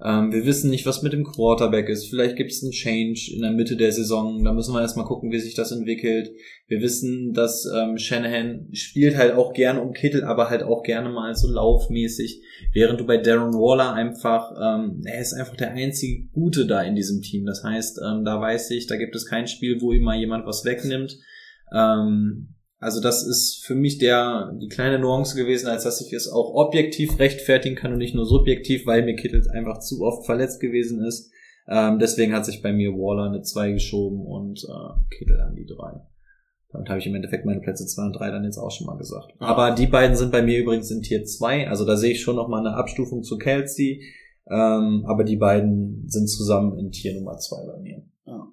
ähm, 0.05 0.33
wir 0.33 0.45
wissen 0.45 0.69
nicht, 0.69 0.85
was 0.85 1.01
mit 1.01 1.13
dem 1.13 1.23
Quarterback 1.23 1.87
ist. 1.87 2.09
Vielleicht 2.09 2.35
gibt 2.35 2.51
es 2.51 2.61
einen 2.61 2.73
Change 2.73 3.31
in 3.33 3.41
der 3.41 3.51
Mitte 3.51 3.77
der 3.77 3.93
Saison. 3.93 4.43
Da 4.43 4.51
müssen 4.51 4.73
wir 4.73 4.81
erstmal 4.81 5.05
gucken, 5.05 5.31
wie 5.31 5.39
sich 5.39 5.55
das 5.55 5.71
entwickelt. 5.71 6.31
Wir 6.67 6.81
wissen, 6.81 7.31
dass 7.31 7.65
ähm, 7.73 7.97
Shanahan 7.97 8.67
spielt 8.73 9.15
halt 9.15 9.33
auch 9.33 9.53
gerne 9.53 9.81
um 9.81 9.93
Kittel, 9.93 10.25
aber 10.25 10.49
halt 10.49 10.63
auch 10.63 10.83
gerne 10.83 11.09
mal 11.09 11.33
so 11.35 11.47
laufmäßig. 11.49 12.41
Während 12.73 12.99
du 12.99 13.05
bei 13.05 13.15
Darren 13.15 13.53
Waller 13.53 13.93
einfach, 13.93 14.51
ähm, 14.61 15.01
er 15.05 15.21
ist 15.21 15.33
einfach 15.33 15.55
der 15.55 15.71
einzige 15.71 16.27
Gute 16.33 16.65
da 16.65 16.81
in 16.81 16.95
diesem 16.95 17.21
Team. 17.21 17.45
Das 17.45 17.63
heißt, 17.63 18.01
ähm, 18.05 18.25
da 18.25 18.41
weiß 18.41 18.71
ich, 18.71 18.87
da 18.87 18.97
gibt 18.97 19.15
es 19.15 19.25
kein 19.25 19.47
Spiel, 19.47 19.79
wo 19.79 19.93
ihm 19.93 20.03
mal 20.03 20.19
jemand 20.19 20.45
was 20.45 20.65
wegnimmt. 20.65 21.17
Ähm, 21.73 22.52
also 22.83 23.01
das 23.01 23.25
ist 23.25 23.63
für 23.65 23.75
mich 23.75 23.97
der 23.97 24.53
die 24.61 24.67
kleine 24.67 24.99
Nuance 24.99 25.35
gewesen, 25.35 25.67
als 25.67 25.83
dass 25.83 26.01
ich 26.01 26.11
es 26.13 26.29
auch 26.29 26.53
objektiv 26.53 27.17
rechtfertigen 27.17 27.75
kann 27.75 27.93
und 27.93 27.97
nicht 27.97 28.13
nur 28.13 28.25
subjektiv, 28.25 28.85
weil 28.85 29.03
mir 29.03 29.15
Kittel 29.15 29.41
einfach 29.51 29.79
zu 29.79 30.01
oft 30.01 30.25
verletzt 30.25 30.59
gewesen 30.59 31.03
ist. 31.03 31.31
Ähm, 31.67 31.97
deswegen 31.99 32.33
hat 32.33 32.45
sich 32.45 32.61
bei 32.61 32.73
mir 32.73 32.91
Waller 32.91 33.29
eine 33.29 33.41
2 33.41 33.71
geschoben 33.71 34.25
und 34.25 34.63
äh, 34.65 35.15
Kittel 35.15 35.39
an 35.39 35.55
die 35.55 35.65
3. 35.65 36.01
Damit 36.73 36.89
habe 36.89 36.99
ich 36.99 37.07
im 37.07 37.15
Endeffekt 37.15 37.45
meine 37.45 37.61
Plätze 37.61 37.85
2 37.85 38.03
und 38.03 38.13
3 38.13 38.31
dann 38.31 38.43
jetzt 38.43 38.57
auch 38.57 38.71
schon 38.71 38.87
mal 38.87 38.97
gesagt. 38.97 39.31
Aber 39.39 39.71
die 39.71 39.87
beiden 39.87 40.17
sind 40.17 40.31
bei 40.31 40.41
mir 40.41 40.59
übrigens 40.59 40.91
in 40.91 41.01
Tier 41.01 41.23
2. 41.23 41.69
Also 41.69 41.85
da 41.85 41.95
sehe 41.95 42.11
ich 42.11 42.21
schon 42.21 42.35
noch 42.35 42.49
mal 42.49 42.65
eine 42.65 42.75
Abstufung 42.75 43.23
zu 43.23 43.37
Kelsey. 43.37 44.01
Ähm, 44.49 45.05
aber 45.07 45.23
die 45.23 45.37
beiden 45.37 46.09
sind 46.09 46.27
zusammen 46.27 46.77
in 46.77 46.91
Tier 46.91 47.13
Nummer 47.13 47.37
2 47.37 47.65
bei 47.65 47.79
mir. 47.79 48.03
Ja. 48.25 48.47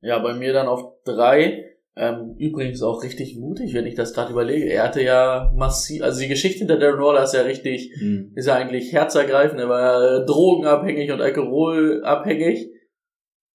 ja, 0.00 0.18
bei 0.20 0.34
mir 0.34 0.54
dann 0.54 0.68
auf 0.68 1.02
3 1.04 1.73
ähm, 1.96 2.34
übrigens 2.38 2.82
auch 2.82 3.02
richtig 3.04 3.36
mutig, 3.36 3.72
wenn 3.72 3.86
ich 3.86 3.94
das 3.94 4.14
gerade 4.14 4.32
überlege. 4.32 4.68
Er 4.72 4.82
hatte 4.82 5.02
ja 5.02 5.52
massiv, 5.54 6.02
also 6.02 6.20
die 6.20 6.28
Geschichte 6.28 6.58
hinter 6.58 6.78
Darren 6.78 7.00
Waller 7.00 7.22
ist 7.22 7.34
ja 7.34 7.42
richtig, 7.42 7.92
mhm. 8.00 8.32
ist 8.34 8.46
ja 8.46 8.54
eigentlich 8.54 8.92
herzergreifend. 8.92 9.60
Er 9.60 9.68
war 9.68 10.24
drogenabhängig 10.24 11.12
und 11.12 11.20
alkoholabhängig. 11.20 12.70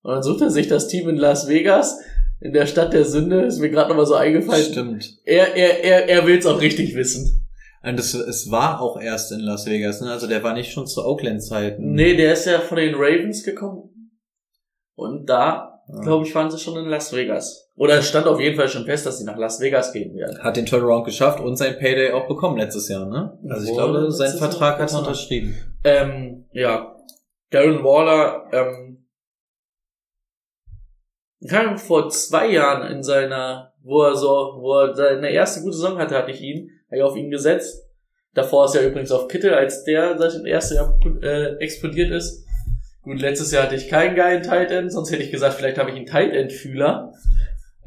Und 0.02 0.14
dann 0.14 0.24
sucht 0.24 0.42
er 0.42 0.50
sich 0.50 0.68
das 0.68 0.88
Team 0.88 1.10
in 1.10 1.18
Las 1.18 1.50
Vegas, 1.50 2.00
in 2.40 2.54
der 2.54 2.66
Stadt 2.66 2.94
der 2.94 3.04
Sünde. 3.04 3.42
Ist 3.42 3.60
mir 3.60 3.70
gerade 3.70 3.90
nochmal 3.90 4.06
so 4.06 4.16
eingefallen. 4.16 4.64
Stimmt. 4.64 5.18
Er, 5.26 5.56
er, 5.56 5.84
er, 5.84 6.08
er 6.08 6.26
will 6.26 6.38
es 6.38 6.46
auch 6.46 6.62
richtig 6.62 6.96
wissen. 6.96 7.46
Und 7.82 8.00
es, 8.00 8.14
es 8.14 8.52
war 8.52 8.82
auch 8.82 9.00
erst 9.00 9.32
in 9.32 9.40
Las 9.40 9.66
Vegas, 9.66 10.02
ne? 10.02 10.12
Also 10.12 10.28
der 10.28 10.44
war 10.44 10.54
nicht 10.54 10.72
schon 10.72 10.88
zu 10.88 11.06
Oakland-Zeiten. 11.06 11.94
Nee, 11.94 12.16
der 12.16 12.34
ist 12.34 12.46
ja 12.46 12.60
von 12.60 12.78
den 12.78 12.96
Ravens 12.96 13.44
gekommen. 13.44 14.12
Und 14.96 15.30
da, 15.30 15.82
ja. 15.88 16.02
glaube 16.02 16.26
ich, 16.26 16.36
waren 16.36 16.52
sie 16.52 16.60
schon 16.60 16.78
in 16.78 16.90
Las 16.90 17.14
Vegas. 17.14 17.69
Oder 17.80 18.00
es 18.00 18.10
stand 18.10 18.28
auf 18.28 18.42
jeden 18.42 18.58
Fall 18.58 18.68
schon 18.68 18.84
fest, 18.84 19.06
dass 19.06 19.20
sie 19.20 19.24
nach 19.24 19.38
Las 19.38 19.62
Vegas 19.62 19.94
gehen 19.94 20.14
werden. 20.14 20.44
Hat 20.44 20.58
den 20.58 20.66
Turnaround 20.66 21.06
geschafft 21.06 21.40
und 21.40 21.56
sein 21.56 21.80
Payday 21.80 22.12
auch 22.12 22.28
bekommen 22.28 22.58
letztes 22.58 22.90
Jahr, 22.90 23.06
ne? 23.06 23.40
Also 23.48 23.70
ich 23.70 23.74
glaube, 23.74 24.12
sein 24.12 24.38
Vertrag 24.38 24.80
hat 24.80 24.92
er 24.92 25.00
unterschrieben. 25.00 25.56
Ähm, 25.86 26.44
ja. 26.52 26.94
Darren 27.52 27.82
Waller, 27.82 28.50
ähm, 28.52 29.08
kam 31.48 31.78
vor 31.78 32.10
zwei 32.10 32.52
Jahren 32.52 32.92
in 32.92 33.02
seiner, 33.02 33.74
wo 33.82 34.04
er 34.04 34.18
so, 34.18 34.58
wo 34.60 34.82
er 34.82 34.94
seine 34.94 35.30
erste 35.30 35.62
gute 35.62 35.78
Saison 35.78 35.98
hatte, 36.00 36.18
hatte 36.18 36.32
ich 36.32 36.42
ihn, 36.42 36.70
habe 36.88 36.98
ich 36.98 37.04
auf 37.04 37.16
ihn 37.16 37.32
gesetzt. 37.32 37.88
Davor 38.34 38.66
ist 38.66 38.76
er 38.76 38.86
übrigens 38.86 39.14
auf 39.14 39.30
Kittel, 39.30 39.54
als 39.54 39.86
der 39.86 40.18
sein 40.18 40.46
erstes 40.46 40.76
Jahr 40.76 41.00
äh, 41.24 41.56
explodiert 41.60 42.12
ist. 42.12 42.46
Gut, 43.04 43.22
letztes 43.22 43.54
Jahr 43.54 43.64
hatte 43.64 43.76
ich 43.76 43.88
keinen 43.88 44.18
geilen 44.18 44.44
Tight 44.44 44.70
End, 44.70 44.92
sonst 44.92 45.12
hätte 45.12 45.24
ich 45.24 45.32
gesagt, 45.32 45.54
vielleicht 45.54 45.78
habe 45.78 45.92
ich 45.92 45.96
einen 45.96 46.06
Tight 46.06 46.34
End 46.34 46.52
Fühler. 46.52 47.14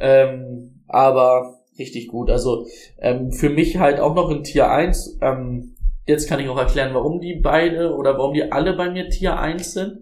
Ähm, 0.02 0.82
aber 0.88 1.60
richtig 1.78 2.08
gut. 2.08 2.28
Also 2.28 2.66
ähm, 2.98 3.32
für 3.32 3.48
mich 3.48 3.78
halt 3.78 4.00
auch 4.00 4.14
noch 4.14 4.30
in 4.30 4.42
Tier 4.42 4.68
1. 4.68 5.18
Ähm, 5.22 5.76
jetzt 6.06 6.28
kann 6.28 6.40
ich 6.40 6.48
auch 6.48 6.58
erklären, 6.58 6.92
warum 6.92 7.20
die 7.20 7.36
beide 7.36 7.94
oder 7.94 8.18
warum 8.18 8.34
die 8.34 8.50
alle 8.50 8.74
bei 8.74 8.90
mir 8.90 9.08
Tier 9.08 9.38
1 9.38 9.72
sind. 9.72 10.00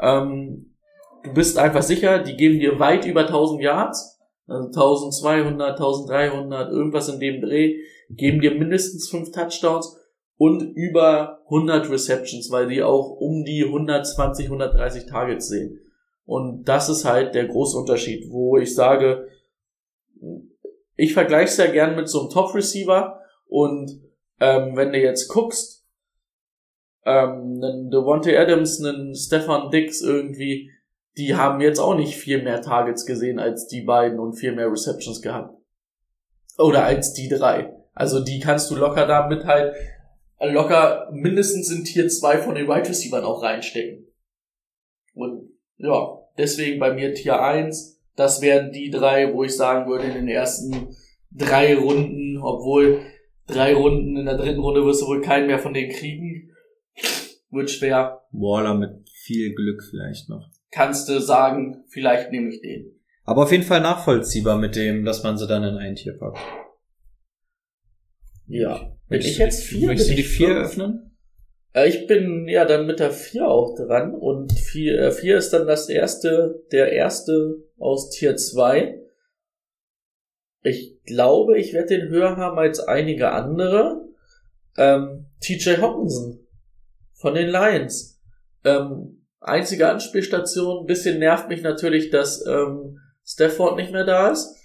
Ähm, 0.00 0.72
du 1.22 1.34
bist 1.34 1.58
einfach 1.58 1.82
sicher, 1.82 2.18
die 2.18 2.36
geben 2.36 2.58
dir 2.58 2.80
weit 2.80 3.04
über 3.04 3.26
1000 3.26 3.60
Yards. 3.60 4.20
Also 4.48 4.68
1200, 4.68 5.72
1300, 5.72 6.72
irgendwas 6.72 7.08
in 7.08 7.20
dem 7.20 7.42
Dreh, 7.42 7.76
geben 8.08 8.40
dir 8.40 8.52
mindestens 8.52 9.08
5 9.10 9.32
Touchdowns 9.32 9.98
und 10.38 10.62
über 10.62 11.40
100 11.46 11.90
Receptions, 11.90 12.50
weil 12.50 12.68
die 12.68 12.82
auch 12.82 13.10
um 13.10 13.44
die 13.44 13.64
120, 13.64 14.46
130 14.46 15.06
Targets 15.06 15.48
sehen. 15.48 15.80
Und 16.26 16.64
das 16.64 16.88
ist 16.88 17.04
halt 17.04 17.34
der 17.34 17.46
große 17.46 17.78
Unterschied, 17.78 18.30
wo 18.30 18.58
ich 18.58 18.74
sage, 18.74 19.28
ich 20.96 21.14
vergleiche 21.14 21.44
es 21.44 21.56
ja 21.56 21.66
gern 21.66 21.94
mit 21.94 22.08
so 22.08 22.20
einem 22.20 22.30
Top-Receiver 22.30 23.20
und 23.46 24.02
ähm, 24.40 24.76
wenn 24.76 24.92
du 24.92 24.98
jetzt 24.98 25.28
guckst, 25.28 25.86
ähm, 27.04 27.60
einen 27.62 27.90
Devontae 27.90 28.36
Adams, 28.36 28.84
einen 28.84 29.14
Stefan 29.14 29.70
Dix 29.70 30.02
irgendwie, 30.02 30.70
die 31.16 31.36
haben 31.36 31.60
jetzt 31.60 31.78
auch 31.78 31.94
nicht 31.94 32.16
viel 32.16 32.42
mehr 32.42 32.60
Targets 32.60 33.06
gesehen 33.06 33.38
als 33.38 33.68
die 33.68 33.82
beiden 33.82 34.18
und 34.18 34.34
viel 34.34 34.52
mehr 34.52 34.70
Receptions 34.70 35.22
gehabt. 35.22 35.56
Oder 36.58 36.84
als 36.84 37.12
die 37.12 37.28
drei. 37.28 37.72
Also 37.94 38.22
die 38.22 38.40
kannst 38.40 38.70
du 38.70 38.74
locker 38.74 39.06
damit 39.06 39.44
halt 39.44 39.74
locker 40.40 41.08
mindestens 41.12 41.70
in 41.70 41.84
Tier 41.84 42.08
2 42.08 42.38
von 42.38 42.54
den 42.54 42.64
Wide 42.64 42.72
right 42.72 42.88
Receivers 42.88 43.24
auch 43.24 43.42
reinstecken. 43.42 44.06
Und 45.14 45.45
ja, 45.78 46.18
deswegen 46.38 46.78
bei 46.80 46.92
mir 46.92 47.14
Tier 47.14 47.42
1. 47.42 48.00
Das 48.16 48.40
wären 48.40 48.72
die 48.72 48.90
drei, 48.90 49.32
wo 49.34 49.44
ich 49.44 49.54
sagen 49.54 49.88
würde, 49.88 50.06
in 50.06 50.14
den 50.14 50.28
ersten 50.28 50.96
drei 51.30 51.76
Runden, 51.76 52.38
obwohl 52.38 53.02
drei 53.46 53.74
Runden 53.74 54.16
in 54.16 54.26
der 54.26 54.38
dritten 54.38 54.60
Runde 54.60 54.84
wirst 54.84 55.02
du 55.02 55.06
wohl 55.06 55.20
keinen 55.20 55.46
mehr 55.46 55.58
von 55.58 55.74
denen 55.74 55.92
kriegen. 55.92 56.50
Wird 57.50 57.70
schwer. 57.70 58.22
Waller 58.32 58.74
mit 58.74 59.08
viel 59.10 59.54
Glück 59.54 59.82
vielleicht 59.82 60.28
noch. 60.28 60.50
Kannst 60.70 61.08
du 61.08 61.20
sagen, 61.20 61.84
vielleicht 61.88 62.32
nehme 62.32 62.48
ich 62.48 62.60
den. 62.60 62.92
Aber 63.24 63.42
auf 63.44 63.52
jeden 63.52 63.64
Fall 63.64 63.80
nachvollziehbar 63.80 64.56
mit 64.56 64.76
dem, 64.76 65.04
dass 65.04 65.22
man 65.22 65.36
sie 65.36 65.46
dann 65.46 65.64
in 65.64 65.76
ein 65.76 65.94
Tier 65.94 66.16
packt. 66.16 66.38
Ja. 68.46 68.96
Bin 69.08 69.20
ich 69.20 69.38
jetzt 69.38 69.64
vier? 69.64 69.88
Möchtest 69.88 70.10
du 70.10 70.14
die 70.14 70.22
vier 70.22 70.56
öffnen? 70.56 71.05
Äh, 71.76 71.88
Ich 71.88 72.06
bin 72.06 72.48
ja 72.48 72.64
dann 72.64 72.86
mit 72.86 72.98
der 72.98 73.12
4 73.12 73.46
auch 73.46 73.76
dran 73.76 74.14
und 74.14 74.52
4, 74.52 74.98
äh, 74.98 75.12
4 75.12 75.36
ist 75.36 75.50
dann 75.52 75.66
das 75.66 75.88
erste, 75.88 76.64
der 76.72 76.92
erste 76.92 77.62
aus 77.78 78.10
Tier 78.10 78.36
2. 78.36 78.98
Ich 80.62 80.98
glaube, 81.04 81.58
ich 81.58 81.72
werde 81.74 81.98
den 81.98 82.08
höher 82.08 82.36
haben 82.36 82.58
als 82.58 82.80
einige 82.80 83.30
andere. 83.30 84.08
Ähm, 84.76 85.26
TJ 85.40 85.76
Hawkinson 85.80 86.40
von 87.12 87.34
den 87.34 87.48
Lions. 87.48 88.20
Ähm, 88.64 89.22
einzige 89.40 89.88
Anspielstation, 89.88 90.86
bisschen 90.86 91.18
nervt 91.18 91.48
mich 91.48 91.62
natürlich, 91.62 92.10
dass 92.10 92.44
ähm, 92.46 92.98
Stafford 93.24 93.76
nicht 93.76 93.92
mehr 93.92 94.04
da 94.04 94.30
ist, 94.30 94.56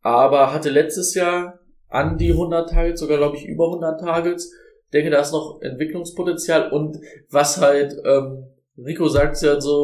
aber 0.00 0.52
hatte 0.52 0.70
letztes 0.70 1.14
Jahr 1.14 1.60
an 1.88 2.16
die 2.16 2.32
100 2.32 2.70
Targets, 2.70 3.00
sogar 3.00 3.18
glaube 3.18 3.36
ich 3.36 3.44
über 3.44 3.66
100 3.66 4.00
Targets. 4.00 4.50
Denke, 4.94 5.10
da 5.10 5.20
ist 5.20 5.32
noch 5.32 5.60
Entwicklungspotenzial 5.60 6.70
und 6.70 6.98
was 7.28 7.60
halt, 7.60 7.94
ähm, 8.04 8.46
Rico 8.78 9.08
sagt 9.08 9.40
ja 9.42 9.60
so 9.60 9.74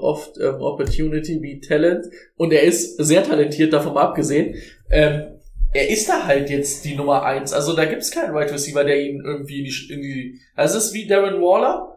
oft, 0.00 0.38
ähm, 0.38 0.60
Opportunity 0.60 1.38
be 1.38 1.60
Talent 1.60 2.06
und 2.36 2.52
er 2.52 2.62
ist 2.62 2.96
sehr 2.98 3.24
talentiert, 3.24 3.72
davon 3.72 3.94
mal 3.94 4.02
abgesehen. 4.02 4.54
Ähm, 4.90 5.38
er 5.74 5.90
ist 5.90 6.08
da 6.08 6.24
halt 6.24 6.48
jetzt 6.48 6.84
die 6.84 6.96
Nummer 6.96 7.24
eins. 7.24 7.52
Also 7.52 7.76
da 7.76 7.84
gibt's 7.84 8.10
keinen 8.10 8.34
Wide 8.34 8.52
Receiver, 8.52 8.84
der 8.84 9.00
ihn 9.00 9.22
irgendwie 9.22 9.58
in 9.58 9.64
die, 9.64 9.92
in 9.92 10.02
die 10.02 10.40
also 10.54 10.78
es 10.78 10.86
ist 10.86 10.94
wie 10.94 11.06
Darren 11.06 11.42
Waller, 11.42 11.96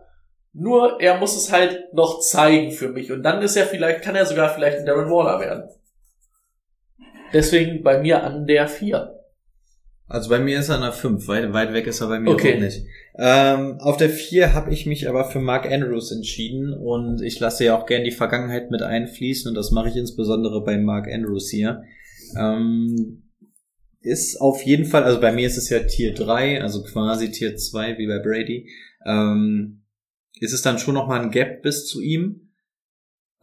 nur 0.54 1.00
er 1.00 1.18
muss 1.18 1.38
es 1.38 1.52
halt 1.52 1.94
noch 1.94 2.20
zeigen 2.20 2.72
für 2.72 2.90
mich 2.90 3.12
und 3.12 3.24
dann 3.24 3.42
ist 3.42 3.56
er 3.56 3.66
vielleicht, 3.66 4.02
kann 4.02 4.16
er 4.16 4.26
sogar 4.26 4.54
vielleicht 4.54 4.80
ein 4.80 4.86
Darren 4.86 5.10
Waller 5.10 5.40
werden. 5.40 5.70
Deswegen 7.34 7.82
bei 7.82 8.00
mir 8.00 8.24
an 8.24 8.46
der 8.46 8.68
vier. 8.68 9.21
Also 10.12 10.30
bei 10.30 10.40
mir 10.40 10.60
ist 10.60 10.70
er 10.70 10.76
an 10.76 10.82
der 10.82 10.92
5, 10.92 11.28
weit, 11.28 11.54
weit 11.54 11.74
weg 11.74 11.88
ist 11.88 12.02
er 12.02 12.08
bei 12.08 12.20
mir 12.20 12.32
Okay. 12.32 12.60
nicht. 12.60 12.84
Ähm, 13.18 13.78
auf 13.80 13.98
der 13.98 14.10
4 14.10 14.54
habe 14.54 14.74
ich 14.74 14.86
mich 14.86 15.08
aber 15.08 15.26
für 15.26 15.40
Mark 15.40 15.66
Andrews 15.72 16.12
entschieden 16.12 16.74
und 16.74 17.22
ich 17.22 17.40
lasse 17.40 17.64
ja 17.66 17.78
auch 17.78 17.86
gern 17.86 18.04
die 18.04 18.12
Vergangenheit 18.12 18.72
mit 18.72 18.82
einfließen 18.82 19.50
und 19.50 19.56
das 19.56 19.72
mache 19.72 19.90
ich 19.90 19.96
insbesondere 19.96 20.64
bei 20.64 20.78
Mark 20.78 21.08
Andrews 21.12 21.50
hier. 21.50 21.84
Ähm, 22.38 23.24
ist 24.02 24.42
auf 24.42 24.64
jeden 24.64 24.86
Fall, 24.86 25.04
also 25.04 25.22
bei 25.22 25.32
mir 25.32 25.48
ist 25.48 25.58
es 25.58 25.70
ja 25.70 25.80
Tier 25.80 26.14
3, 26.14 26.62
also 26.62 26.84
quasi 26.84 27.32
Tier 27.32 27.56
2 27.56 27.98
wie 27.98 28.08
bei 28.08 28.20
Brady. 28.20 28.70
Ähm, 29.06 29.84
ist 30.40 30.54
es 30.54 30.62
dann 30.62 30.80
schon 30.80 30.96
nochmal 30.96 31.22
ein 31.22 31.32
Gap 31.32 31.62
bis 31.62 31.86
zu 31.86 32.02
ihm. 32.02 32.51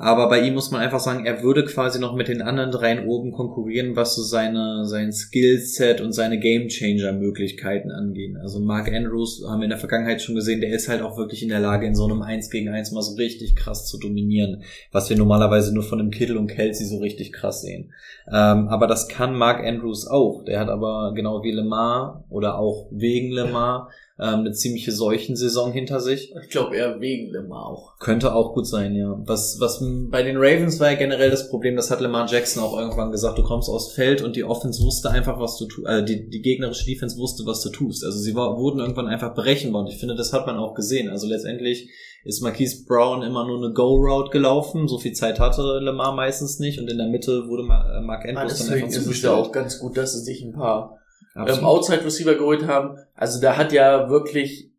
Aber 0.01 0.29
bei 0.29 0.43
ihm 0.43 0.55
muss 0.55 0.71
man 0.71 0.81
einfach 0.81 1.01
sagen, 1.01 1.27
er 1.27 1.43
würde 1.43 1.65
quasi 1.65 1.99
noch 1.99 2.15
mit 2.15 2.29
den 2.29 2.41
anderen 2.41 2.71
dreien 2.71 3.05
oben 3.09 3.33
konkurrieren, 3.33 3.97
was 3.97 4.15
so 4.15 4.23
seine, 4.23 4.85
sein 4.85 5.11
Skillset 5.13 6.01
und 6.01 6.13
seine 6.13 6.39
Gamechanger-Möglichkeiten 6.39 7.91
angehen. 7.91 8.37
Also 8.37 8.61
Mark 8.61 8.93
Andrews 8.93 9.43
haben 9.49 9.59
wir 9.59 9.65
in 9.65 9.71
der 9.71 9.79
Vergangenheit 9.79 10.23
schon 10.23 10.37
gesehen, 10.37 10.61
der 10.61 10.71
ist 10.71 10.89
halt 10.89 11.03
auch 11.03 11.17
wirklich 11.17 11.43
in 11.43 11.49
der 11.49 11.59
Lage, 11.59 11.85
in 11.85 11.97
so 11.97 12.05
einem 12.05 12.23
1 12.23 12.49
gegen 12.51 12.69
1 12.69 12.93
mal 12.93 13.03
so 13.03 13.17
richtig 13.17 13.57
krass 13.57 13.89
zu 13.89 13.99
dominieren, 13.99 14.63
was 14.93 15.11
wir 15.11 15.17
normalerweise 15.17 15.75
nur 15.75 15.83
von 15.83 15.99
dem 15.99 16.13
Kittel 16.13 16.37
und 16.37 16.47
Kelsey 16.47 16.87
so 16.87 16.99
richtig 16.99 17.33
krass 17.33 17.63
sehen. 17.63 17.93
Ähm, 18.29 18.69
aber 18.69 18.87
das 18.87 19.09
kann 19.09 19.35
Mark 19.35 19.67
Andrews 19.67 20.07
auch. 20.07 20.45
Der 20.45 20.61
hat 20.61 20.69
aber 20.69 21.13
genau 21.17 21.43
wie 21.43 21.51
Lemar 21.51 22.25
oder 22.29 22.57
auch 22.57 22.87
wegen 22.93 23.33
Lemar 23.33 23.91
ähm, 24.21 24.41
eine 24.41 24.53
ziemliche 24.53 24.91
Seuchensaison 24.91 25.73
hinter 25.73 26.01
sich. 26.01 26.35
Ich 26.43 26.51
glaube 26.51 26.77
eher 26.77 27.01
wegen 27.01 27.31
Lemar 27.31 27.67
auch. 27.67 27.99
Könnte 27.99 28.35
auch 28.35 28.53
gut 28.53 28.67
sein, 28.67 28.95
ja. 28.97 29.17
Was, 29.25 29.61
was 29.61 29.83
bei 30.11 30.23
den 30.23 30.37
Ravens 30.37 30.81
war 30.81 30.91
ja 30.91 30.99
generell 30.99 31.31
das 31.31 31.49
Problem, 31.49 31.77
das 31.77 31.91
hat 31.91 32.01
Lamar 32.01 32.29
Jackson 32.29 32.63
auch 32.63 32.77
irgendwann 32.79 33.13
gesagt, 33.13 33.39
du 33.39 33.45
kommst 33.45 33.69
aufs 33.69 33.93
Feld 33.93 34.23
und 34.23 34.35
die 34.35 34.45
Offense 34.45 34.83
wusste 34.83 35.11
einfach, 35.11 35.39
was 35.39 35.57
du 35.59 35.67
tust, 35.67 35.87
äh, 35.87 36.05
die, 36.05 36.29
die 36.29 36.43
gegnerische 36.43 36.85
Defense 36.85 37.17
wusste, 37.17 37.47
was 37.47 37.61
du 37.63 37.71
tust. 37.71 38.05
Also 38.05 38.19
sie 38.19 38.35
war, 38.35 38.59
wurden 38.59 38.81
irgendwann 38.81 39.07
einfach 39.07 39.35
berechenbar 39.35 39.83
und 39.83 39.89
ich 39.89 39.99
finde, 39.99 40.17
das 40.17 40.33
hat 40.33 40.47
man 40.47 40.57
auch 40.57 40.75
gesehen. 40.75 41.09
Also 41.09 41.29
letztendlich 41.29 41.89
ist 42.25 42.43
Marquise 42.43 42.85
Brown 42.85 43.23
immer 43.23 43.47
nur 43.47 43.59
eine 43.59 43.73
Go-Route 43.73 44.31
gelaufen, 44.31 44.89
so 44.89 44.99
viel 44.99 45.13
Zeit 45.13 45.39
hatte 45.39 45.79
Lamar 45.81 46.13
meistens 46.13 46.59
nicht 46.59 46.81
und 46.81 46.91
in 46.91 46.99
der 46.99 47.07
Mitte 47.07 47.49
wurde 47.49 47.63
äh, 47.63 48.01
Mark 48.01 48.25
Andrews 48.29 48.35
dann 48.35 48.67
deswegen 48.67 48.75
einfach 48.75 48.89
ist 48.89 48.97
es 48.97 49.05
zugestellt. 49.05 49.33
ja 49.33 49.41
auch 49.41 49.53
ganz 49.53 49.79
gut, 49.79 49.97
dass 49.97 50.15
sie 50.15 50.25
sich 50.25 50.43
ein 50.43 50.53
paar. 50.53 50.98
Ähm, 51.47 51.65
Outside 51.65 52.05
Receiver 52.05 52.35
geholt 52.35 52.67
haben. 52.67 52.99
Also 53.15 53.41
da 53.41 53.57
hat 53.57 53.73
ja 53.73 54.11
wirklich 54.11 54.71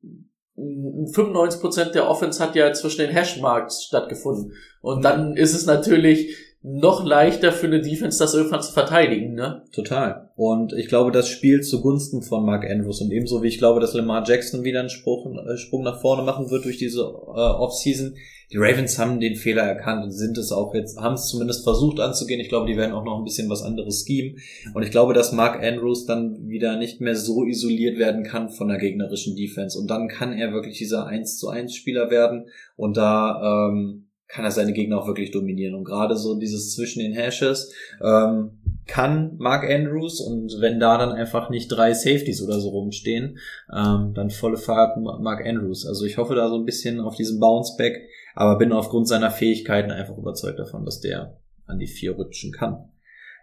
mm, 0.56 1.06
95% 1.06 1.92
der 1.92 2.10
Offense 2.10 2.44
hat 2.44 2.56
ja 2.56 2.74
zwischen 2.74 3.02
den 3.02 3.12
Hashmarks 3.12 3.84
stattgefunden. 3.84 4.54
Und 4.82 5.04
dann 5.04 5.36
ist 5.36 5.56
es 5.56 5.66
natürlich 5.66 6.36
noch 6.62 7.06
leichter 7.06 7.54
für 7.54 7.68
eine 7.68 7.80
Defense, 7.80 8.20
das 8.20 8.34
irgendwann 8.34 8.62
zu 8.62 8.74
verteidigen, 8.74 9.34
ne? 9.34 9.64
Total. 9.72 10.30
Und 10.36 10.74
ich 10.74 10.88
glaube, 10.90 11.12
das 11.12 11.30
spielt 11.30 11.66
zugunsten 11.66 12.22
von 12.22 12.46
Mark 12.46 12.70
Andrews. 12.70 13.00
Und 13.00 13.12
ebenso 13.12 13.42
wie 13.42 13.48
ich 13.48 13.60
glaube, 13.60 13.80
dass 13.80 13.94
Lamar 13.94 14.26
Jackson 14.28 14.66
wieder 14.66 14.82
einen 14.82 14.90
Sprung, 14.90 15.38
äh, 15.38 15.56
Sprung 15.56 15.84
nach 15.84 16.02
vorne 16.02 16.24
machen 16.24 16.50
wird 16.50 16.66
durch 16.66 16.78
diese 16.78 17.02
äh, 17.02 17.06
Offseason. 17.06 18.16
Die 18.52 18.58
Ravens 18.58 18.98
haben 19.00 19.22
den 19.22 19.36
Fehler 19.36 19.62
erkannt 19.62 20.04
und 20.04 20.12
sind 20.12 20.38
es 20.38 20.52
auch 20.52 20.74
jetzt, 20.74 20.98
haben 20.98 21.14
es 21.14 21.28
zumindest 21.28 21.64
versucht 21.64 22.00
anzugehen. 22.02 22.42
Ich 22.42 22.50
glaube, 22.50 22.68
die 22.68 22.78
werden 22.78 22.94
auch 22.94 23.06
noch 23.06 23.20
ein 23.20 23.24
bisschen 23.24 23.50
was 23.50 23.62
anderes 23.62 24.04
schemen. 24.06 24.38
Und 24.74 24.84
ich 24.84 24.92
glaube, 24.92 25.14
dass 25.14 25.32
Mark 25.32 25.64
Andrews 25.64 26.08
dann 26.08 26.50
wieder 26.50 26.78
nicht 26.78 27.00
mehr 27.00 27.16
so 27.16 27.46
isoliert 27.46 27.98
werden 27.98 28.24
kann 28.24 28.50
von 28.50 28.68
der 28.68 28.80
gegnerischen 28.80 29.38
Defense. 29.38 29.80
Und 29.80 29.90
dann 29.90 30.10
kann 30.10 30.34
er 30.34 30.52
wirklich 30.52 30.78
dieser 30.78 31.06
1 31.06 31.38
zu 31.38 31.48
1 31.48 31.74
Spieler 31.74 32.10
werden. 32.10 32.48
Und 32.76 32.98
da 32.98 33.70
ähm, 33.70 34.09
kann 34.30 34.46
er 34.46 34.52
seine 34.52 34.74
Gegner 34.74 35.00
auch 35.00 35.08
wirklich 35.08 35.32
dominieren. 35.32 35.76
Und 35.76 35.84
gerade 35.84 36.16
so 36.16 36.40
dieses 36.40 36.76
zwischen 36.76 37.00
den 37.00 37.14
Hashes, 37.14 37.74
ähm, 38.02 38.52
kann 38.90 39.36
Mark 39.38 39.70
Andrews 39.70 40.20
und 40.20 40.60
wenn 40.62 40.80
da 40.80 40.98
dann 40.98 41.12
einfach 41.12 41.50
nicht 41.50 41.68
drei 41.68 41.94
Safeties 41.94 42.42
oder 42.42 42.60
so 42.60 42.70
rumstehen, 42.70 43.38
ähm, 43.72 44.14
dann 44.16 44.32
volle 44.32 44.58
Fahrt 44.58 44.98
Mark 44.98 45.46
Andrews. 45.46 45.86
Also 45.86 46.06
ich 46.06 46.18
hoffe 46.18 46.34
da 46.34 46.50
so 46.50 46.56
ein 46.56 46.66
bisschen 46.66 47.00
auf 47.00 47.16
diesen 47.16 47.40
Bounceback, 47.40 48.10
aber 48.34 48.58
bin 48.58 48.72
aufgrund 48.72 49.08
seiner 49.08 49.30
Fähigkeiten 49.30 49.92
einfach 49.92 50.18
überzeugt 50.18 50.58
davon, 50.58 50.86
dass 50.86 51.00
der 51.00 51.38
an 51.68 51.78
die 51.78 51.88
vier 51.88 52.14
rutschen 52.14 52.52
kann. 52.52 52.90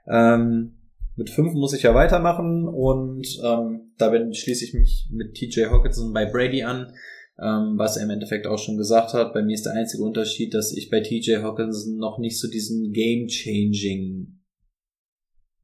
Ähm, 0.09 0.79
mit 1.15 1.31
fünf 1.31 1.55
muss 1.55 1.75
ich 1.75 1.85
ja 1.85 1.95
weitermachen 1.95 2.69
und 2.69 3.27
ähm, 3.43 3.93
da 3.99 4.13
schließe 4.33 4.65
ich 4.65 4.75
mich 4.75 5.09
mit 5.11 5.35
TJ 5.35 5.67
Hawkinson 5.67 6.13
bei 6.13 6.27
Brady 6.27 6.65
an, 6.65 6.93
ähm, 7.39 7.75
was 7.77 7.97
er 7.97 8.05
im 8.05 8.11
Endeffekt 8.11 8.47
auch 8.47 8.59
schon 8.59 8.77
gesagt 8.77 9.13
hat. 9.13 9.35
Bei 9.35 9.43
mir 9.43 9.55
ist 9.55 9.67
der 9.67 9.75
einzige 9.75 10.03
Unterschied, 10.03 10.55
dass 10.55 10.73
ich 10.73 10.91
bei 10.91 11.01
TJ 11.01 11.37
Hawkinson 11.37 11.97
noch 11.97 12.19
nicht 12.19 12.39
so 12.39 12.49
diesen 12.49 12.93
Game-Changing 12.93 14.37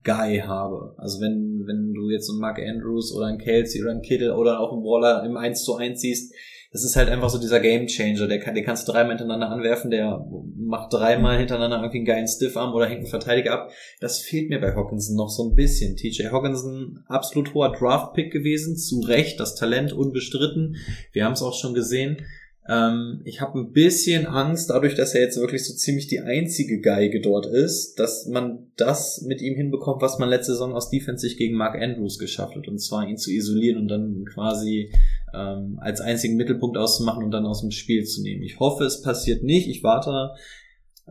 Guy 0.05 0.39
habe. 0.41 0.95
Also 0.99 1.21
wenn, 1.21 1.63
wenn 1.67 1.95
du 1.95 2.11
jetzt 2.11 2.29
einen 2.29 2.41
Mark 2.41 2.59
Andrews 2.59 3.15
oder 3.15 3.27
einen 3.27 3.39
Kelsey 3.39 3.83
oder 3.83 3.93
einen 3.93 4.03
Kittle 4.03 4.37
oder 4.37 4.61
auch 4.61 4.73
einen 4.73 4.83
Waller 4.83 5.25
im 5.25 5.37
1 5.37 5.65
zu 5.65 5.77
1 5.77 6.01
siehst, 6.01 6.35
das 6.73 6.85
ist 6.85 6.97
halt 6.97 7.11
einfach 7.11 7.29
so 7.29 7.39
dieser 7.39 7.61
Game 7.61 7.87
Changer. 7.87 8.27
Der 8.27 8.41
kann, 8.41 8.55
den 8.55 8.65
kannst 8.65 8.89
du 8.89 8.93
dreimal 8.93 9.19
hintereinander 9.19 9.51
anwerfen, 9.51 9.91
der 9.91 10.27
macht 10.57 10.93
dreimal 10.93 11.39
hintereinander 11.39 11.77
irgendwie 11.77 11.99
einen 11.99 12.07
geilen 12.07 12.27
Stiffarm 12.29 12.73
oder 12.73 12.87
hängt 12.87 13.01
einen 13.01 13.07
Verteidiger 13.09 13.53
ab. 13.53 13.71
Das 14.01 14.21
fehlt 14.21 14.49
mir 14.49 14.61
bei 14.61 14.75
Hawkinson 14.75 15.17
noch 15.17 15.29
so 15.29 15.49
ein 15.49 15.55
bisschen. 15.55 15.97
TJ 15.97 16.29
Hawkinson, 16.31 17.05
absolut 17.09 17.53
hoher 17.53 17.73
Draft-Pick 17.73 18.33
gewesen, 18.33 18.77
zu 18.77 19.01
Recht, 19.01 19.39
das 19.39 19.55
Talent 19.55 19.93
unbestritten. 19.93 20.77
Wir 21.13 21.27
haben 21.27 21.35
es 21.35 21.43
auch 21.43 21.55
schon 21.55 21.75
gesehen. 21.75 22.23
Ähm, 22.69 23.23
ich 23.25 23.41
habe 23.41 23.59
ein 23.59 23.73
bisschen 23.73 24.27
Angst, 24.27 24.71
dadurch, 24.71 24.95
dass 24.95 25.15
er 25.15 25.23
jetzt 25.23 25.39
wirklich 25.39 25.67
so 25.67 25.75
ziemlich 25.75 26.07
die 26.07 26.21
einzige 26.21 26.81
Geige 26.81 27.21
dort 27.21 27.47
ist, 27.47 27.99
dass 27.99 28.27
man 28.27 28.71
das 28.77 29.23
mit 29.23 29.41
ihm 29.41 29.57
hinbekommt, 29.57 30.01
was 30.01 30.19
man 30.19 30.29
letzte 30.29 30.53
Saison 30.53 30.73
aus 30.73 30.89
Defense 30.89 31.27
sich 31.27 31.37
gegen 31.37 31.57
Mark 31.57 31.75
Andrews 31.81 32.19
geschafft 32.19 32.55
hat, 32.55 32.69
und 32.69 32.79
zwar 32.79 33.09
ihn 33.09 33.17
zu 33.17 33.33
isolieren 33.33 33.79
und 33.79 33.89
dann 33.89 34.25
quasi 34.33 34.93
ähm, 35.35 35.79
als 35.81 36.01
einzigen 36.01 36.37
Mittelpunkt 36.37 36.77
auszumachen 36.77 37.25
und 37.25 37.33
dann 37.33 37.47
aus 37.47 37.63
dem 37.63 37.73
Spiel 37.73 38.05
zu 38.05 38.23
nehmen. 38.23 38.43
Ich 38.43 38.61
hoffe, 38.61 38.85
es 38.85 39.03
passiert 39.03 39.43
nicht. 39.43 39.69
Ich 39.69 39.83
warte 39.83 40.31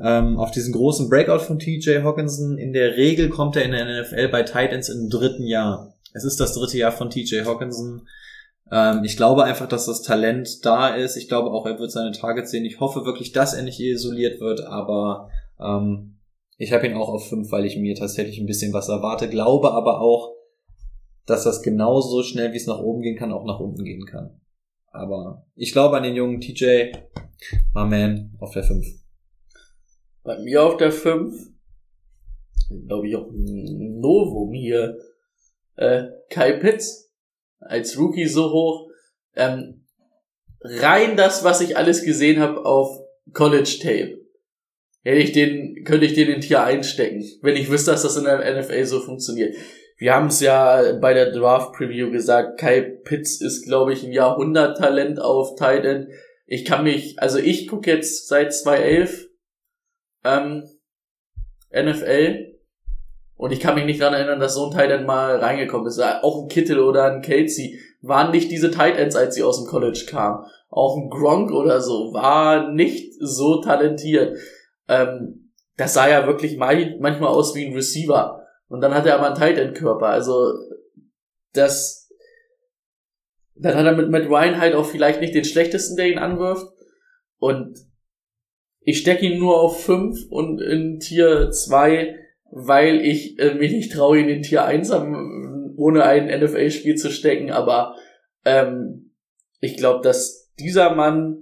ähm, 0.01 0.37
auf 0.37 0.51
diesen 0.51 0.73
großen 0.73 1.09
Breakout 1.09 1.39
von 1.39 1.59
TJ 1.59 1.99
Hawkinson. 2.03 2.57
In 2.57 2.71
der 2.71 2.95
Regel 2.95 3.27
kommt 3.27 3.57
er 3.57 3.63
in 3.63 3.71
der 3.71 4.03
NFL 4.03 4.29
bei 4.29 4.43
Titans 4.43 4.87
im 4.87 5.09
dritten 5.09 5.45
Jahr. 5.45 5.95
Es 6.13 6.23
ist 6.23 6.39
das 6.39 6.53
dritte 6.53 6.77
Jahr 6.77 6.91
von 6.93 7.09
TJ 7.09 7.41
Hawkinson. 7.43 8.07
Ähm, 8.71 9.03
ich 9.03 9.17
glaube 9.17 9.43
einfach, 9.43 9.67
dass 9.67 9.85
das 9.85 10.01
Talent 10.01 10.65
da 10.65 10.95
ist. 10.95 11.17
Ich 11.17 11.27
glaube 11.27 11.51
auch, 11.51 11.65
er 11.65 11.77
wird 11.77 11.91
seine 11.91 12.11
Targets 12.11 12.51
sehen. 12.51 12.65
Ich 12.65 12.79
hoffe 12.79 13.05
wirklich, 13.05 13.33
dass 13.33 13.53
er 13.53 13.63
nicht 13.63 13.79
isoliert 13.79 14.39
wird, 14.39 14.61
aber 14.61 15.29
ähm, 15.59 16.19
ich 16.57 16.71
habe 16.71 16.87
ihn 16.87 16.95
auch 16.95 17.09
auf 17.09 17.27
fünf, 17.27 17.51
weil 17.51 17.65
ich 17.65 17.77
mir 17.77 17.95
tatsächlich 17.95 18.39
ein 18.39 18.45
bisschen 18.45 18.71
was 18.73 18.87
erwarte. 18.87 19.29
Glaube 19.29 19.73
aber 19.73 19.99
auch, 19.99 20.35
dass 21.25 21.43
das 21.43 21.61
genauso 21.61 22.23
schnell, 22.23 22.53
wie 22.53 22.57
es 22.57 22.67
nach 22.67 22.79
oben 22.79 23.01
gehen 23.01 23.17
kann, 23.17 23.33
auch 23.33 23.45
nach 23.45 23.59
unten 23.59 23.83
gehen 23.83 24.05
kann. 24.05 24.39
Aber 24.91 25.45
ich 25.55 25.71
glaube 25.71 25.97
an 25.97 26.03
den 26.03 26.15
jungen 26.15 26.41
TJ, 26.41 26.91
my 27.73 27.85
man, 27.85 28.35
auf 28.39 28.51
der 28.51 28.63
5. 28.63 28.85
Bei 30.23 30.37
mir 30.39 30.63
auf 30.63 30.77
der 30.77 30.91
5, 30.91 31.33
glaube 32.87 33.07
ich 33.07 33.15
auch 33.15 33.29
ein 33.29 33.99
Novum 33.99 34.53
hier, 34.53 34.97
äh, 35.77 36.03
Kai 36.29 36.53
Pitts 36.53 37.10
als 37.61 37.97
Rookie 37.97 38.27
so 38.27 38.51
hoch. 38.51 38.89
Ähm, 39.35 39.85
rein 40.61 41.15
das, 41.15 41.43
was 41.43 41.61
ich 41.61 41.77
alles 41.77 42.03
gesehen 42.03 42.39
habe 42.39 42.65
auf 42.65 42.99
College 43.33 43.77
Tape. 43.81 44.17
Hätte 45.03 45.17
ich 45.19 45.31
den, 45.31 45.83
könnte 45.83 46.05
ich 46.05 46.13
den 46.13 46.29
in 46.29 46.41
Tier 46.41 46.63
einstecken, 46.63 47.23
wenn 47.41 47.55
ich 47.55 47.71
wüsste, 47.71 47.91
dass 47.91 48.03
das 48.03 48.17
in 48.17 48.25
der 48.25 48.61
NFL 48.61 48.85
so 48.85 48.99
funktioniert. 48.99 49.55
wir 49.97 50.13
haben 50.13 50.27
es 50.27 50.39
ja 50.41 50.93
bei 50.99 51.13
der 51.13 51.31
Draft 51.31 51.73
Preview 51.73 52.11
gesagt, 52.11 52.59
Kai 52.59 52.81
Pitts 52.81 53.41
ist, 53.41 53.65
glaube 53.65 53.93
ich, 53.93 54.03
ein 54.03 54.11
Jahrhunderttalent 54.11 55.19
auf 55.19 55.55
Tight 55.55 55.85
End. 55.85 56.07
Ich 56.45 56.65
kann 56.65 56.83
mich, 56.83 57.15
also 57.17 57.39
ich 57.39 57.67
gucke 57.67 57.89
jetzt 57.89 58.27
seit 58.27 58.53
2011 58.53 59.27
ähm, 60.23 60.63
NFL 61.71 62.50
und 63.41 63.51
ich 63.51 63.59
kann 63.59 63.73
mich 63.73 63.85
nicht 63.85 63.99
daran 63.99 64.13
erinnern, 64.13 64.39
dass 64.39 64.53
so 64.53 64.67
ein 64.67 64.71
Tight 64.71 64.91
End 64.91 65.07
mal 65.07 65.37
reingekommen 65.37 65.87
ist. 65.87 65.99
Auch 65.99 66.43
ein 66.43 66.47
Kittel 66.47 66.79
oder 66.79 67.05
ein 67.05 67.23
Casey 67.23 67.79
waren 68.01 68.29
nicht 68.29 68.51
diese 68.51 68.69
Tight 68.69 68.97
Ends, 68.97 69.15
als 69.15 69.33
sie 69.33 69.41
aus 69.41 69.57
dem 69.57 69.65
College 69.65 70.05
kamen. 70.07 70.45
Auch 70.69 70.95
ein 70.95 71.09
Gronk 71.09 71.51
oder 71.51 71.81
so 71.81 72.13
war 72.13 72.71
nicht 72.71 73.15
so 73.19 73.59
talentiert. 73.59 74.37
Ähm, 74.87 75.55
das 75.75 75.95
sah 75.95 76.07
ja 76.07 76.27
wirklich 76.27 76.57
manchmal 76.57 77.29
aus 77.29 77.55
wie 77.55 77.65
ein 77.65 77.73
Receiver. 77.73 78.45
Und 78.67 78.81
dann 78.81 78.93
hat 78.93 79.07
er 79.07 79.15
aber 79.15 79.25
einen 79.25 79.35
Tight 79.35 79.57
End 79.57 79.75
Körper. 79.75 80.09
Also 80.09 80.53
das 81.53 82.11
dann 83.55 83.73
hat 83.73 83.87
er 83.87 83.95
mit 83.95 84.11
Matt 84.11 84.29
Ryan 84.29 84.59
halt 84.59 84.75
auch 84.75 84.85
vielleicht 84.85 85.19
nicht 85.19 85.33
den 85.33 85.45
schlechtesten, 85.45 85.97
der 85.97 86.09
ihn 86.09 86.19
anwirft. 86.19 86.67
Und 87.39 87.75
ich 88.81 88.99
stecke 88.99 89.25
ihn 89.25 89.39
nur 89.39 89.59
auf 89.59 89.83
5 89.83 90.29
und 90.29 90.61
in 90.61 90.99
Tier 90.99 91.49
2, 91.49 92.20
weil 92.51 93.01
ich 93.01 93.39
äh, 93.39 93.55
mich 93.55 93.71
nicht 93.71 93.91
traue, 93.91 94.19
ihn 94.19 94.29
in 94.29 94.43
Tier 94.43 94.65
1 94.65 94.91
ohne 94.91 96.03
ein 96.03 96.27
NFL-Spiel 96.27 96.95
zu 96.95 97.09
stecken. 97.09 97.51
Aber 97.51 97.95
ähm, 98.45 99.13
ich 99.59 99.77
glaube, 99.77 100.01
dass 100.03 100.51
dieser 100.59 100.93
Mann 100.93 101.37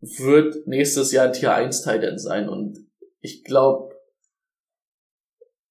wird 0.00 0.66
nächstes 0.66 1.12
Jahr 1.12 1.26
ein 1.26 1.32
Tier 1.32 1.54
1 1.54 1.82
Titan 1.82 2.18
sein. 2.18 2.48
Und 2.48 2.78
ich 3.20 3.42
glaube, 3.42 3.94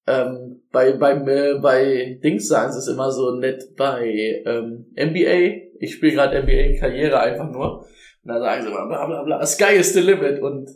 ähm, 0.06 0.62
bei, 0.70 0.92
beim, 0.92 1.26
äh, 1.28 1.58
bei 1.60 2.18
Dings 2.22 2.48
sagen 2.48 2.72
sie 2.72 2.78
es 2.78 2.88
immer 2.88 3.10
so 3.10 3.32
nett 3.36 3.74
bei 3.76 4.42
ähm, 4.44 4.92
NBA. 4.96 5.66
Ich 5.78 5.94
spiele 5.94 6.12
gerade 6.12 6.42
NBA-Karriere 6.42 7.20
einfach 7.20 7.50
nur. 7.50 7.80
Und 7.80 7.88
dann 8.24 8.42
sagen 8.42 8.62
sie 8.62 8.68
immer 8.68 8.86
bla 8.86 9.06
bla 9.06 9.22
bla, 9.22 9.46
Sky 9.46 9.76
is 9.76 9.94
the 9.94 10.00
limit. 10.00 10.40
Und 10.40 10.70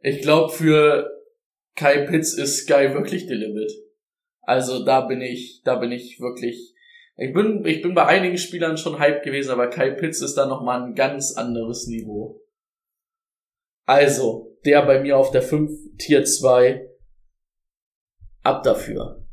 ich 0.00 0.20
glaube, 0.20 0.52
für 0.52 1.10
Kai 1.74 2.06
Pitts 2.06 2.34
ist 2.34 2.64
Sky 2.64 2.92
wirklich 2.92 3.26
the 3.26 3.34
limit. 3.34 3.72
Also 4.42 4.84
da 4.84 5.02
bin 5.02 5.20
ich, 5.20 5.62
da 5.64 5.76
bin 5.76 5.92
ich 5.92 6.20
wirklich. 6.20 6.74
Ich 7.16 7.32
bin, 7.32 7.64
ich 7.64 7.82
bin 7.82 7.94
bei 7.94 8.06
einigen 8.06 8.38
Spielern 8.38 8.76
schon 8.76 8.98
hype 8.98 9.22
gewesen, 9.22 9.50
aber 9.50 9.68
Kai 9.68 9.90
Pitts 9.90 10.22
ist 10.22 10.34
da 10.34 10.46
nochmal 10.46 10.82
ein 10.82 10.94
ganz 10.94 11.36
anderes 11.36 11.86
Niveau. 11.86 12.40
Also, 13.84 14.56
der 14.64 14.82
bei 14.86 15.00
mir 15.00 15.18
auf 15.18 15.30
der 15.30 15.42
5 15.42 15.96
Tier 15.98 16.24
2 16.24 16.88
Ab 18.42 18.64
dafür. 18.64 19.24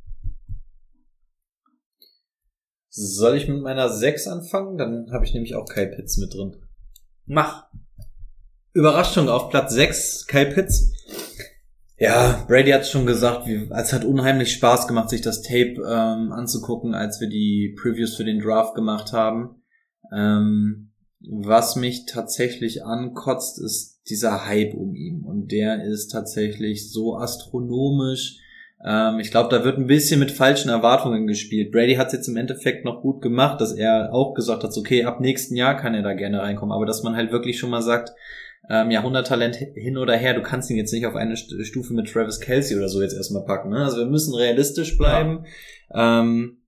Soll 2.90 3.38
ich 3.38 3.48
mit 3.48 3.62
meiner 3.62 3.90
6 3.90 4.28
anfangen? 4.28 4.78
Dann 4.78 5.12
habe 5.12 5.26
ich 5.26 5.34
nämlich 5.34 5.56
auch 5.56 5.66
Kai 5.66 5.86
Pitts 5.86 6.18
mit 6.18 6.34
drin. 6.34 6.58
Mach. 7.26 7.70
Überraschung 8.74 9.30
auf 9.30 9.50
Platz 9.50 9.74
6, 9.74 10.28
Kai 10.28 10.46
Pitts. 10.46 10.94
Ja, 12.00 12.46
Brady 12.48 12.72
hat 12.72 12.88
schon 12.88 13.06
gesagt, 13.06 13.46
wie, 13.46 13.70
es 13.76 13.92
hat 13.92 14.06
unheimlich 14.06 14.54
Spaß 14.54 14.88
gemacht, 14.88 15.10
sich 15.10 15.22
das 15.22 15.42
Tape 15.42 15.76
ähm, 15.86 16.32
anzugucken, 16.32 16.94
als 16.94 17.20
wir 17.20 17.28
die 17.28 17.76
Previews 17.80 18.16
für 18.16 18.24
den 18.24 18.40
Draft 18.40 18.74
gemacht 18.74 19.12
haben. 19.12 19.62
Ähm, 20.16 20.92
was 21.20 21.76
mich 21.76 22.06
tatsächlich 22.06 22.86
ankotzt, 22.86 23.60
ist 23.60 24.00
dieser 24.10 24.46
Hype 24.48 24.74
um 24.74 24.96
ihn. 24.96 25.26
Und 25.26 25.52
der 25.52 25.84
ist 25.84 26.08
tatsächlich 26.08 26.90
so 26.90 27.18
astronomisch 27.18 28.40
ähm, 28.84 29.20
ich 29.20 29.32
glaube, 29.32 29.50
da 29.50 29.64
wird 29.64 29.78
ein 29.78 29.88
bisschen 29.88 30.20
mit 30.20 30.32
falschen 30.32 30.70
Erwartungen 30.70 31.28
gespielt. 31.28 31.72
Brady 31.72 31.96
hat 31.96 32.08
es 32.08 32.14
jetzt 32.14 32.28
im 32.28 32.38
Endeffekt 32.38 32.86
noch 32.86 33.02
gut 33.02 33.22
gemacht, 33.22 33.60
dass 33.60 33.74
er 33.74 34.14
auch 34.14 34.34
gesagt 34.34 34.64
hat, 34.64 34.76
okay, 34.78 35.04
ab 35.04 35.20
nächsten 35.20 35.56
Jahr 35.56 35.76
kann 35.76 35.96
er 35.96 36.02
da 36.02 36.14
gerne 36.14 36.42
reinkommen, 36.42 36.74
aber 36.74 36.86
dass 36.86 37.04
man 37.04 37.16
halt 37.16 37.32
wirklich 37.32 37.60
schon 37.60 37.70
mal 37.70 37.82
sagt, 37.82 38.12
ähm, 38.70 38.92
Jahrhunderttalent 38.92 39.56
hin 39.56 39.98
oder 39.98 40.16
her, 40.16 40.34
du 40.34 40.42
kannst 40.42 40.70
ihn 40.70 40.78
jetzt 40.78 40.94
nicht 40.94 41.06
auf 41.06 41.16
eine 41.16 41.36
Stufe 41.36 41.94
mit 41.94 42.12
Travis 42.12 42.40
Kelsey 42.40 42.78
oder 42.78 42.88
so 42.88 43.02
jetzt 43.02 43.16
erstmal 43.16 43.44
packen. 43.44 43.70
Ne? 43.70 43.84
Also 43.84 43.98
wir 43.98 44.06
müssen 44.06 44.36
realistisch 44.36 44.98
bleiben. 44.98 45.46
Ja. 45.90 46.22
Ähm, 46.22 46.62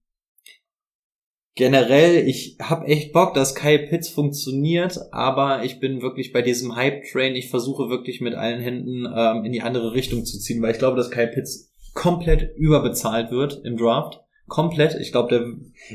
generell, 1.56 2.28
ich 2.28 2.58
habe 2.60 2.88
echt 2.88 3.14
Bock, 3.14 3.36
dass 3.36 3.54
Kyle 3.54 3.88
Pitts 3.88 4.10
funktioniert, 4.10 5.00
aber 5.12 5.64
ich 5.64 5.80
bin 5.80 6.02
wirklich 6.02 6.34
bei 6.34 6.42
diesem 6.42 6.76
Hype-Train, 6.76 7.36
ich 7.36 7.50
versuche 7.50 7.90
wirklich 7.90 8.20
mit 8.20 8.34
allen 8.34 8.62
Händen 8.62 9.06
ähm, 9.16 9.46
in 9.46 9.52
die 9.52 9.62
andere 9.62 9.94
Richtung 9.94 10.26
zu 10.26 10.40
ziehen, 10.40 10.62
weil 10.62 10.72
ich 10.72 10.80
glaube, 10.80 10.98
dass 10.98 11.12
Kyle 11.12 11.28
Pitts 11.28 11.72
komplett 11.94 12.56
überbezahlt 12.58 13.32
wird 13.32 13.62
im 13.64 13.78
Draft. 13.78 14.22
Komplett. 14.48 14.96
Ich 14.96 15.12
glaube, 15.12 15.30
der, 15.30 15.46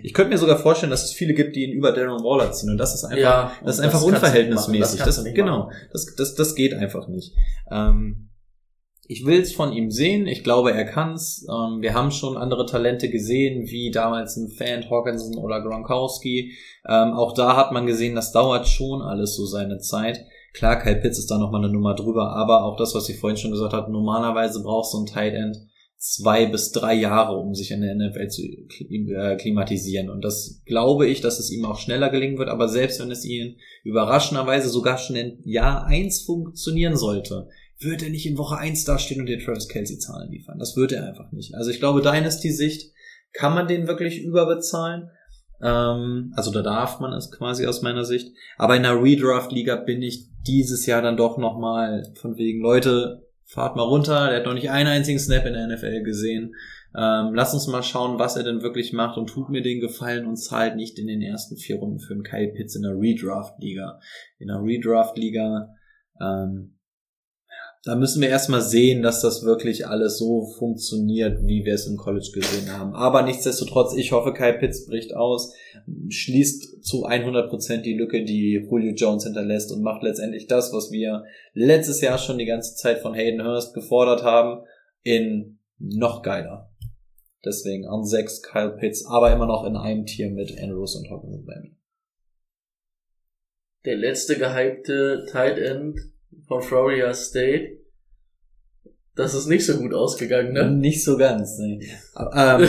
ich 0.03 0.15
könnte 0.15 0.31
mir 0.31 0.39
sogar 0.39 0.59
vorstellen, 0.59 0.91
dass 0.91 1.05
es 1.05 1.13
viele 1.13 1.35
gibt, 1.35 1.57
die 1.57 1.65
ihn 1.65 1.73
über 1.73 1.93
Darren 1.93 2.23
Waller 2.23 2.53
ziehen. 2.53 2.71
Und 2.71 2.79
das 2.79 2.95
ist 2.95 3.05
einfach, 3.05 3.19
ja, 3.19 3.53
das 3.65 3.79
ist 3.79 3.85
einfach 3.85 4.01
das 4.01 4.09
unverhältnismäßig. 4.09 5.01
Das, 5.01 5.17
das 5.17 5.35
genau. 5.35 5.71
Das, 5.93 6.15
das, 6.17 6.35
das 6.35 6.55
geht 6.55 6.73
einfach 6.73 7.09
nicht. 7.09 7.35
Ähm, 7.71 8.31
ich 9.09 9.25
will 9.25 9.41
es 9.41 9.53
von 9.53 9.73
ihm 9.73 9.91
sehen. 9.91 10.27
Ich 10.27 10.43
glaube, 10.43 10.73
er 10.73 10.85
kann's. 10.85 11.47
Ähm, 11.49 11.81
wir 11.81 11.95
haben 11.95 12.11
schon 12.11 12.37
andere 12.37 12.67
Talente 12.67 13.09
gesehen, 13.09 13.67
wie 13.69 13.91
damals 13.91 14.37
ein 14.37 14.49
Fan 14.49 14.89
Hawkinson 14.91 15.37
oder 15.37 15.63
Gronkowski. 15.63 16.57
Ähm, 16.89 17.13
auch 17.13 17.35
da 17.35 17.57
hat 17.57 17.73
man 17.73 17.87
gesehen, 17.87 18.15
das 18.15 18.33
dauert 18.33 18.67
schon 18.67 19.03
alles 19.03 19.37
so 19.37 19.45
seine 19.45 19.79
Zeit. 19.79 20.25
Klar, 20.55 20.81
Kyle 20.81 20.97
Pitts 20.97 21.19
ist 21.19 21.31
da 21.31 21.39
nochmal 21.39 21.63
eine 21.63 21.73
Nummer 21.73 21.95
drüber, 21.95 22.31
aber 22.35 22.65
auch 22.65 22.77
das, 22.77 22.95
was 22.95 23.09
ich 23.09 23.21
vorhin 23.21 23.37
schon 23.37 23.51
gesagt 23.51 23.75
habe, 23.75 23.93
normalerweise 23.93 24.63
brauchst 24.63 24.95
du 24.95 25.01
ein 25.01 25.07
Tight 25.07 25.35
End 25.35 25.59
zwei 25.99 26.47
bis 26.47 26.73
drei 26.73 26.95
Jahre, 26.95 27.37
um 27.37 27.55
sich 27.55 27.71
in 27.71 27.81
der 27.81 27.95
NFL 27.95 28.29
zu 28.29 28.43
äh, 28.43 29.37
klimatisieren. 29.37 30.11
Und 30.11 30.23
das 30.23 30.63
glaube 30.67 31.07
ich, 31.07 31.21
dass 31.21 31.39
es 31.39 31.51
ihm 31.51 31.65
auch 31.65 31.79
schneller 31.79 32.11
gelingen 32.11 32.39
wird. 32.39 32.49
Aber 32.49 32.69
selbst 32.69 33.01
wenn 33.01 33.11
es 33.11 33.25
ihnen 33.25 33.57
überraschenderweise 33.83 34.69
sogar 34.69 34.99
schon 34.99 35.17
in 35.17 35.41
Jahr 35.45 35.87
eins 35.87 36.23
funktionieren 36.23 36.97
sollte, 36.97 37.49
wird 37.79 38.03
er 38.03 38.11
nicht 38.11 38.27
in 38.27 38.39
Woche 38.39 38.57
eins 38.57 38.85
dastehen 38.85 39.21
und 39.21 39.27
dir 39.27 39.39
Travis 39.39 39.69
Kelsey 39.69 39.99
Zahlen 39.99 40.31
liefern. 40.31 40.59
Das 40.59 40.77
wird 40.77 40.93
er 40.93 41.07
einfach 41.07 41.33
nicht. 41.33 41.55
Also 41.55 41.71
ich 41.71 41.79
glaube, 41.79 42.03
Dynasty-Sicht 42.03 42.93
kann 43.33 43.55
man 43.55 43.69
den 43.69 43.87
wirklich 43.87 44.23
überbezahlen. 44.23 45.11
Ähm, 45.63 46.33
also 46.37 46.51
da 46.51 46.63
darf 46.63 47.01
man 47.01 47.13
es 47.13 47.31
quasi 47.31 47.67
aus 47.67 47.83
meiner 47.83 48.05
Sicht. 48.05 48.35
Aber 48.57 48.77
in 48.77 48.85
einer 48.85 49.03
Redraft-Liga 49.03 49.77
bin 49.77 50.03
ich 50.03 50.29
dieses 50.47 50.87
Jahr 50.87 51.03
dann 51.03 51.17
doch 51.17 51.39
nochmal 51.39 52.13
von 52.15 52.37
wegen, 52.37 52.61
Leute, 52.61 53.26
fahrt 53.47 53.77
mal 53.77 53.85
runter, 53.85 54.29
der 54.29 54.39
hat 54.39 54.47
noch 54.47 54.55
nicht 54.55 54.71
einen 54.71 54.89
einzigen 54.89 55.19
Snap 55.19 55.47
in 55.47 55.55
der 55.55 55.69
NFL 55.69 56.03
gesehen. 56.03 56.55
Ähm, 56.97 57.35
lass 57.35 57.55
uns 57.55 57.67
mal 57.67 57.83
schauen, 57.83 58.19
was 58.19 58.37
er 58.37 58.43
denn 58.43 58.63
wirklich 58.63 58.93
macht 58.93 59.19
und 59.19 59.29
tut 59.29 59.51
mir 59.51 59.63
den 59.63 59.81
Gefallen 59.81 60.27
und 60.27 60.37
zahlt 60.37 60.77
nicht 60.77 60.99
in 60.99 61.07
den 61.07 61.23
ersten 61.23 61.57
vier 61.57 61.77
Runden 61.77 62.01
für 62.01 62.15
einen 62.15 62.23
Kyle 62.23 62.53
Pitts 62.53 62.75
in 62.75 62.83
der 62.83 62.99
Redraft-Liga. 62.99 64.01
In 64.39 64.49
der 64.49 64.63
Redraft-Liga 64.63 65.75
ähm, 66.21 66.76
da 67.87 67.95
müssen 67.95 68.21
wir 68.21 68.29
erstmal 68.29 68.63
sehen, 68.63 69.01
dass 69.01 69.23
das 69.23 69.45
wirklich 69.45 69.87
alles 69.87 70.19
so 70.19 70.45
funktioniert, 70.59 71.47
wie 71.47 71.65
wir 71.65 71.75
es 71.75 71.87
im 71.87 71.97
College 71.97 72.31
gesehen 72.35 72.77
haben. 72.77 72.93
Aber 72.97 73.23
nichtsdestotrotz, 73.23 73.95
ich 73.95 74.11
hoffe, 74.11 74.33
Kai 74.33 74.51
Pitts 74.51 74.87
bricht 74.87 75.15
aus, 75.15 75.55
schließt 76.09 76.85
zu 76.85 77.07
100% 77.07 77.83
die 77.83 77.95
Lücke, 77.95 78.25
die 78.25 78.55
Julio 78.69 78.93
Jones 78.93 79.23
hinterlässt 79.23 79.71
und 79.71 79.83
macht 79.83 80.03
letztendlich 80.03 80.49
das, 80.49 80.73
was 80.73 80.91
wir 80.91 81.27
letztes 81.53 82.01
Jahr 82.01 82.19
schon 82.19 82.39
die 82.39 82.45
ganze 82.45 82.75
Zeit 82.75 82.99
von 82.99 83.15
Hayden 83.15 83.47
Hurst 83.47 83.73
gefordert 83.73 84.25
haben, 84.25 84.65
in 85.05 85.61
noch 85.79 86.25
geiler. 86.25 86.73
Deswegen 87.45 87.87
an 87.87 88.05
6 88.05 88.43
Kyle 88.43 88.77
Pitts, 88.77 89.07
aber 89.07 89.33
immer 89.33 89.47
noch 89.47 89.65
in 89.65 89.77
einem 89.77 90.07
Tier 90.07 90.31
mit 90.31 90.61
Andrews 90.61 90.97
und 90.97 91.09
Hawkins 91.09 91.37
und 91.37 91.47
Bambi. 91.47 91.77
Der 93.85 93.95
letzte 93.95 94.37
gehypte 94.37 95.25
Tight 95.31 95.59
End 95.59 96.16
von 96.47 96.63
Florida 96.63 97.13
State. 97.15 97.79
Das 99.17 99.33
ist 99.33 99.47
nicht 99.47 99.65
so 99.65 99.79
gut 99.79 99.95
ausgegangen, 99.95 100.53
ne? 100.53 100.71
Nicht 100.71 101.03
so 101.03 101.17
ganz, 101.17 101.59
ne. 101.59 101.81
ähm, 102.35 102.69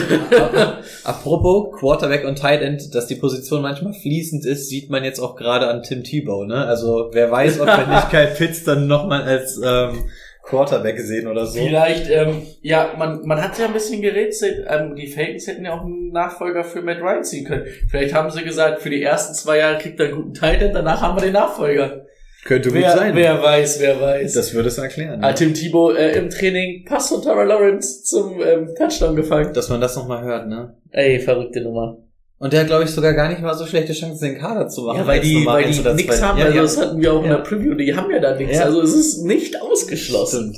apropos 1.04 1.78
Quarterback 1.78 2.24
und 2.24 2.38
Tight 2.38 2.62
End, 2.62 2.94
dass 2.94 3.06
die 3.06 3.16
Position 3.16 3.60
manchmal 3.60 3.92
fließend 3.92 4.46
ist, 4.46 4.70
sieht 4.70 4.88
man 4.88 5.04
jetzt 5.04 5.20
auch 5.20 5.36
gerade 5.36 5.66
an 5.66 5.82
Tim 5.82 6.04
Tebow, 6.04 6.46
ne? 6.46 6.64
Also 6.64 7.10
wer 7.12 7.30
weiß, 7.30 7.60
ob 7.60 7.66
wir 7.66 7.86
nicht 7.86 8.08
Kyle 8.10 8.34
Pitts 8.34 8.64
dann 8.64 8.86
nochmal 8.86 9.24
als 9.24 9.60
ähm, 9.62 10.04
Quarterback 10.42 10.98
sehen 11.00 11.28
oder 11.28 11.44
so. 11.44 11.58
Vielleicht, 11.58 12.08
ähm, 12.08 12.40
ja, 12.62 12.94
man, 12.96 13.20
man 13.26 13.42
hat 13.42 13.58
ja 13.58 13.66
ein 13.66 13.74
bisschen 13.74 14.00
gerätselt, 14.00 14.66
ähm, 14.66 14.96
die 14.96 15.06
Falcons 15.06 15.46
hätten 15.46 15.66
ja 15.66 15.74
auch 15.74 15.84
einen 15.84 16.12
Nachfolger 16.12 16.64
für 16.64 16.80
Matt 16.80 17.02
Ryan 17.02 17.24
ziehen 17.24 17.44
können. 17.44 17.66
Vielleicht 17.90 18.14
haben 18.14 18.30
sie 18.30 18.42
gesagt, 18.42 18.80
für 18.80 18.88
die 18.88 19.02
ersten 19.02 19.34
zwei 19.34 19.58
Jahre 19.58 19.76
kriegt 19.76 20.00
er 20.00 20.06
einen 20.06 20.16
guten 20.16 20.34
Tight 20.34 20.62
End, 20.62 20.74
danach 20.74 21.02
haben 21.02 21.18
wir 21.18 21.22
den 21.22 21.34
Nachfolger. 21.34 22.06
Könnte 22.44 22.72
wer, 22.72 22.90
gut 22.90 22.98
sein. 22.98 23.14
Wer 23.14 23.42
weiß, 23.42 23.80
wer 23.80 24.00
weiß. 24.00 24.32
Das 24.32 24.54
würde 24.54 24.68
es 24.68 24.78
erklären. 24.78 25.22
Hat 25.22 25.36
Tim 25.36 25.54
Thibault 25.54 25.96
äh, 25.96 26.16
im 26.18 26.30
Training 26.30 26.84
Pass 26.84 27.08
von 27.08 27.22
Tara 27.22 27.42
Lawrence 27.42 28.04
zum 28.04 28.40
ähm, 28.40 28.74
Touchdown 28.76 29.16
gefangen. 29.16 29.52
Dass 29.52 29.68
man 29.68 29.80
das 29.80 29.96
nochmal 29.96 30.22
hört, 30.22 30.48
ne? 30.48 30.76
Ey, 30.90 31.18
verrückte 31.18 31.60
Nummer. 31.60 31.98
Und 32.38 32.52
der 32.52 32.60
hat, 32.60 32.68
glaube 32.68 32.84
ich, 32.84 32.90
sogar 32.90 33.14
gar 33.14 33.28
nicht 33.28 33.42
mal 33.42 33.54
so 33.54 33.66
schlechte 33.66 33.92
Chancen, 33.92 34.24
den 34.24 34.38
Kader 34.38 34.68
zu 34.68 34.82
machen. 34.82 34.98
Ja, 34.98 35.06
weil 35.06 35.20
die, 35.20 35.44
weil 35.44 35.70
die 35.70 35.80
nix 35.80 36.22
haben. 36.22 36.38
Ja, 36.38 36.46
also 36.46 36.60
das 36.60 36.78
hatten 36.78 37.00
wir 37.00 37.12
auch 37.12 37.18
ja. 37.18 37.24
in 37.24 37.30
der 37.30 37.38
Preview. 37.38 37.74
Die 37.74 37.94
haben 37.96 38.10
ja 38.10 38.20
da 38.20 38.36
nichts. 38.36 38.56
Ja. 38.56 38.64
Also 38.64 38.80
es 38.80 38.94
ist 38.94 39.24
nicht 39.24 39.60
ausgeschlossen. 39.60 40.56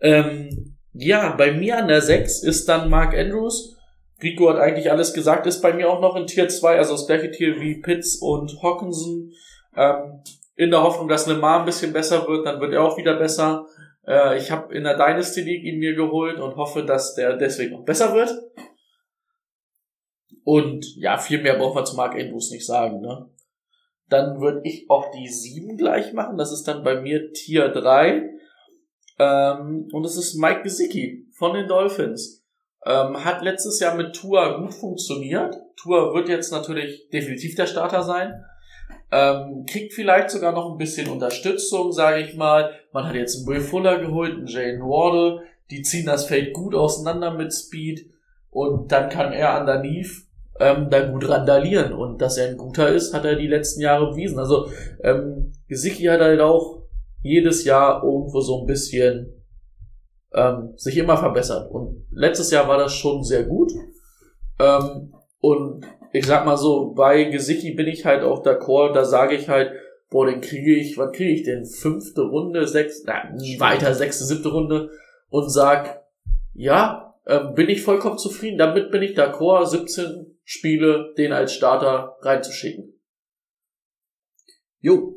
Ähm, 0.00 0.76
ja, 0.92 1.34
bei 1.36 1.52
mir 1.52 1.78
an 1.78 1.88
der 1.88 2.00
6 2.00 2.44
ist 2.44 2.68
dann 2.68 2.88
Mark 2.88 3.16
Andrews. 3.16 3.76
Rico 4.22 4.48
hat 4.50 4.58
eigentlich 4.58 4.90
alles 4.90 5.12
gesagt, 5.12 5.46
ist 5.46 5.60
bei 5.60 5.72
mir 5.72 5.88
auch 5.88 6.00
noch 6.00 6.14
in 6.14 6.26
Tier 6.26 6.48
2, 6.48 6.78
also 6.78 6.92
das 6.92 7.06
gleiche 7.06 7.30
Tier 7.30 7.60
wie 7.60 7.80
Pitts 7.80 8.16
und 8.16 8.62
Hawkinson. 8.62 9.30
Ähm, 9.76 10.22
in 10.60 10.70
der 10.70 10.82
Hoffnung, 10.82 11.08
dass 11.08 11.26
Lemar 11.26 11.60
ein 11.60 11.64
bisschen 11.64 11.94
besser 11.94 12.28
wird, 12.28 12.46
dann 12.46 12.60
wird 12.60 12.74
er 12.74 12.82
auch 12.82 12.98
wieder 12.98 13.14
besser. 13.14 13.66
Äh, 14.06 14.36
ich 14.36 14.50
habe 14.50 14.74
in 14.74 14.84
der 14.84 14.94
Dynasty 14.94 15.40
League 15.40 15.64
ihn 15.64 15.78
mir 15.78 15.94
geholt 15.94 16.38
und 16.38 16.56
hoffe, 16.56 16.84
dass 16.84 17.14
der 17.14 17.38
deswegen 17.38 17.72
noch 17.72 17.84
besser 17.86 18.12
wird. 18.12 18.30
Und 20.44 20.84
ja, 20.96 21.16
viel 21.16 21.40
mehr 21.40 21.54
braucht 21.54 21.76
man 21.76 21.86
zu 21.86 21.96
Mark 21.96 22.14
Andrews 22.14 22.50
nicht 22.50 22.66
sagen. 22.66 23.00
Ne? 23.00 23.30
Dann 24.10 24.38
würde 24.42 24.60
ich 24.64 24.84
auch 24.90 25.10
die 25.12 25.28
7 25.28 25.78
gleich 25.78 26.12
machen. 26.12 26.36
Das 26.36 26.52
ist 26.52 26.68
dann 26.68 26.84
bei 26.84 27.00
mir 27.00 27.32
Tier 27.32 27.70
3. 27.70 28.28
Ähm, 29.18 29.88
und 29.90 30.04
es 30.04 30.18
ist 30.18 30.34
Mike 30.34 30.62
Gesicki 30.62 31.26
von 31.38 31.54
den 31.54 31.68
Dolphins. 31.68 32.44
Ähm, 32.84 33.24
hat 33.24 33.40
letztes 33.40 33.80
Jahr 33.80 33.94
mit 33.94 34.14
Tua 34.14 34.58
gut 34.58 34.74
funktioniert. 34.74 35.56
Tua 35.76 36.12
wird 36.12 36.28
jetzt 36.28 36.52
natürlich 36.52 37.08
definitiv 37.08 37.54
der 37.54 37.66
Starter 37.66 38.02
sein. 38.02 38.44
Ähm, 39.12 39.64
kriegt 39.66 39.92
vielleicht 39.92 40.30
sogar 40.30 40.52
noch 40.52 40.70
ein 40.70 40.78
bisschen 40.78 41.08
Unterstützung, 41.08 41.92
sage 41.92 42.20
ich 42.20 42.36
mal. 42.36 42.70
Man 42.92 43.06
hat 43.06 43.14
jetzt 43.14 43.36
einen 43.36 43.46
Will 43.46 43.60
Fuller 43.60 43.98
geholt, 43.98 44.34
einen 44.34 44.46
Jane 44.46 44.80
Wardle. 44.80 45.42
Die 45.70 45.82
ziehen 45.82 46.06
das 46.06 46.26
Feld 46.26 46.52
gut 46.52 46.74
auseinander 46.74 47.32
mit 47.32 47.52
Speed. 47.52 48.06
Und 48.50 48.92
dann 48.92 49.08
kann 49.08 49.32
er 49.32 49.54
an 49.54 49.66
der 49.66 49.80
Neve 49.80 50.22
ähm, 50.60 50.88
da 50.90 51.08
gut 51.08 51.28
randalieren. 51.28 51.92
Und 51.92 52.20
dass 52.22 52.36
er 52.36 52.48
ein 52.48 52.56
guter 52.56 52.88
ist, 52.88 53.12
hat 53.14 53.24
er 53.24 53.36
die 53.36 53.46
letzten 53.46 53.80
Jahre 53.80 54.10
bewiesen. 54.10 54.38
Also 54.38 54.68
ähm, 55.02 55.52
Gesicki 55.68 56.04
hat 56.04 56.20
halt 56.20 56.40
auch 56.40 56.82
jedes 57.22 57.64
Jahr 57.64 58.02
irgendwo 58.04 58.40
so 58.40 58.60
ein 58.60 58.66
bisschen 58.66 59.32
ähm, 60.32 60.74
sich 60.76 60.96
immer 60.96 61.16
verbessert. 61.16 61.70
Und 61.70 62.06
letztes 62.12 62.50
Jahr 62.50 62.68
war 62.68 62.78
das 62.78 62.94
schon 62.94 63.24
sehr 63.24 63.44
gut. 63.44 63.72
Ähm, 64.58 65.12
und 65.40 65.86
ich 66.12 66.26
sag 66.26 66.44
mal 66.44 66.56
so, 66.56 66.92
bei 66.92 67.24
Gesicki 67.24 67.72
bin 67.72 67.86
ich 67.86 68.04
halt 68.04 68.22
auch 68.22 68.44
d'accord, 68.44 68.92
da 68.92 69.04
sage 69.04 69.36
ich 69.36 69.48
halt, 69.48 69.72
boah, 70.10 70.26
den 70.26 70.40
kriege 70.40 70.74
ich, 70.74 70.98
was 70.98 71.12
kriege 71.12 71.32
ich 71.32 71.44
denn? 71.44 71.64
Fünfte 71.64 72.22
Runde, 72.22 72.66
sechs, 72.66 73.04
na, 73.04 73.30
weiter, 73.58 73.94
sechste, 73.94 74.24
siebte 74.24 74.48
Runde 74.48 74.90
und 75.28 75.48
sag, 75.50 76.04
ja, 76.52 77.14
ähm, 77.26 77.54
bin 77.54 77.68
ich 77.68 77.82
vollkommen 77.82 78.18
zufrieden. 78.18 78.58
Damit 78.58 78.90
bin 78.90 79.02
ich 79.02 79.16
d'accord, 79.16 79.66
17 79.66 80.38
Spiele, 80.44 81.14
den 81.16 81.32
als 81.32 81.52
Starter 81.52 82.16
reinzuschicken. 82.22 83.00
Jo. 84.80 85.14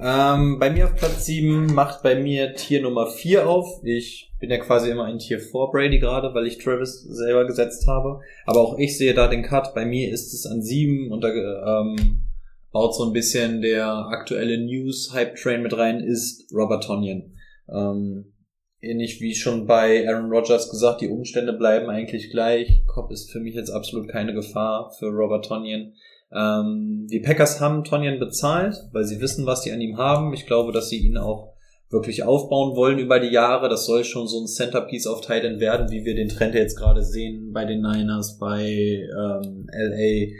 Ähm, 0.00 0.58
bei 0.58 0.70
mir 0.70 0.86
auf 0.86 0.96
Platz 0.96 1.26
7 1.26 1.66
macht 1.66 2.02
bei 2.02 2.16
mir 2.16 2.54
Tier 2.54 2.82
Nummer 2.82 3.06
4 3.06 3.48
auf. 3.48 3.80
Ich 3.84 4.32
bin 4.40 4.50
ja 4.50 4.58
quasi 4.58 4.90
immer 4.90 5.08
in 5.08 5.18
Tier 5.18 5.38
4 5.38 5.68
Brady 5.70 6.00
gerade, 6.00 6.34
weil 6.34 6.46
ich 6.46 6.58
Travis 6.58 7.02
selber 7.02 7.46
gesetzt 7.46 7.86
habe. 7.86 8.20
Aber 8.44 8.60
auch 8.60 8.78
ich 8.78 8.98
sehe 8.98 9.14
da 9.14 9.28
den 9.28 9.44
Cut. 9.44 9.72
Bei 9.74 9.84
mir 9.84 10.10
ist 10.10 10.34
es 10.34 10.46
an 10.46 10.62
7 10.62 11.12
und 11.12 11.22
da 11.22 11.28
ähm, 11.28 12.24
baut 12.72 12.94
so 12.96 13.04
ein 13.04 13.12
bisschen 13.12 13.62
der 13.62 13.86
aktuelle 13.86 14.58
News-Hype-Train 14.58 15.62
mit 15.62 15.76
rein, 15.78 16.00
ist 16.00 16.52
Robert 16.52 16.84
Tonyan. 16.84 17.36
Ähm, 17.72 18.32
ähnlich 18.80 19.20
wie 19.20 19.36
schon 19.36 19.66
bei 19.66 20.08
Aaron 20.08 20.30
Rodgers 20.30 20.70
gesagt, 20.70 21.02
die 21.02 21.08
Umstände 21.08 21.52
bleiben 21.52 21.88
eigentlich 21.88 22.30
gleich. 22.30 22.82
Cobb 22.88 23.12
ist 23.12 23.30
für 23.30 23.38
mich 23.38 23.54
jetzt 23.54 23.70
absolut 23.70 24.08
keine 24.08 24.34
Gefahr 24.34 24.90
für 24.98 25.06
Robert 25.06 25.44
Tonyan. 25.44 25.92
Ähm, 26.32 27.06
die 27.10 27.20
Packers 27.20 27.60
haben 27.60 27.84
Tonyan 27.84 28.18
bezahlt, 28.18 28.76
weil 28.92 29.04
sie 29.04 29.20
wissen, 29.20 29.46
was 29.46 29.62
sie 29.62 29.72
an 29.72 29.80
ihm 29.80 29.98
haben. 29.98 30.32
Ich 30.34 30.46
glaube, 30.46 30.72
dass 30.72 30.88
sie 30.88 30.98
ihn 30.98 31.16
auch 31.16 31.54
wirklich 31.90 32.24
aufbauen 32.24 32.76
wollen 32.76 32.98
über 32.98 33.20
die 33.20 33.32
Jahre. 33.32 33.68
Das 33.68 33.86
soll 33.86 34.04
schon 34.04 34.26
so 34.26 34.40
ein 34.40 34.46
Centerpiece 34.46 35.06
auf 35.06 35.20
Titan 35.20 35.60
werden, 35.60 35.90
wie 35.90 36.04
wir 36.04 36.14
den 36.14 36.28
Trend 36.28 36.54
jetzt 36.54 36.76
gerade 36.76 37.02
sehen 37.02 37.52
bei 37.52 37.64
den 37.64 37.82
Niners, 37.82 38.38
bei 38.38 38.62
ähm, 38.64 39.68
LA, 39.72 40.32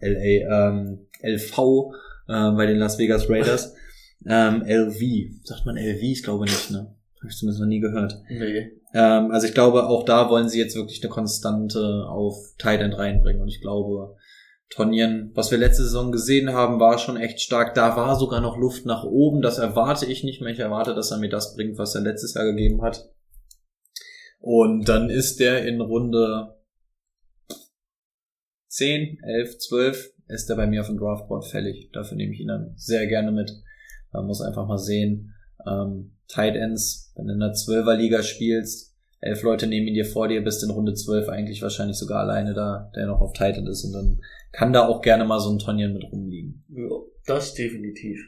LA, 0.00 0.70
ähm, 0.70 1.06
LV, 1.22 1.58
äh, 2.28 2.50
bei 2.52 2.66
den 2.66 2.78
Las 2.78 2.98
Vegas 2.98 3.28
Raiders. 3.28 3.74
ähm, 4.26 4.62
LV, 4.64 5.00
sagt 5.44 5.66
man 5.66 5.76
LV? 5.76 6.02
Ich 6.02 6.22
glaube 6.22 6.44
nicht, 6.44 6.70
ne? 6.70 6.94
Habe 7.18 7.30
ich 7.30 7.36
zumindest 7.36 7.60
noch 7.60 7.68
nie 7.68 7.80
gehört. 7.80 8.20
Nee. 8.28 8.72
Ähm, 8.94 9.30
also 9.30 9.46
ich 9.46 9.54
glaube, 9.54 9.86
auch 9.86 10.04
da 10.04 10.28
wollen 10.28 10.48
sie 10.48 10.58
jetzt 10.58 10.76
wirklich 10.76 11.02
eine 11.02 11.10
Konstante 11.10 12.06
auf 12.08 12.36
Titan 12.58 12.92
reinbringen 12.92 13.40
und 13.40 13.48
ich 13.48 13.60
glaube, 13.60 14.16
Tonjen, 14.72 15.32
was 15.34 15.50
wir 15.50 15.58
letzte 15.58 15.82
Saison 15.82 16.12
gesehen 16.12 16.54
haben, 16.54 16.80
war 16.80 16.96
schon 16.96 17.18
echt 17.18 17.42
stark. 17.42 17.74
Da 17.74 17.94
war 17.94 18.16
sogar 18.18 18.40
noch 18.40 18.56
Luft 18.56 18.86
nach 18.86 19.04
oben. 19.04 19.42
Das 19.42 19.58
erwarte 19.58 20.06
ich 20.06 20.24
nicht 20.24 20.40
mehr. 20.40 20.52
Ich 20.52 20.60
erwarte, 20.60 20.94
dass 20.94 21.10
er 21.10 21.18
mir 21.18 21.28
das 21.28 21.54
bringt, 21.54 21.76
was 21.76 21.94
er 21.94 22.00
letztes 22.00 22.32
Jahr 22.34 22.46
gegeben 22.46 22.80
hat. 22.80 23.10
Und 24.38 24.88
dann 24.88 25.10
ist 25.10 25.40
der 25.40 25.66
in 25.66 25.82
Runde 25.82 26.56
10, 28.68 29.18
11, 29.22 29.58
12 29.58 30.14
ist 30.28 30.48
er 30.48 30.56
bei 30.56 30.66
mir 30.66 30.80
auf 30.80 30.86
dem 30.86 30.96
Draftboard 30.96 31.44
fällig. 31.44 31.90
Dafür 31.92 32.16
nehme 32.16 32.32
ich 32.32 32.40
ihn 32.40 32.48
dann 32.48 32.72
sehr 32.76 33.06
gerne 33.06 33.30
mit. 33.30 33.52
Man 34.10 34.26
muss 34.26 34.40
einfach 34.40 34.66
mal 34.66 34.78
sehen. 34.78 35.34
Ähm, 35.66 36.16
Tight 36.28 36.56
Ends, 36.56 37.12
wenn 37.14 37.26
du 37.26 37.34
in 37.34 37.40
der 37.40 37.52
12er 37.52 37.94
Liga 37.94 38.22
spielst, 38.22 38.96
elf 39.20 39.42
Leute 39.42 39.66
nehmen 39.66 39.86
ihn 39.86 39.94
dir 39.94 40.06
vor 40.06 40.28
dir, 40.28 40.42
bist 40.42 40.64
in 40.64 40.70
Runde 40.70 40.94
12 40.94 41.28
eigentlich 41.28 41.60
wahrscheinlich 41.60 41.98
sogar 41.98 42.20
alleine 42.20 42.54
da, 42.54 42.90
der 42.96 43.06
noch 43.06 43.20
auf 43.20 43.34
Tight 43.34 43.58
End 43.58 43.68
ist 43.68 43.84
und 43.84 43.92
dann 43.92 44.20
kann 44.52 44.72
da 44.72 44.86
auch 44.86 45.00
gerne 45.00 45.24
mal 45.24 45.40
so 45.40 45.50
ein 45.50 45.58
Tonjen 45.58 45.94
mit 45.94 46.04
rumliegen. 46.04 46.64
Ja, 46.68 46.88
das 47.26 47.54
definitiv. 47.54 48.18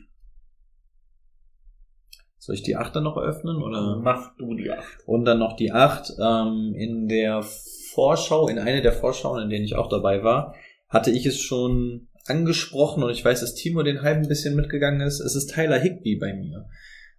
Soll 2.38 2.56
ich 2.56 2.62
die 2.62 2.76
8 2.76 2.96
dann 2.96 3.04
noch 3.04 3.16
öffnen 3.16 3.62
oder? 3.62 4.00
Mach 4.02 4.36
du 4.36 4.54
die 4.54 4.70
8. 4.70 5.06
Und 5.06 5.24
dann 5.24 5.38
noch 5.38 5.56
die 5.56 5.72
8. 5.72 6.14
Ähm, 6.20 6.74
in 6.76 7.08
der 7.08 7.42
Vorschau, 7.42 8.48
in 8.48 8.58
einer 8.58 8.82
der 8.82 8.92
Vorschauen, 8.92 9.42
in 9.42 9.48
denen 9.48 9.64
ich 9.64 9.76
auch 9.76 9.88
dabei 9.88 10.22
war, 10.22 10.54
hatte 10.88 11.10
ich 11.10 11.24
es 11.24 11.40
schon 11.40 12.08
angesprochen 12.26 13.02
und 13.02 13.10
ich 13.10 13.24
weiß, 13.24 13.40
dass 13.40 13.54
Timo 13.54 13.82
den 13.82 14.02
halben 14.02 14.28
bisschen 14.28 14.56
mitgegangen 14.56 15.00
ist. 15.00 15.20
Es 15.20 15.34
ist 15.34 15.54
Tyler 15.54 15.78
Higby 15.78 16.16
bei 16.16 16.34
mir. 16.34 16.66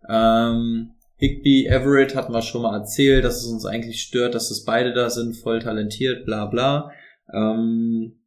Ähm, 0.09 0.91
Higby, 1.17 1.67
Everett 1.67 2.15
hatten 2.15 2.33
wir 2.33 2.41
schon 2.41 2.63
mal 2.63 2.77
erzählt, 2.77 3.23
dass 3.23 3.37
es 3.37 3.45
uns 3.45 3.65
eigentlich 3.65 4.01
stört, 4.01 4.35
dass 4.35 4.51
es 4.51 4.63
beide 4.63 4.93
da 4.93 5.09
sind, 5.09 5.35
voll 5.35 5.59
talentiert, 5.59 6.25
bla 6.25 6.45
bla. 6.45 6.91
Ähm, 7.33 8.19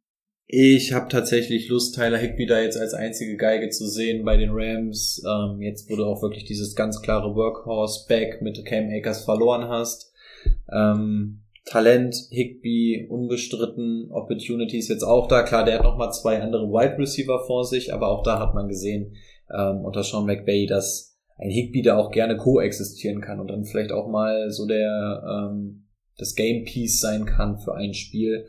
ich 0.51 0.93
habe 0.93 1.09
tatsächlich 1.09 1.69
Lust, 1.69 1.93
Tyler 1.93 2.17
Higby 2.17 2.47
da 2.47 2.59
jetzt 2.59 2.75
als 2.75 2.95
einzige 2.95 3.37
Geige 3.37 3.69
zu 3.69 3.87
sehen 3.87 4.25
bei 4.25 4.35
den 4.35 4.49
Rams. 4.51 5.23
Ähm, 5.23 5.61
jetzt, 5.61 5.87
wo 5.91 5.95
du 5.95 6.05
auch 6.05 6.23
wirklich 6.23 6.43
dieses 6.43 6.75
ganz 6.75 7.03
klare 7.03 7.35
Workhorse-Back 7.35 8.41
mit 8.41 8.65
Cam 8.65 8.89
Akers 8.89 9.25
verloren 9.25 9.69
hast. 9.69 10.11
Ähm, 10.73 11.41
Talent, 11.65 12.15
Higby, 12.31 13.05
unbestritten, 13.11 14.09
Opportunities 14.11 14.87
jetzt 14.87 15.03
auch 15.03 15.27
da. 15.27 15.43
Klar, 15.43 15.65
der 15.65 15.75
hat 15.75 15.83
nochmal 15.83 16.11
zwei 16.13 16.41
andere 16.41 16.67
Wide 16.67 16.97
Receiver 16.97 17.45
vor 17.45 17.63
sich, 17.63 17.93
aber 17.93 18.07
auch 18.07 18.23
da 18.23 18.39
hat 18.39 18.55
man 18.55 18.67
gesehen, 18.67 19.17
ähm, 19.55 19.85
unter 19.85 20.01
Sean 20.01 20.25
McVay, 20.25 20.65
dass 20.65 21.15
ein 21.37 21.51
Higby 21.51 21.83
da 21.83 21.95
auch 21.95 22.09
gerne 22.09 22.37
koexistieren 22.37 23.21
kann 23.21 23.39
und 23.39 23.49
dann 23.49 23.65
vielleicht 23.65 23.91
auch 23.91 24.07
mal 24.07 24.49
so 24.49 24.65
der, 24.65 25.23
ähm, 25.29 25.85
das 26.17 26.33
Game 26.33 26.65
Piece 26.65 26.99
sein 26.99 27.25
kann 27.25 27.59
für 27.59 27.75
ein 27.75 27.93
Spiel. 27.93 28.47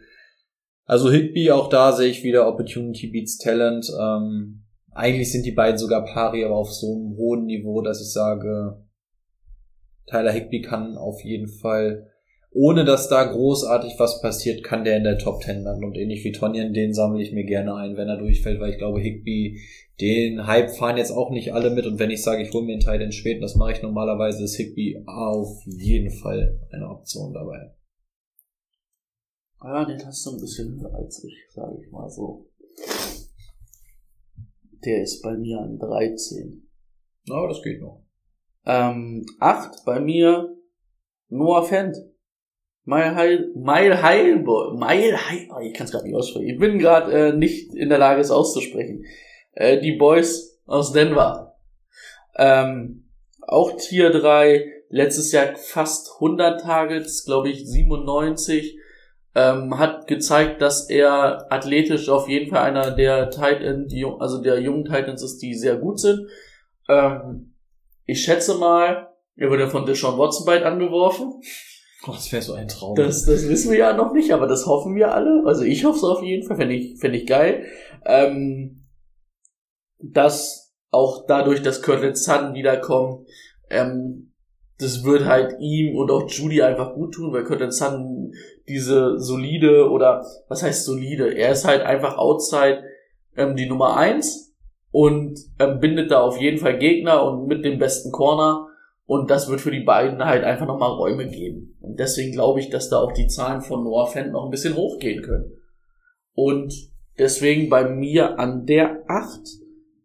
Also 0.91 1.09
Higby, 1.09 1.53
auch 1.53 1.69
da 1.69 1.93
sehe 1.93 2.11
ich 2.11 2.25
wieder 2.25 2.49
Opportunity 2.49 3.07
beats 3.07 3.39
Talent. 3.39 3.87
Ähm, 3.97 4.65
eigentlich 4.91 5.31
sind 5.31 5.47
die 5.47 5.53
beiden 5.53 5.79
sogar 5.79 6.05
pari, 6.05 6.45
aber 6.45 6.57
auf 6.57 6.73
so 6.73 6.93
einem 6.93 7.17
hohen 7.17 7.47
Niveau, 7.47 7.81
dass 7.81 8.01
ich 8.01 8.12
sage, 8.12 8.83
Tyler 10.09 10.33
Higby 10.33 10.62
kann 10.62 10.97
auf 10.97 11.23
jeden 11.23 11.47
Fall, 11.47 12.09
ohne 12.51 12.85
dass 12.85 13.09
da 13.09 13.23
großartig 13.23 13.93
was 13.99 14.21
passiert, 14.21 14.65
kann 14.65 14.83
der 14.83 14.97
in 14.97 15.05
der 15.05 15.19
Top 15.19 15.45
10 15.45 15.62
landen. 15.62 15.85
Und 15.85 15.97
ähnlich 15.97 16.25
wie 16.25 16.33
Tonyan, 16.33 16.75
den 16.75 16.93
sammle 16.93 17.23
ich 17.23 17.31
mir 17.31 17.45
gerne 17.45 17.77
ein, 17.77 17.97
wenn 17.97 18.09
er 18.09 18.19
durchfällt, 18.19 18.59
weil 18.59 18.73
ich 18.73 18.79
glaube, 18.79 18.99
Higby, 18.99 19.61
den 20.01 20.49
Hype 20.49 20.73
fahren 20.73 20.97
jetzt 20.97 21.12
auch 21.12 21.31
nicht 21.31 21.55
alle 21.55 21.71
mit. 21.71 21.87
Und 21.87 22.01
wenn 22.01 22.11
ich 22.11 22.25
sage, 22.25 22.43
ich 22.43 22.53
hole 22.53 22.65
mir 22.65 22.73
einen 22.73 22.83
Teil 22.83 23.01
in 23.01 23.12
spät, 23.12 23.41
das 23.41 23.55
mache 23.55 23.71
ich 23.71 23.83
normalerweise, 23.83 24.43
ist 24.43 24.57
Higby 24.57 25.05
auf 25.07 25.62
jeden 25.67 26.11
Fall 26.11 26.59
eine 26.73 26.89
Option 26.89 27.33
dabei. 27.33 27.75
Ah, 29.61 29.85
den 29.85 30.05
hast 30.07 30.24
du 30.24 30.31
ein 30.31 30.41
bisschen 30.41 30.81
höher 30.81 30.95
als 30.95 31.23
ich, 31.23 31.37
sage 31.51 31.78
ich 31.82 31.93
mal 31.93 32.09
so. 32.09 32.47
Der 34.85 35.03
ist 35.03 35.20
bei 35.20 35.37
mir 35.37 35.61
an 35.61 35.78
13. 35.78 36.66
Aber 37.28 37.49
das 37.49 37.62
geht 37.62 37.82
noch. 37.82 38.03
Ähm, 38.65 39.27
8 39.39 39.85
bei 39.85 40.01
mir 40.01 40.57
Noah 41.28 41.62
Fent. 41.62 41.95
Mile 42.85 43.15
Heil, 43.15 43.53
Mile 43.55 44.03
Heilboy, 44.03 44.78
Mile 44.78 45.28
Heil, 45.28 45.49
oh, 45.55 45.61
ich 45.61 45.74
kann 45.74 45.85
es 45.85 45.93
gerade 45.93 46.07
nicht 46.07 46.16
aussprechen. 46.16 46.49
Ich 46.49 46.59
bin 46.59 46.78
gerade 46.78 47.28
äh, 47.28 47.32
nicht 47.37 47.74
in 47.74 47.91
der 47.91 47.99
Lage, 47.99 48.23
es 48.23 48.31
auszusprechen. 48.31 49.05
Äh, 49.53 49.81
die 49.81 49.93
Boys 49.93 50.59
aus 50.65 50.93
Denver. 50.93 51.59
Ähm, 52.37 53.11
auch 53.43 53.77
Tier 53.77 54.11
3, 54.11 54.65
letztes 54.89 55.31
Jahr 55.31 55.55
fast 55.57 56.15
100 56.15 56.62
Targets, 56.62 57.24
glaube 57.27 57.51
ich 57.51 57.69
97 57.69 58.80
ähm, 59.35 59.78
hat 59.78 60.07
gezeigt, 60.07 60.61
dass 60.61 60.89
er 60.89 61.47
athletisch 61.52 62.09
auf 62.09 62.28
jeden 62.28 62.51
Fall 62.51 62.62
einer 62.62 62.90
der 62.90 63.31
Titan, 63.31 63.86
die, 63.86 64.05
also 64.05 64.43
der 64.43 64.61
jungen 64.61 64.85
Titans 64.85 65.23
ist, 65.23 65.39
die 65.39 65.55
sehr 65.55 65.77
gut 65.77 66.01
sind. 66.01 66.28
Ähm, 66.89 67.55
ich 68.07 68.23
schätze 68.24 68.57
mal, 68.57 69.09
er 69.36 69.51
wurde 69.51 69.69
von 69.69 69.86
Deshaun 69.86 70.19
Watson 70.19 70.47
bald 70.47 70.65
angeworfen. 70.65 71.40
Oh, 72.07 72.12
das 72.12 72.32
wäre 72.32 72.43
so 72.43 72.55
ein 72.55 72.66
Traum. 72.66 72.97
Das, 72.97 73.24
das 73.24 73.48
wissen 73.48 73.70
wir 73.70 73.78
ja 73.78 73.93
noch 73.93 74.12
nicht, 74.12 74.32
aber 74.32 74.47
das 74.47 74.66
hoffen 74.66 74.94
wir 74.94 75.15
alle. 75.15 75.43
Also 75.44 75.65
ich 75.65 75.85
hoffe 75.85 75.98
es 75.98 76.05
auf 76.05 76.23
jeden 76.23 76.47
Fall, 76.47 76.57
fände 76.57 76.74
ich, 76.74 76.98
fänd 76.98 77.15
ich 77.15 77.27
geil. 77.27 77.66
Ähm, 78.07 78.86
dass 79.98 80.74
auch 80.90 81.27
dadurch, 81.27 81.62
dass 81.62 81.82
Curtin 81.82 82.15
Sutton 82.15 82.55
wiederkommt, 82.55 83.28
ähm, 83.69 84.30
das 84.81 85.05
wird 85.05 85.27
halt 85.27 85.57
ihm 85.61 85.97
und 85.97 86.11
auch 86.11 86.28
Judy 86.28 86.62
einfach 86.62 86.94
gut 86.94 87.15
tun, 87.15 87.32
weil 87.32 87.44
Curtin 87.44 87.70
Sutton 87.70 88.32
diese 88.69 89.19
solide 89.19 89.90
oder 89.90 90.24
was 90.48 90.62
heißt 90.62 90.85
solide? 90.85 91.35
Er 91.35 91.52
ist 91.52 91.66
halt 91.66 91.82
einfach 91.82 92.16
outside 92.16 92.82
ähm, 93.36 93.57
die 93.57 93.69
Nummer 93.69 93.97
eins 93.97 94.55
und 94.90 95.39
ähm, 95.59 95.81
bindet 95.81 96.11
da 96.11 96.20
auf 96.20 96.40
jeden 96.40 96.59
Fall 96.59 96.78
Gegner 96.78 97.23
und 97.24 97.47
mit 97.47 97.65
dem 97.65 97.78
besten 97.78 98.11
Corner 98.11 98.69
und 99.07 99.31
das 99.31 99.48
wird 99.48 99.61
für 99.61 99.73
die 99.73 99.81
beiden 99.81 100.24
halt 100.24 100.44
einfach 100.44 100.66
nochmal 100.66 100.93
Räume 100.93 101.28
geben. 101.28 101.77
Und 101.81 101.98
deswegen 101.98 102.32
glaube 102.32 102.61
ich, 102.61 102.70
dass 102.70 102.89
da 102.89 103.01
auch 103.01 103.12
die 103.12 103.27
Zahlen 103.27 103.61
von 103.61 103.82
Noah 103.82 104.07
Fent 104.07 104.32
noch 104.32 104.44
ein 104.44 104.51
bisschen 104.51 104.77
hochgehen 104.77 105.23
können. 105.23 105.51
Und 106.32 106.73
deswegen 107.19 107.69
bei 107.69 107.89
mir 107.89 108.39
an 108.39 108.66
der 108.66 109.02
8 109.09 109.40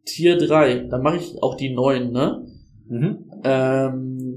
Tier 0.06 0.38
3, 0.38 0.88
da 0.90 0.98
mache 0.98 1.18
ich 1.18 1.42
auch 1.42 1.56
die 1.56 1.74
9, 1.74 2.12
ne? 2.12 2.46
Mhm. 2.88 3.32
Ähm, 3.44 4.35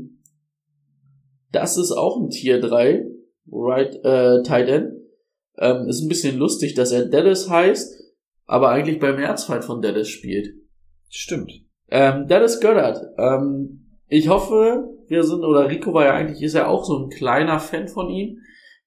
das 1.52 1.76
ist 1.76 1.92
auch 1.92 2.20
ein 2.20 2.30
Tier 2.30 2.60
3, 2.60 3.04
right, 3.50 3.94
äh, 4.04 4.42
Tight 4.42 4.68
End. 4.68 4.92
Ähm, 5.58 5.88
ist 5.88 6.02
ein 6.02 6.08
bisschen 6.08 6.38
lustig, 6.38 6.74
dass 6.74 6.92
er 6.92 7.06
Dallas 7.06 7.50
heißt, 7.50 8.00
aber 8.46 8.68
eigentlich 8.70 9.00
beim 9.00 9.18
Herzfeind 9.18 9.64
von 9.64 9.82
Dallas 9.82 10.08
spielt. 10.08 10.54
Stimmt. 11.08 11.52
Ähm, 11.90 12.26
Dallas 12.28 12.60
Goddard, 12.60 13.00
ähm, 13.18 13.86
ich 14.08 14.28
hoffe, 14.28 14.88
wir 15.08 15.24
sind, 15.24 15.42
oder 15.42 15.68
Rico 15.68 15.92
war 15.92 16.04
ja 16.04 16.14
eigentlich, 16.14 16.42
ist 16.42 16.54
ja 16.54 16.66
auch 16.66 16.84
so 16.84 16.98
ein 16.98 17.10
kleiner 17.10 17.58
Fan 17.58 17.88
von 17.88 18.08
ihm, 18.08 18.38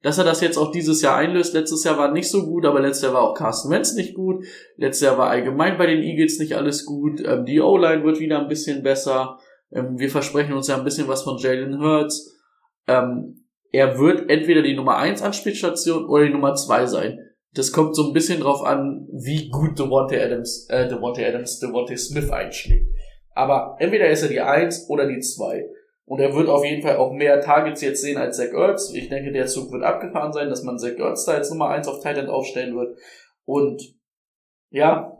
dass 0.01 0.17
er 0.17 0.23
das 0.23 0.41
jetzt 0.41 0.57
auch 0.57 0.71
dieses 0.71 1.01
Jahr 1.01 1.17
einlöst. 1.17 1.53
Letztes 1.53 1.83
Jahr 1.83 1.97
war 1.97 2.11
nicht 2.11 2.29
so 2.29 2.45
gut, 2.45 2.65
aber 2.65 2.79
letztes 2.79 3.03
Jahr 3.03 3.13
war 3.13 3.21
auch 3.21 3.35
Carsten 3.35 3.69
Wentz 3.69 3.93
nicht 3.93 4.15
gut. 4.15 4.45
Letztes 4.77 5.05
Jahr 5.05 5.17
war 5.17 5.29
allgemein 5.29 5.77
bei 5.77 5.85
den 5.85 6.01
Eagles 6.01 6.39
nicht 6.39 6.55
alles 6.55 6.85
gut. 6.85 7.21
Ähm, 7.23 7.45
die 7.45 7.61
O-Line 7.61 8.03
wird 8.03 8.19
wieder 8.19 8.39
ein 8.39 8.47
bisschen 8.47 8.81
besser. 8.81 9.37
Ähm, 9.71 9.99
wir 9.99 10.09
versprechen 10.09 10.53
uns 10.53 10.67
ja 10.67 10.77
ein 10.77 10.83
bisschen 10.83 11.07
was 11.07 11.21
von 11.21 11.37
Jalen 11.37 11.79
Hurts. 11.79 12.35
Ähm, 12.91 13.45
er 13.71 13.97
wird 13.97 14.29
entweder 14.29 14.61
die 14.61 14.75
Nummer 14.75 14.97
1 14.97 15.21
Anspielstation 15.21 16.05
oder 16.05 16.25
die 16.25 16.33
Nummer 16.33 16.55
2 16.55 16.85
sein. 16.87 17.19
Das 17.53 17.71
kommt 17.71 17.95
so 17.95 18.07
ein 18.07 18.13
bisschen 18.13 18.41
drauf 18.41 18.63
an, 18.63 19.07
wie 19.11 19.49
gut 19.49 19.79
Devontae 19.79 20.21
Adams, 20.21 20.67
äh, 20.69 20.87
Devontae 20.87 21.25
Adams, 21.25 21.59
Devontae 21.59 21.97
Smith 21.97 22.29
einschlägt. 22.29 22.87
Aber 23.33 23.77
entweder 23.79 24.09
ist 24.09 24.23
er 24.23 24.29
die 24.29 24.41
1 24.41 24.89
oder 24.89 25.07
die 25.07 25.19
2. 25.19 25.65
Und 26.05 26.19
er 26.19 26.35
wird 26.35 26.49
auf 26.49 26.65
jeden 26.65 26.81
Fall 26.81 26.97
auch 26.97 27.13
mehr 27.13 27.39
Targets 27.39 27.81
jetzt 27.81 28.01
sehen 28.01 28.17
als 28.17 28.35
Zach 28.35 28.51
Ertz. 28.53 28.91
Ich 28.93 29.07
denke, 29.07 29.31
der 29.31 29.47
Zug 29.47 29.71
wird 29.71 29.83
abgefahren 29.83 30.33
sein, 30.33 30.49
dass 30.49 30.63
man 30.63 30.77
Zach 30.77 30.97
Ertz 30.97 31.25
da 31.25 31.37
jetzt 31.37 31.51
Nummer 31.51 31.69
1 31.69 31.87
auf 31.87 32.01
Titan 32.01 32.27
aufstellen 32.27 32.75
wird. 32.75 32.97
Und 33.45 33.81
ja, 34.69 35.17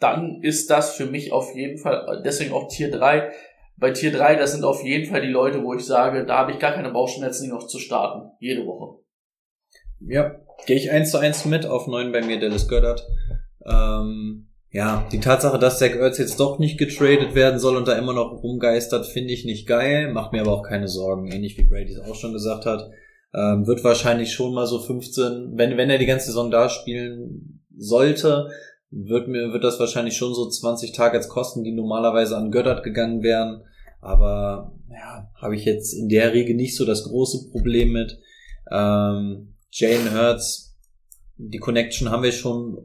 dann 0.00 0.40
ist 0.42 0.70
das 0.70 0.96
für 0.96 1.06
mich 1.06 1.32
auf 1.32 1.54
jeden 1.54 1.78
Fall, 1.78 2.22
deswegen 2.24 2.52
auch 2.52 2.68
Tier 2.68 2.90
3. 2.90 3.30
Bei 3.80 3.90
Tier 3.92 4.12
3, 4.12 4.36
das 4.36 4.52
sind 4.52 4.62
auf 4.62 4.84
jeden 4.84 5.10
Fall 5.10 5.22
die 5.22 5.32
Leute, 5.32 5.64
wo 5.64 5.74
ich 5.74 5.84
sage, 5.84 6.26
da 6.26 6.36
habe 6.36 6.52
ich 6.52 6.58
gar 6.58 6.72
keine 6.72 6.90
Bauchschmerzen, 6.90 7.44
die 7.44 7.50
noch 7.50 7.66
zu 7.66 7.78
starten. 7.78 8.30
Jede 8.38 8.66
Woche. 8.66 9.00
Ja, 10.00 10.36
gehe 10.66 10.76
ich 10.76 10.90
eins 10.90 11.10
zu 11.10 11.18
eins 11.18 11.46
mit 11.46 11.64
auf 11.64 11.86
9 11.86 12.12
bei 12.12 12.22
mir, 12.22 12.38
Dallas 12.38 12.68
Goddard. 12.68 13.06
Ähm, 13.66 14.48
ja, 14.70 15.08
die 15.10 15.20
Tatsache, 15.20 15.58
dass 15.58 15.78
Zach 15.78 15.96
Ertz 15.96 16.18
jetzt 16.18 16.38
doch 16.38 16.58
nicht 16.58 16.78
getradet 16.78 17.34
werden 17.34 17.58
soll 17.58 17.76
und 17.76 17.88
da 17.88 17.98
immer 17.98 18.12
noch 18.12 18.42
rumgeistert, 18.42 19.06
finde 19.06 19.32
ich 19.32 19.44
nicht 19.44 19.66
geil, 19.66 20.12
macht 20.12 20.32
mir 20.32 20.42
aber 20.42 20.52
auch 20.52 20.62
keine 20.62 20.86
Sorgen, 20.86 21.26
ähnlich 21.26 21.58
wie 21.58 21.64
Brady 21.64 21.92
es 21.92 22.00
auch 22.00 22.14
schon 22.14 22.32
gesagt 22.32 22.66
hat. 22.66 22.90
Ähm, 23.32 23.66
wird 23.66 23.82
wahrscheinlich 23.82 24.32
schon 24.32 24.54
mal 24.54 24.66
so 24.66 24.78
15, 24.78 25.52
wenn, 25.54 25.76
wenn 25.76 25.90
er 25.90 25.98
die 25.98 26.06
ganze 26.06 26.26
Saison 26.26 26.50
da 26.50 26.68
spielen 26.68 27.62
sollte, 27.76 28.50
wird 28.90 29.28
mir, 29.28 29.52
wird 29.52 29.64
das 29.64 29.80
wahrscheinlich 29.80 30.16
schon 30.16 30.34
so 30.34 30.48
20 30.48 30.92
Targets 30.92 31.28
kosten, 31.28 31.62
die 31.62 31.72
normalerweise 31.72 32.36
an 32.36 32.50
Göttert 32.50 32.82
gegangen 32.82 33.22
wären. 33.22 33.62
Aber, 34.00 34.72
ja, 34.90 35.30
habe 35.34 35.56
ich 35.56 35.64
jetzt 35.64 35.92
in 35.92 36.08
der 36.08 36.32
Regel 36.32 36.56
nicht 36.56 36.76
so 36.76 36.84
das 36.84 37.04
große 37.04 37.50
Problem 37.50 37.92
mit. 37.92 38.18
Ähm, 38.70 39.54
Jane 39.70 40.14
Hurts, 40.14 40.76
die 41.36 41.58
Connection 41.58 42.10
haben 42.10 42.22
wir 42.22 42.32
schon 42.32 42.78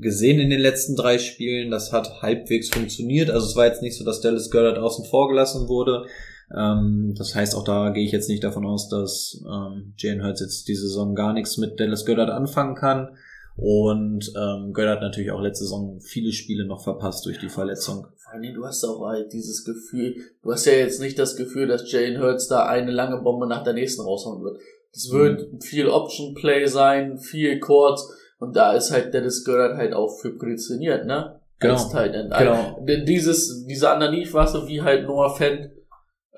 gesehen 0.00 0.40
in 0.40 0.50
den 0.50 0.60
letzten 0.60 0.96
drei 0.96 1.18
Spielen. 1.18 1.70
Das 1.70 1.92
hat 1.92 2.22
halbwegs 2.22 2.68
funktioniert. 2.70 3.30
Also 3.30 3.46
es 3.46 3.56
war 3.56 3.66
jetzt 3.66 3.82
nicht 3.82 3.96
so, 3.96 4.04
dass 4.04 4.20
Dallas 4.20 4.50
Goddard 4.50 4.78
außen 4.78 5.04
vor 5.06 5.28
gelassen 5.28 5.68
wurde. 5.68 6.06
Ähm, 6.54 7.14
das 7.16 7.34
heißt, 7.34 7.54
auch 7.54 7.64
da 7.64 7.90
gehe 7.90 8.04
ich 8.04 8.12
jetzt 8.12 8.28
nicht 8.28 8.44
davon 8.44 8.66
aus, 8.66 8.88
dass 8.88 9.42
ähm, 9.44 9.94
Jane 9.96 10.22
Hurts 10.22 10.40
jetzt 10.40 10.68
die 10.68 10.74
Saison 10.76 11.14
gar 11.14 11.32
nichts 11.32 11.56
mit 11.56 11.80
Dallas 11.80 12.06
Goddard 12.06 12.30
anfangen 12.30 12.74
kann. 12.74 13.16
Und 13.56 14.32
ähm, 14.36 14.72
Goddard 14.74 15.00
natürlich 15.00 15.30
auch 15.30 15.40
letzte 15.40 15.64
Saison 15.64 16.00
viele 16.00 16.32
Spiele 16.32 16.66
noch 16.66 16.82
verpasst 16.82 17.24
durch 17.24 17.38
die 17.38 17.48
Verletzung. 17.48 18.06
Vor 18.16 18.32
allem, 18.32 18.54
du 18.54 18.66
hast 18.66 18.84
auch 18.84 19.06
halt 19.06 19.32
dieses 19.32 19.64
Gefühl, 19.64 20.16
du 20.42 20.52
hast 20.52 20.66
ja 20.66 20.74
jetzt 20.74 21.00
nicht 21.00 21.18
das 21.18 21.36
Gefühl, 21.36 21.66
dass 21.66 21.90
Jane 21.90 22.20
Hurts 22.20 22.48
da 22.48 22.66
eine 22.66 22.90
lange 22.90 23.22
Bombe 23.22 23.46
nach 23.46 23.64
der 23.64 23.72
nächsten 23.72 24.02
raushauen 24.02 24.42
wird. 24.42 24.58
Es 24.92 25.10
wird 25.10 25.52
mhm. 25.52 25.60
viel 25.60 25.88
Option 25.88 26.34
Play 26.34 26.66
sein, 26.66 27.18
viel 27.18 27.58
Kurz 27.58 28.06
und 28.38 28.56
da 28.56 28.72
ist 28.72 28.90
halt 28.90 29.14
Dennis 29.14 29.44
Goddard 29.44 29.76
halt 29.76 29.94
auch 29.94 30.18
für 30.20 30.36
prädestiniert, 30.36 31.06
ne? 31.06 31.40
Genau. 31.58 31.74
Als 31.74 31.88
Tight 31.90 32.14
End. 32.14 32.34
Genau. 32.36 32.84
Denn 32.86 33.06
dieses, 33.06 33.64
diese 33.66 33.90
Underneath-Waffe, 33.90 34.68
wie 34.68 34.82
halt 34.82 35.06
Noah 35.06 35.34
Fent, 35.34 35.70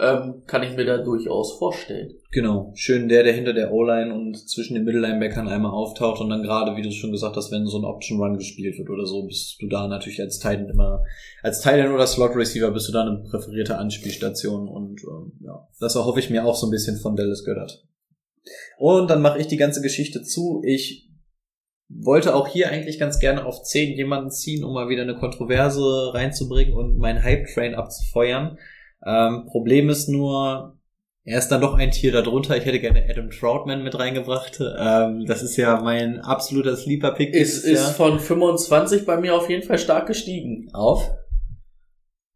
ähm, 0.01 0.43
kann 0.47 0.63
ich 0.63 0.77
mir 0.77 0.85
da 0.85 0.99
durchaus 0.99 1.59
vorstellen. 1.59 2.15
Genau. 2.31 2.73
Schön 2.75 3.09
der, 3.09 3.25
der 3.25 3.33
hinter 3.33 3.53
der 3.53 3.73
O-Line 3.73 4.15
und 4.15 4.37
zwischen 4.49 4.75
den 4.75 4.85
Mittellinebackern 4.85 5.49
einmal 5.49 5.73
auftaucht 5.73 6.21
und 6.21 6.31
dann 6.31 6.43
gerade, 6.43 6.77
wie 6.77 6.83
du 6.83 6.93
schon 6.93 7.11
gesagt 7.11 7.37
hast, 7.37 7.51
wenn 7.51 7.67
so 7.67 7.79
ein 7.79 7.85
Option 7.85 8.21
Run 8.21 8.39
gespielt 8.39 8.79
wird 8.79 8.91
oder 8.91 9.07
so, 9.07 9.27
bist 9.27 9.57
du 9.61 9.67
da 9.67 9.89
natürlich 9.89 10.21
als 10.21 10.39
Titan 10.39 10.69
immer, 10.69 11.03
als 11.43 11.61
Titan 11.61 11.93
oder 11.93 12.07
Slot 12.07 12.37
Receiver 12.37 12.71
bist 12.71 12.89
du 12.89 12.93
da 12.93 13.03
eine 13.03 13.25
präferierte 13.29 13.77
Anspielstation 13.79 14.69
und 14.69 15.03
ähm, 15.03 15.33
ja, 15.41 15.67
das 15.81 15.97
erhoffe 15.97 16.21
ich 16.21 16.31
mir 16.31 16.45
auch 16.45 16.55
so 16.55 16.69
ein 16.69 16.71
bisschen 16.71 16.99
von 16.99 17.17
Dallas 17.17 17.45
Goddard. 17.45 17.85
Und 18.79 19.11
dann 19.11 19.21
mache 19.21 19.41
ich 19.41 19.49
die 19.49 19.57
ganze 19.57 19.83
Geschichte 19.83 20.23
zu. 20.23 20.63
Ich 20.65 21.09
wollte 21.89 22.35
auch 22.35 22.47
hier 22.47 22.71
eigentlich 22.71 22.99
ganz 22.99 23.19
gerne 23.19 23.45
auf 23.45 23.63
10 23.63 23.97
jemanden 23.97 24.31
ziehen, 24.31 24.63
um 24.63 24.75
mal 24.75 24.89
wieder 24.89 25.03
eine 25.03 25.17
Kontroverse 25.17 26.13
reinzubringen 26.15 26.75
und 26.75 26.99
meinen 26.99 27.23
Hype-Train 27.23 27.75
abzufeuern. 27.75 28.59
Ähm, 29.05 29.47
Problem 29.47 29.89
ist 29.89 30.09
nur, 30.09 30.77
er 31.25 31.39
ist 31.39 31.49
dann 31.49 31.61
doch 31.61 31.75
ein 31.75 31.91
Tier 31.91 32.13
darunter. 32.13 32.57
Ich 32.57 32.65
hätte 32.65 32.81
gerne 32.81 33.05
Adam 33.09 33.31
Troutman 33.31 33.83
mit 33.83 33.99
reingebracht. 33.99 34.61
Ähm, 34.61 35.27
das 35.27 35.43
ist 35.43 35.57
ja 35.57 35.81
mein 35.81 36.21
absoluter 36.21 36.77
Sleeper-Pick. 36.77 37.35
Ist, 37.35 37.65
ist 37.65 37.91
von 37.91 38.19
25 38.19 39.05
bei 39.05 39.19
mir 39.19 39.35
auf 39.35 39.49
jeden 39.51 39.63
Fall 39.63 39.79
stark 39.79 40.07
gestiegen. 40.07 40.71
Auf? 40.73 41.11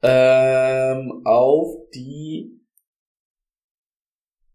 Ähm, 0.03 1.23
auf 1.25 1.89
die 1.95 2.61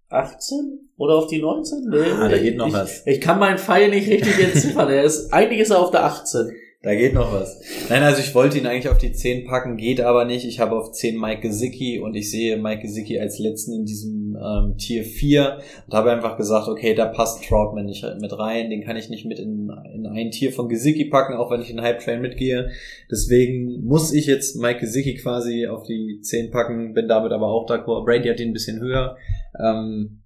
18 0.10 0.92
oder 0.98 1.16
auf 1.16 1.28
die 1.28 1.42
19? 1.42 1.90
Nee, 1.90 1.98
ah, 1.98 2.30
da 2.30 2.38
geht 2.38 2.58
noch 2.58 2.68
ich, 2.68 2.74
was. 2.74 3.08
Ich 3.08 3.22
kann 3.22 3.40
meinen 3.40 3.58
Pfeil 3.58 3.90
nicht 3.90 4.10
richtig 4.10 4.40
entziffern. 4.40 4.90
er 4.90 5.04
ist, 5.04 5.34
eigentlich 5.34 5.62
ist 5.62 5.72
er 5.72 5.80
auf 5.80 5.92
der 5.92 6.06
18. 6.06 6.52
Da 6.84 6.94
geht 6.94 7.16
noch 7.16 7.34
was. 7.34 7.60
Nein, 7.90 8.04
also 8.04 8.22
ich 8.22 8.36
wollte 8.36 8.60
ihn 8.60 8.68
eigentlich 8.68 8.88
auf 8.88 8.99
die 8.99 9.12
10 9.12 9.45
packen, 9.45 9.78
geht 9.78 9.99
aber 9.99 10.26
nicht. 10.26 10.45
Ich 10.45 10.60
habe 10.60 10.78
auf 10.78 10.91
10 10.91 11.20
Mike 11.20 11.41
Gesicki 11.41 11.99
und 11.99 12.16
ich 12.16 12.30
sehe 12.30 12.56
Mike 12.58 12.84
Gesicki 12.84 13.20
als 13.20 13.40
letzten 13.40 13.74
in 13.74 13.86
diesem 13.86 14.38
ähm, 14.40 14.78
Tier 14.78 15.04
4 15.04 15.58
und 15.88 15.94
habe 15.95 16.12
einfach 16.12 16.38
gesagt, 16.38 16.68
okay, 16.68 16.94
da 16.94 17.08
passt 17.08 17.44
Troutman 17.44 17.86
nicht 17.86 18.06
mit 18.22 18.38
rein, 18.38 18.70
den 18.70 18.84
kann 18.84 18.95
ich 18.95 19.10
nicht 19.10 19.26
mit 19.26 19.40
in, 19.40 19.72
in 19.91 20.06
ein 20.06 20.30
Tier 20.30 20.54
von 20.54 20.70
Gesicki 20.70 21.06
packen, 21.06 21.34
auch 21.34 21.49
wenn 21.49 21.62
ich 21.62 21.72
in 21.72 21.82
Hype 21.82 21.99
Train 21.99 22.22
mitgehe. 22.22 22.70
Deswegen 23.10 23.84
muss 23.84 24.14
ich 24.14 24.28
jetzt 24.28 24.56
Mike 24.56 24.80
Gesicki 24.80 25.16
quasi 25.16 25.66
auf 25.66 25.82
die 25.82 26.20
10 26.22 26.52
packen, 26.52 26.94
bin 26.94 27.08
damit 27.08 27.32
aber 27.32 27.48
auch 27.48 27.68
d'accord. 27.68 28.06
Brady 28.06 28.30
hat 28.30 28.40
ihn 28.40 28.49
ein 28.49 28.54
bisschen 28.54 28.80
höher. 28.80 29.18
Ähm, 29.60 30.22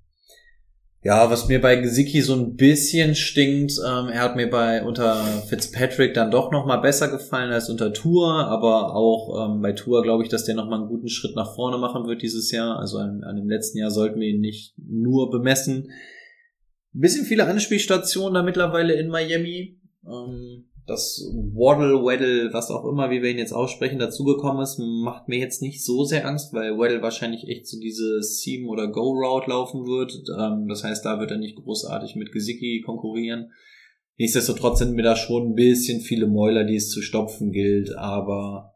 ja, 1.03 1.32
was 1.32 1.48
mir 1.48 1.60
bei 1.60 1.78
Gesicki 1.78 2.22
so 2.22 2.36
ein 2.36 2.56
bisschen 2.56 3.15
stinkt, 3.15 3.73
ähm, 3.80 4.10
er 4.10 4.22
hat 4.22 4.36
mir 4.36 4.48
bei 4.48 4.84
unter 4.84 5.15
Fitzpatrick 5.48 6.14
dann 6.14 6.30
doch 6.30 6.52
noch 6.52 6.68
mal 6.68 6.78
besser 6.78 7.07
gefallen 7.07 7.52
als 7.52 7.69
unter 7.69 7.91
Tour, 7.91 8.32
aber 8.32 8.95
auch 8.95 9.49
ähm, 9.49 9.61
bei 9.61 9.72
Tour 9.72 10.03
glaube 10.03 10.23
ich, 10.23 10.30
dass 10.30 10.45
der 10.45 10.53
noch 10.53 10.69
mal 10.69 10.78
einen 10.80 10.90
guten 10.90 11.10
Schritt 11.10 11.36
nach 11.36 11.56
vorne 11.56 11.80
machen 11.80 12.06
wird 12.06 12.22
dieses 12.22 12.52
Jahr. 12.52 12.78
Also 12.78 12.99
an, 12.99 13.23
an 13.23 13.36
dem 13.36 13.49
letzten 13.49 13.80
Jahr 13.80 13.90
sollten 13.90 14.19
wir 14.19 14.28
ihn 14.28 14.41
nicht 14.41 14.76
nur 14.78 15.32
bemessen. 15.32 15.90
Ein 16.94 16.99
bisschen 16.99 17.26
viele 17.26 17.48
Anspielstationen 17.48 18.36
da 18.36 18.44
mittlerweile 18.44 18.94
in 18.94 19.07
Miami. 19.07 19.80
Ähm, 20.06 20.65
dass 20.91 21.26
Waddle, 21.34 22.03
Weddle, 22.03 22.53
was 22.53 22.69
auch 22.69 22.85
immer, 22.85 23.09
wie 23.09 23.22
wir 23.22 23.31
ihn 23.31 23.38
jetzt 23.38 23.53
aussprechen, 23.53 23.97
dazugekommen 23.97 24.61
ist, 24.61 24.77
macht 24.77 25.30
mir 25.30 25.39
jetzt 25.39 25.61
nicht 25.61 25.84
so 25.84 26.03
sehr 26.03 26.27
Angst, 26.27 26.53
weil 26.53 26.77
Weddle 26.77 27.01
wahrscheinlich 27.01 27.47
echt 27.47 27.65
so 27.65 27.80
diese 27.80 28.22
Seam- 28.22 28.68
oder 28.68 28.91
Go-Route 28.91 29.49
laufen 29.49 29.85
wird. 29.85 30.11
Ähm, 30.38 30.68
das 30.68 30.84
heißt, 30.84 31.05
da 31.05 31.19
wird 31.19 31.31
er 31.31 31.38
nicht 31.38 31.55
großartig 31.55 32.15
mit 32.15 32.34
Gesicki 32.34 32.84
konkurrieren. 32.85 33.51
Nichtsdestotrotz 34.18 34.80
sind 34.80 34.93
mir 34.93 35.03
da 35.03 35.15
schon 35.15 35.51
ein 35.51 35.55
bisschen 35.55 36.01
viele 36.01 36.27
Mäuler, 36.27 36.65
die 36.65 36.76
es 36.76 36.89
zu 36.89 37.01
stopfen 37.01 37.51
gilt, 37.51 37.95
aber 37.97 38.76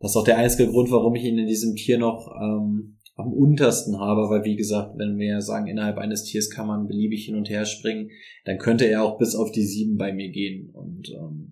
das 0.00 0.10
ist 0.10 0.16
auch 0.16 0.24
der 0.24 0.36
einzige 0.36 0.68
Grund, 0.70 0.90
warum 0.90 1.14
ich 1.14 1.24
ihn 1.24 1.38
in 1.38 1.46
diesem 1.46 1.76
Tier 1.76 1.98
noch 1.98 2.30
ähm, 2.40 2.98
am 3.16 3.32
untersten 3.32 3.98
habe, 3.98 4.28
weil 4.28 4.44
wie 4.44 4.56
gesagt, 4.56 4.98
wenn 4.98 5.18
wir 5.18 5.40
sagen, 5.40 5.68
innerhalb 5.68 5.98
eines 5.98 6.24
Tiers 6.24 6.50
kann 6.50 6.66
man 6.66 6.88
beliebig 6.88 7.24
hin 7.24 7.36
und 7.36 7.48
her 7.48 7.64
springen, 7.64 8.10
dann 8.44 8.58
könnte 8.58 8.86
er 8.86 9.04
auch 9.04 9.18
bis 9.18 9.36
auf 9.36 9.52
die 9.52 9.64
sieben 9.64 9.96
bei 9.96 10.12
mir 10.12 10.30
gehen. 10.30 10.70
Und 10.70 11.10
ähm, 11.10 11.43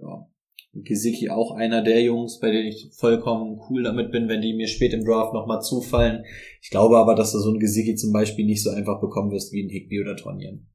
ja, 0.00 0.26
Gesicki 0.72 1.30
auch 1.30 1.52
einer 1.52 1.82
der 1.82 2.02
Jungs, 2.02 2.38
bei 2.38 2.50
denen 2.50 2.68
ich 2.68 2.90
vollkommen 2.94 3.60
cool 3.68 3.82
damit 3.82 4.12
bin, 4.12 4.28
wenn 4.28 4.40
die 4.40 4.54
mir 4.54 4.68
spät 4.68 4.92
im 4.92 5.04
Draft 5.04 5.34
nochmal 5.34 5.62
zufallen. 5.62 6.24
Ich 6.62 6.70
glaube 6.70 6.96
aber, 6.96 7.14
dass 7.14 7.32
du 7.32 7.38
so 7.38 7.50
ein 7.50 7.58
Gesicki 7.58 7.96
zum 7.96 8.12
Beispiel 8.12 8.46
nicht 8.46 8.62
so 8.62 8.70
einfach 8.70 9.00
bekommen 9.00 9.32
wirst 9.32 9.52
wie 9.52 9.64
ein 9.64 9.68
Higby 9.68 10.00
oder 10.00 10.16
Tonyan. 10.16 10.68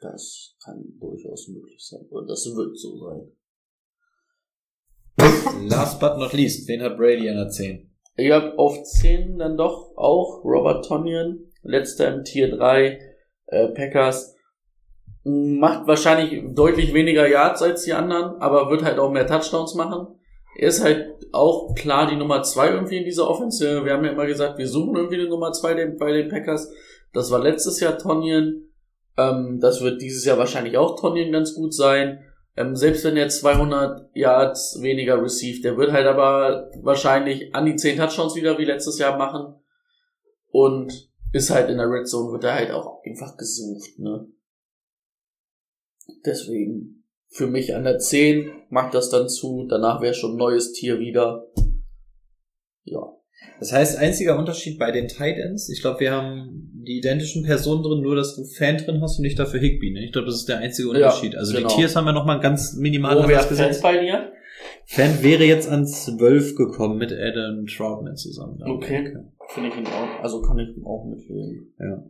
Das 0.00 0.56
kann 0.64 0.82
durchaus 0.98 1.48
möglich 1.48 1.86
sein. 1.86 2.06
Oder 2.10 2.28
das 2.28 2.46
wird 2.46 2.78
so 2.78 2.96
sein. 2.98 3.32
Last 5.68 6.00
but 6.00 6.16
not 6.16 6.32
least, 6.32 6.66
wen 6.68 6.80
hat 6.80 6.96
Brady 6.96 7.28
an 7.28 7.36
der 7.36 7.50
10? 7.50 7.90
Ich 8.16 8.30
habe 8.30 8.58
auf 8.58 8.82
10 8.82 9.38
dann 9.38 9.58
doch 9.58 9.92
auch 9.96 10.42
Robert 10.44 10.86
Tonyan, 10.86 11.52
letzter 11.62 12.14
im 12.14 12.24
Tier 12.24 12.56
3, 12.56 12.98
äh, 13.46 13.68
Packers. 13.68 14.34
Macht 15.22 15.86
wahrscheinlich 15.86 16.42
deutlich 16.54 16.94
weniger 16.94 17.28
Yards 17.28 17.62
als 17.62 17.84
die 17.84 17.92
anderen, 17.92 18.40
aber 18.40 18.70
wird 18.70 18.84
halt 18.84 18.98
auch 18.98 19.10
mehr 19.10 19.26
Touchdowns 19.26 19.74
machen. 19.74 20.06
Er 20.56 20.68
ist 20.68 20.82
halt 20.82 21.14
auch 21.32 21.74
klar 21.74 22.08
die 22.08 22.16
Nummer 22.16 22.42
2 22.42 22.70
irgendwie 22.70 22.98
in 22.98 23.04
dieser 23.04 23.28
Offense. 23.28 23.84
Wir 23.84 23.92
haben 23.92 24.04
ja 24.04 24.12
immer 24.12 24.26
gesagt, 24.26 24.58
wir 24.58 24.66
suchen 24.66 24.96
irgendwie 24.96 25.20
eine 25.20 25.28
Nummer 25.28 25.52
2 25.52 25.96
bei 25.98 26.12
den 26.12 26.28
Packers. 26.28 26.72
Das 27.12 27.30
war 27.30 27.40
letztes 27.40 27.80
Jahr 27.80 27.98
Tonyan. 27.98 28.62
Ähm, 29.16 29.58
das 29.60 29.82
wird 29.82 30.00
dieses 30.00 30.24
Jahr 30.24 30.38
wahrscheinlich 30.38 30.76
auch 30.76 30.98
Tonyan 30.98 31.32
ganz 31.32 31.54
gut 31.54 31.74
sein. 31.74 32.24
Ähm, 32.56 32.74
selbst 32.74 33.04
wenn 33.04 33.16
er 33.16 33.28
200 33.28 34.10
Yards 34.14 34.80
weniger 34.82 35.22
received, 35.22 35.64
der 35.64 35.76
wird 35.76 35.92
halt 35.92 36.06
aber 36.06 36.70
wahrscheinlich 36.82 37.54
an 37.54 37.66
die 37.66 37.76
10 37.76 37.98
Touchdowns 37.98 38.34
wieder 38.34 38.58
wie 38.58 38.64
letztes 38.64 38.98
Jahr 38.98 39.16
machen. 39.16 39.54
Und 40.50 40.92
ist 41.32 41.50
halt 41.50 41.70
in 41.70 41.78
der 41.78 41.88
Red 41.88 42.08
Zone, 42.08 42.32
wird 42.32 42.44
er 42.44 42.54
halt 42.54 42.70
auch 42.72 43.02
einfach 43.04 43.36
gesucht, 43.36 43.98
ne? 43.98 44.26
Deswegen, 46.24 47.04
für 47.28 47.46
mich 47.46 47.74
an 47.74 47.84
der 47.84 47.98
10 47.98 48.50
macht 48.70 48.94
das 48.94 49.10
dann 49.10 49.28
zu, 49.28 49.66
danach 49.68 50.00
wäre 50.00 50.14
schon 50.14 50.32
ein 50.32 50.38
neues 50.38 50.72
Tier 50.72 50.98
wieder. 50.98 51.46
Ja. 52.84 53.16
Das 53.58 53.72
heißt, 53.72 53.98
einziger 53.98 54.38
Unterschied 54.38 54.78
bei 54.78 54.90
den 54.90 55.08
Tight 55.08 55.36
Ends, 55.36 55.68
ich 55.68 55.80
glaube, 55.80 56.00
wir 56.00 56.12
haben 56.12 56.70
die 56.86 56.98
identischen 56.98 57.44
Personen 57.44 57.82
drin, 57.82 58.00
nur 58.00 58.16
dass 58.16 58.34
du 58.34 58.44
Fan 58.44 58.78
drin 58.78 59.00
hast 59.02 59.18
und 59.18 59.22
nicht 59.22 59.38
dafür 59.38 59.60
Higby. 59.60 59.92
Ne? 59.92 60.04
Ich 60.04 60.12
glaube, 60.12 60.26
das 60.26 60.36
ist 60.36 60.48
der 60.48 60.58
einzige 60.58 60.88
Unterschied. 60.88 61.34
Ja, 61.34 61.40
also 61.40 61.54
genau. 61.54 61.68
die 61.68 61.74
Tiers 61.74 61.94
haben 61.94 62.06
wir 62.06 62.12
nochmal 62.12 62.40
ganz 62.40 62.74
minimal 62.74 63.22
Wo 63.22 63.28
wäre 63.28 63.42
Fans 63.42 63.80
bei 63.80 63.98
dir? 63.98 64.32
Fan 64.86 65.22
wäre 65.22 65.44
jetzt 65.44 65.68
an 65.68 65.86
12 65.86 66.56
gekommen 66.56 66.98
mit 66.98 67.12
Adam 67.12 67.66
Troutman 67.66 68.16
zusammen. 68.16 68.62
Okay. 68.62 69.16
Finde 69.48 69.68
ich 69.68 69.76
ihn 69.76 69.86
auch, 69.86 70.22
also 70.22 70.42
kann 70.42 70.58
ich 70.58 70.76
ihn 70.76 70.84
auch 70.84 71.04
mitleben. 71.04 71.74
Ja. 71.78 72.04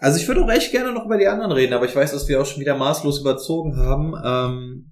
Also 0.00 0.18
ich 0.18 0.26
würde 0.26 0.42
auch 0.44 0.50
echt 0.50 0.72
gerne 0.72 0.92
noch 0.92 1.04
über 1.04 1.18
die 1.18 1.28
anderen 1.28 1.52
reden, 1.52 1.74
aber 1.74 1.84
ich 1.86 1.94
weiß, 1.94 2.12
dass 2.12 2.28
wir 2.28 2.40
auch 2.40 2.46
schon 2.46 2.60
wieder 2.60 2.76
maßlos 2.76 3.20
überzogen 3.20 3.76
haben. 3.76 4.14
Ähm, 4.24 4.88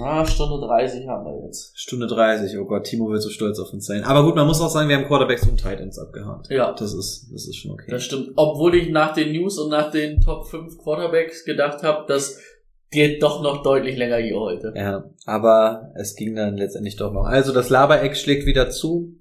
Ah, 0.00 0.26
Stunde 0.26 0.66
30 0.66 1.06
haben 1.06 1.24
wir 1.24 1.46
jetzt. 1.46 1.78
Stunde 1.78 2.06
30, 2.06 2.58
oh 2.58 2.64
Gott, 2.64 2.84
Timo 2.84 3.10
wird 3.10 3.22
so 3.22 3.30
stolz 3.30 3.58
auf 3.60 3.72
uns 3.72 3.86
sein. 3.86 4.02
Aber 4.02 4.24
gut, 4.24 4.34
man 4.34 4.46
muss 4.46 4.60
auch 4.60 4.68
sagen, 4.68 4.88
wir 4.88 4.96
haben 4.96 5.06
Quarterbacks 5.06 5.46
und 5.46 5.56
Titans 5.56 5.98
abgehakt. 5.98 6.50
Ja. 6.50 6.72
Das 6.72 6.92
ist, 6.92 7.28
das 7.32 7.46
ist 7.46 7.56
schon 7.56 7.70
okay. 7.70 7.90
Das 7.90 8.02
stimmt. 8.02 8.32
Obwohl 8.34 8.74
ich 8.74 8.90
nach 8.90 9.14
den 9.14 9.32
News 9.32 9.58
und 9.58 9.70
nach 9.70 9.90
den 9.90 10.20
Top 10.20 10.46
5 10.48 10.78
Quarterbacks 10.78 11.44
gedacht 11.44 11.82
habe, 11.82 12.06
dass 12.08 12.40
geht 12.90 13.22
doch 13.22 13.42
noch 13.42 13.62
deutlich 13.62 13.96
länger 13.96 14.18
hier 14.18 14.38
heute. 14.38 14.72
Ja, 14.76 15.10
aber 15.26 15.90
es 15.96 16.14
ging 16.14 16.36
dann 16.36 16.56
letztendlich 16.56 16.96
doch 16.96 17.12
noch. 17.12 17.24
Also 17.24 17.52
das 17.52 17.68
Labereck 17.68 18.16
schlägt 18.16 18.46
wieder 18.46 18.70
zu. 18.70 19.16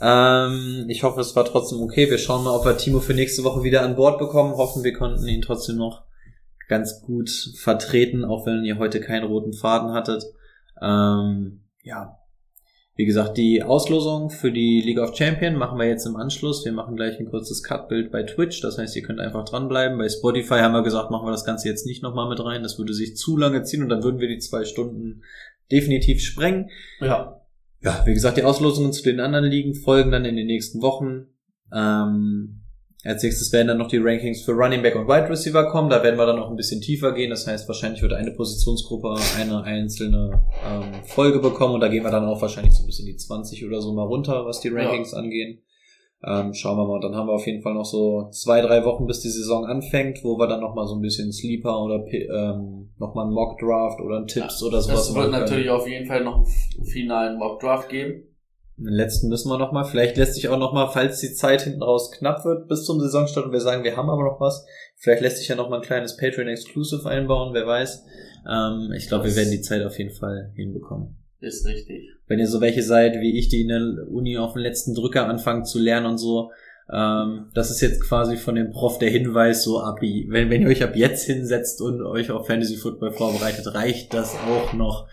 Ähm, 0.00 0.86
ich 0.88 1.02
hoffe, 1.02 1.20
es 1.20 1.34
war 1.36 1.44
trotzdem 1.44 1.80
okay. 1.80 2.10
Wir 2.10 2.18
schauen 2.18 2.44
mal, 2.44 2.54
ob 2.54 2.64
wir 2.64 2.76
Timo 2.76 3.00
für 3.00 3.14
nächste 3.14 3.44
Woche 3.44 3.62
wieder 3.62 3.82
an 3.82 3.96
Bord 3.96 4.18
bekommen. 4.18 4.56
Hoffen, 4.56 4.84
wir 4.84 4.92
konnten 4.92 5.26
ihn 5.26 5.42
trotzdem 5.42 5.76
noch 5.76 6.04
ganz 6.68 7.02
gut 7.02 7.30
vertreten, 7.56 8.24
auch 8.24 8.46
wenn 8.46 8.64
ihr 8.64 8.78
heute 8.78 9.00
keinen 9.00 9.24
roten 9.24 9.52
Faden 9.52 9.92
hattet. 9.92 10.24
Ähm, 10.82 11.62
ja, 11.82 12.18
wie 12.96 13.04
gesagt, 13.04 13.36
die 13.36 13.62
Auslosung 13.62 14.30
für 14.30 14.50
die 14.50 14.80
League 14.80 14.98
of 14.98 15.14
Champions 15.14 15.58
machen 15.58 15.78
wir 15.78 15.86
jetzt 15.86 16.06
im 16.06 16.16
Anschluss. 16.16 16.64
Wir 16.64 16.72
machen 16.72 16.96
gleich 16.96 17.18
ein 17.20 17.28
kurzes 17.30 17.62
Cut-Bild 17.62 18.10
bei 18.10 18.22
Twitch. 18.22 18.62
Das 18.62 18.78
heißt, 18.78 18.96
ihr 18.96 19.02
könnt 19.02 19.20
einfach 19.20 19.44
dranbleiben. 19.44 19.98
Bei 19.98 20.08
Spotify 20.08 20.60
haben 20.60 20.72
wir 20.72 20.82
gesagt, 20.82 21.10
machen 21.10 21.26
wir 21.26 21.30
das 21.30 21.44
Ganze 21.44 21.68
jetzt 21.68 21.86
nicht 21.86 22.02
nochmal 22.02 22.28
mit 22.28 22.42
rein. 22.42 22.62
Das 22.62 22.78
würde 22.78 22.94
sich 22.94 23.16
zu 23.16 23.36
lange 23.36 23.62
ziehen 23.64 23.82
und 23.82 23.90
dann 23.90 24.02
würden 24.02 24.18
wir 24.18 24.28
die 24.28 24.38
zwei 24.38 24.64
Stunden 24.64 25.22
definitiv 25.70 26.22
sprengen. 26.22 26.70
Ja. 27.00 27.45
Ja, 27.86 28.02
wie 28.04 28.14
gesagt, 28.14 28.36
die 28.36 28.42
Auslosungen 28.42 28.92
zu 28.92 29.04
den 29.04 29.20
anderen 29.20 29.44
Ligen 29.44 29.72
folgen 29.72 30.10
dann 30.10 30.24
in 30.24 30.34
den 30.34 30.48
nächsten 30.48 30.82
Wochen. 30.82 31.28
Ähm, 31.72 32.62
als 33.04 33.22
nächstes 33.22 33.52
werden 33.52 33.68
dann 33.68 33.78
noch 33.78 33.86
die 33.86 33.98
Rankings 33.98 34.42
für 34.42 34.50
Running 34.54 34.82
Back 34.82 34.96
und 34.96 35.06
Wide 35.06 35.30
Receiver 35.30 35.70
kommen. 35.70 35.88
Da 35.88 36.02
werden 36.02 36.18
wir 36.18 36.26
dann 36.26 36.34
noch 36.34 36.50
ein 36.50 36.56
bisschen 36.56 36.80
tiefer 36.80 37.12
gehen. 37.12 37.30
Das 37.30 37.46
heißt, 37.46 37.68
wahrscheinlich 37.68 38.02
wird 38.02 38.12
eine 38.12 38.32
Positionsgruppe 38.32 39.14
eine 39.38 39.62
einzelne 39.62 40.42
ähm, 40.68 41.04
Folge 41.04 41.38
bekommen 41.38 41.74
und 41.74 41.80
da 41.80 41.86
gehen 41.86 42.02
wir 42.02 42.10
dann 42.10 42.24
auch 42.24 42.42
wahrscheinlich 42.42 42.74
so 42.74 42.84
bis 42.84 42.98
in 42.98 43.06
die 43.06 43.14
20 43.14 43.64
oder 43.64 43.80
so 43.80 43.92
mal 43.92 44.02
runter, 44.02 44.44
was 44.46 44.60
die 44.60 44.68
Rankings 44.70 45.12
ja. 45.12 45.18
angehen. 45.18 45.60
Ähm, 46.26 46.52
schauen 46.54 46.76
wir 46.76 46.86
mal. 46.86 47.00
Dann 47.00 47.14
haben 47.14 47.28
wir 47.28 47.34
auf 47.34 47.46
jeden 47.46 47.62
Fall 47.62 47.74
noch 47.74 47.84
so 47.84 48.28
zwei, 48.30 48.60
drei 48.60 48.84
Wochen, 48.84 49.06
bis 49.06 49.20
die 49.20 49.28
Saison 49.28 49.64
anfängt, 49.64 50.24
wo 50.24 50.36
wir 50.38 50.48
dann 50.48 50.60
noch 50.60 50.74
mal 50.74 50.86
so 50.86 50.96
ein 50.96 51.00
bisschen 51.00 51.32
Sleeper 51.32 51.80
oder 51.82 52.04
ähm, 52.12 52.90
noch 52.98 53.14
mal 53.14 53.22
einen 53.22 53.32
Mock 53.32 53.58
Draft 53.58 54.00
oder 54.00 54.16
einen 54.16 54.26
Tipps 54.26 54.60
ja, 54.60 54.66
oder 54.66 54.80
sowas. 54.80 55.10
Es 55.10 55.14
wird 55.14 55.30
natürlich 55.30 55.70
auf 55.70 55.86
jeden 55.86 56.06
Fall 56.06 56.24
noch 56.24 56.36
einen 56.36 56.86
finalen 56.86 57.38
Mock 57.38 57.60
Draft 57.60 57.88
geben. 57.88 58.24
Den 58.76 58.92
letzten 58.92 59.28
müssen 59.28 59.48
wir 59.48 59.56
noch 59.56 59.72
mal. 59.72 59.84
Vielleicht 59.84 60.16
lässt 60.16 60.34
sich 60.34 60.48
auch 60.48 60.58
noch 60.58 60.72
mal, 60.72 60.88
falls 60.88 61.20
die 61.20 61.32
Zeit 61.32 61.62
hinten 61.62 61.82
raus 61.82 62.10
knapp 62.10 62.44
wird, 62.44 62.68
bis 62.68 62.84
zum 62.84 63.00
Saisonstart 63.00 63.46
und 63.46 63.52
wir 63.52 63.60
sagen, 63.60 63.84
wir 63.84 63.96
haben 63.96 64.10
aber 64.10 64.24
noch 64.24 64.40
was. 64.40 64.66
Vielleicht 64.96 65.22
lässt 65.22 65.38
sich 65.38 65.48
ja 65.48 65.54
noch 65.54 65.70
mal 65.70 65.76
ein 65.76 65.82
kleines 65.82 66.16
Patreon 66.16 66.48
Exclusive 66.48 67.08
einbauen, 67.08 67.54
wer 67.54 67.66
weiß. 67.66 68.04
Ähm, 68.50 68.92
ich 68.94 69.08
glaube, 69.08 69.26
wir 69.26 69.36
werden 69.36 69.50
die 69.50 69.62
Zeit 69.62 69.84
auf 69.84 69.96
jeden 69.98 70.12
Fall 70.12 70.52
hinbekommen. 70.56 71.16
Ist 71.40 71.66
richtig. 71.66 72.10
Wenn 72.26 72.38
ihr 72.38 72.46
so 72.46 72.60
welche 72.60 72.82
seid, 72.82 73.20
wie 73.20 73.38
ich, 73.38 73.48
die 73.48 73.62
in 73.62 73.68
der 73.68 74.08
Uni 74.08 74.38
auf 74.38 74.54
den 74.54 74.62
letzten 74.62 74.94
Drücker 74.94 75.28
anfangen 75.28 75.64
zu 75.64 75.78
lernen 75.78 76.06
und 76.06 76.18
so, 76.18 76.50
ähm, 76.92 77.50
das 77.52 77.70
ist 77.70 77.80
jetzt 77.80 78.00
quasi 78.02 78.36
von 78.36 78.54
dem 78.54 78.70
Prof 78.70 78.98
der 78.98 79.10
Hinweis 79.10 79.64
so 79.64 79.80
ab, 79.80 79.98
wenn, 80.00 80.50
wenn 80.50 80.62
ihr 80.62 80.68
euch 80.68 80.82
ab 80.82 80.94
jetzt 80.94 81.24
hinsetzt 81.24 81.80
und 81.82 82.00
euch 82.02 82.30
auf 82.30 82.46
Fantasy 82.46 82.76
Football 82.76 83.12
vorbereitet, 83.12 83.74
reicht 83.74 84.14
das 84.14 84.34
auch 84.34 84.72
noch. 84.72 85.08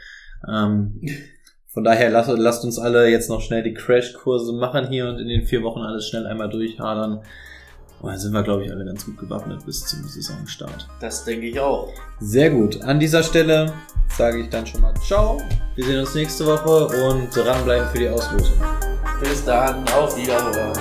Ähm, 0.48 1.02
von 1.68 1.84
daher 1.84 2.12
lasst, 2.12 2.30
lasst 2.30 2.64
uns 2.64 2.78
alle 2.78 3.10
jetzt 3.10 3.30
noch 3.30 3.42
schnell 3.42 3.64
die 3.64 3.74
Crashkurse 3.74 4.54
machen 4.54 4.90
hier 4.90 5.08
und 5.08 5.18
in 5.18 5.28
den 5.28 5.46
vier 5.46 5.64
Wochen 5.64 5.80
alles 5.80 6.08
schnell 6.08 6.28
einmal 6.28 6.50
durchhadern. 6.50 7.24
Und 8.04 8.10
dann 8.10 8.20
sind 8.20 8.34
wir, 8.34 8.44
glaube 8.44 8.66
ich, 8.66 8.72
alle 8.72 8.84
ganz 8.84 9.06
gut 9.06 9.18
gewappnet 9.18 9.66
bis 9.66 9.86
zum 9.86 10.04
Saisonstart. 10.04 10.90
Das 11.00 11.24
denke 11.24 11.48
ich 11.48 11.58
auch. 11.58 11.88
Sehr 12.20 12.50
gut. 12.50 12.82
An 12.82 13.00
dieser 13.00 13.24
Stelle 13.24 13.72
sage 14.18 14.42
ich 14.42 14.50
dann 14.50 14.68
schon 14.68 14.82
mal 14.82 14.94
Ciao. 14.96 15.42
Wir 15.76 15.86
sehen 15.86 16.00
uns 16.02 16.14
nächste 16.14 16.46
Woche 16.46 16.88
und 17.08 17.34
dranbleiben 17.34 17.88
für 17.92 18.00
die 18.00 18.10
Auslosung. 18.10 18.58
Bis 19.22 19.46
dann. 19.46 19.88
Auf 19.88 20.18
Wiederhören. 20.18 20.74